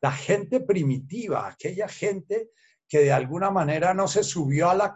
la 0.00 0.12
gente 0.12 0.60
primitiva, 0.60 1.46
aquella 1.46 1.86
gente 1.88 2.50
que 2.90 2.98
de 2.98 3.12
alguna 3.12 3.50
manera 3.50 3.94
no 3.94 4.08
se 4.08 4.24
subió 4.24 4.68
a 4.68 4.74
la 4.74 4.94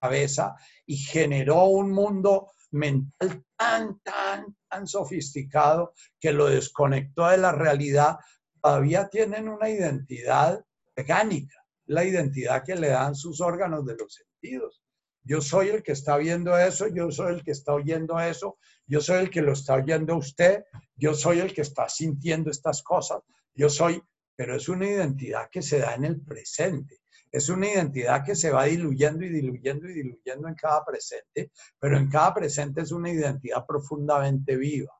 cabeza 0.00 0.56
y 0.86 0.96
generó 0.96 1.66
un 1.66 1.92
mundo 1.92 2.50
mental 2.70 3.44
tan, 3.56 4.00
tan, 4.00 4.56
tan 4.68 4.86
sofisticado 4.86 5.92
que 6.18 6.32
lo 6.32 6.46
desconectó 6.46 7.28
de 7.28 7.36
la 7.36 7.52
realidad, 7.52 8.16
todavía 8.62 9.08
tienen 9.10 9.48
una 9.50 9.68
identidad 9.68 10.64
orgánica, 10.96 11.64
la 11.84 12.04
identidad 12.04 12.64
que 12.64 12.76
le 12.76 12.88
dan 12.88 13.14
sus 13.14 13.42
órganos 13.42 13.84
de 13.84 13.96
los 13.96 14.14
sentidos. 14.14 14.82
Yo 15.22 15.42
soy 15.42 15.68
el 15.68 15.82
que 15.82 15.92
está 15.92 16.16
viendo 16.16 16.56
eso, 16.58 16.86
yo 16.88 17.10
soy 17.10 17.34
el 17.34 17.44
que 17.44 17.52
está 17.52 17.74
oyendo 17.74 18.18
eso, 18.18 18.58
yo 18.86 19.02
soy 19.02 19.20
el 19.20 19.30
que 19.30 19.42
lo 19.42 19.52
está 19.52 19.74
oyendo 19.74 20.16
usted, 20.16 20.64
yo 20.96 21.12
soy 21.14 21.40
el 21.40 21.52
que 21.52 21.62
está 21.62 21.90
sintiendo 21.90 22.50
estas 22.50 22.82
cosas, 22.82 23.20
yo 23.54 23.68
soy, 23.68 24.02
pero 24.34 24.56
es 24.56 24.68
una 24.68 24.86
identidad 24.86 25.48
que 25.50 25.60
se 25.60 25.78
da 25.78 25.94
en 25.94 26.04
el 26.04 26.20
presente. 26.22 27.03
Es 27.34 27.48
una 27.48 27.66
identidad 27.66 28.24
que 28.24 28.36
se 28.36 28.52
va 28.52 28.66
diluyendo 28.66 29.24
y 29.24 29.28
diluyendo 29.28 29.90
y 29.90 29.94
diluyendo 29.94 30.46
en 30.46 30.54
cada 30.54 30.84
presente, 30.84 31.50
pero 31.80 31.98
en 31.98 32.08
cada 32.08 32.32
presente 32.32 32.82
es 32.82 32.92
una 32.92 33.10
identidad 33.10 33.66
profundamente 33.66 34.56
viva. 34.56 34.92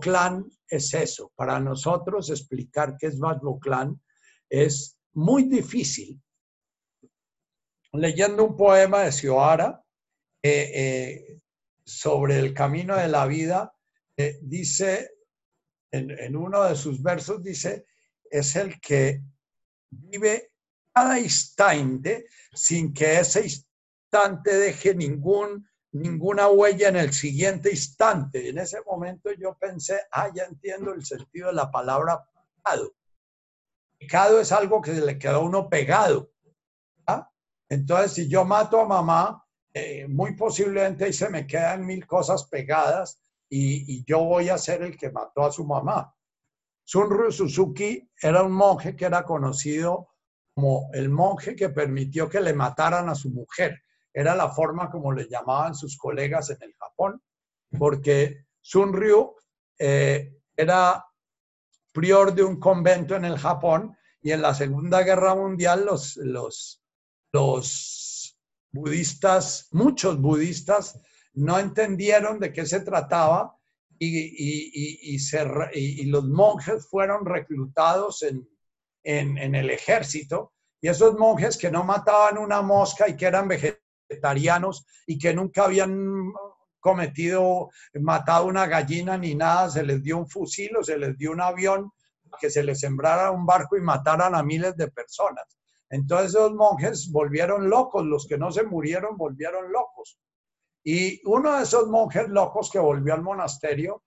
Clan 0.00 0.48
es 0.68 0.94
eso. 0.94 1.32
Para 1.34 1.58
nosotros 1.58 2.30
explicar 2.30 2.96
qué 2.96 3.08
es 3.08 3.18
Clan 3.60 4.00
es 4.48 4.96
muy 5.14 5.48
difícil. 5.48 6.22
Leyendo 7.92 8.44
un 8.44 8.56
poema 8.56 9.00
de 9.00 9.10
Sioara 9.10 9.82
eh, 10.40 10.70
eh, 10.72 11.40
sobre 11.84 12.38
el 12.38 12.54
camino 12.54 12.96
de 12.96 13.08
la 13.08 13.26
vida, 13.26 13.74
eh, 14.16 14.38
dice, 14.42 15.10
en 15.90 16.36
uno 16.36 16.62
de 16.62 16.76
sus 16.76 17.02
versos, 17.02 17.42
dice, 17.42 17.84
es 18.30 18.54
el 18.54 18.80
que 18.80 19.24
vive 19.90 20.51
cada 20.92 21.18
instante 21.18 22.26
sin 22.52 22.92
que 22.92 23.18
ese 23.18 23.44
instante 23.44 24.54
deje 24.56 24.94
ningún, 24.94 25.66
ninguna 25.92 26.48
huella 26.48 26.88
en 26.88 26.96
el 26.96 27.12
siguiente 27.12 27.70
instante. 27.70 28.50
En 28.50 28.58
ese 28.58 28.80
momento 28.82 29.30
yo 29.32 29.56
pensé, 29.58 30.00
ah, 30.10 30.28
ya 30.34 30.44
entiendo 30.44 30.92
el 30.92 31.04
sentido 31.04 31.48
de 31.48 31.54
la 31.54 31.70
palabra 31.70 32.22
pecado. 32.54 32.94
Pecado 33.98 34.40
es 34.40 34.52
algo 34.52 34.82
que 34.82 34.92
le 34.92 35.18
queda 35.18 35.36
a 35.36 35.38
uno 35.38 35.68
pegado. 35.68 36.30
¿ah? 37.06 37.30
Entonces, 37.68 38.12
si 38.12 38.28
yo 38.28 38.44
mato 38.44 38.80
a 38.80 38.86
mamá, 38.86 39.46
eh, 39.72 40.06
muy 40.08 40.36
posiblemente 40.36 41.04
ahí 41.04 41.12
se 41.12 41.30
me 41.30 41.46
quedan 41.46 41.86
mil 41.86 42.06
cosas 42.06 42.44
pegadas 42.44 43.22
y, 43.48 43.96
y, 43.96 44.04
yo 44.04 44.20
voy 44.24 44.50
a 44.50 44.58
ser 44.58 44.82
el 44.82 44.96
que 44.98 45.10
mató 45.10 45.44
a 45.44 45.52
su 45.52 45.64
mamá. 45.64 46.14
Sunryu 46.84 47.30
Suzuki 47.30 48.10
era 48.20 48.42
un 48.42 48.52
monje 48.52 48.96
que 48.96 49.06
era 49.06 49.24
conocido 49.24 50.11
como 50.54 50.90
el 50.92 51.08
monje 51.08 51.56
que 51.56 51.70
permitió 51.70 52.28
que 52.28 52.40
le 52.40 52.52
mataran 52.52 53.08
a 53.08 53.14
su 53.14 53.30
mujer. 53.30 53.82
Era 54.12 54.34
la 54.34 54.50
forma 54.50 54.90
como 54.90 55.12
le 55.12 55.28
llamaban 55.28 55.74
sus 55.74 55.96
colegas 55.96 56.50
en 56.50 56.58
el 56.62 56.74
Japón, 56.74 57.22
porque 57.78 58.44
Sunryu 58.60 59.34
eh, 59.78 60.36
era 60.56 61.04
prior 61.92 62.34
de 62.34 62.42
un 62.42 62.60
convento 62.60 63.16
en 63.16 63.24
el 63.24 63.38
Japón 63.38 63.96
y 64.20 64.32
en 64.32 64.42
la 64.42 64.54
Segunda 64.54 65.02
Guerra 65.02 65.34
Mundial 65.34 65.84
los, 65.86 66.16
los, 66.16 66.82
los 67.32 68.38
budistas, 68.70 69.68
muchos 69.72 70.20
budistas, 70.20 71.00
no 71.34 71.58
entendieron 71.58 72.38
de 72.38 72.52
qué 72.52 72.66
se 72.66 72.80
trataba 72.80 73.56
y, 73.98 75.14
y, 75.14 76.06
los 76.06 76.24
monjes 76.24 76.88
fueron 76.88 77.24
reclutados 77.24 78.22
en, 78.22 78.48
en, 79.04 79.54
el 79.54 79.70
ejército 79.70 80.52
y 80.80 80.88
esos 80.88 81.18
monjes 81.18 81.56
que 81.56 81.70
no 81.70 81.84
mataban 81.84 82.38
una 82.38 82.62
mosca 82.62 83.08
y 83.08 83.16
que 83.16 83.26
eran 83.26 83.48
vegetarianos 83.48 84.86
y 85.06 85.18
que 85.18 85.34
nunca 85.34 85.64
habían 85.64 86.32
cometido, 86.80 87.70
matado 87.94 88.46
una 88.46 88.66
gallina 88.66 89.16
ni 89.16 89.34
nada, 89.34 89.70
se 89.70 89.84
les 89.84 90.02
dio 90.02 90.18
un 90.18 90.28
fusil 90.28 90.76
o 90.76 90.82
se 90.82 90.98
les 90.98 91.16
dio 91.16 91.30
un 91.30 91.40
avión 91.40 91.90
que 92.40 92.50
se 92.50 92.62
les 92.62 92.80
sembrara 92.80 93.30
un 93.30 93.46
barco 93.46 93.76
y 93.76 93.80
mataran 93.80 94.34
a 94.34 94.42
miles 94.42 94.76
de 94.76 94.88
personas. 94.88 95.44
Entonces 95.90 96.30
esos 96.30 96.54
monjes 96.54 97.12
volvieron 97.12 97.68
locos, 97.68 98.04
los 98.04 98.26
que 98.26 98.38
no 98.38 98.50
se 98.50 98.64
murieron 98.64 99.16
volvieron 99.16 99.70
locos. 99.70 100.18
Y 100.82 101.20
uno 101.28 101.56
de 101.56 101.62
esos 101.62 101.88
monjes 101.88 102.28
locos 102.28 102.70
que 102.70 102.78
volvió 102.78 103.14
al 103.14 103.22
monasterio, 103.22 104.02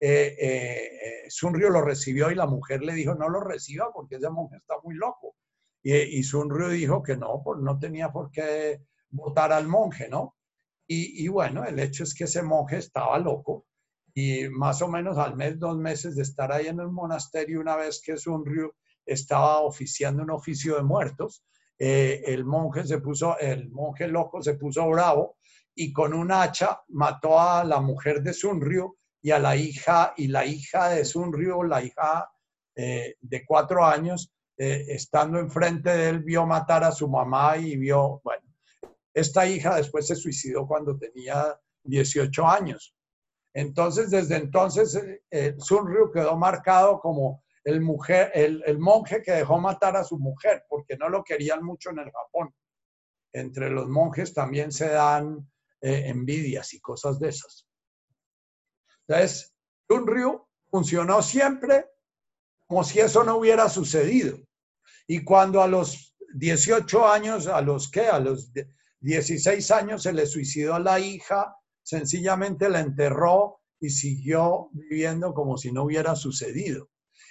eh, 0.00 0.36
eh, 0.40 1.24
Sunryo 1.28 1.70
lo 1.70 1.82
recibió 1.82 2.30
y 2.30 2.34
la 2.34 2.46
mujer 2.46 2.82
le 2.82 2.94
dijo, 2.94 3.14
no 3.14 3.28
lo 3.28 3.40
reciba 3.40 3.90
porque 3.92 4.16
ese 4.16 4.30
monje 4.30 4.56
está 4.56 4.74
muy 4.82 4.94
loco. 4.94 5.36
Y, 5.82 5.94
y 5.94 6.22
Sunryo 6.22 6.68
dijo 6.68 7.02
que 7.02 7.16
no, 7.16 7.42
pues 7.44 7.60
no 7.60 7.78
tenía 7.78 8.10
por 8.12 8.30
qué 8.30 8.80
votar 9.10 9.52
al 9.52 9.68
monje, 9.68 10.08
¿no? 10.08 10.36
Y, 10.88 11.26
bueno, 11.26 11.64
el 11.64 11.80
hecho 11.80 12.04
es 12.04 12.14
que 12.14 12.24
ese 12.24 12.42
monje 12.42 12.76
estaba 12.76 13.18
loco 13.18 13.66
y 14.14 14.48
más 14.48 14.80
o 14.82 14.88
menos 14.88 15.18
al 15.18 15.36
mes, 15.36 15.58
dos 15.58 15.76
meses 15.76 16.14
de 16.14 16.22
estar 16.22 16.52
ahí 16.52 16.68
en 16.68 16.78
el 16.78 16.90
monasterio, 16.90 17.60
una 17.60 17.76
vez 17.76 18.00
que 18.00 18.16
Sunryu 18.16 18.72
estaba 19.04 19.60
oficiando 19.62 20.22
un 20.22 20.30
oficio 20.30 20.76
de 20.76 20.82
muertos, 20.82 21.44
eh, 21.78 22.22
el 22.26 22.44
monje 22.44 22.86
se 22.86 23.00
puso, 23.00 23.36
el 23.38 23.68
monje 23.70 24.06
loco 24.06 24.40
se 24.40 24.54
puso 24.54 24.88
bravo 24.88 25.36
y 25.74 25.92
con 25.92 26.14
un 26.14 26.30
hacha 26.30 26.80
mató 26.88 27.38
a 27.38 27.64
la 27.64 27.80
mujer 27.80 28.22
de 28.22 28.32
Sunryu 28.32 28.96
y 29.26 29.32
a 29.32 29.40
la 29.40 29.56
hija, 29.56 30.14
y 30.16 30.28
la 30.28 30.46
hija 30.46 30.90
de 30.90 31.04
Sunryu, 31.04 31.64
la 31.64 31.82
hija 31.82 32.30
eh, 32.76 33.16
de 33.20 33.44
cuatro 33.44 33.84
años, 33.84 34.32
eh, 34.56 34.84
estando 34.86 35.40
enfrente 35.40 35.90
de 35.90 36.10
él, 36.10 36.20
vio 36.22 36.46
matar 36.46 36.84
a 36.84 36.92
su 36.92 37.08
mamá 37.08 37.56
y 37.56 37.76
vio, 37.76 38.20
bueno, 38.22 38.44
esta 39.12 39.44
hija 39.44 39.74
después 39.74 40.06
se 40.06 40.14
suicidó 40.14 40.64
cuando 40.68 40.96
tenía 40.96 41.58
18 41.82 42.46
años. 42.46 42.94
Entonces, 43.52 44.10
desde 44.10 44.36
entonces, 44.36 44.96
eh, 45.28 45.56
Sunryu 45.58 46.12
quedó 46.12 46.36
marcado 46.36 47.00
como 47.00 47.42
el, 47.64 47.80
mujer, 47.80 48.30
el, 48.32 48.78
monje 48.78 49.22
que 49.22 49.32
dejó 49.32 49.58
matar 49.58 49.96
a 49.96 50.04
su 50.04 50.20
mujer, 50.20 50.66
porque 50.68 50.96
no 50.96 51.08
lo 51.08 51.24
querían 51.24 51.64
mucho 51.64 51.90
en 51.90 51.98
el 51.98 52.12
Japón. 52.12 52.54
Entre 53.32 53.70
los 53.70 53.88
monjes 53.88 54.32
también 54.32 54.70
se 54.70 54.88
dan 54.88 55.50
eh, 55.80 56.04
envidias 56.06 56.72
y 56.74 56.80
cosas 56.80 57.18
de 57.18 57.30
esas. 57.30 57.65
Entonces, 59.08 59.54
Sunryu 59.88 60.46
funcionó 60.70 61.22
siempre 61.22 61.86
como 62.66 62.82
si 62.82 63.00
eso 63.00 63.22
no 63.24 63.36
hubiera 63.36 63.68
sucedido. 63.68 64.38
Y 65.06 65.22
cuando 65.22 65.62
a 65.62 65.68
los 65.68 66.16
18 66.34 67.06
años, 67.06 67.46
a 67.46 67.60
los 67.60 67.90
que, 67.90 68.00
a 68.00 68.18
los 68.18 68.50
16 69.00 69.70
años 69.70 70.02
se 70.02 70.12
le 70.12 70.26
suicidó 70.26 70.74
a 70.74 70.80
la 70.80 70.98
hija, 70.98 71.56
sencillamente 71.82 72.68
la 72.68 72.80
enterró 72.80 73.60
y 73.78 73.90
siguió 73.90 74.70
viviendo 74.72 75.32
como 75.32 75.56
si 75.56 75.70
no 75.70 75.84
hubiera 75.84 76.16
sucedido. 76.16 76.88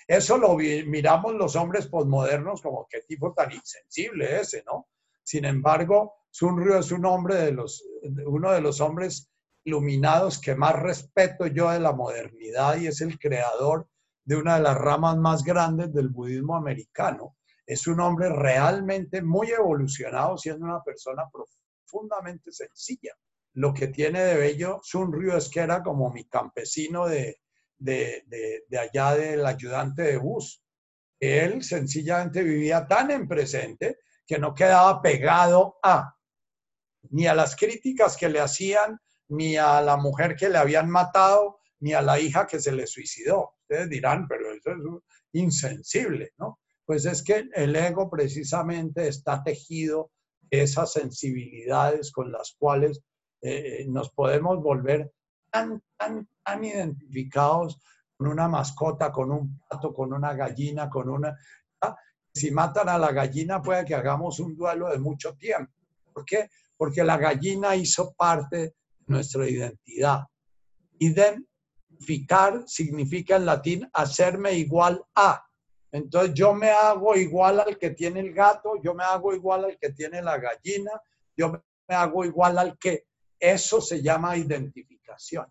Eso 0.07 0.37
lo 0.37 0.55
miramos 0.55 1.33
los 1.33 1.55
hombres 1.55 1.87
posmodernos 1.87 2.61
como 2.61 2.87
qué 2.89 3.01
tipo 3.01 3.33
tan 3.33 3.51
insensible 3.51 4.39
ese, 4.39 4.63
¿no? 4.65 4.87
Sin 5.23 5.45
embargo, 5.45 6.13
Sunryu 6.29 6.75
es 6.75 6.91
un 6.91 7.05
hombre 7.05 7.35
de 7.35 7.51
los, 7.51 7.83
uno 8.25 8.51
de 8.51 8.61
los 8.61 8.79
hombres 8.79 9.31
iluminados 9.65 10.39
que 10.39 10.55
más 10.55 10.75
respeto 10.75 11.47
yo 11.47 11.69
de 11.71 11.79
la 11.79 11.91
modernidad 11.91 12.77
y 12.77 12.87
es 12.87 13.01
el 13.01 13.19
creador 13.19 13.89
de 14.23 14.37
una 14.37 14.55
de 14.55 14.63
las 14.63 14.77
ramas 14.77 15.17
más 15.17 15.43
grandes 15.43 15.93
del 15.93 16.09
budismo 16.09 16.55
americano. 16.55 17.35
Es 17.65 17.85
un 17.87 17.99
hombre 17.99 18.29
realmente 18.29 19.21
muy 19.21 19.51
evolucionado, 19.51 20.37
siendo 20.37 20.65
una 20.65 20.81
persona 20.81 21.23
profundamente 21.31 22.51
sencilla 22.51 23.13
lo 23.55 23.73
que 23.73 23.87
tiene 23.87 24.21
de 24.21 24.37
bello 24.37 24.79
Sunryu 24.83 25.35
es 25.35 25.49
que 25.49 25.61
era 25.61 25.81
como 25.81 26.11
mi 26.11 26.25
campesino 26.25 27.07
de, 27.07 27.39
de, 27.77 28.23
de, 28.67 28.77
allá 28.77 29.15
del 29.15 29.45
ayudante 29.45 30.03
de 30.03 30.17
bus. 30.17 30.61
Él 31.19 31.63
sencillamente 31.63 32.43
vivía 32.43 32.85
tan 32.85 33.11
en 33.11 33.27
presente 33.27 33.99
que 34.27 34.37
no 34.37 34.53
quedaba 34.53 35.01
pegado 35.01 35.79
a 35.81 36.13
ni 37.11 37.27
a 37.27 37.33
las 37.33 37.55
críticas 37.55 38.17
que 38.17 38.27
le 38.27 38.39
hacían, 38.39 38.99
ni 39.29 39.57
a 39.57 39.81
la 39.81 39.97
mujer 39.97 40.35
que 40.35 40.49
le 40.49 40.57
habían 40.57 40.89
matado, 40.89 41.59
ni 41.79 41.93
a 41.93 42.01
la 42.01 42.19
hija 42.19 42.47
que 42.47 42.59
se 42.59 42.71
le 42.71 42.87
suicidó. 42.87 43.55
Ustedes 43.61 43.89
dirán, 43.89 44.27
pero 44.27 44.51
eso 44.51 44.71
es 44.71 44.77
insensible, 45.33 46.33
¿no? 46.37 46.59
Pues 46.85 47.05
es 47.05 47.23
que 47.23 47.49
el 47.53 47.75
ego 47.75 48.09
precisamente 48.09 49.07
está 49.07 49.43
tejido 49.43 50.11
esas 50.49 50.93
sensibilidades 50.93 52.11
con 52.11 52.31
las 52.31 52.55
cuales 52.57 53.01
eh, 53.41 53.85
nos 53.87 54.11
podemos 54.11 54.61
volver 54.61 55.11
tan, 55.51 55.81
tan, 55.97 56.27
tan 56.43 56.63
identificados 56.63 57.79
con 58.17 58.27
una 58.27 58.47
mascota, 58.47 59.11
con 59.11 59.31
un 59.31 59.59
pato, 59.67 59.93
con 59.93 60.13
una 60.13 60.33
gallina, 60.33 60.89
con 60.89 61.09
una... 61.09 61.35
¿ah? 61.81 61.95
Si 62.33 62.51
matan 62.51 62.89
a 62.89 62.97
la 62.97 63.11
gallina 63.11 63.61
puede 63.61 63.85
que 63.85 63.95
hagamos 63.95 64.39
un 64.39 64.55
duelo 64.55 64.89
de 64.89 64.99
mucho 64.99 65.35
tiempo. 65.35 65.71
¿Por 66.13 66.25
qué? 66.25 66.49
Porque 66.77 67.03
la 67.03 67.17
gallina 67.17 67.75
hizo 67.75 68.13
parte 68.13 68.57
de 68.57 68.75
nuestra 69.07 69.49
identidad. 69.49 70.23
Identificar 70.99 72.63
significa 72.67 73.35
en 73.35 73.45
latín 73.45 73.89
hacerme 73.93 74.53
igual 74.53 75.03
a. 75.15 75.45
Entonces 75.91 76.33
yo 76.33 76.53
me 76.53 76.69
hago 76.69 77.15
igual 77.15 77.59
al 77.59 77.77
que 77.77 77.91
tiene 77.91 78.19
el 78.19 78.33
gato, 78.33 78.73
yo 78.83 78.93
me 78.93 79.03
hago 79.03 79.33
igual 79.33 79.65
al 79.65 79.77
que 79.77 79.91
tiene 79.91 80.21
la 80.21 80.37
gallina, 80.37 80.91
yo 81.37 81.51
me 81.51 81.95
hago 81.95 82.25
igual 82.25 82.57
al 82.57 82.77
que 82.77 83.05
eso 83.39 83.79
se 83.79 84.01
llama 84.01 84.35
identificación. 84.35 85.45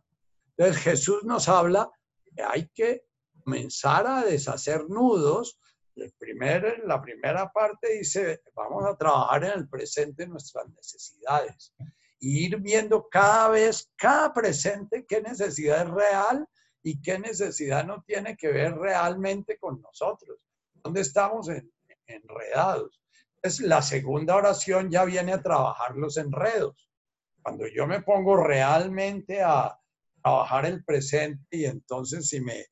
Entonces 0.56 0.82
Jesús 0.82 1.24
nos 1.24 1.48
habla 1.48 1.90
que 2.24 2.42
hay 2.42 2.68
que 2.74 3.04
comenzar 3.42 4.06
a 4.06 4.24
deshacer 4.24 4.88
nudos. 4.88 5.58
El 5.96 6.12
primer, 6.18 6.82
la 6.84 7.00
primera 7.00 7.50
parte 7.50 7.98
dice, 7.98 8.42
vamos 8.54 8.84
a 8.84 8.96
trabajar 8.96 9.44
en 9.44 9.60
el 9.60 9.68
presente 9.68 10.26
nuestras 10.26 10.68
necesidades. 10.68 11.72
Ir 12.26 12.58
viendo 12.60 13.08
cada 13.08 13.50
vez, 13.50 13.92
cada 13.96 14.32
presente, 14.32 15.04
qué 15.06 15.20
necesidad 15.20 15.82
es 15.82 15.90
real 15.90 16.48
y 16.82 17.00
qué 17.00 17.18
necesidad 17.18 17.84
no 17.84 18.02
tiene 18.02 18.36
que 18.36 18.48
ver 18.48 18.74
realmente 18.76 19.58
con 19.58 19.80
nosotros. 19.80 20.38
¿Dónde 20.74 21.02
estamos 21.02 21.50
enredados? 22.06 23.00
Entonces, 23.36 23.66
la 23.66 23.82
segunda 23.82 24.36
oración 24.36 24.90
ya 24.90 25.04
viene 25.04 25.34
a 25.34 25.42
trabajar 25.42 25.96
los 25.96 26.16
enredos 26.16 26.88
cuando 27.44 27.66
yo 27.68 27.86
me 27.86 28.00
pongo 28.00 28.38
realmente 28.38 29.42
a 29.42 29.78
trabajar 30.22 30.64
el 30.64 30.82
presente 30.82 31.58
y 31.58 31.66
entonces 31.66 32.26
si 32.26 32.40
me, 32.40 32.64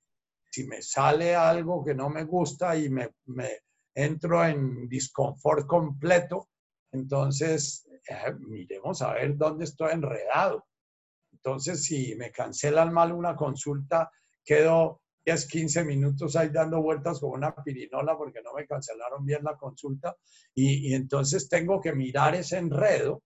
si 0.50 0.66
me 0.66 0.80
sale 0.80 1.34
algo 1.36 1.84
que 1.84 1.94
no 1.94 2.08
me 2.08 2.24
gusta 2.24 2.74
y 2.74 2.88
me, 2.88 3.10
me 3.26 3.50
entro 3.94 4.42
en 4.46 4.88
disconfort 4.88 5.66
completo, 5.66 6.48
entonces 6.90 7.86
eh, 8.08 8.32
miremos 8.38 9.02
a 9.02 9.14
ver 9.14 9.36
dónde 9.36 9.64
estoy 9.64 9.92
enredado. 9.92 10.66
Entonces, 11.32 11.84
si 11.84 12.14
me 12.16 12.30
cancelan 12.30 12.92
mal 12.92 13.12
una 13.12 13.34
consulta, 13.34 14.10
quedo 14.44 15.02
10, 15.24 15.46
15 15.46 15.84
minutos 15.84 16.36
ahí 16.36 16.48
dando 16.50 16.82
vueltas 16.82 17.20
con 17.20 17.30
una 17.30 17.54
pirinola 17.54 18.16
porque 18.16 18.42
no 18.42 18.54
me 18.54 18.66
cancelaron 18.66 19.24
bien 19.24 19.42
la 19.44 19.56
consulta 19.56 20.16
y, 20.54 20.94
entonces 20.94 21.48
tengo 21.48 21.80
que 21.80 21.92
mirar 21.92 22.34
ese 22.34 22.58
enredo 22.58 23.22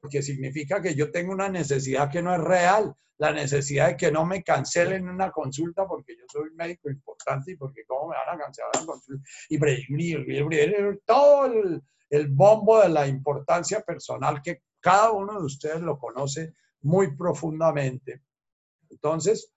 porque 0.00 0.22
significa 0.22 0.80
que 0.80 0.94
yo 0.94 1.10
tengo 1.10 1.32
una 1.32 1.48
necesidad 1.48 2.10
que 2.10 2.22
no 2.22 2.34
es 2.34 2.40
real, 2.40 2.94
la 3.18 3.32
necesidad 3.32 3.88
de 3.88 3.96
que 3.96 4.10
no 4.10 4.24
me 4.24 4.42
cancelen 4.42 5.08
una 5.08 5.30
consulta 5.30 5.86
porque 5.86 6.16
yo 6.16 6.24
soy 6.32 6.48
un 6.48 6.56
médico 6.56 6.88
importante 6.90 7.52
y 7.52 7.56
porque 7.56 7.84
cómo 7.86 8.08
me 8.08 8.16
van 8.16 8.34
a 8.34 8.42
cancelar 8.42 8.70
la 8.76 8.86
consulta. 8.86 9.28
Y 9.50 9.58
todo 11.04 11.44
el 11.44 11.82
bombo 12.28 12.80
de 12.80 12.88
la 12.88 13.06
importancia 13.06 13.80
personal 13.80 14.42
que 14.42 14.62
cada 14.80 15.12
uno 15.12 15.38
de 15.38 15.46
ustedes 15.46 15.80
lo 15.80 15.98
conoce 15.98 16.54
muy 16.82 17.16
profundamente. 17.16 18.22
Entonces, 18.88 19.52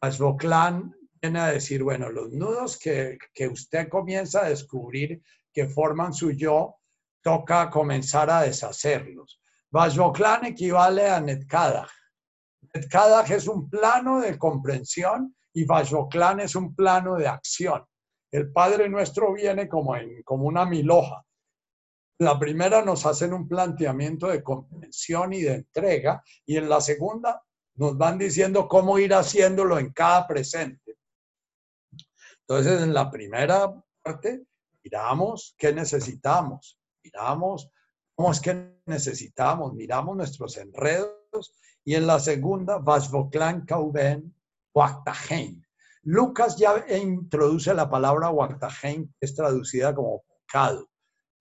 Ashboklan 0.00 0.94
viene 1.20 1.40
a 1.40 1.48
decir, 1.48 1.82
bueno, 1.82 2.10
los 2.10 2.32
nudos 2.32 2.78
que, 2.78 3.18
que 3.34 3.48
usted 3.48 3.88
comienza 3.88 4.44
a 4.44 4.48
descubrir 4.48 5.22
que 5.52 5.66
forman 5.66 6.12
su 6.12 6.32
yo, 6.32 6.76
toca 7.22 7.70
comenzar 7.70 8.30
a 8.30 8.42
deshacerlos. 8.42 9.40
Vajoklan 9.70 10.44
equivale 10.44 11.08
a 11.08 11.20
Netkadach. 11.20 11.90
Netkadach 12.72 13.30
es 13.30 13.48
un 13.48 13.68
plano 13.68 14.20
de 14.20 14.38
comprensión 14.38 15.34
y 15.52 15.64
Vajoklan 15.64 16.40
es 16.40 16.54
un 16.54 16.74
plano 16.74 17.16
de 17.16 17.26
acción. 17.26 17.84
El 18.36 18.52
Padre 18.52 18.90
Nuestro 18.90 19.32
viene 19.32 19.66
como, 19.66 19.96
en, 19.96 20.22
como 20.22 20.44
una 20.44 20.66
miloja. 20.66 21.24
La 22.18 22.38
primera 22.38 22.84
nos 22.84 23.06
hacen 23.06 23.32
un 23.32 23.48
planteamiento 23.48 24.26
de 24.26 24.42
comprensión 24.42 25.32
y 25.32 25.40
de 25.40 25.54
entrega 25.54 26.22
y 26.44 26.58
en 26.58 26.68
la 26.68 26.82
segunda 26.82 27.42
nos 27.76 27.96
van 27.96 28.18
diciendo 28.18 28.68
cómo 28.68 28.98
ir 28.98 29.14
haciéndolo 29.14 29.78
en 29.78 29.90
cada 29.90 30.26
presente. 30.26 30.98
Entonces, 32.40 32.82
en 32.82 32.92
la 32.92 33.10
primera 33.10 33.72
parte, 34.02 34.44
miramos 34.84 35.54
qué 35.56 35.72
necesitamos, 35.72 36.78
miramos 37.02 37.70
cómo 38.14 38.32
es 38.32 38.40
que 38.40 38.82
necesitamos, 38.84 39.72
miramos 39.72 40.14
nuestros 40.14 40.58
enredos 40.58 41.54
y 41.84 41.94
en 41.94 42.06
la 42.06 42.20
segunda, 42.20 42.76
Vashvoklan 42.76 43.64
Kauben 43.64 44.34
Waktahein. 44.74 45.65
Lucas 46.08 46.56
ya 46.56 46.84
introduce 46.88 47.74
la 47.74 47.90
palabra 47.90 48.30
Waktahein, 48.30 49.12
que 49.18 49.26
es 49.26 49.34
traducida 49.34 49.92
como 49.92 50.22
pecado, 50.22 50.88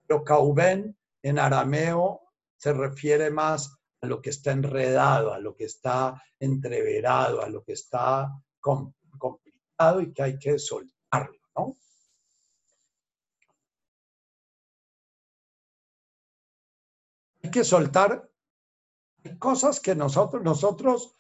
pero 0.08 0.24
Kauben 0.24 0.98
en 1.22 1.38
arameo 1.38 2.22
se 2.58 2.74
refiere 2.74 3.30
más 3.30 3.78
a 4.02 4.08
lo 4.08 4.20
que 4.24 4.32
está 4.32 4.54
enredado, 4.54 5.32
a 5.32 5.38
lo 5.38 5.56
que 5.56 5.66
está 5.66 6.20
entreverado, 6.40 7.44
a 7.44 7.50
lo 7.50 7.64
que 7.64 7.74
está 7.74 8.32
complicado 8.60 10.02
y 10.02 10.12
que 10.12 10.24
hay 10.24 10.40
que 10.40 10.58
soltarlo, 10.58 11.40
¿no? 11.56 11.78
Hay 17.44 17.52
que 17.52 17.64
soltar 17.64 18.28
cosas 19.38 19.80
que 19.80 19.94
nosotros, 19.94 21.16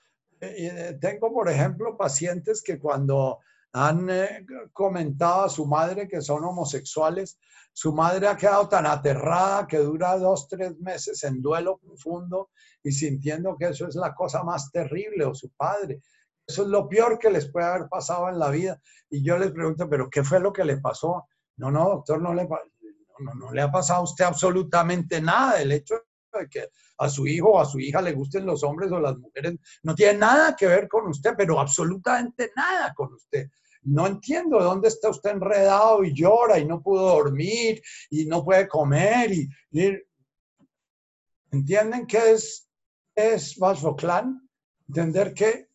tengo 0.99 1.34
por 1.34 1.49
ejemplo 1.49 1.98
pacientes 1.98 2.62
que 2.62 2.80
cuando 2.80 3.40
han 3.74 4.10
eh, 4.10 4.45
comentado 4.72 5.44
a 5.44 5.49
su 5.49 5.66
madre 5.66 6.07
que 6.07 6.22
son 6.22 6.45
homosexuales, 6.45 7.38
su 7.74 7.91
madre 7.91 8.28
ha 8.30 8.38
quedado 8.38 8.70
tan 8.70 8.86
aterrada 8.86 9.68
que 9.68 9.80
dura 9.80 10.18
dos, 10.18 10.48
tres 10.48 10.80
meses 10.80 11.22
en 11.26 11.41
duelo 11.41 11.78
profundo 11.78 12.52
y 12.82 12.94
sintiendo 12.94 13.57
que 13.57 13.68
eso 13.68 13.86
es 13.86 13.95
la 13.95 14.16
cosa 14.16 14.44
más 14.44 14.72
terrible, 14.72 15.26
o 15.26 15.36
su 15.36 15.49
padre. 15.49 16.02
Eso 16.48 16.62
es 16.64 16.70
lo 16.70 16.88
peor 16.88 17.20
que 17.20 17.30
les 17.30 17.52
puede 17.52 17.66
haber 17.66 17.90
pasado 17.90 18.30
en 18.30 18.40
la 18.40 18.49
vida. 18.49 18.82
Y 19.10 19.22
yo 19.22 19.38
les 19.38 19.52
pregunto, 19.52 19.90
¿pero 19.90 20.10
qué 20.10 20.24
fue 20.24 20.40
lo 20.40 20.53
que 20.53 20.64
le 20.64 20.78
pasó? 20.78 21.28
No, 21.57 21.70
no, 21.70 21.90
doctor, 21.90 22.22
no 22.22 22.34
le, 22.34 22.48
no, 23.20 23.34
no 23.34 23.52
le 23.52 23.62
ha 23.62 23.70
pasado 23.70 23.99
a 23.99 24.03
usted 24.03 24.24
absolutamente 24.24 25.20
nada. 25.20 25.62
El 25.62 25.74
hecho 25.74 25.95
de 26.40 26.49
que 26.49 26.70
a 26.98 27.10
su 27.10 27.28
hijo 27.28 27.52
o 27.52 27.60
a 27.60 27.66
su 27.66 27.80
hija 27.80 28.02
le 28.02 28.14
gusten 28.14 28.45
los 28.45 28.64
hombres 28.64 28.91
o 28.91 28.99
las 28.99 29.18
mujeres 29.18 29.56
no 29.84 29.95
tiene 29.95 30.20
nada 30.20 30.56
que 30.56 30.68
ver 30.68 30.88
con 30.88 31.07
usted, 31.07 31.34
pero 31.38 31.60
absolutamente 31.60 32.52
nada 32.56 32.94
con 32.94 33.14
usted 33.14 33.48
no 33.86 34.07
entiendo 34.07 34.60
dónde 34.60 34.88
está 34.88 35.10
usted 35.10 35.32
enredado 35.32 36.03
y 36.03 36.14
llora 36.14 36.57
y 36.60 36.66
no 36.66 36.82
pudo 36.82 37.07
dormir 37.07 37.82
y 38.10 38.26
no 38.26 38.44
puede 38.44 38.68
comer 38.68 39.32
y, 39.32 39.48
¿entienden 41.52 42.07
qué 42.07 42.32
es, 42.32 42.68
es 43.14 43.57
Clan? 43.98 44.49
Entender 44.88 45.34
que 45.34 45.70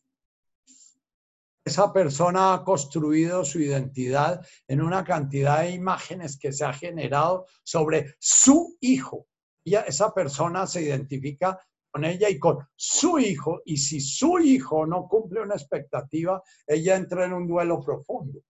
esa 1.64 1.92
persona 1.92 2.54
ha 2.54 2.64
construido 2.64 3.44
su 3.44 3.60
identidad 3.60 4.44
en 4.66 4.82
una 4.82 5.04
cantidad 5.04 5.62
de 5.62 5.70
imágenes 5.70 6.36
que 6.36 6.52
se 6.52 6.64
ha 6.64 6.72
generado 6.72 7.46
sobre 7.62 8.16
su 8.18 8.76
hijo. 8.80 9.28
Esa 9.74 10.12
persona 10.12 10.66
se 10.66 10.82
identifica 10.82 11.58
con 11.90 12.04
ella 12.04 12.28
y 12.28 12.38
con 12.38 12.58
su 12.76 13.18
hijo, 13.18 13.62
y 13.64 13.76
si 13.76 14.00
su 14.00 14.38
hijo 14.38 14.86
no 14.86 15.08
cumple 15.08 15.40
una 15.40 15.54
expectativa, 15.54 16.42
ella 16.66 16.96
entra 16.96 17.24
en 17.24 17.32
un 17.32 17.48
duelo 17.48 17.80
profundo. 17.80 18.40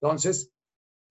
Entonces, 0.00 0.52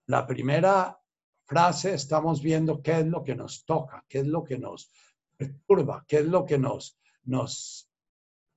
la 0.08 0.26
primera 0.26 1.00
frase 1.46 1.94
estamos 1.94 2.42
viendo 2.42 2.82
qué 2.82 3.00
es 3.00 3.08
lo 3.08 3.24
que 3.24 3.36
nos 3.36 3.66
toca, 3.66 4.06
qué 4.08 4.20
es 4.20 4.28
lo 4.28 4.44
que 4.44 4.58
nos 4.58 4.92
perturba, 5.36 6.06
qué 6.08 6.18
es 6.18 6.26
lo 6.26 6.46
que 6.46 6.58
nos... 6.58 7.00
nos... 7.24 7.90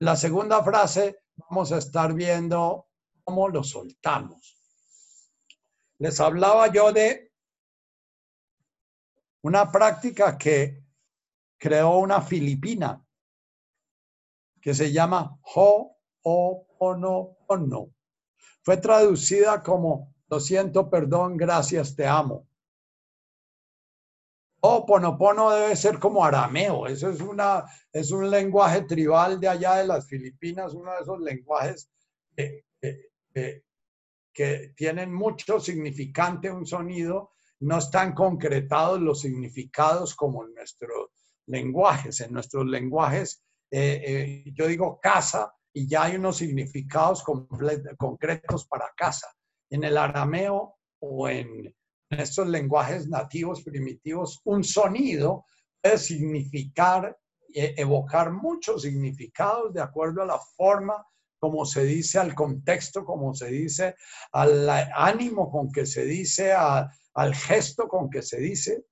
La 0.00 0.16
segunda 0.16 0.62
frase 0.62 1.22
vamos 1.36 1.72
a 1.72 1.78
estar 1.78 2.14
viendo 2.14 2.88
cómo 3.24 3.48
lo 3.48 3.62
soltamos. 3.62 4.56
Les 5.98 6.18
hablaba 6.20 6.72
yo 6.72 6.92
de 6.92 7.29
una 9.42 9.70
práctica 9.70 10.36
que 10.36 10.82
creó 11.58 11.98
una 11.98 12.20
filipina 12.20 13.04
que 14.60 14.74
se 14.74 14.92
llama 14.92 15.38
Ho'oponopono. 15.42 16.74
Fue 18.62 18.76
traducida 18.76 19.62
como 19.62 20.14
lo 20.28 20.38
siento, 20.38 20.90
perdón, 20.90 21.36
gracias, 21.36 21.96
te 21.96 22.06
amo. 22.06 22.46
Ho'oponopono 24.62 25.50
debe 25.50 25.74
ser 25.74 25.98
como 25.98 26.22
arameo, 26.24 26.86
eso 26.86 27.08
es, 27.08 27.20
una, 27.22 27.64
es 27.92 28.10
un 28.10 28.30
lenguaje 28.30 28.82
tribal 28.82 29.40
de 29.40 29.48
allá 29.48 29.76
de 29.76 29.86
las 29.86 30.06
Filipinas, 30.06 30.74
uno 30.74 30.92
de 30.92 31.00
esos 31.00 31.18
lenguajes 31.20 31.90
que, 32.36 32.66
que 34.32 34.74
tienen 34.76 35.14
mucho 35.14 35.58
significante, 35.58 36.50
un 36.50 36.66
sonido, 36.66 37.32
no 37.60 37.78
están 37.78 38.14
concretados 38.14 39.00
los 39.00 39.20
significados 39.20 40.14
como 40.14 40.44
en 40.44 40.54
nuestro 40.54 41.10
lenguajes. 41.50 42.20
En 42.20 42.32
nuestros 42.32 42.66
lenguajes, 42.66 43.42
eh, 43.70 44.02
eh, 44.06 44.44
yo 44.54 44.66
digo 44.66 44.98
casa 45.00 45.52
y 45.72 45.86
ya 45.86 46.04
hay 46.04 46.16
unos 46.16 46.38
significados 46.38 47.22
concretos 47.22 48.66
para 48.66 48.90
casa. 48.96 49.28
En 49.68 49.84
el 49.84 49.96
arameo 49.96 50.76
o 51.00 51.28
en, 51.28 51.74
estos 52.10 52.48
lenguajes 52.48 53.08
nativos 53.08 53.62
primitivos, 53.62 54.40
un 54.44 54.64
sonido 54.64 55.44
puede 55.80 55.96
significar, 55.96 57.16
eh, 57.54 57.74
evocar 57.76 58.32
muchos 58.32 58.82
significados 58.82 59.72
de 59.72 59.80
acuerdo 59.80 60.22
a 60.22 60.26
la 60.26 60.40
forma 60.56 61.06
como 61.40 61.64
se 61.64 61.84
dice, 61.84 62.18
al 62.18 62.34
contexto, 62.34 63.04
como 63.04 63.34
se 63.34 63.46
dice, 63.48 63.96
al 64.32 64.68
ánimo 64.68 65.50
con 65.50 65.72
que 65.72 65.86
se 65.86 66.04
dice, 66.04 66.52
al 66.52 67.34
gesto 67.34 67.88
con 67.88 68.10
que 68.10 68.22
se 68.22 68.38
dice. 68.38 68.84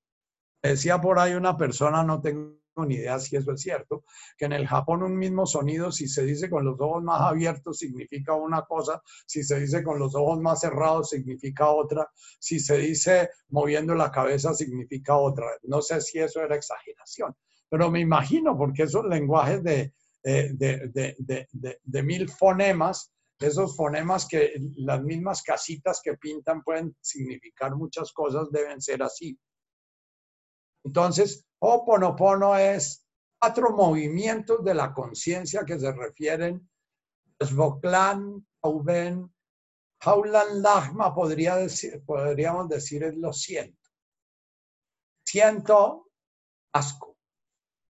Decía 0.63 1.01
por 1.01 1.21
ahí 1.21 1.35
una 1.35 1.57
persona, 1.57 2.03
no 2.03 2.21
tengo 2.21 2.59
ni 2.87 2.97
idea 2.97 3.19
si 3.19 3.37
eso 3.37 3.53
es 3.53 3.61
cierto, 3.61 4.05
que 4.37 4.47
en 4.47 4.53
el 4.53 4.67
Japón 4.67 5.03
un 5.03 5.17
mismo 5.17 5.47
sonido, 5.47 5.93
si 5.93 6.09
se 6.09 6.25
dice 6.25 6.49
con 6.49 6.65
los 6.65 6.81
ojos 6.81 7.03
más 7.03 7.21
abiertos, 7.21 7.79
significa 7.79 8.35
una 8.35 8.63
cosa, 8.63 9.03
si 9.27 9.43
se 9.43 9.61
dice 9.61 9.83
con 9.83 9.99
los 9.99 10.15
ojos 10.15 10.41
más 10.41 10.61
cerrados, 10.61 11.11
significa 11.11 11.69
otra, 11.69 12.09
si 12.39 12.61
se 12.61 12.79
dice 12.79 13.31
moviendo 13.49 13.95
la 13.95 14.11
cabeza, 14.11 14.55
significa 14.55 15.17
otra. 15.17 15.47
No 15.65 15.83
sé 15.83 16.01
si 16.01 16.19
eso 16.19 16.41
era 16.41 16.57
exageración, 16.57 17.35
pero 17.69 17.91
me 17.91 18.01
imagino, 18.01 18.57
porque 18.57 18.85
esos 18.85 19.05
lenguajes 19.05 19.63
de, 19.63 19.93
eh, 20.25 20.51
de, 20.53 21.17
de, 21.19 21.79
de 21.83 22.03
mil 22.03 22.29
fonemas, 22.29 23.13
esos 23.39 23.77
fonemas 23.77 24.27
que 24.27 24.55
las 24.77 25.03
mismas 25.03 25.43
casitas 25.43 26.01
que 26.03 26.15
pintan 26.15 26.63
pueden 26.63 26.97
significar 27.01 27.75
muchas 27.77 28.13
cosas, 28.13 28.51
deben 28.51 28.81
ser 28.81 29.03
así. 29.03 29.39
Entonces, 30.85 31.45
Oponopono 31.61 32.57
es 32.57 33.07
cuatro 33.41 33.71
movimientos 33.71 34.65
de 34.65 34.75
la 34.75 34.93
conciencia 34.93 35.65
que 35.65 35.79
se 35.79 35.93
refieren 35.93 36.69
Svoklan, 37.41 38.47
Auben, 38.63 39.33
Haulan 40.01 40.63
Lagma, 40.63 41.15
podría 41.15 41.57
decir, 41.57 42.03
podríamos 42.05 42.69
decir 42.69 43.05
es 43.05 43.15
lo 43.17 43.33
siento. 43.33 43.79
Siento 45.25 46.11
asco, 46.73 47.17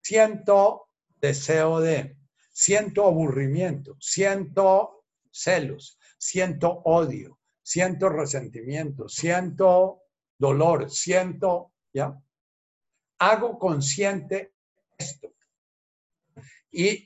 siento 0.02 0.87
deseo 1.22 1.80
de, 1.80 2.18
siento 2.52 3.06
aburrimiento, 3.06 3.98
siento 4.00 5.06
celos, 5.32 6.00
siento 6.18 6.82
odio, 6.86 7.40
siento 7.62 8.10
resentimiento, 8.10 9.08
siento 9.08 10.02
dolor, 10.38 10.90
siento, 10.90 11.74
¿ya? 11.94 12.20
hago 13.20 13.58
consciente 13.58 14.54
esto. 14.98 15.34
Y 16.72 17.06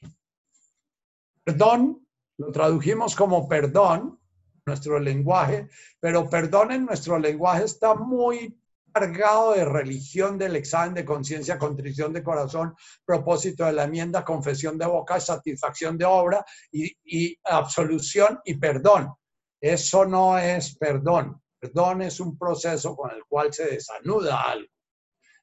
perdón, 1.44 2.08
lo 2.38 2.52
tradujimos 2.52 3.16
como 3.16 3.48
perdón, 3.48 4.20
nuestro 4.66 5.00
lenguaje, 5.00 5.70
pero 6.00 6.30
perdón 6.30 6.72
en 6.72 6.86
nuestro 6.86 7.18
lenguaje 7.18 7.64
está 7.64 7.96
muy 7.96 8.61
cargado 8.92 9.54
de 9.54 9.66
religión, 9.66 10.38
del 10.38 10.56
examen 10.56 10.94
de 10.94 11.06
conciencia, 11.06 11.58
contrición 11.58 12.14
de 12.14 12.24
corazón, 12.24 12.76
propósito 13.06 13.66
de 13.66 13.74
la 13.74 13.86
enmienda, 13.86 14.24
confesión 14.24 14.78
de 14.78 14.86
boca, 14.86 15.20
satisfacción 15.20 15.98
de 15.98 16.06
obra 16.06 16.46
y, 16.72 16.92
y 17.04 17.38
absolución 17.44 18.40
y 18.46 18.56
perdón. 18.56 19.14
Eso 19.60 20.06
no 20.06 20.38
es 20.38 20.76
perdón. 20.78 21.42
Perdón 21.60 22.02
es 22.02 22.20
un 22.20 22.38
proceso 22.38 22.96
con 22.96 23.12
el 23.12 23.24
cual 23.26 23.54
se 23.54 23.66
desanuda 23.66 24.42
algo. 24.42 24.68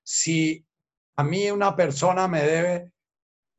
Si 0.03 0.65
a 1.17 1.23
mí 1.23 1.51
una 1.51 1.77
persona 1.77 2.27
me 2.27 2.43
debe 2.43 2.93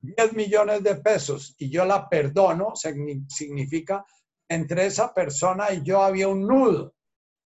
10 0.01 0.33
millones 0.33 0.83
de 0.83 0.95
pesos 0.95 1.55
y 1.57 1.69
yo 1.69 1.85
la 1.85 2.07
perdono, 2.07 2.73
significa 2.75 4.05
entre 4.49 4.85
esa 4.87 5.13
persona 5.13 5.71
y 5.71 5.83
yo 5.83 6.01
había 6.01 6.27
un 6.27 6.47
nudo. 6.47 6.95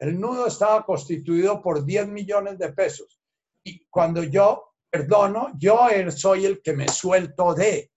El 0.01 0.18
nudo 0.18 0.47
estaba 0.47 0.85
constituido 0.85 1.60
por 1.60 1.85
10 1.85 2.09
millones 2.09 2.59
de 2.59 2.72
pesos. 2.72 3.20
Y 3.62 3.85
cuando 3.90 4.22
yo 4.22 4.72
perdono, 4.90 5.52
yo 5.59 5.89
soy 6.10 6.47
el 6.47 6.62
que 6.62 6.72
me 6.72 6.89
suelto 6.89 7.55
de. 7.55 7.93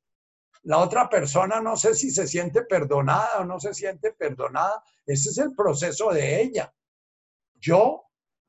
La 0.63 0.79
otra 0.79 1.09
persona 1.09 1.61
no 1.61 1.77
sé 1.77 1.95
si 1.95 2.11
se 2.11 2.27
siente 2.27 2.63
perdonada 2.63 3.39
o 3.39 3.45
no 3.45 3.57
se 3.57 3.73
siente 3.73 4.11
perdonada. 4.11 4.83
Ese 5.05 5.29
es 5.29 5.37
el 5.37 5.55
proceso 5.55 6.11
de 6.11 6.41
ella. 6.41 6.73
Yo, 7.55 8.03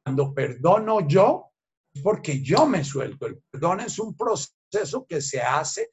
cuando 0.05 0.35
perdono 0.35 1.06
yo, 1.06 1.52
es 1.93 2.02
porque 2.02 2.43
yo 2.43 2.66
me 2.66 2.82
suelto. 2.82 3.26
El 3.26 3.40
perdón 3.51 3.81
es 3.81 4.01
un 4.01 4.16
proceso 4.16 5.06
que 5.09 5.20
se 5.20 5.40
hace 5.40 5.93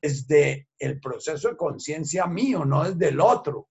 desde 0.00 0.68
el 0.78 1.00
proceso 1.00 1.48
de 1.48 1.56
conciencia 1.56 2.26
mío, 2.26 2.66
no 2.66 2.84
desde 2.84 3.08
el 3.08 3.20
otro 3.20 3.68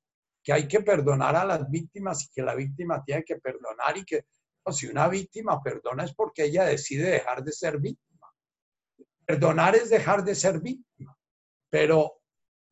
que 0.47 0.53
hay 0.53 0.65
que 0.65 0.79
perdonar 0.79 1.35
a 1.35 1.43
las 1.43 1.69
víctimas 1.69 2.23
y 2.23 2.29
que 2.29 2.41
la 2.41 2.55
víctima 2.55 3.03
tiene 3.03 3.25
que 3.25 3.35
perdonar 3.35 3.97
y 3.97 4.05
que 4.05 4.27
si 4.71 4.87
una 4.87 5.09
víctima 5.09 5.61
perdona 5.61 6.05
es 6.05 6.15
porque 6.15 6.45
ella 6.45 6.63
decide 6.63 7.09
dejar 7.09 7.43
de 7.43 7.51
ser 7.51 7.79
víctima. 7.79 8.27
Perdonar 9.25 9.75
es 9.75 9.89
dejar 9.89 10.23
de 10.23 10.33
ser 10.35 10.61
víctima. 10.61 11.17
Pero 11.69 12.21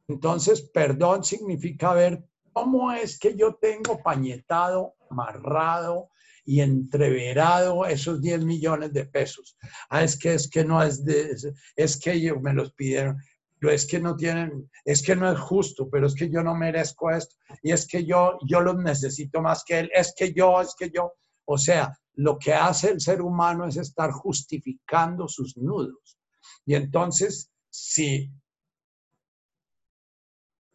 entonces 0.07 0.61
perdón 0.73 1.25
significa 1.25 1.93
ver 1.93 2.23
cómo 2.53 2.93
es 2.93 3.19
que 3.19 3.35
yo 3.35 3.55
tengo 3.55 4.01
pañetado, 4.01 4.95
amarrado 5.09 6.11
y 6.45 6.61
entreverado 6.61 7.85
esos 7.85 8.21
10 8.21 8.45
millones 8.45 8.93
de 8.93 9.05
pesos. 9.05 9.57
Ah, 9.89 10.01
es 10.01 10.17
que 10.17 10.33
es 10.33 10.49
que 10.49 10.63
no 10.63 10.81
es 10.81 11.03
de, 11.03 11.35
es 11.75 11.99
que 11.99 12.13
ellos 12.13 12.37
me 12.41 12.53
los 12.53 12.71
pidieron 12.71 13.17
es 13.61 13.85
que 13.85 13.99
no 13.99 14.15
tienen, 14.15 14.69
es 14.83 15.01
que 15.01 15.15
no 15.15 15.31
es 15.31 15.39
justo, 15.39 15.89
pero 15.89 16.07
es 16.07 16.15
que 16.15 16.29
yo 16.29 16.43
no 16.43 16.55
merezco 16.55 17.09
esto, 17.09 17.35
y 17.61 17.71
es 17.71 17.87
que 17.87 18.05
yo, 18.05 18.37
yo 18.47 18.61
los 18.61 18.77
necesito 18.77 19.41
más 19.41 19.63
que 19.63 19.79
él, 19.79 19.91
es 19.93 20.13
que 20.15 20.33
yo, 20.33 20.61
es 20.61 20.75
que 20.77 20.89
yo. 20.89 21.13
O 21.45 21.57
sea, 21.57 21.97
lo 22.15 22.37
que 22.37 22.53
hace 22.53 22.91
el 22.91 23.01
ser 23.01 23.21
humano 23.21 23.67
es 23.67 23.77
estar 23.77 24.11
justificando 24.11 25.27
sus 25.27 25.57
nudos. 25.57 26.17
Y 26.65 26.75
entonces, 26.75 27.51
si 27.69 28.31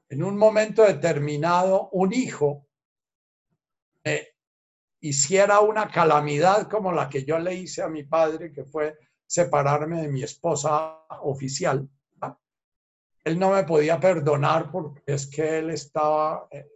en 0.09 0.23
un 0.23 0.37
momento 0.37 0.83
determinado 0.83 1.89
un 1.93 2.13
hijo 2.13 2.67
hiciera 5.01 5.61
una 5.61 5.89
calamidad 5.89 6.69
como 6.69 6.93
la 6.93 7.09
que 7.09 7.25
yo 7.25 7.39
le 7.39 7.55
hice 7.55 7.83
a 7.83 7.89
mi 7.89 8.05
padre, 8.05 8.53
que 8.53 8.65
fue 8.65 8.99
separarme 9.27 10.03
de 10.03 10.09
mi 10.09 10.23
esposa 10.23 11.07
oficial, 11.23 11.89
él 13.25 13.39
no 13.39 13.51
me 13.51 13.65
podía 13.65 14.01
perdonar 14.01 14.71
porque 14.71 15.03
es 15.07 15.27
que 15.27 15.59
él 15.59 15.71
estaba 15.71 16.49
eh, 16.51 16.67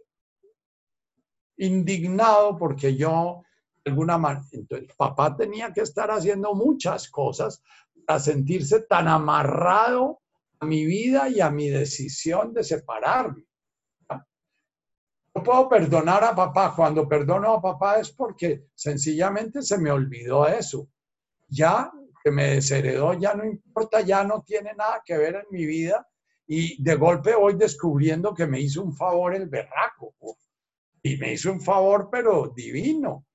indignado 1.57 2.57
porque 2.57 2.95
yo, 2.95 3.43
de 3.83 3.91
alguna 3.91 4.17
manera, 4.17 4.45
entonces 4.51 4.93
papá 4.95 5.35
tenía 5.35 5.73
que 5.73 5.81
estar 5.81 6.11
haciendo 6.11 6.53
muchas 6.53 7.09
cosas 7.09 7.61
para 8.05 8.19
sentirse 8.19 8.81
tan 8.81 9.07
amarrado 9.07 10.21
a 10.59 10.65
mi 10.65 10.85
vida 10.85 11.29
y 11.29 11.41
a 11.41 11.49
mi 11.49 11.69
decisión 11.69 12.53
de 12.53 12.63
separarme. 12.63 13.45
No 15.33 15.43
puedo 15.43 15.67
perdonar 15.67 16.23
a 16.23 16.33
papá. 16.33 16.73
Cuando 16.73 17.09
perdono 17.09 17.55
a 17.55 17.61
papá 17.61 17.99
es 17.99 18.09
porque 18.09 18.67
sencillamente 18.73 19.61
se 19.63 19.77
me 19.77 19.91
olvidó 19.91 20.47
eso. 20.47 20.87
Ya 21.49 21.91
que 22.23 22.31
me 22.31 22.51
desheredó, 22.51 23.13
ya 23.13 23.33
no 23.33 23.43
importa, 23.43 23.99
ya 23.99 24.23
no 24.23 24.43
tiene 24.43 24.73
nada 24.73 25.01
que 25.05 25.17
ver 25.17 25.35
en 25.35 25.45
mi 25.51 25.65
vida 25.65 26.07
y 26.47 26.81
de 26.81 26.95
golpe 26.95 27.35
voy 27.35 27.55
descubriendo 27.55 28.33
que 28.33 28.45
me 28.45 28.59
hizo 28.59 28.83
un 28.83 28.95
favor 28.95 29.33
el 29.35 29.47
berraco. 29.47 30.13
Y 31.01 31.17
me 31.17 31.33
hizo 31.33 31.51
un 31.51 31.61
favor, 31.61 32.09
pero 32.11 32.51
divino. 32.55 33.25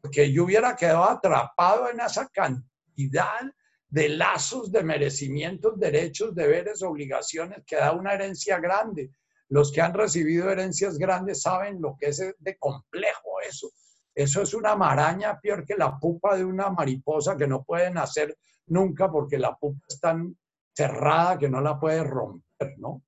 Porque 0.00 0.32
yo 0.32 0.44
hubiera 0.44 0.74
quedado 0.74 1.04
atrapado 1.04 1.88
en 1.90 2.00
esa 2.00 2.28
cantidad 2.28 3.40
de 3.88 4.08
lazos 4.08 4.70
de 4.70 4.82
merecimientos, 4.82 5.78
derechos, 5.78 6.34
deberes, 6.34 6.82
obligaciones 6.82 7.62
que 7.66 7.76
da 7.76 7.92
una 7.92 8.14
herencia 8.14 8.58
grande. 8.58 9.10
Los 9.48 9.72
que 9.72 9.80
han 9.80 9.94
recibido 9.94 10.48
herencias 10.48 10.96
grandes 10.96 11.42
saben 11.42 11.80
lo 11.80 11.96
que 11.98 12.06
es 12.06 12.18
de 12.38 12.58
complejo 12.58 13.40
eso. 13.48 13.70
Eso 14.14 14.42
es 14.42 14.54
una 14.54 14.76
maraña 14.76 15.38
peor 15.40 15.64
que 15.64 15.76
la 15.76 15.98
pupa 15.98 16.36
de 16.36 16.44
una 16.44 16.70
mariposa 16.70 17.36
que 17.36 17.46
no 17.46 17.64
pueden 17.64 17.98
hacer 17.98 18.36
nunca 18.66 19.10
porque 19.10 19.38
la 19.38 19.56
pupa 19.56 19.84
es 19.88 20.00
tan 20.00 20.36
cerrada 20.72 21.38
que 21.38 21.48
no 21.48 21.60
la 21.60 21.78
puede 21.78 22.04
romper. 22.04 22.49
¿No? 22.78 23.02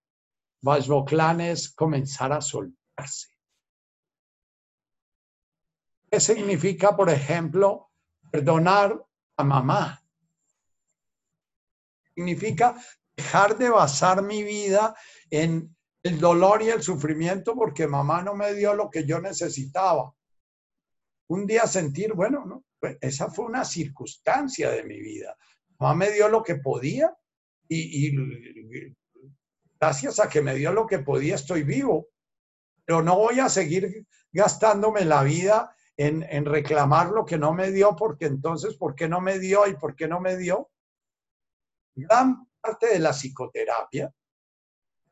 Vajvoklan 0.62 1.40
es 1.40 1.70
comenzar 1.70 2.32
a 2.32 2.40
soltarse. 2.40 3.28
¿Qué 6.10 6.20
significa, 6.20 6.94
por 6.94 7.10
ejemplo, 7.10 7.90
perdonar 8.30 9.04
a 9.36 9.44
mamá? 9.44 10.04
Significa 12.14 12.76
dejar 13.16 13.56
de 13.56 13.70
basar 13.70 14.22
mi 14.22 14.42
vida 14.42 14.94
en 15.30 15.74
el 16.02 16.20
dolor 16.20 16.62
y 16.62 16.68
el 16.68 16.82
sufrimiento 16.82 17.54
porque 17.54 17.86
mamá 17.86 18.22
no 18.22 18.34
me 18.34 18.52
dio 18.54 18.74
lo 18.74 18.90
que 18.90 19.04
yo 19.06 19.20
necesitaba. 19.20 20.14
Un 21.28 21.46
día 21.46 21.66
sentir, 21.66 22.12
bueno, 22.12 22.44
no, 22.44 22.64
pues 22.78 22.98
esa 23.00 23.30
fue 23.30 23.46
una 23.46 23.64
circunstancia 23.64 24.70
de 24.70 24.84
mi 24.84 25.00
vida. 25.00 25.36
Mamá 25.78 25.94
me 25.94 26.10
dio 26.10 26.28
lo 26.28 26.42
que 26.42 26.56
podía 26.56 27.16
y, 27.68 28.08
y 28.08 28.96
gracias 29.82 30.20
a 30.20 30.28
que 30.28 30.40
me 30.40 30.54
dio 30.54 30.72
lo 30.72 30.86
que 30.86 31.00
podía, 31.00 31.34
estoy 31.34 31.64
vivo. 31.64 32.06
Pero 32.84 33.02
no 33.02 33.16
voy 33.16 33.40
a 33.40 33.48
seguir 33.48 34.06
gastándome 34.30 35.04
la 35.04 35.24
vida 35.24 35.74
en, 35.96 36.44
reclamar 36.44 37.08
lo 37.08 37.24
que 37.24 37.36
no 37.36 37.52
me 37.52 37.72
dio, 37.72 37.96
porque 37.96 38.26
entonces, 38.26 38.76
¿por 38.76 38.94
qué 38.94 39.08
no 39.08 39.20
me 39.20 39.40
dio 39.40 39.66
y 39.66 39.74
por 39.74 39.96
qué 39.96 40.06
no 40.06 40.20
me 40.20 40.36
dio? 40.36 40.70
Gran 41.96 42.48
parte 42.60 42.92
de 42.92 43.00
la 43.00 43.10
psicoterapia, 43.10 44.12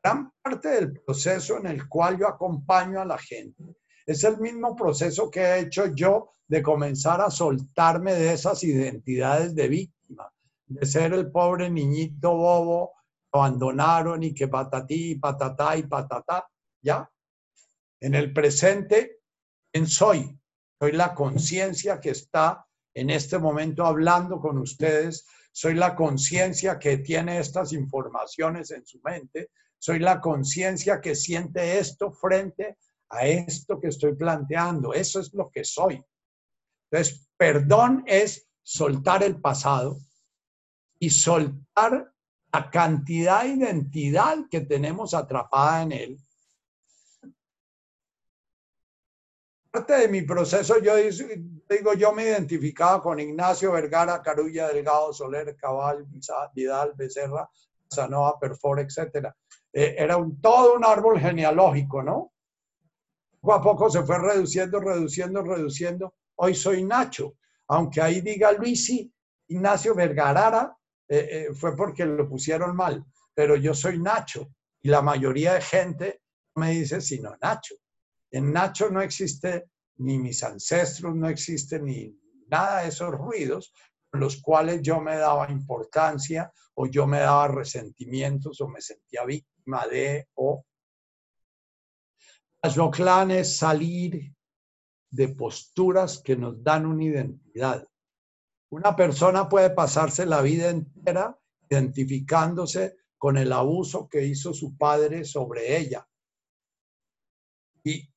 gran 0.01 0.31
parte 0.41 0.69
del 0.69 1.01
proceso 1.01 1.57
en 1.57 1.67
el 1.67 1.89
cual 1.89 2.17
yo 2.17 2.27
acompaño 2.29 3.01
a 3.01 3.05
la 3.05 3.17
gente, 3.17 3.75
es 4.05 4.23
el 4.23 4.37
mismo 4.37 4.73
proceso 4.73 5.29
que 5.29 5.41
he 5.41 5.59
hecho 5.59 5.87
yo 5.87 6.35
de 6.47 6.61
comenzar 6.61 7.19
a 7.19 7.29
soltarme 7.29 8.13
de 8.13 8.31
esas 8.31 8.63
identidades 8.63 9.53
de 9.53 9.67
víctima, 9.67 10.31
de 10.65 10.85
ser 10.85 11.11
el 11.11 11.29
pobre 11.29 11.69
niñito 11.69 12.33
bobo 12.33 13.00
abandonaron 13.31 14.23
y 14.23 14.33
que 14.33 14.47
patatí, 14.47 15.15
patatá 15.15 15.77
y 15.77 15.83
patatá, 15.83 16.47
¿ya? 16.81 17.09
En 17.99 18.15
el 18.15 18.33
presente, 18.33 19.19
¿quién 19.71 19.87
soy? 19.87 20.37
Soy 20.79 20.91
la 20.93 21.13
conciencia 21.13 21.99
que 21.99 22.09
está 22.11 22.65
en 22.93 23.09
este 23.09 23.37
momento 23.37 23.85
hablando 23.85 24.39
con 24.39 24.57
ustedes, 24.57 25.25
soy 25.51 25.75
la 25.75 25.95
conciencia 25.95 26.79
que 26.79 26.97
tiene 26.97 27.39
estas 27.39 27.73
informaciones 27.73 28.71
en 28.71 28.85
su 28.85 28.99
mente, 29.01 29.51
soy 29.77 29.99
la 29.99 30.19
conciencia 30.19 30.99
que 30.99 31.15
siente 31.15 31.79
esto 31.79 32.11
frente 32.11 32.77
a 33.09 33.25
esto 33.27 33.79
que 33.79 33.87
estoy 33.87 34.15
planteando, 34.15 34.93
eso 34.93 35.19
es 35.19 35.33
lo 35.33 35.49
que 35.49 35.63
soy. 35.63 36.03
Entonces, 36.89 37.27
perdón 37.37 38.03
es 38.05 38.47
soltar 38.63 39.23
el 39.23 39.39
pasado 39.39 39.97
y 40.99 41.09
soltar 41.09 42.13
la 42.53 42.69
cantidad 42.69 43.43
de 43.43 43.49
identidad 43.49 44.37
que 44.49 44.61
tenemos 44.61 45.13
atrapada 45.13 45.83
en 45.83 45.91
él. 45.91 46.17
Parte 49.71 49.93
de 49.93 50.07
mi 50.09 50.23
proceso, 50.23 50.81
yo 50.81 50.95
digo, 50.97 51.93
yo 51.93 52.11
me 52.11 52.23
identificaba 52.23 53.01
con 53.01 53.21
Ignacio 53.21 53.71
Vergara, 53.71 54.21
Carulla 54.21 54.67
Delgado, 54.67 55.13
Soler, 55.13 55.55
Cabal, 55.55 56.05
Vidal, 56.53 56.93
Becerra, 56.93 57.49
Sanoa, 57.89 58.37
Perfor, 58.37 58.81
etc. 58.81 59.29
Eh, 59.71 59.95
era 59.97 60.17
un, 60.17 60.41
todo 60.41 60.75
un 60.75 60.83
árbol 60.83 61.17
genealógico, 61.19 62.03
¿no? 62.03 62.33
Poco 63.39 63.53
a 63.53 63.61
poco 63.61 63.89
se 63.89 64.03
fue 64.03 64.19
reduciendo, 64.19 64.81
reduciendo, 64.81 65.41
reduciendo. 65.41 66.15
Hoy 66.35 66.53
soy 66.53 66.83
Nacho, 66.83 67.35
aunque 67.67 68.01
ahí 68.01 68.19
diga 68.19 68.51
Luisi, 68.51 69.11
Ignacio 69.47 69.95
Vergara, 69.95 70.75
eh, 71.13 71.27
eh, 71.29 71.53
fue 71.53 71.75
porque 71.75 72.05
lo 72.05 72.25
pusieron 72.29 72.73
mal, 72.73 73.03
pero 73.33 73.57
yo 73.57 73.73
soy 73.73 73.99
Nacho 73.99 74.53
y 74.81 74.87
la 74.87 75.01
mayoría 75.01 75.55
de 75.55 75.61
gente 75.61 76.21
me 76.55 76.71
dice 76.71 77.01
sino 77.01 77.35
Nacho. 77.41 77.75
En 78.31 78.53
Nacho 78.53 78.89
no 78.89 79.01
existe 79.01 79.65
ni 79.97 80.17
mis 80.17 80.41
ancestros, 80.41 81.13
no 81.13 81.27
existe 81.27 81.81
ni 81.81 82.17
nada 82.47 82.83
de 82.83 82.87
esos 82.87 83.11
ruidos 83.11 83.73
con 84.09 84.21
los 84.21 84.41
cuales 84.41 84.81
yo 84.81 85.01
me 85.01 85.17
daba 85.17 85.51
importancia 85.51 86.49
o 86.75 86.87
yo 86.87 87.05
me 87.05 87.19
daba 87.19 87.49
resentimientos 87.49 88.61
o 88.61 88.69
me 88.69 88.79
sentía 88.79 89.25
víctima 89.25 89.85
de 89.87 90.29
o 90.35 90.65
clan 92.89 93.31
es 93.31 93.57
salir 93.57 94.33
de 95.09 95.27
posturas 95.27 96.21
que 96.23 96.37
nos 96.37 96.63
dan 96.63 96.85
una 96.85 97.03
identidad. 97.03 97.85
Una 98.71 98.95
persona 98.95 99.49
puede 99.49 99.69
pasarse 99.71 100.25
la 100.25 100.41
vida 100.41 100.69
entera 100.69 101.37
identificándose 101.69 102.95
con 103.17 103.37
el 103.37 103.51
abuso 103.51 104.07
que 104.07 104.25
hizo 104.25 104.53
su 104.53 104.77
padre 104.77 105.25
sobre 105.25 105.77
ella. 105.77 106.07
Y 107.83 108.09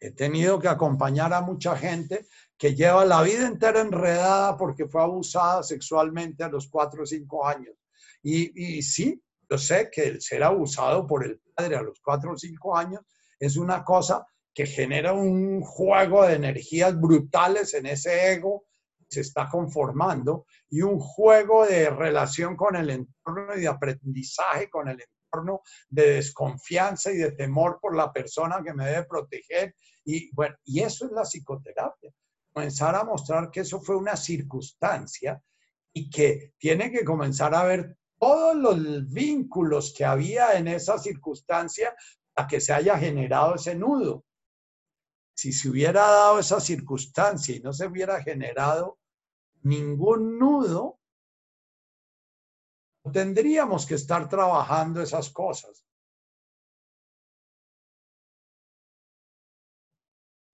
he 0.00 0.10
tenido 0.10 0.58
que 0.58 0.66
acompañar 0.66 1.32
a 1.32 1.40
mucha 1.40 1.76
gente 1.76 2.26
que 2.58 2.74
lleva 2.74 3.04
la 3.04 3.22
vida 3.22 3.46
entera 3.46 3.80
enredada 3.80 4.56
porque 4.56 4.86
fue 4.86 5.02
abusada 5.02 5.62
sexualmente 5.62 6.42
a 6.42 6.48
los 6.48 6.68
cuatro 6.68 7.04
o 7.04 7.06
cinco 7.06 7.46
años. 7.46 7.76
Y, 8.24 8.82
sí, 8.82 9.22
yo 9.48 9.56
sé 9.56 9.88
que 9.90 10.08
el 10.08 10.20
ser 10.20 10.42
abusado 10.42 11.06
por 11.06 11.24
el 11.24 11.40
padre 11.54 11.76
a 11.76 11.82
los 11.82 12.00
cuatro 12.00 12.32
o 12.32 12.36
cinco 12.36 12.76
años 12.76 13.02
es 13.38 13.56
una 13.56 13.84
cosa 13.84 14.26
que 14.52 14.66
genera 14.66 15.12
un 15.12 15.60
juego 15.60 16.26
de 16.26 16.34
energías 16.34 17.00
brutales 17.00 17.72
en 17.74 17.86
ese 17.86 18.32
ego 18.32 18.64
se 19.12 19.20
está 19.20 19.48
conformando 19.48 20.46
y 20.70 20.80
un 20.80 20.98
juego 20.98 21.66
de 21.66 21.90
relación 21.90 22.56
con 22.56 22.76
el 22.76 22.88
entorno 22.88 23.54
y 23.54 23.60
de 23.60 23.68
aprendizaje 23.68 24.70
con 24.70 24.88
el 24.88 25.00
entorno, 25.00 25.60
de 25.88 26.14
desconfianza 26.14 27.12
y 27.12 27.18
de 27.18 27.32
temor 27.32 27.78
por 27.80 27.94
la 27.94 28.12
persona 28.12 28.62
que 28.64 28.72
me 28.72 28.86
debe 28.86 29.04
proteger. 29.04 29.74
Y 30.04 30.34
bueno, 30.34 30.56
y 30.64 30.80
eso 30.80 31.06
es 31.06 31.12
la 31.12 31.24
psicoterapia. 31.24 32.10
Comenzar 32.52 32.94
a 32.94 33.04
mostrar 33.04 33.50
que 33.50 33.60
eso 33.60 33.80
fue 33.80 33.96
una 33.96 34.16
circunstancia 34.16 35.42
y 35.92 36.08
que 36.08 36.54
tiene 36.58 36.90
que 36.90 37.04
comenzar 37.04 37.54
a 37.54 37.64
ver 37.64 37.96
todos 38.18 38.56
los 38.56 39.12
vínculos 39.12 39.92
que 39.96 40.04
había 40.04 40.56
en 40.56 40.68
esa 40.68 40.96
circunstancia 40.98 41.94
a 42.34 42.46
que 42.46 42.60
se 42.60 42.72
haya 42.72 42.98
generado 42.98 43.56
ese 43.56 43.74
nudo. 43.74 44.24
Si 45.34 45.52
se 45.52 45.68
hubiera 45.68 46.02
dado 46.02 46.38
esa 46.38 46.60
circunstancia 46.60 47.56
y 47.56 47.60
no 47.60 47.72
se 47.72 47.86
hubiera 47.86 48.22
generado 48.22 48.98
ningún 49.62 50.38
nudo, 50.38 50.98
tendríamos 53.12 53.86
que 53.86 53.94
estar 53.94 54.28
trabajando 54.28 55.00
esas 55.02 55.30
cosas. 55.30 55.84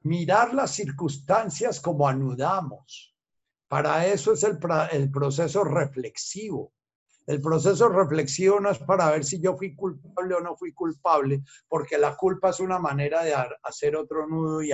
Mirar 0.03 0.55
las 0.55 0.71
circunstancias 0.71 1.81
como 1.81 2.09
anudamos. 2.09 3.15
Para 3.67 4.07
eso 4.07 4.33
es 4.33 4.43
el, 4.45 4.59
el 4.93 5.11
proceso 5.11 5.65
reflexivo. 5.65 6.73
El 7.27 7.43
proceso 7.43 7.91
reflexivo 7.91 8.59
no 8.59 8.71
es 8.71 8.79
para 8.79 9.11
ver 9.11 9.23
si 9.23 9.39
yo 9.39 9.55
fui 9.55 9.75
culpable 9.75 10.35
o 10.35 10.41
no 10.41 10.57
fui 10.57 10.73
culpable, 10.73 11.43
porque 11.69 11.99
la 11.99 12.17
culpa 12.17 12.49
es 12.49 12.61
una 12.61 12.79
manera 12.79 13.23
de 13.23 13.35
hacer 13.63 13.97
otro 13.97 14.27
nudo 14.27 14.63
y, 14.63 14.71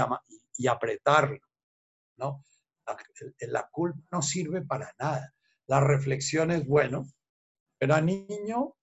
y 0.58 0.68
apretarlo, 0.68 1.40
¿no? 2.16 2.44
La, 3.48 3.68
culpa 3.70 3.98
no 4.12 4.22
sirve 4.22 4.62
para 4.62 4.94
nada. 4.98 5.32
La 5.66 5.80
reflexión 5.80 6.50
es, 6.50 6.66
bueno, 6.66 7.06
era 7.80 8.00
niño, 8.00 8.76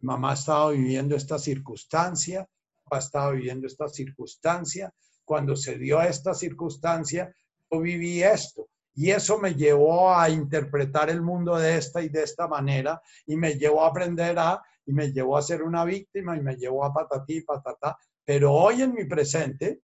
mamá 0.00 0.34
estaba 0.34 0.70
viviendo 0.70 1.16
esta 1.16 1.38
circunstancia, 1.38 2.48
papá 2.84 2.98
estaba 2.98 3.30
viviendo 3.32 3.66
esta 3.66 3.88
circunstancia, 3.88 4.92
cuando 5.24 5.56
se 5.56 5.78
dio 5.78 6.00
esta 6.02 6.34
circunstancia, 6.34 7.34
yo 7.70 7.80
viví 7.80 8.22
esto. 8.22 8.68
Y 8.96 9.10
eso 9.10 9.38
me 9.38 9.54
llevó 9.54 10.14
a 10.14 10.30
interpretar 10.30 11.10
el 11.10 11.20
mundo 11.20 11.56
de 11.56 11.76
esta 11.76 12.00
y 12.00 12.08
de 12.08 12.22
esta 12.22 12.46
manera 12.46 13.02
y 13.26 13.36
me 13.36 13.54
llevó 13.54 13.84
a 13.84 13.88
aprender 13.88 14.38
a, 14.38 14.62
y 14.86 14.92
me 14.92 15.10
llevó 15.12 15.36
a 15.36 15.42
ser 15.42 15.62
una 15.62 15.84
víctima 15.84 16.36
y 16.36 16.40
me 16.40 16.56
llevó 16.56 16.84
a 16.84 16.92
patatí, 16.92 17.40
patatá. 17.40 17.98
Pero 18.24 18.52
hoy 18.52 18.82
en 18.82 18.94
mi 18.94 19.04
presente, 19.06 19.80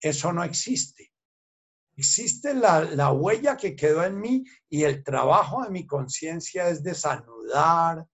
eso 0.00 0.32
no 0.32 0.42
existe. 0.42 1.12
Existe 2.00 2.54
la, 2.54 2.80
la 2.80 3.12
huella 3.12 3.58
que 3.58 3.76
quedó 3.76 4.02
en 4.02 4.18
mí 4.18 4.42
y 4.70 4.84
el 4.84 5.04
trabajo 5.04 5.62
de 5.62 5.68
mi 5.68 5.86
conciencia 5.86 6.66
es 6.70 6.82
desanudar 6.82 8.06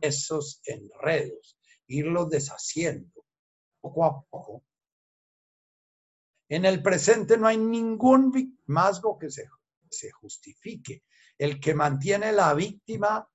esos 0.00 0.60
enredos, 0.62 1.58
irlos 1.88 2.30
deshaciendo 2.30 3.24
poco 3.80 4.04
a 4.04 4.22
poco. 4.30 4.64
En 6.48 6.66
el 6.66 6.80
presente 6.84 7.36
no 7.36 7.48
hay 7.48 7.56
ningún 7.56 8.30
victimazgo 8.30 9.18
que 9.18 9.28
se 9.28 9.48
se 9.90 10.12
justifique. 10.12 11.02
El 11.36 11.58
que 11.58 11.74
mantiene 11.74 12.30
la 12.30 12.54
víctima, 12.54 13.28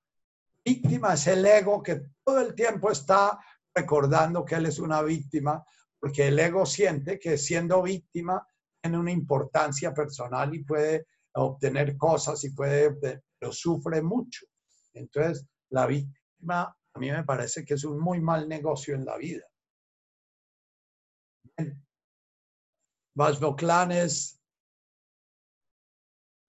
víctima 0.63 1.15
es 1.15 1.27
el 1.27 1.45
ego 1.45 1.83
que 1.83 2.01
todo 2.23 2.39
el 2.39 2.55
tiempo 2.55 2.91
está 2.91 3.37
recordando 3.75 4.45
que 4.45 4.55
él 4.55 4.67
es 4.67 4.79
una 4.79 5.01
víctima, 5.01 5.65
porque 5.99 6.29
el 6.29 6.39
ego 6.39 6.65
siente 6.65 7.19
que 7.19 7.37
siendo 7.37 7.81
víctima 7.81 8.47
tiene 8.81 8.97
una 8.97 9.11
importancia 9.11 9.93
personal 9.93 10.53
y 10.55 10.63
puede 10.63 11.05
obtener 11.33 11.95
cosas 11.97 12.43
y 12.43 12.49
puede, 12.51 12.93
pero 13.39 13.51
sufre 13.51 14.01
mucho. 14.01 14.45
Entonces, 14.93 15.45
la 15.69 15.85
víctima 15.85 16.75
a 16.93 16.99
mí 16.99 17.09
me 17.09 17.23
parece 17.23 17.63
que 17.63 17.75
es 17.75 17.83
un 17.85 17.99
muy 17.99 18.19
mal 18.19 18.49
negocio 18.49 18.95
en 18.95 19.05
la 19.05 19.17
vida. 19.17 19.45
Vasvoclan 23.15 23.91
es 23.91 24.41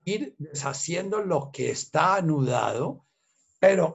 ir 0.05 0.35
deshaciendo 0.39 1.23
lo 1.23 1.51
que 1.53 1.71
está 1.71 2.17
anudado, 2.17 3.07
pero 3.61 3.93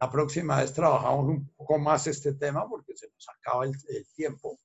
La 0.00 0.10
próxima 0.10 0.60
vez 0.60 0.72
trabajamos 0.72 1.26
un 1.26 1.48
poco 1.56 1.78
más 1.78 2.06
este 2.06 2.34
tema 2.34 2.68
porque 2.68 2.96
se 2.96 3.08
nos 3.08 3.28
acaba 3.28 3.64
el 3.64 3.74
tiempo. 4.14 4.60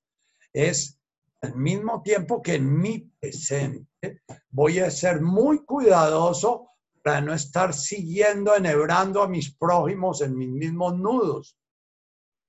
Es 0.52 0.98
al 1.40 1.54
mismo 1.56 2.02
tiempo 2.02 2.42
que 2.42 2.54
en 2.54 2.80
mi 2.80 3.00
presente 3.20 4.22
voy 4.50 4.80
a 4.80 4.90
ser 4.90 5.20
muy 5.20 5.64
cuidadoso 5.64 6.68
para 7.02 7.20
no 7.20 7.32
estar 7.32 7.72
siguiendo, 7.72 8.56
enhebrando 8.56 9.22
a 9.22 9.28
mis 9.28 9.54
prójimos 9.54 10.20
en 10.20 10.36
mis 10.36 10.48
mismos 10.48 10.98
nudos. 10.98 11.56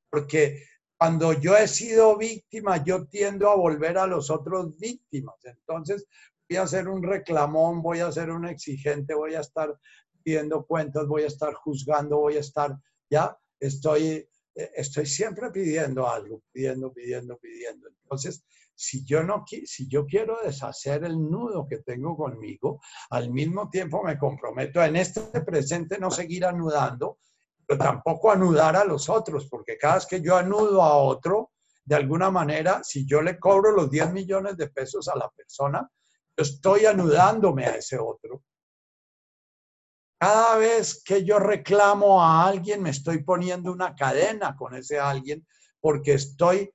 Porque 0.09 0.63
cuando 0.97 1.33
yo 1.33 1.55
he 1.55 1.67
sido 1.67 2.17
víctima, 2.17 2.83
yo 2.83 3.05
tiendo 3.07 3.49
a 3.49 3.55
volver 3.55 3.97
a 3.97 4.07
los 4.07 4.29
otros 4.29 4.77
víctimas. 4.77 5.35
Entonces, 5.45 6.05
voy 6.49 6.57
a 6.57 6.67
ser 6.67 6.89
un 6.89 7.03
reclamón, 7.03 7.81
voy 7.81 7.99
a 7.99 8.11
ser 8.11 8.31
un 8.31 8.45
exigente, 8.45 9.13
voy 9.13 9.35
a 9.35 9.41
estar 9.41 9.77
pidiendo 10.23 10.65
cuentas, 10.65 11.07
voy 11.07 11.23
a 11.23 11.27
estar 11.27 11.53
juzgando, 11.53 12.17
voy 12.17 12.35
a 12.35 12.41
estar, 12.41 12.77
ya, 13.09 13.37
estoy, 13.59 14.27
estoy 14.75 15.05
siempre 15.05 15.51
pidiendo 15.51 16.09
algo, 16.09 16.41
pidiendo, 16.51 16.91
pidiendo, 16.91 17.37
pidiendo. 17.37 17.89
Entonces, 18.03 18.43
si 18.75 19.03
yo 19.03 19.23
no 19.23 19.43
si 19.47 19.89
yo 19.89 20.05
quiero 20.05 20.39
deshacer 20.43 21.03
el 21.03 21.19
nudo 21.19 21.67
que 21.67 21.79
tengo 21.79 22.15
conmigo, 22.15 22.79
al 23.09 23.29
mismo 23.29 23.69
tiempo 23.69 24.01
me 24.03 24.17
comprometo 24.17 24.81
en 24.81 24.95
este 24.95 25.21
presente 25.41 25.99
no 25.99 26.09
seguir 26.09 26.45
anudando, 26.45 27.19
pero 27.65 27.77
tampoco 27.77 28.31
anudar 28.31 28.75
a 28.75 28.85
los 28.85 29.09
otros, 29.09 29.47
porque 29.49 29.77
cada 29.77 29.95
vez 29.95 30.05
que 30.05 30.21
yo 30.21 30.37
anudo 30.37 30.81
a 30.81 30.95
otro, 30.97 31.51
de 31.83 31.95
alguna 31.95 32.31
manera, 32.31 32.81
si 32.83 33.05
yo 33.05 33.21
le 33.21 33.37
cobro 33.37 33.71
los 33.71 33.91
10 33.91 34.13
millones 34.13 34.55
de 34.57 34.69
pesos 34.69 35.07
a 35.09 35.17
la 35.17 35.29
persona, 35.29 35.89
estoy 36.37 36.85
anudándome 36.85 37.65
a 37.65 37.75
ese 37.75 37.97
otro. 37.97 38.43
Cada 40.19 40.57
vez 40.57 41.01
que 41.01 41.23
yo 41.23 41.39
reclamo 41.39 42.21
a 42.21 42.45
alguien, 42.45 42.83
me 42.83 42.89
estoy 42.89 43.23
poniendo 43.23 43.71
una 43.71 43.95
cadena 43.95 44.55
con 44.55 44.75
ese 44.75 44.99
alguien, 44.99 45.47
porque 45.79 46.13
estoy 46.13 46.73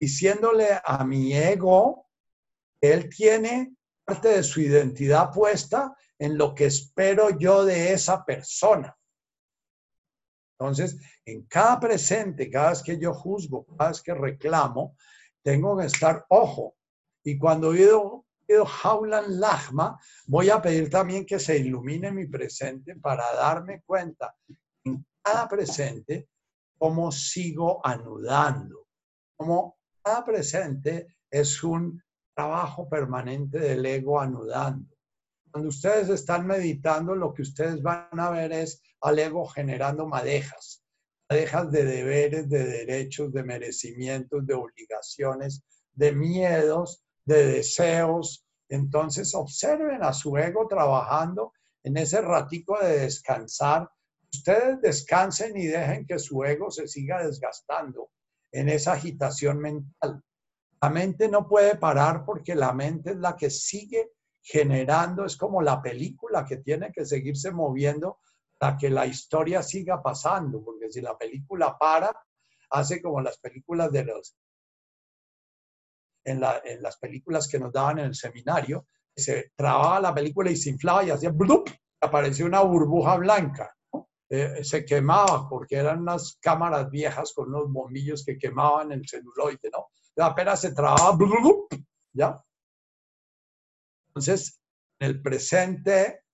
diciéndole 0.00 0.80
a 0.82 1.04
mi 1.04 1.34
ego 1.34 2.08
que 2.80 2.92
él 2.92 3.10
tiene 3.10 3.76
parte 4.04 4.28
de 4.28 4.42
su 4.42 4.60
identidad 4.60 5.30
puesta 5.30 5.94
en 6.18 6.38
lo 6.38 6.54
que 6.54 6.66
espero 6.66 7.38
yo 7.38 7.64
de 7.64 7.92
esa 7.92 8.24
persona. 8.24 8.96
Entonces, 10.58 10.96
en 11.26 11.42
cada 11.46 11.78
presente, 11.78 12.50
cada 12.50 12.70
vez 12.70 12.82
que 12.82 12.98
yo 12.98 13.12
juzgo, 13.12 13.66
cada 13.76 13.90
vez 13.90 14.00
que 14.00 14.14
reclamo, 14.14 14.96
tengo 15.42 15.76
que 15.76 15.86
estar 15.86 16.24
ojo. 16.30 16.76
Y 17.22 17.36
cuando 17.38 17.72
pido, 17.72 18.25
pido 18.46 18.64
Jaulan 18.64 19.40
Lachma, 19.40 19.98
voy 20.26 20.50
a 20.50 20.62
pedir 20.62 20.88
también 20.88 21.26
que 21.26 21.38
se 21.38 21.58
ilumine 21.58 22.12
mi 22.12 22.26
presente 22.26 22.96
para 22.96 23.24
darme 23.34 23.82
cuenta 23.84 24.34
en 24.84 25.04
cada 25.22 25.48
presente 25.48 26.28
cómo 26.78 27.10
sigo 27.10 27.84
anudando, 27.84 28.86
cómo 29.36 29.78
cada 30.02 30.24
presente 30.24 31.16
es 31.30 31.62
un 31.62 32.00
trabajo 32.34 32.88
permanente 32.88 33.58
del 33.58 33.84
ego 33.84 34.20
anudando. 34.20 34.94
Cuando 35.50 35.70
ustedes 35.70 36.10
están 36.10 36.46
meditando, 36.46 37.14
lo 37.14 37.32
que 37.32 37.42
ustedes 37.42 37.82
van 37.82 38.08
a 38.12 38.30
ver 38.30 38.52
es 38.52 38.82
al 39.00 39.18
ego 39.18 39.46
generando 39.46 40.06
madejas, 40.06 40.84
madejas 41.30 41.70
de 41.70 41.84
deberes, 41.84 42.48
de 42.48 42.64
derechos, 42.64 43.32
de 43.32 43.42
merecimientos, 43.42 44.46
de 44.46 44.54
obligaciones, 44.54 45.64
de 45.94 46.12
miedos, 46.12 47.05
de 47.26 47.46
deseos. 47.46 48.46
Entonces 48.68 49.34
observen 49.34 50.02
a 50.02 50.12
su 50.12 50.36
ego 50.38 50.66
trabajando 50.66 51.52
en 51.82 51.96
ese 51.98 52.20
ratico 52.20 52.78
de 52.78 53.00
descansar. 53.00 53.88
Ustedes 54.32 54.80
descansen 54.80 55.56
y 55.56 55.66
dejen 55.66 56.06
que 56.06 56.18
su 56.18 56.42
ego 56.42 56.70
se 56.70 56.88
siga 56.88 57.24
desgastando 57.24 58.10
en 58.50 58.68
esa 58.68 58.92
agitación 58.92 59.58
mental. 59.58 60.22
La 60.80 60.90
mente 60.90 61.28
no 61.28 61.48
puede 61.48 61.76
parar 61.76 62.24
porque 62.24 62.54
la 62.54 62.72
mente 62.72 63.10
es 63.10 63.16
la 63.16 63.36
que 63.36 63.50
sigue 63.50 64.12
generando, 64.42 65.24
es 65.24 65.36
como 65.36 65.60
la 65.62 65.82
película 65.82 66.44
que 66.44 66.58
tiene 66.58 66.92
que 66.92 67.04
seguirse 67.04 67.50
moviendo 67.50 68.20
para 68.58 68.76
que 68.76 68.90
la 68.90 69.06
historia 69.06 69.62
siga 69.62 70.02
pasando, 70.02 70.62
porque 70.64 70.90
si 70.90 71.00
la 71.00 71.16
película 71.16 71.76
para, 71.78 72.12
hace 72.70 73.02
como 73.02 73.20
las 73.20 73.38
películas 73.38 73.90
de 73.90 74.04
los, 74.04 74.36
en, 76.26 76.40
las 76.40 76.98
películas 76.98 77.48
que 77.48 77.58
nos 77.58 77.72
daban 77.72 78.00
en 78.00 78.06
el 78.06 78.14
seminario, 78.14 78.86
se 79.14 79.52
trababa 79.56 80.00
la 80.00 80.14
película 80.14 80.50
y 80.50 80.56
se 80.56 80.70
inflaba 80.70 81.04
y 81.04 81.10
hacía 81.10 81.30
¡blup! 81.30 81.70
apareció 82.00 82.44
una 82.46 82.60
burbuja 82.60 83.16
blanca. 83.16 83.72
Eh, 84.28 84.64
se 84.64 84.84
quemaba 84.84 85.48
porque 85.48 85.76
eran 85.76 86.00
unas 86.00 86.36
cámaras 86.40 86.90
viejas 86.90 87.32
con 87.32 87.48
unos 87.48 87.72
bombillos 87.72 88.24
que 88.24 88.36
quemaban 88.36 88.90
el 88.90 89.08
celuloide, 89.08 89.70
¿no? 89.72 89.86
Apenas 90.22 90.60
se 90.60 90.74
trababa, 90.74 91.12
¡blup! 91.12 91.72
¿ya? 92.12 92.42
Entonces, 94.08 94.60
en 94.98 95.10
el 95.10 95.22
presente, 95.22 96.24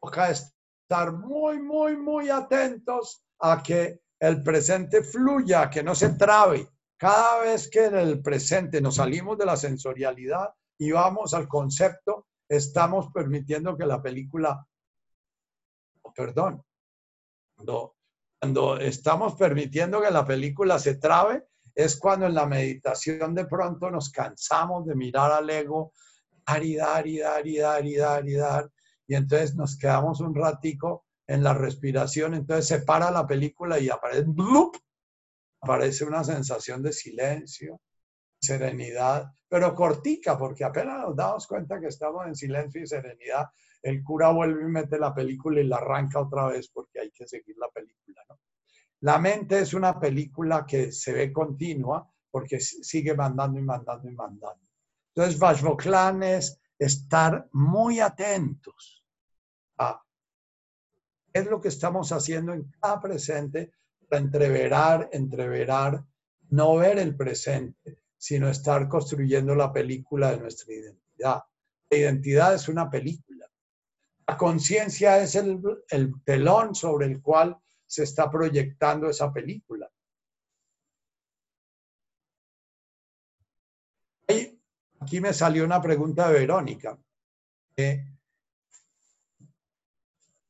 toca 0.00 0.30
estar 0.30 1.12
muy, 1.12 1.60
muy, 1.60 1.96
muy 1.96 2.30
atentos 2.30 3.22
a 3.38 3.62
que 3.62 4.00
el 4.18 4.42
presente 4.42 5.02
fluya, 5.02 5.70
que 5.70 5.82
no 5.82 5.94
se 5.94 6.10
trabe. 6.14 6.68
Cada 7.02 7.40
vez 7.40 7.68
que 7.68 7.86
en 7.86 7.96
el 7.96 8.22
presente 8.22 8.80
nos 8.80 8.94
salimos 8.94 9.36
de 9.36 9.44
la 9.44 9.56
sensorialidad 9.56 10.54
y 10.78 10.92
vamos 10.92 11.34
al 11.34 11.48
concepto, 11.48 12.28
estamos 12.48 13.10
permitiendo 13.12 13.76
que 13.76 13.84
la 13.84 14.00
película, 14.00 14.64
perdón, 16.14 16.62
cuando, 17.56 18.76
estamos 18.78 19.34
permitiendo 19.34 20.00
que 20.00 20.12
la 20.12 20.24
película 20.24 20.78
se 20.78 20.94
trabe, 20.94 21.48
es 21.74 21.98
cuando 21.98 22.26
en 22.26 22.34
la 22.34 22.46
meditación 22.46 23.34
de 23.34 23.46
pronto 23.46 23.90
nos 23.90 24.08
cansamos 24.10 24.86
de 24.86 24.94
mirar 24.94 25.32
al 25.32 25.50
ego, 25.50 25.94
dar 26.46 26.64
y 26.64 26.76
dar 26.76 27.04
y 27.04 27.18
dar 27.18 27.44
y 27.44 27.58
dar 27.58 27.84
y 27.84 27.96
dar 27.96 28.28
y 28.28 28.34
dar, 28.34 28.70
y 29.08 29.16
entonces 29.16 29.56
nos 29.56 29.76
quedamos 29.76 30.20
un 30.20 30.36
ratico 30.36 31.04
en 31.26 31.42
la 31.42 31.52
respiración, 31.52 32.34
entonces 32.34 32.68
se 32.68 32.82
para 32.82 33.10
la 33.10 33.26
película 33.26 33.80
y 33.80 33.88
aparece, 33.90 34.24
aparece 35.62 36.04
una 36.04 36.24
sensación 36.24 36.82
de 36.82 36.92
silencio, 36.92 37.80
serenidad, 38.40 39.32
pero 39.48 39.74
cortica, 39.74 40.36
porque 40.36 40.64
apenas 40.64 41.00
nos 41.00 41.16
damos 41.16 41.46
cuenta 41.46 41.80
que 41.80 41.86
estamos 41.86 42.26
en 42.26 42.34
silencio 42.34 42.82
y 42.82 42.86
serenidad, 42.86 43.46
el 43.82 44.02
cura 44.02 44.30
vuelve 44.30 44.62
y 44.62 44.66
mete 44.66 44.98
la 44.98 45.14
película 45.14 45.60
y 45.60 45.64
la 45.64 45.76
arranca 45.76 46.20
otra 46.20 46.48
vez 46.48 46.68
porque 46.68 47.00
hay 47.00 47.10
que 47.10 47.26
seguir 47.26 47.56
la 47.58 47.68
película. 47.68 48.22
La 49.00 49.18
mente 49.18 49.60
es 49.60 49.74
una 49.74 49.98
película 49.98 50.64
que 50.66 50.92
se 50.92 51.12
ve 51.12 51.32
continua 51.32 52.08
porque 52.30 52.60
sigue 52.60 53.14
mandando 53.14 53.58
y 53.58 53.62
mandando 53.62 54.08
y 54.08 54.14
mandando. 54.14 54.66
Entonces, 55.14 55.38
Vajvoklan 55.38 56.22
es 56.22 56.60
estar 56.78 57.48
muy 57.52 58.00
atentos 58.00 59.04
a 59.78 60.02
qué 61.32 61.40
es 61.40 61.46
lo 61.46 61.60
que 61.60 61.68
estamos 61.68 62.10
haciendo 62.12 62.52
en 62.52 62.70
cada 62.80 63.00
presente 63.00 63.72
entreverar, 64.18 65.08
entreverar, 65.12 66.04
no 66.50 66.76
ver 66.76 66.98
el 66.98 67.16
presente, 67.16 68.02
sino 68.16 68.48
estar 68.48 68.88
construyendo 68.88 69.54
la 69.54 69.72
película 69.72 70.30
de 70.30 70.38
nuestra 70.38 70.72
identidad. 70.72 71.42
La 71.90 71.96
identidad 71.96 72.54
es 72.54 72.68
una 72.68 72.90
película. 72.90 73.50
La 74.26 74.36
conciencia 74.36 75.18
es 75.18 75.34
el, 75.34 75.60
el 75.88 76.12
telón 76.24 76.74
sobre 76.74 77.06
el 77.06 77.20
cual 77.20 77.56
se 77.86 78.04
está 78.04 78.30
proyectando 78.30 79.10
esa 79.10 79.32
película. 79.32 79.90
Aquí 85.02 85.20
me 85.20 85.34
salió 85.34 85.64
una 85.64 85.82
pregunta 85.82 86.28
de 86.28 86.38
Verónica. 86.38 86.96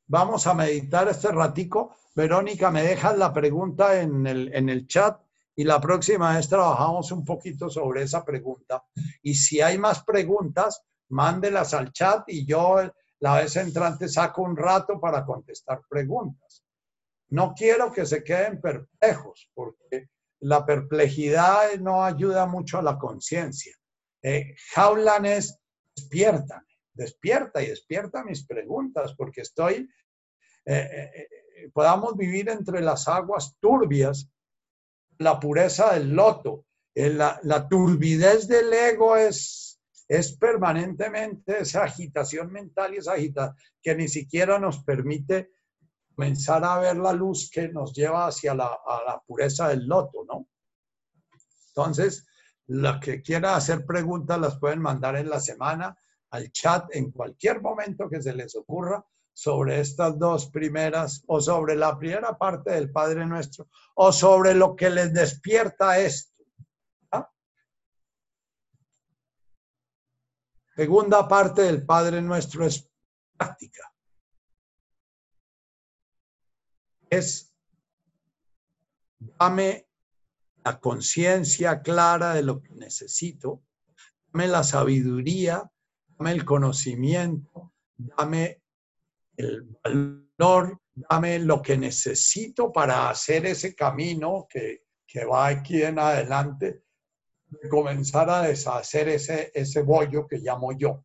Vamos 0.06 0.46
a 0.46 0.52
meditar 0.52 1.08
este 1.08 1.32
ratico. 1.32 1.96
Verónica, 2.14 2.70
me 2.70 2.82
dejas 2.82 3.16
la 3.16 3.32
pregunta 3.32 4.00
en 4.00 4.26
el, 4.26 4.54
en 4.54 4.68
el 4.68 4.86
chat 4.86 5.20
y 5.54 5.64
la 5.64 5.80
próxima 5.80 6.36
vez 6.36 6.48
trabajamos 6.48 7.10
un 7.12 7.24
poquito 7.24 7.70
sobre 7.70 8.02
esa 8.02 8.24
pregunta. 8.24 8.84
Y 9.22 9.34
si 9.34 9.60
hay 9.60 9.78
más 9.78 10.02
preguntas, 10.04 10.82
mándelas 11.08 11.74
al 11.74 11.92
chat 11.92 12.24
y 12.28 12.46
yo 12.46 12.76
la 13.20 13.36
vez 13.36 13.56
entrante 13.56 14.08
saco 14.08 14.42
un 14.42 14.56
rato 14.56 15.00
para 15.00 15.24
contestar 15.24 15.82
preguntas. 15.88 16.64
No 17.30 17.54
quiero 17.56 17.92
que 17.92 18.04
se 18.04 18.22
queden 18.22 18.60
perplejos 18.60 19.50
porque 19.54 20.08
la 20.40 20.66
perplejidad 20.66 21.74
no 21.78 22.04
ayuda 22.04 22.46
mucho 22.46 22.78
a 22.78 22.82
la 22.82 22.98
conciencia. 22.98 23.74
Eh, 24.22 24.54
Jaulan 24.74 25.24
es 25.26 25.58
despierta, 25.94 26.64
despierta 26.92 27.62
y 27.62 27.68
despierta 27.68 28.24
mis 28.24 28.46
preguntas, 28.46 29.14
porque 29.16 29.42
estoy, 29.42 29.88
eh, 30.64 30.88
eh, 30.92 31.10
eh, 31.14 31.28
podamos 31.72 32.16
vivir 32.16 32.48
entre 32.48 32.80
las 32.80 33.08
aguas 33.08 33.56
turbias, 33.60 34.28
la 35.18 35.38
pureza 35.38 35.94
del 35.94 36.10
loto, 36.10 36.66
la, 36.94 37.40
la, 37.42 37.68
turbidez 37.68 38.48
del 38.48 38.72
ego 38.72 39.16
es, 39.16 39.80
es 40.08 40.36
permanentemente 40.36 41.60
esa 41.60 41.84
agitación 41.84 42.52
mental 42.52 42.94
y 42.94 42.98
esa 42.98 43.12
agitación 43.12 43.56
que 43.82 43.94
ni 43.94 44.08
siquiera 44.08 44.58
nos 44.58 44.82
permite 44.84 45.50
comenzar 46.14 46.64
a 46.64 46.78
ver 46.78 46.96
la 46.96 47.12
luz 47.12 47.50
que 47.50 47.68
nos 47.68 47.94
lleva 47.94 48.26
hacia 48.26 48.54
la, 48.54 48.78
la 49.06 49.22
pureza 49.26 49.68
del 49.68 49.86
loto, 49.86 50.24
¿no? 50.26 50.48
Entonces, 51.68 52.26
los 52.66 53.00
que 53.00 53.22
quieran 53.22 53.54
hacer 53.54 53.86
preguntas 53.86 54.38
las 54.38 54.58
pueden 54.58 54.80
mandar 54.80 55.16
en 55.16 55.30
la 55.30 55.40
semana 55.40 55.96
al 56.30 56.50
chat 56.52 56.94
en 56.94 57.10
cualquier 57.10 57.60
momento 57.60 58.08
que 58.08 58.22
se 58.22 58.34
les 58.34 58.54
ocurra 58.54 59.04
sobre 59.32 59.80
estas 59.80 60.18
dos 60.18 60.50
primeras 60.50 61.22
o 61.26 61.40
sobre 61.40 61.74
la 61.74 61.98
primera 61.98 62.36
parte 62.36 62.72
del 62.72 62.90
Padre 62.90 63.26
Nuestro 63.26 63.68
o 63.94 64.12
sobre 64.12 64.54
lo 64.54 64.76
que 64.76 64.90
les 64.90 65.12
despierta 65.12 65.98
esto. 65.98 66.32
Segunda 70.74 71.28
parte 71.28 71.62
del 71.62 71.84
Padre 71.84 72.22
Nuestro 72.22 72.64
es 72.64 72.88
práctica. 73.36 73.92
Es 77.10 77.52
dame 79.38 79.88
la 80.64 80.78
conciencia 80.80 81.82
clara 81.82 82.34
de 82.34 82.42
lo 82.42 82.62
que 82.62 82.74
necesito, 82.74 83.62
dame 84.32 84.48
la 84.48 84.64
sabiduría, 84.64 85.70
dame 86.18 86.32
el 86.32 86.44
conocimiento, 86.44 87.74
dame 87.96 88.61
el 89.36 89.62
valor, 89.82 90.80
dame 90.94 91.38
lo 91.38 91.62
que 91.62 91.76
necesito 91.76 92.72
para 92.72 93.08
hacer 93.10 93.46
ese 93.46 93.74
camino 93.74 94.46
que, 94.48 94.84
que 95.06 95.24
va 95.24 95.48
aquí 95.48 95.82
en 95.82 95.98
adelante, 95.98 96.84
de 97.46 97.68
comenzar 97.68 98.30
a 98.30 98.42
deshacer 98.42 99.08
ese, 99.08 99.50
ese 99.54 99.82
bollo 99.82 100.26
que 100.26 100.38
llamo 100.38 100.72
yo. 100.72 101.04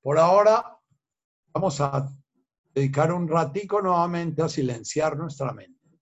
Por 0.00 0.18
ahora, 0.18 0.78
vamos 1.52 1.80
a 1.80 2.08
dedicar 2.74 3.12
un 3.12 3.28
ratico 3.28 3.80
nuevamente 3.80 4.42
a 4.42 4.48
silenciar 4.48 5.16
nuestra 5.16 5.52
mente. 5.52 6.00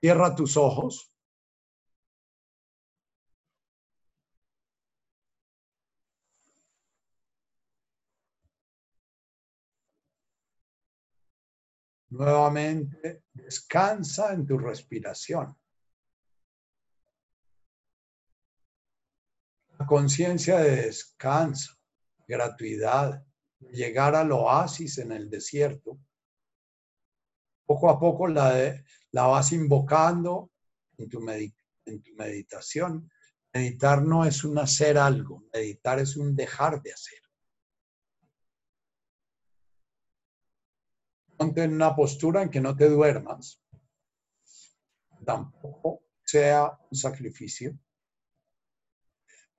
Cierra 0.00 0.34
tus 0.34 0.56
ojos. 0.56 1.13
Nuevamente, 12.14 13.24
descansa 13.32 14.32
en 14.32 14.46
tu 14.46 14.56
respiración. 14.56 15.58
La 19.76 19.84
conciencia 19.84 20.58
de 20.58 20.76
descanso, 20.82 21.74
gratuidad, 22.28 23.26
llegar 23.72 24.14
al 24.14 24.30
oasis 24.30 24.98
en 24.98 25.10
el 25.10 25.28
desierto. 25.28 25.98
Poco 27.66 27.90
a 27.90 27.98
poco 27.98 28.28
la, 28.28 28.80
la 29.10 29.26
vas 29.26 29.50
invocando 29.50 30.52
en 30.96 31.08
tu, 31.08 31.28
en 31.28 32.00
tu 32.00 32.14
meditación. 32.14 33.10
Meditar 33.52 34.02
no 34.02 34.24
es 34.24 34.44
un 34.44 34.56
hacer 34.58 34.98
algo, 34.98 35.42
meditar 35.52 35.98
es 35.98 36.16
un 36.16 36.36
dejar 36.36 36.80
de 36.80 36.92
hacer. 36.92 37.23
Ponte 41.36 41.62
en 41.62 41.74
una 41.74 41.94
postura 41.94 42.42
en 42.42 42.50
que 42.50 42.60
no 42.60 42.76
te 42.76 42.88
duermas. 42.88 43.60
Tampoco 45.24 46.02
sea 46.24 46.78
un 46.90 46.96
sacrificio. 46.96 47.78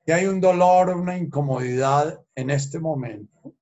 Si 0.06 0.12
hay 0.12 0.28
un 0.28 0.40
dolor, 0.40 0.90
una 0.90 1.18
incomodidad 1.18 2.24
en 2.36 2.52
este 2.52 2.80
momento, 2.80 3.56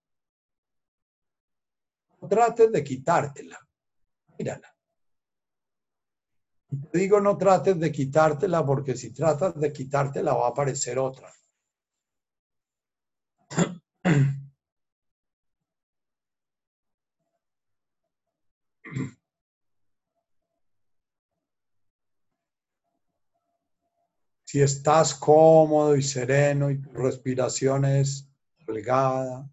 no 2.21 2.27
trates 2.27 2.71
de 2.71 2.83
quitártela. 2.83 3.59
Mírala. 4.37 4.73
Te 6.91 6.97
digo 6.97 7.21
no 7.21 7.37
trates 7.37 7.79
de 7.79 7.91
quitártela 7.91 8.65
porque 8.65 8.95
si 8.95 9.13
tratas 9.13 9.59
de 9.59 9.71
quitártela 9.71 10.33
va 10.33 10.47
a 10.47 10.49
aparecer 10.49 10.97
otra. 10.97 11.31
Si 24.53 24.61
estás 24.61 25.15
cómodo 25.15 25.95
y 25.95 26.03
sereno 26.03 26.69
y 26.69 26.79
tu 26.79 26.91
respiración 26.91 27.85
es 27.85 28.29
holgada, 28.67 29.49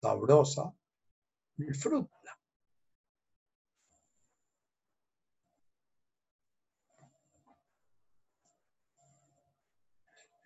sabrosa, 0.00 0.72
disfrútala. 1.56 2.38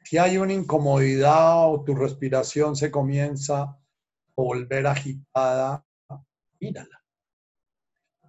Si 0.04 0.16
hay 0.16 0.38
una 0.38 0.54
incomodidad 0.54 1.70
o 1.70 1.84
tu 1.84 1.94
respiración 1.94 2.76
se 2.76 2.90
comienza 2.90 3.60
a 3.64 3.78
volver 4.34 4.86
agitada, 4.86 5.84
mírala. 6.58 7.04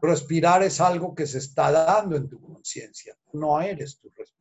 Respirar 0.02 0.62
es 0.62 0.82
algo 0.82 1.16
que 1.16 1.26
se 1.26 1.38
está 1.38 1.72
dando 1.72 2.18
en 2.18 2.28
tu 2.28 2.42
conciencia. 2.42 3.18
No 3.32 3.62
eres 3.62 3.98
tu 3.98 4.10
respirar 4.10 4.39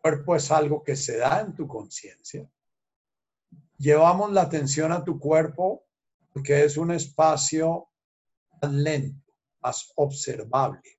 cuerpo 0.00 0.36
es 0.36 0.50
algo 0.50 0.82
que 0.82 0.96
se 0.96 1.18
da 1.18 1.40
en 1.40 1.54
tu 1.54 1.66
conciencia. 1.66 2.48
Llevamos 3.78 4.32
la 4.32 4.42
atención 4.42 4.92
a 4.92 5.04
tu 5.04 5.18
cuerpo 5.18 5.84
porque 6.32 6.64
es 6.64 6.76
un 6.76 6.90
espacio 6.90 7.88
más 8.60 8.72
lento, 8.72 9.32
más 9.60 9.92
observable. 9.96 10.98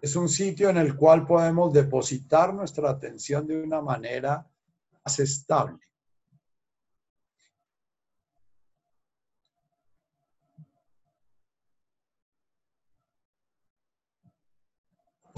Es 0.00 0.16
un 0.16 0.28
sitio 0.28 0.70
en 0.70 0.78
el 0.78 0.96
cual 0.96 1.26
podemos 1.26 1.72
depositar 1.72 2.54
nuestra 2.54 2.90
atención 2.90 3.46
de 3.46 3.62
una 3.62 3.82
manera 3.82 4.50
más 5.04 5.18
estable. 5.18 5.89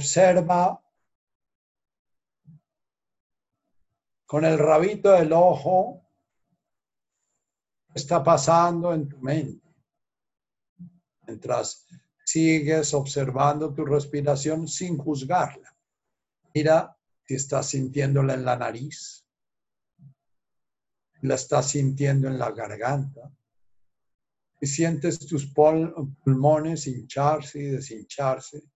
Observa 0.03 0.85
con 4.27 4.45
el 4.45 4.59
rabito 4.59 5.13
del 5.13 5.33
ojo 5.33 6.05
qué 7.87 8.01
está 8.01 8.21
pasando 8.25 8.93
en 8.95 9.09
tu 9.09 9.19
mente. 9.21 9.69
Mientras 11.25 11.87
sigues 12.25 12.93
observando 12.95 13.73
tu 13.73 13.85
respiración 13.85 14.67
sin 14.67 14.99
juzgarla. 14.99 15.73
Mira 16.53 16.99
si 17.25 17.35
estás 17.37 17.69
sintiéndola 17.69 18.35
en 18.35 18.45
la 18.45 18.57
nariz, 18.57 19.25
la 21.21 21.37
estás 21.37 21.71
sintiendo 21.71 22.27
en 22.27 22.41
la 22.41 22.51
garganta, 22.51 23.31
y 24.61 24.67
sientes 24.67 25.21
tus 25.21 25.47
pulmones 25.47 26.89
hincharse 26.89 27.61
y 27.61 27.71
deshincharse 27.71 28.72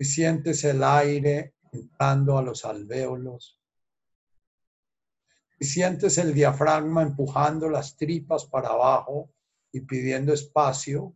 y 0.00 0.04
sientes 0.06 0.64
el 0.64 0.82
aire 0.82 1.56
entrando 1.70 2.38
a 2.38 2.42
los 2.42 2.64
alvéolos. 2.64 3.60
Y 5.58 5.66
sientes 5.66 6.16
el 6.16 6.32
diafragma 6.32 7.02
empujando 7.02 7.68
las 7.68 7.98
tripas 7.98 8.46
para 8.46 8.70
abajo 8.70 9.30
y 9.70 9.82
pidiendo 9.82 10.32
espacio 10.32 11.14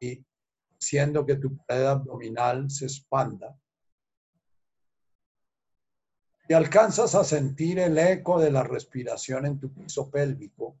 y 0.00 0.24
haciendo 0.80 1.26
que 1.26 1.36
tu 1.36 1.54
pared 1.66 1.84
abdominal 1.84 2.70
se 2.70 2.86
expanda. 2.86 3.54
Y 6.48 6.54
alcanzas 6.54 7.14
a 7.14 7.24
sentir 7.24 7.78
el 7.78 7.98
eco 7.98 8.40
de 8.40 8.50
la 8.50 8.62
respiración 8.62 9.44
en 9.44 9.60
tu 9.60 9.70
piso 9.70 10.10
pélvico 10.10 10.78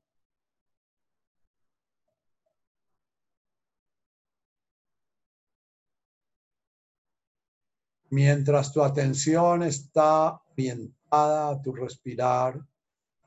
mientras 8.12 8.70
tu 8.70 8.82
atención 8.82 9.62
está 9.62 10.38
orientada 10.50 11.48
a 11.48 11.62
tu 11.62 11.72
respirar, 11.72 12.60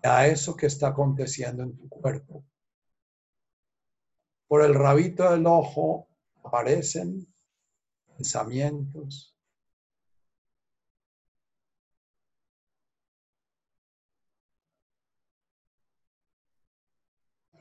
a 0.04 0.28
eso 0.28 0.56
que 0.56 0.68
está 0.68 0.90
aconteciendo 0.90 1.64
en 1.64 1.76
tu 1.76 1.90
cuerpo. 1.90 2.46
Por 4.48 4.62
el 4.62 4.76
rabito 4.76 5.32
del 5.32 5.48
ojo 5.48 6.08
aparecen 6.44 7.28
pensamientos. 8.16 9.36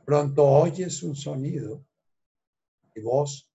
Pronto 0.05 0.45
oyes 0.45 1.03
un 1.03 1.17
sonido 1.17 1.83
y 2.95 3.01
voz 3.01 3.54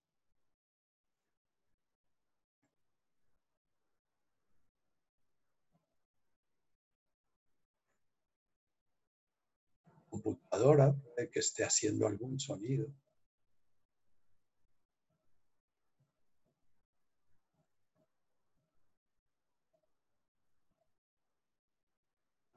computadora 10.50 10.92
puede 10.92 11.30
que 11.30 11.40
esté 11.40 11.64
haciendo 11.64 12.06
algún 12.06 12.38
sonido. 12.38 12.86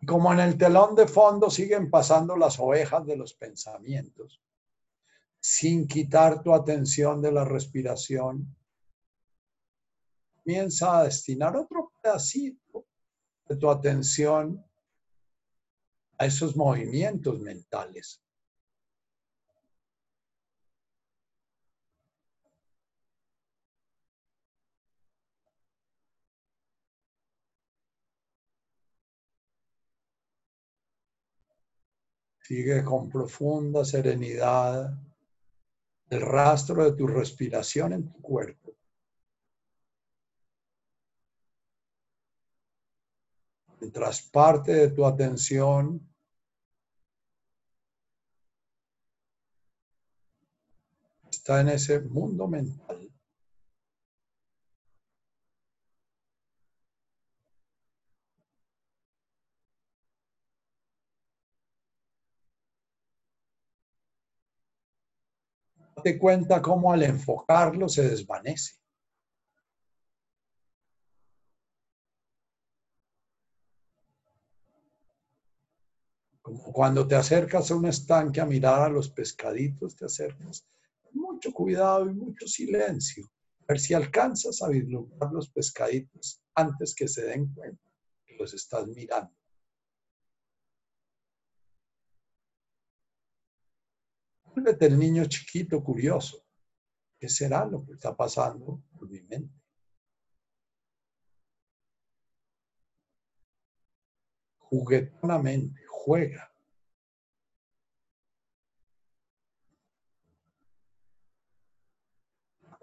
Como 0.06 0.34
en 0.34 0.40
el 0.40 0.58
telón 0.58 0.96
de 0.96 1.08
fondo 1.08 1.50
siguen 1.50 1.90
pasando 1.90 2.36
las 2.36 2.60
ovejas 2.60 3.06
de 3.06 3.16
los 3.16 3.34
pensamientos, 3.36 4.42
sin 5.40 5.88
quitar 5.88 6.44
tu 6.44 6.54
atención 6.54 7.22
de 7.22 7.32
la 7.32 7.46
respiración, 7.46 8.54
comienza 10.44 11.00
a 11.00 11.04
destinar 11.06 11.56
otro 11.56 11.94
pedacito 12.02 12.86
de 13.48 13.56
tu 13.56 13.70
atención 13.70 14.66
a 16.18 16.26
esos 16.26 16.56
movimientos 16.56 17.40
mentales. 17.40 18.22
Sigue 32.40 32.84
con 32.84 33.10
profunda 33.10 33.86
serenidad 33.86 34.94
el 36.10 36.22
rastro 36.22 36.84
de 36.84 36.98
tu 36.98 37.08
respiración 37.08 37.94
en 37.94 38.12
tu 38.12 38.22
cuerpo. 38.22 38.63
Mientras 43.84 44.22
parte 44.22 44.72
de 44.72 44.92
tu 44.92 45.06
atención 45.06 46.10
está 51.30 51.60
en 51.60 51.68
ese 51.68 52.00
mundo 52.00 52.48
mental. 52.48 53.12
Date 65.98 66.18
cuenta 66.18 66.62
cómo 66.62 66.94
al 66.94 67.04
enfocarlo 67.04 67.90
se 67.90 68.08
desvanece. 68.08 68.83
cuando 76.58 77.08
te 77.08 77.16
acercas 77.16 77.72
a 77.72 77.76
un 77.76 77.86
estanque 77.86 78.42
a 78.42 78.46
mirar 78.46 78.82
a 78.82 78.90
los 78.90 79.10
pescaditos, 79.10 79.96
te 79.96 80.06
acercas 80.06 80.66
mucho 81.12 81.52
cuidado 81.52 82.10
y 82.10 82.14
mucho 82.14 82.48
silencio, 82.48 83.26
a 83.62 83.66
ver 83.68 83.80
si 83.80 83.94
alcanzas 83.94 84.62
a 84.62 84.70
vislumbrar 84.70 85.32
los 85.32 85.50
pescaditos 85.50 86.42
antes 86.56 86.94
que 86.96 87.08
se 87.08 87.26
den 87.26 87.54
cuenta 87.54 87.92
que 88.26 88.36
los 88.36 88.54
estás 88.54 88.88
mirando. 88.88 89.34
Vuelvete 94.46 94.86
el 94.86 95.00
niño 95.00 95.26
chiquito 95.26 95.84
curioso. 95.84 96.46
¿Qué 97.20 97.28
será 97.28 97.66
lo 97.66 97.84
que 97.86 97.94
está 97.94 98.16
pasando 98.16 98.84
por 98.92 99.10
mi 99.10 99.22
mente? 99.22 99.56
Juguetonamente 104.58 105.83
juega. 106.06 106.54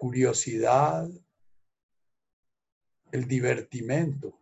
curiosidad, 0.01 1.07
el 3.11 3.27
divertimento 3.27 4.35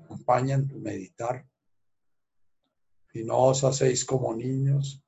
acompañan 0.00 0.66
tu 0.66 0.78
meditar. 0.78 1.46
Si 3.12 3.24
no 3.24 3.40
os 3.48 3.62
hacéis 3.62 4.06
como 4.06 4.34
niños, 4.34 5.03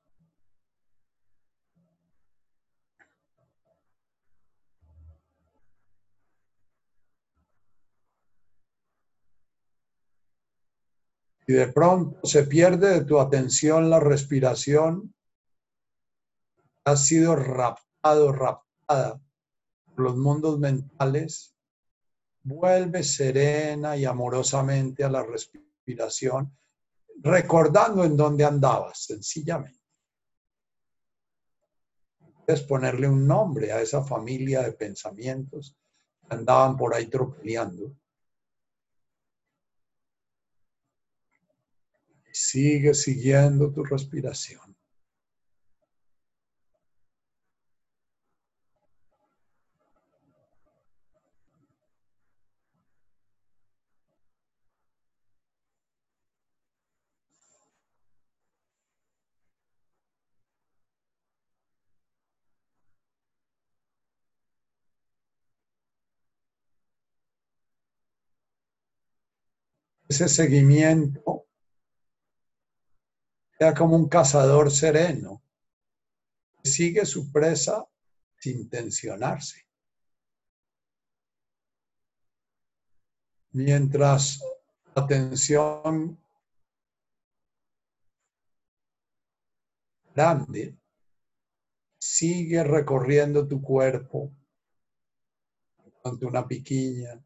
y 11.47 11.53
de 11.53 11.69
pronto 11.69 12.19
se 12.27 12.43
pierde 12.43 12.99
de 12.99 13.05
tu 13.05 13.19
atención 13.19 13.89
la 13.89 14.01
respiración, 14.01 15.15
has 16.83 17.05
sido 17.05 17.37
raptado, 17.37 18.33
raptada 18.33 19.21
por 19.85 19.99
los 19.99 20.17
mundos 20.17 20.59
mentales, 20.59 21.55
vuelve 22.43 23.01
serena 23.01 23.95
y 23.95 24.03
amorosamente 24.03 25.05
a 25.05 25.09
la 25.09 25.23
respiración, 25.23 26.53
recordando 27.21 28.03
en 28.03 28.17
dónde 28.17 28.43
andabas, 28.43 29.05
sencillamente. 29.05 29.79
Puedes 32.45 32.61
ponerle 32.63 33.07
un 33.07 33.25
nombre 33.25 33.71
a 33.71 33.81
esa 33.81 34.03
familia 34.03 34.63
de 34.63 34.73
pensamientos 34.73 35.77
que 36.27 36.35
andaban 36.35 36.75
por 36.75 36.93
ahí 36.93 37.07
tropeleando. 37.07 37.93
Sigue 42.39 42.93
siguiendo 42.93 43.71
tu 43.73 43.83
respiración. 43.83 44.77
ese 70.09 70.29
seguimiento 70.29 71.46
sea 73.57 73.73
como 73.73 73.95
un 73.95 74.07
cazador 74.07 74.71
sereno 74.71 75.41
sigue 76.63 77.05
su 77.05 77.31
presa 77.31 77.87
sin 78.39 78.69
tensionarse. 78.69 79.65
Mientras 83.51 84.39
la 84.95 85.07
tensión 85.07 86.19
grande 90.13 90.77
sigue 91.99 92.63
recorriendo 92.63 93.47
tu 93.47 93.61
cuerpo 93.61 94.31
ante 96.03 96.25
una 96.25 96.47
piquiña, 96.47 97.23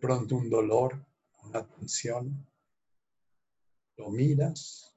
pronto 0.00 0.36
un 0.36 0.50
dolor, 0.50 1.05
una 1.48 1.66
tensión, 1.66 2.46
lo 3.96 4.10
miras, 4.10 4.94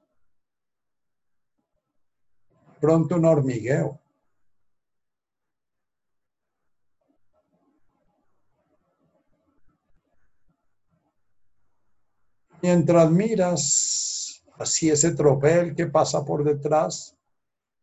pronto 2.80 3.16
un 3.16 3.24
hormigueo. 3.24 4.00
Mientras 12.62 13.10
miras 13.10 14.44
así 14.58 14.90
ese 14.90 15.14
tropel 15.14 15.74
que 15.74 15.86
pasa 15.86 16.22
por 16.24 16.44
detrás, 16.44 17.16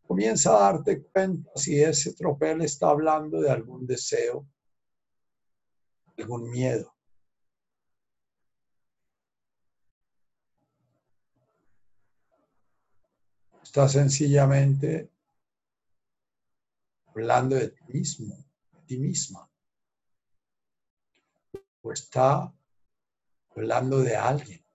comienza 0.05 0.55
a 0.55 0.71
darte 0.71 1.03
cuenta 1.03 1.49
si 1.55 1.81
ese 1.81 2.13
tropel 2.13 2.61
está 2.61 2.89
hablando 2.89 3.41
de 3.41 3.49
algún 3.49 3.87
deseo, 3.87 4.47
algún 6.17 6.49
miedo. 6.51 6.96
Está 13.67 13.89
sencillamente 13.89 15.11
hablando 17.07 17.57
de 17.57 17.67
ti 17.67 17.83
mismo, 17.89 18.33
de 18.71 18.81
ti 18.87 18.97
misma. 18.97 19.51
O 21.81 21.91
está 21.91 22.49
hablando 23.53 23.99
de 23.99 24.15
alguien. 24.15 24.65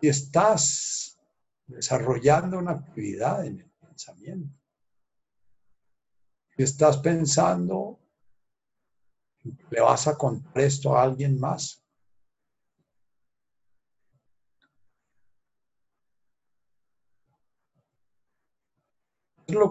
Y 0.00 0.08
estás 0.08 1.20
desarrollando 1.66 2.58
una 2.58 2.72
actividad 2.72 3.44
en 3.44 3.60
el 3.60 3.70
pensamiento. 3.72 4.58
Y 6.56 6.62
estás 6.62 6.96
pensando, 6.96 8.00
le 9.44 9.80
vas 9.82 10.06
a 10.08 10.16
contar 10.16 10.58
esto 10.62 10.96
a 10.96 11.02
alguien 11.02 11.38
más. 11.38 11.79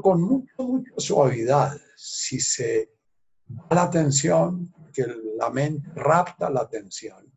Con 0.02 0.22
mucha, 0.22 0.54
mucha 0.58 0.92
suavidad. 0.98 1.78
Si 1.96 2.40
se 2.40 2.92
da 3.46 3.76
la 3.76 3.84
atención, 3.84 4.74
que 4.94 5.06
la 5.38 5.50
mente 5.50 5.90
rapta 5.96 6.50
la 6.50 6.62
atención. 6.62 7.32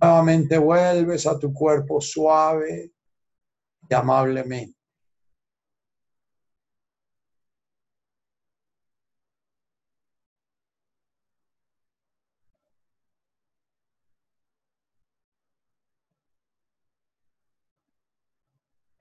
Nuevamente 0.00 0.58
vuelves 0.58 1.26
a 1.26 1.38
tu 1.38 1.52
cuerpo 1.52 2.00
suave 2.00 2.92
y 3.88 3.94
amablemente. 3.94 4.78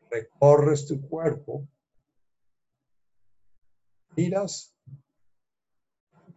Recorres 0.10 0.86
tu 0.86 1.02
cuerpo 1.02 1.68
miras, 4.16 4.76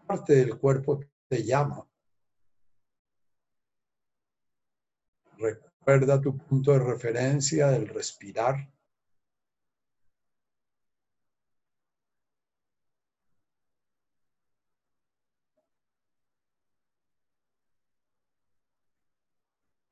parte 0.06 0.34
del 0.34 0.59
cuerpo 0.59 1.01
te 1.28 1.42
llama. 1.42 1.86
Recuerda 5.38 6.20
tu 6.20 6.36
punto 6.36 6.72
de 6.72 6.78
referencia 6.78 7.68
del 7.68 7.88
respirar. 7.88 8.70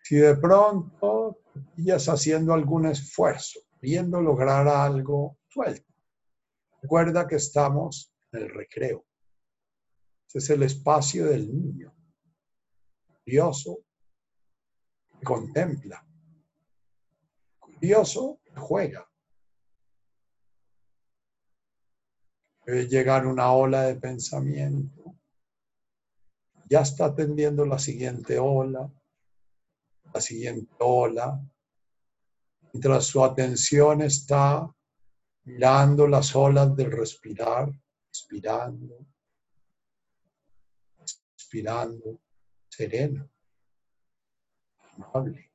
Si 0.02 0.16
de 0.16 0.36
pronto 0.36 1.38
pillas 1.74 2.09
haciendo 2.09 2.52
algún 2.52 2.86
esfuerzo, 2.86 3.60
viendo 3.80 4.20
lograr 4.20 4.66
algo, 4.68 5.38
suelta. 5.48 5.91
Recuerda 6.82 7.28
que 7.28 7.36
estamos 7.36 8.12
en 8.32 8.42
el 8.42 8.50
recreo. 8.50 9.06
Ese 10.26 10.38
es 10.38 10.50
el 10.50 10.64
espacio 10.64 11.26
del 11.26 11.46
niño. 11.46 11.94
Curioso, 13.24 13.84
que 15.18 15.24
contempla. 15.24 16.04
Curioso, 17.60 18.40
que 18.44 18.59
juega. 18.59 19.09
Debe 22.66 22.88
llegar 22.88 23.28
una 23.28 23.52
ola 23.52 23.82
de 23.82 23.94
pensamiento. 23.94 25.16
Ya 26.68 26.80
está 26.80 27.06
atendiendo 27.06 27.64
la 27.64 27.78
siguiente 27.78 28.40
ola, 28.40 28.90
la 30.12 30.20
siguiente 30.20 30.74
ola. 30.80 31.40
Mientras 32.72 33.04
su 33.04 33.22
atención 33.22 34.02
está 34.02 34.68
mirando 35.44 36.06
las 36.06 36.35
olas 36.36 36.74
del 36.77 36.93
respirar, 36.93 37.70
respirando, 38.09 39.06
respirando, 41.36 42.20
serena, 42.69 43.28
amable, 44.97 45.51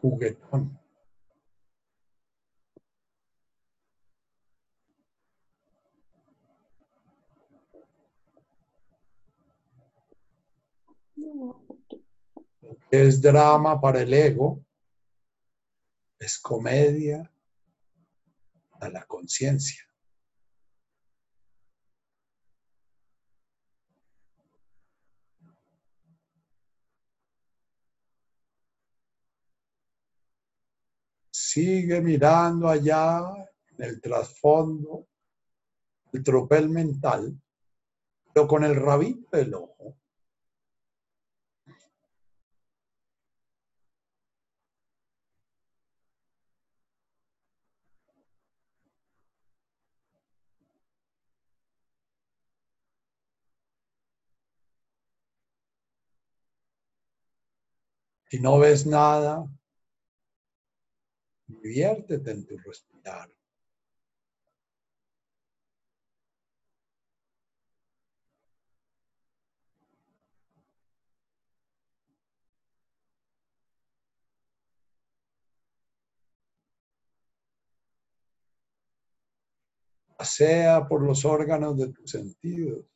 juguetón. 0.00 0.82
es 12.92 13.22
drama 13.22 13.80
para 13.80 14.02
el 14.02 14.12
ego, 14.12 14.62
es 16.22 16.38
comedia 16.38 17.28
a 18.80 18.88
la 18.88 19.04
conciencia. 19.06 19.82
Sigue 31.30 32.00
mirando 32.00 32.68
allá 32.68 33.20
en 33.76 33.84
el 33.84 34.00
trasfondo, 34.00 35.08
el 36.12 36.22
tropel 36.22 36.68
mental, 36.68 37.36
pero 38.32 38.46
con 38.46 38.62
el 38.62 38.76
rabito 38.76 39.36
del 39.36 39.54
ojo. 39.54 40.01
Si 58.32 58.40
no 58.40 58.58
ves 58.58 58.86
nada, 58.86 59.46
diviértete 61.46 62.30
en 62.30 62.46
tu 62.46 62.56
respirar. 62.56 63.28
Pasea 80.16 80.88
por 80.88 81.02
los 81.02 81.26
órganos 81.26 81.76
de 81.76 81.92
tus 81.92 82.10
sentidos. 82.10 82.86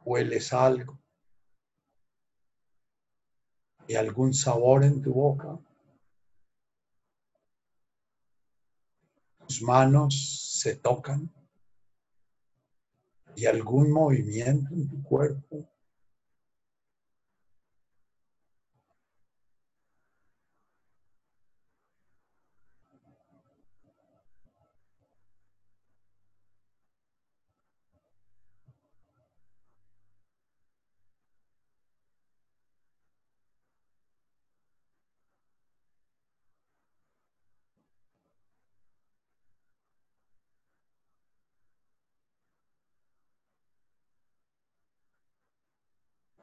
Hueles 0.00 0.52
algo. 0.52 1.00
¿Y 3.88 3.94
algún 3.96 4.34
sabor 4.34 4.84
en 4.84 5.00
tu 5.00 5.14
boca? 5.14 5.58
Tus 9.38 9.62
manos 9.62 10.58
se 10.60 10.76
tocan. 10.76 11.32
¿Y 13.34 13.46
algún 13.46 13.90
movimiento 13.90 14.74
en 14.74 14.90
tu 14.90 15.02
cuerpo? 15.02 15.66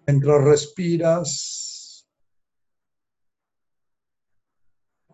Mientras 0.07 0.43
respiras, 0.43 2.07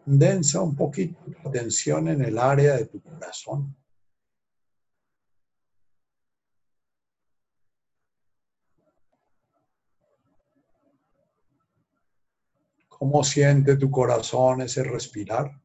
densa 0.05 0.61
un 0.61 0.75
poquito 0.75 1.17
la 1.43 1.51
tensión 1.51 2.09
en 2.09 2.21
el 2.21 2.37
área 2.37 2.75
de 2.75 2.87
tu 2.87 3.01
corazón. 3.01 3.75
¿Cómo 12.89 13.23
siente 13.23 13.77
tu 13.77 13.89
corazón 13.89 14.61
ese 14.61 14.83
respirar? 14.83 15.59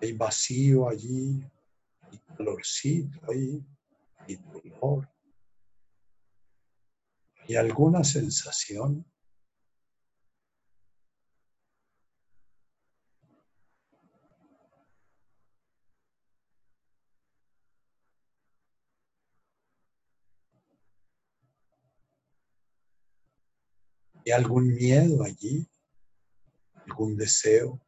Hay 0.00 0.12
vacío 0.12 0.88
allí, 0.88 1.42
hay 2.10 2.18
calorcito 2.36 3.20
ahí, 3.30 3.64
hay 4.18 4.36
dolor. 4.36 5.08
¿Hay 7.48 7.56
alguna 7.56 8.04
sensación? 8.04 9.04
¿Hay 24.26 24.32
algún 24.32 24.74
miedo 24.74 25.24
allí? 25.24 25.66
¿Algún 26.86 27.16
deseo? 27.16 27.80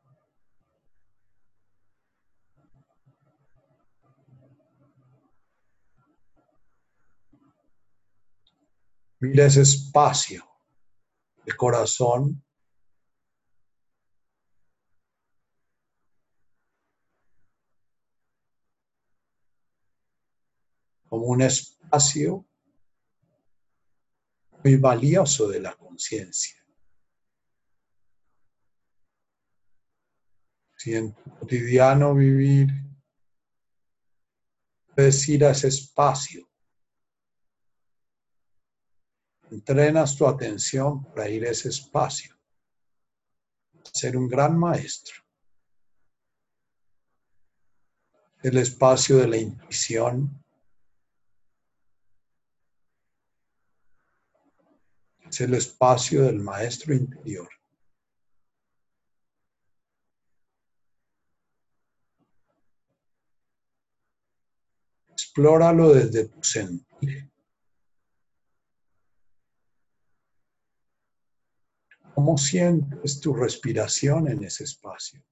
Mira 9.23 9.45
ese 9.45 9.63
espacio, 9.63 10.45
el 11.45 11.57
corazón. 11.57 12.43
como 21.11 21.27
un 21.27 21.43
espacio 21.43 22.47
muy 24.63 24.77
valioso 24.77 25.49
de 25.49 25.59
la 25.59 25.75
conciencia. 25.75 26.65
Si 30.77 30.93
tu 30.93 31.15
cotidiano 31.41 32.15
vivir 32.15 32.69
puedes 34.95 35.29
ir 35.29 35.45
a 35.45 35.51
ese 35.51 35.67
espacio 35.67 36.50
entrenas 39.51 40.17
tu 40.17 40.27
atención 40.27 41.05
para 41.05 41.29
ir 41.29 41.45
a 41.45 41.51
ese 41.51 41.69
espacio, 41.69 42.37
ser 43.93 44.17
un 44.17 44.29
gran 44.29 44.59
maestro. 44.59 45.15
El 48.43 48.57
espacio 48.57 49.19
de 49.19 49.29
la 49.29 49.37
intuición, 49.37 50.41
es 55.29 55.41
el 55.41 55.55
espacio 55.55 56.23
del 56.23 56.41
maestro 56.41 56.95
interior. 56.95 57.49
Explóralo 65.11 65.95
desde 65.95 66.29
tu 66.29 66.43
sentir. 66.43 67.30
¿Cómo 72.21 72.37
sientes 72.37 73.19
tu 73.19 73.33
respiración 73.33 74.29
en 74.29 74.45
ese 74.45 74.65
espacio? 74.65 75.25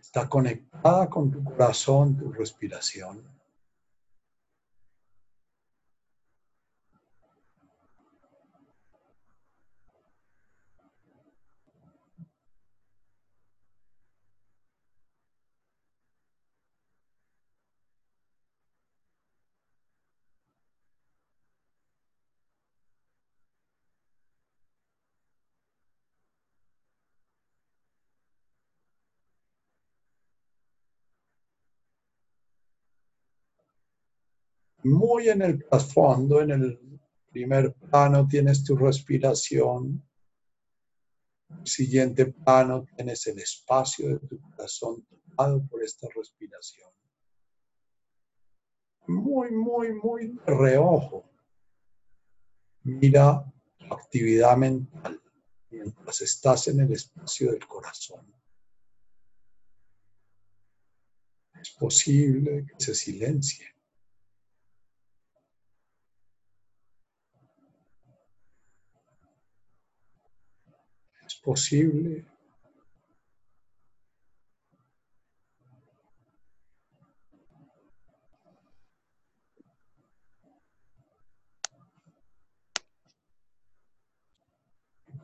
Está 0.00 0.26
conectada 0.26 1.10
con 1.10 1.30
tu 1.30 1.44
corazón, 1.44 2.16
tu 2.16 2.32
respiración. 2.32 3.35
Muy 34.86 35.28
en 35.28 35.42
el 35.42 35.64
trasfondo, 35.64 36.40
en 36.40 36.50
el 36.50 37.00
primer 37.30 37.74
plano, 37.74 38.26
tienes 38.26 38.64
tu 38.64 38.76
respiración. 38.76 40.02
El 41.50 41.66
siguiente 41.66 42.26
plano 42.26 42.86
tienes 42.96 43.26
el 43.26 43.38
espacio 43.38 44.08
de 44.08 44.18
tu 44.20 44.40
corazón 44.40 45.04
tocado 45.06 45.66
por 45.66 45.82
esta 45.82 46.08
respiración. 46.14 46.90
Muy, 49.08 49.50
muy, 49.52 49.92
muy 49.92 50.28
de 50.28 50.54
reojo. 50.54 51.30
Mira 52.82 53.44
tu 53.78 53.94
actividad 53.94 54.56
mental 54.56 55.20
mientras 55.70 56.20
estás 56.20 56.68
en 56.68 56.80
el 56.80 56.92
espacio 56.92 57.52
del 57.52 57.66
corazón. 57.66 58.32
Es 61.60 61.70
posible 61.70 62.66
que 62.66 62.84
se 62.84 62.94
silencie. 62.94 63.75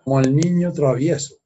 Como 0.04 0.20
el 0.20 0.34
niño 0.34 0.72
travieso. 0.72 1.36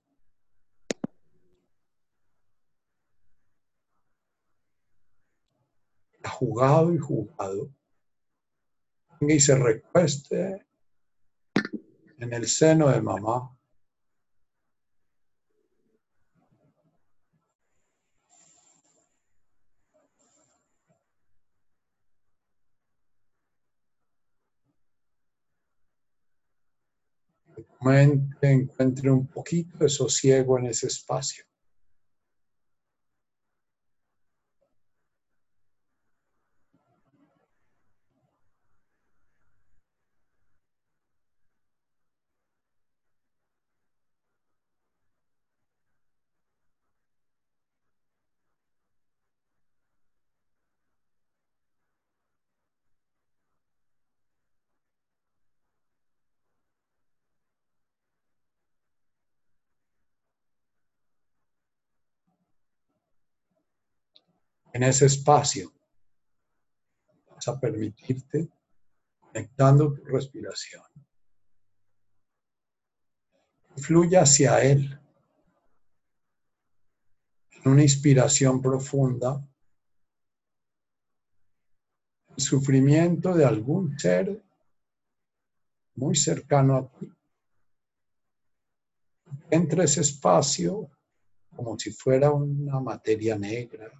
Ha 6.23 6.29
jugado 6.29 6.93
y 6.93 6.99
jugado. 6.99 7.71
Y 9.21 9.41
se 9.41 9.57
recueste 9.57 10.67
en 12.19 12.33
el 12.33 12.47
seno 12.47 12.91
de 12.91 13.01
mamá. 13.01 13.56
Encuentre 28.53 29.11
un 29.11 29.27
poquito 29.27 29.79
de 29.79 29.89
sosiego 29.89 30.59
en 30.59 30.67
ese 30.67 30.87
espacio. 30.89 31.45
En 64.77 64.83
ese 64.83 65.07
espacio. 65.07 65.73
Vas 67.31 67.49
a 67.49 67.59
permitirte 67.59 68.47
conectando 69.19 69.95
tu 69.95 70.05
respiración. 70.05 70.85
Fluye 73.79 74.19
hacia 74.19 74.61
Él. 74.63 75.01
En 77.65 77.73
una 77.73 77.83
inspiración 77.83 78.61
profunda. 78.61 79.43
El 82.37 82.43
sufrimiento 82.43 83.33
de 83.35 83.47
algún 83.47 83.99
ser 83.99 84.45
muy 85.95 86.15
cercano 86.15 86.77
a 86.77 86.99
ti. 86.99 87.11
Entra 89.51 89.85
ese 89.85 90.03
espacio 90.03 90.91
como 91.55 91.79
si 91.79 91.91
fuera 91.93 92.31
una 92.31 92.79
materia 92.79 93.39
negra, 93.39 93.91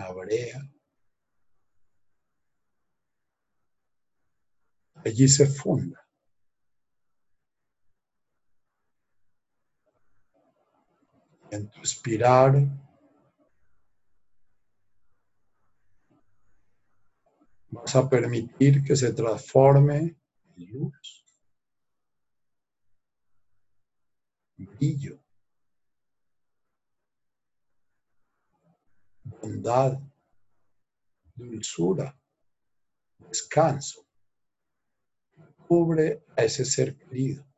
la 0.00 0.12
brea. 0.12 0.60
Allí 5.04 5.28
se 5.28 5.46
funda. 5.46 5.98
En 11.50 11.68
tu 11.68 11.82
espirar, 11.82 12.52
vas 17.70 17.96
a 17.96 18.08
permitir 18.08 18.84
que 18.84 18.94
se 18.94 19.12
transforme 19.12 20.16
en 20.56 20.70
luz, 20.70 21.24
brillo, 24.56 25.19
bondad, 29.40 29.98
dulzura, 31.34 32.14
descanso. 33.18 34.06
Cubre 35.66 36.24
a 36.36 36.44
ese 36.44 36.64
ser 36.64 36.96
querido. 36.96 37.49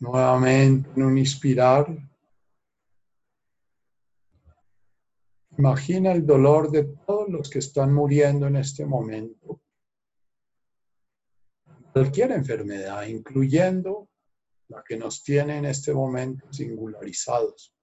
Nuevamente 0.00 0.88
en 0.96 1.02
un 1.02 1.18
inspirar. 1.18 1.86
Imagina 5.58 6.12
el 6.12 6.24
dolor 6.24 6.70
de 6.70 6.84
todos 7.06 7.28
los 7.28 7.50
que 7.50 7.58
están 7.58 7.92
muriendo 7.92 8.46
en 8.46 8.56
este 8.56 8.86
momento. 8.86 9.60
Cualquier 11.92 12.32
enfermedad, 12.32 13.04
incluyendo 13.06 14.08
la 14.68 14.82
que 14.82 14.96
nos 14.96 15.22
tiene 15.22 15.58
en 15.58 15.66
este 15.66 15.92
momento 15.92 16.50
singularizados. 16.50 17.74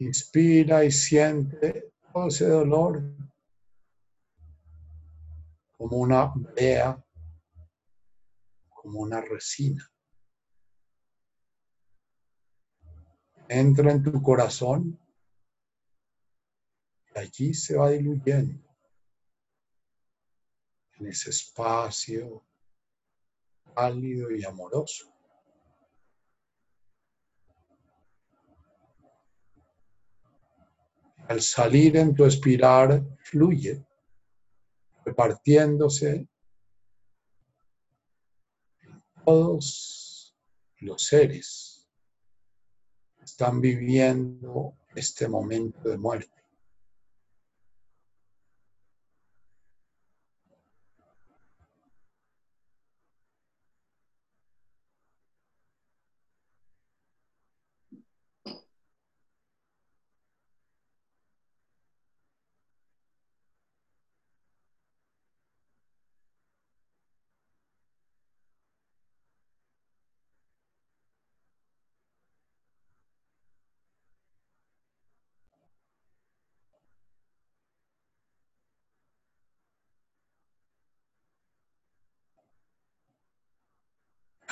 Inspira 0.00 0.84
y 0.84 0.90
siente 0.90 1.94
todo 2.12 2.26
ese 2.28 2.46
dolor 2.48 3.02
como 5.78 5.96
una 5.96 6.30
brea, 6.34 7.02
como 8.68 9.00
una 9.00 9.22
resina. 9.22 9.88
Entra 13.48 13.92
en 13.92 14.02
tu 14.02 14.22
corazón 14.22 14.98
y 17.14 17.18
allí 17.18 17.54
se 17.54 17.76
va 17.76 17.90
diluyendo 17.90 18.64
en 20.98 21.06
ese 21.06 21.30
espacio 21.30 22.44
cálido 23.74 24.30
y 24.30 24.44
amoroso. 24.44 25.10
Al 31.26 31.40
salir 31.40 31.96
en 31.96 32.14
tu 32.14 32.24
espiral 32.24 33.16
fluye, 33.22 33.84
repartiéndose 35.04 36.28
en 38.82 39.02
todos 39.24 40.36
los 40.80 41.02
seres 41.02 41.73
están 43.24 43.60
viviendo 43.60 44.74
este 44.94 45.28
momento 45.28 45.88
de 45.88 45.98
muerte. 45.98 46.43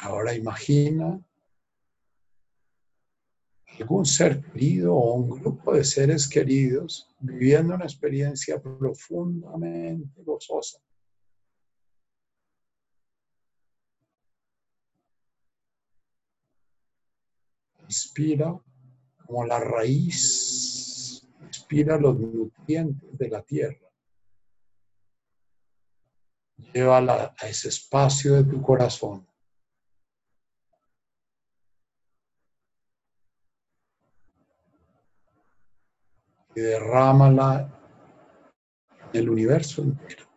Ahora 0.02 0.34
imagina 0.34 1.24
algún 3.78 4.04
ser 4.04 4.42
querido 4.42 4.96
o 4.96 5.14
un 5.14 5.30
grupo 5.30 5.74
de 5.74 5.84
seres 5.84 6.28
queridos 6.28 7.08
viviendo 7.20 7.76
una 7.76 7.84
experiencia 7.84 8.60
profundamente 8.60 10.20
gozosa. 10.24 10.80
Inspira 17.84 18.60
como 19.24 19.46
la 19.46 19.60
raíz, 19.60 21.24
inspira 21.46 21.96
los 21.96 22.18
nutrientes 22.18 23.16
de 23.16 23.28
la 23.28 23.42
tierra. 23.42 23.88
Llévala 26.74 27.36
a 27.38 27.48
ese 27.48 27.68
espacio 27.68 28.34
de 28.34 28.44
tu 28.44 28.60
corazón. 28.60 29.31
Y 36.54 36.60
derrámala 36.60 37.68
en 39.12 39.20
el 39.20 39.30
universo 39.30 39.82
entero. 39.82 40.31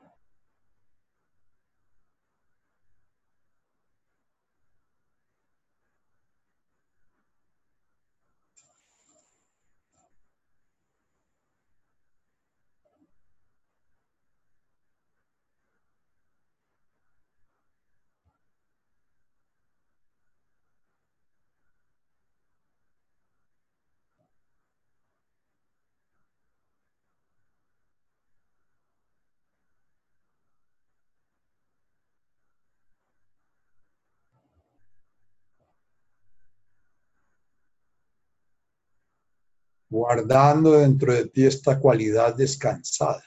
Guardando 39.95 40.73
dentro 40.73 41.13
de 41.13 41.25
ti 41.29 41.45
esta 41.45 41.79
cualidad 41.79 42.35
descansada. 42.35 43.23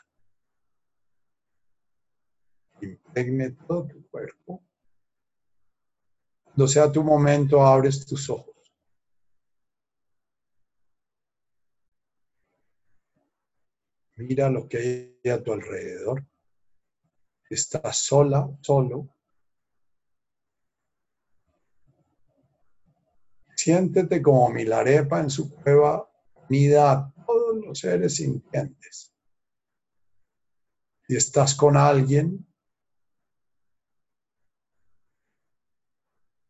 Impregne 2.82 3.52
todo 3.52 3.88
tu 3.88 4.06
cuerpo. 4.10 4.62
Cuando 6.44 6.68
sea 6.68 6.92
tu 6.92 7.02
momento, 7.02 7.62
abres 7.62 8.04
tus 8.04 8.28
ojos. 8.28 8.54
Mira 14.16 14.50
lo 14.50 14.68
que 14.68 14.76
hay 15.24 15.30
a 15.30 15.42
tu 15.42 15.54
alrededor. 15.54 16.26
Estás 17.48 17.96
sola, 17.96 18.46
solo. 18.60 19.08
Siéntete 23.56 24.20
como 24.20 24.50
Milarepa 24.50 25.20
en 25.20 25.30
su 25.30 25.50
cueva 25.50 26.07
unida 26.48 26.92
a 26.92 27.12
todos 27.26 27.64
los 27.64 27.78
seres 27.78 28.16
sintientes. 28.16 29.12
Si 31.06 31.16
estás 31.16 31.54
con 31.54 31.76
alguien, 31.76 32.46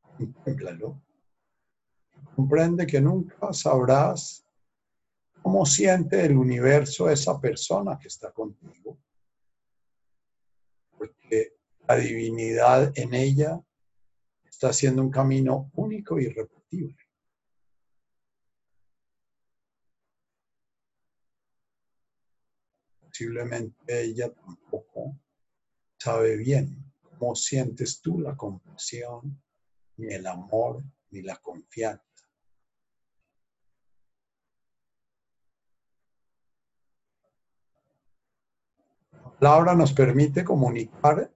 contémplalo. 0.17 1.01
Comprende 2.35 2.87
que 2.87 3.01
nunca 3.01 3.53
sabrás 3.53 4.45
cómo 5.43 5.67
siente 5.67 6.25
el 6.25 6.37
universo 6.37 7.09
esa 7.11 7.41
persona 7.41 7.99
que 7.99 8.09
está 8.09 8.31
contigo. 8.33 8.99
Porque 10.97 11.57
la 11.87 11.97
divinidad 11.97 12.93
en 12.97 13.15
ella 13.15 13.61
está 14.45 14.69
haciendo 14.69 15.03
un 15.03 15.11
camino 15.11 15.71
único 15.75 16.21
y 16.21 16.25
irrepetible. 16.25 17.08
Posiblemente 23.19 24.01
ella 24.01 24.33
tampoco 24.33 25.19
sabe 25.99 26.37
bien 26.37 26.93
cómo 27.19 27.35
sientes 27.35 28.01
tú 28.01 28.21
la 28.21 28.37
compasión, 28.37 29.43
ni 29.97 30.15
el 30.15 30.25
amor, 30.25 30.85
ni 31.11 31.23
la 31.23 31.35
confianza. 31.37 32.05
La 39.41 39.51
palabra 39.51 39.75
nos 39.75 39.93
permite 39.93 40.45
comunicar 40.45 41.33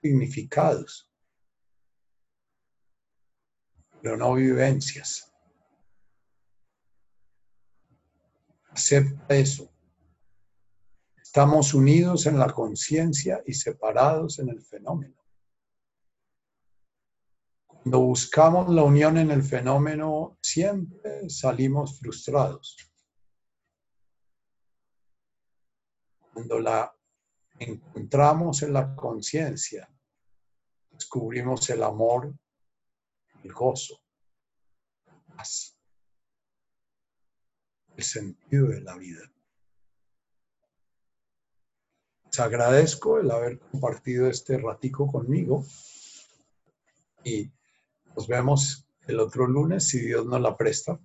significados, 0.00 1.08
pero 4.02 4.16
no 4.16 4.34
vivencias. 4.34 5.32
Acepta 8.70 9.36
eso. 9.36 9.77
Estamos 11.28 11.74
unidos 11.74 12.24
en 12.24 12.38
la 12.38 12.50
conciencia 12.54 13.42
y 13.44 13.52
separados 13.52 14.38
en 14.38 14.48
el 14.48 14.62
fenómeno. 14.62 15.14
Cuando 17.66 18.00
buscamos 18.00 18.70
la 18.70 18.82
unión 18.82 19.18
en 19.18 19.30
el 19.30 19.42
fenómeno, 19.42 20.38
siempre 20.40 21.28
salimos 21.28 22.00
frustrados. 22.00 22.78
Cuando 26.32 26.60
la 26.60 26.96
encontramos 27.58 28.62
en 28.62 28.72
la 28.72 28.96
conciencia, 28.96 29.86
descubrimos 30.90 31.68
el 31.68 31.82
amor, 31.82 32.34
el 33.44 33.52
gozo, 33.52 34.00
la 35.04 35.36
paz, 35.36 35.76
el 37.98 38.02
sentido 38.02 38.68
de 38.68 38.80
la 38.80 38.96
vida. 38.96 39.30
Agradezco 42.40 43.18
el 43.18 43.30
haber 43.30 43.58
compartido 43.58 44.28
este 44.28 44.58
ratico 44.58 45.06
conmigo 45.06 45.64
y 47.24 47.50
nos 48.14 48.26
vemos 48.28 48.86
el 49.06 49.20
otro 49.20 49.46
lunes 49.46 49.88
si 49.88 50.00
Dios 50.00 50.26
nos 50.26 50.40
la 50.40 50.56
presta. 50.56 50.98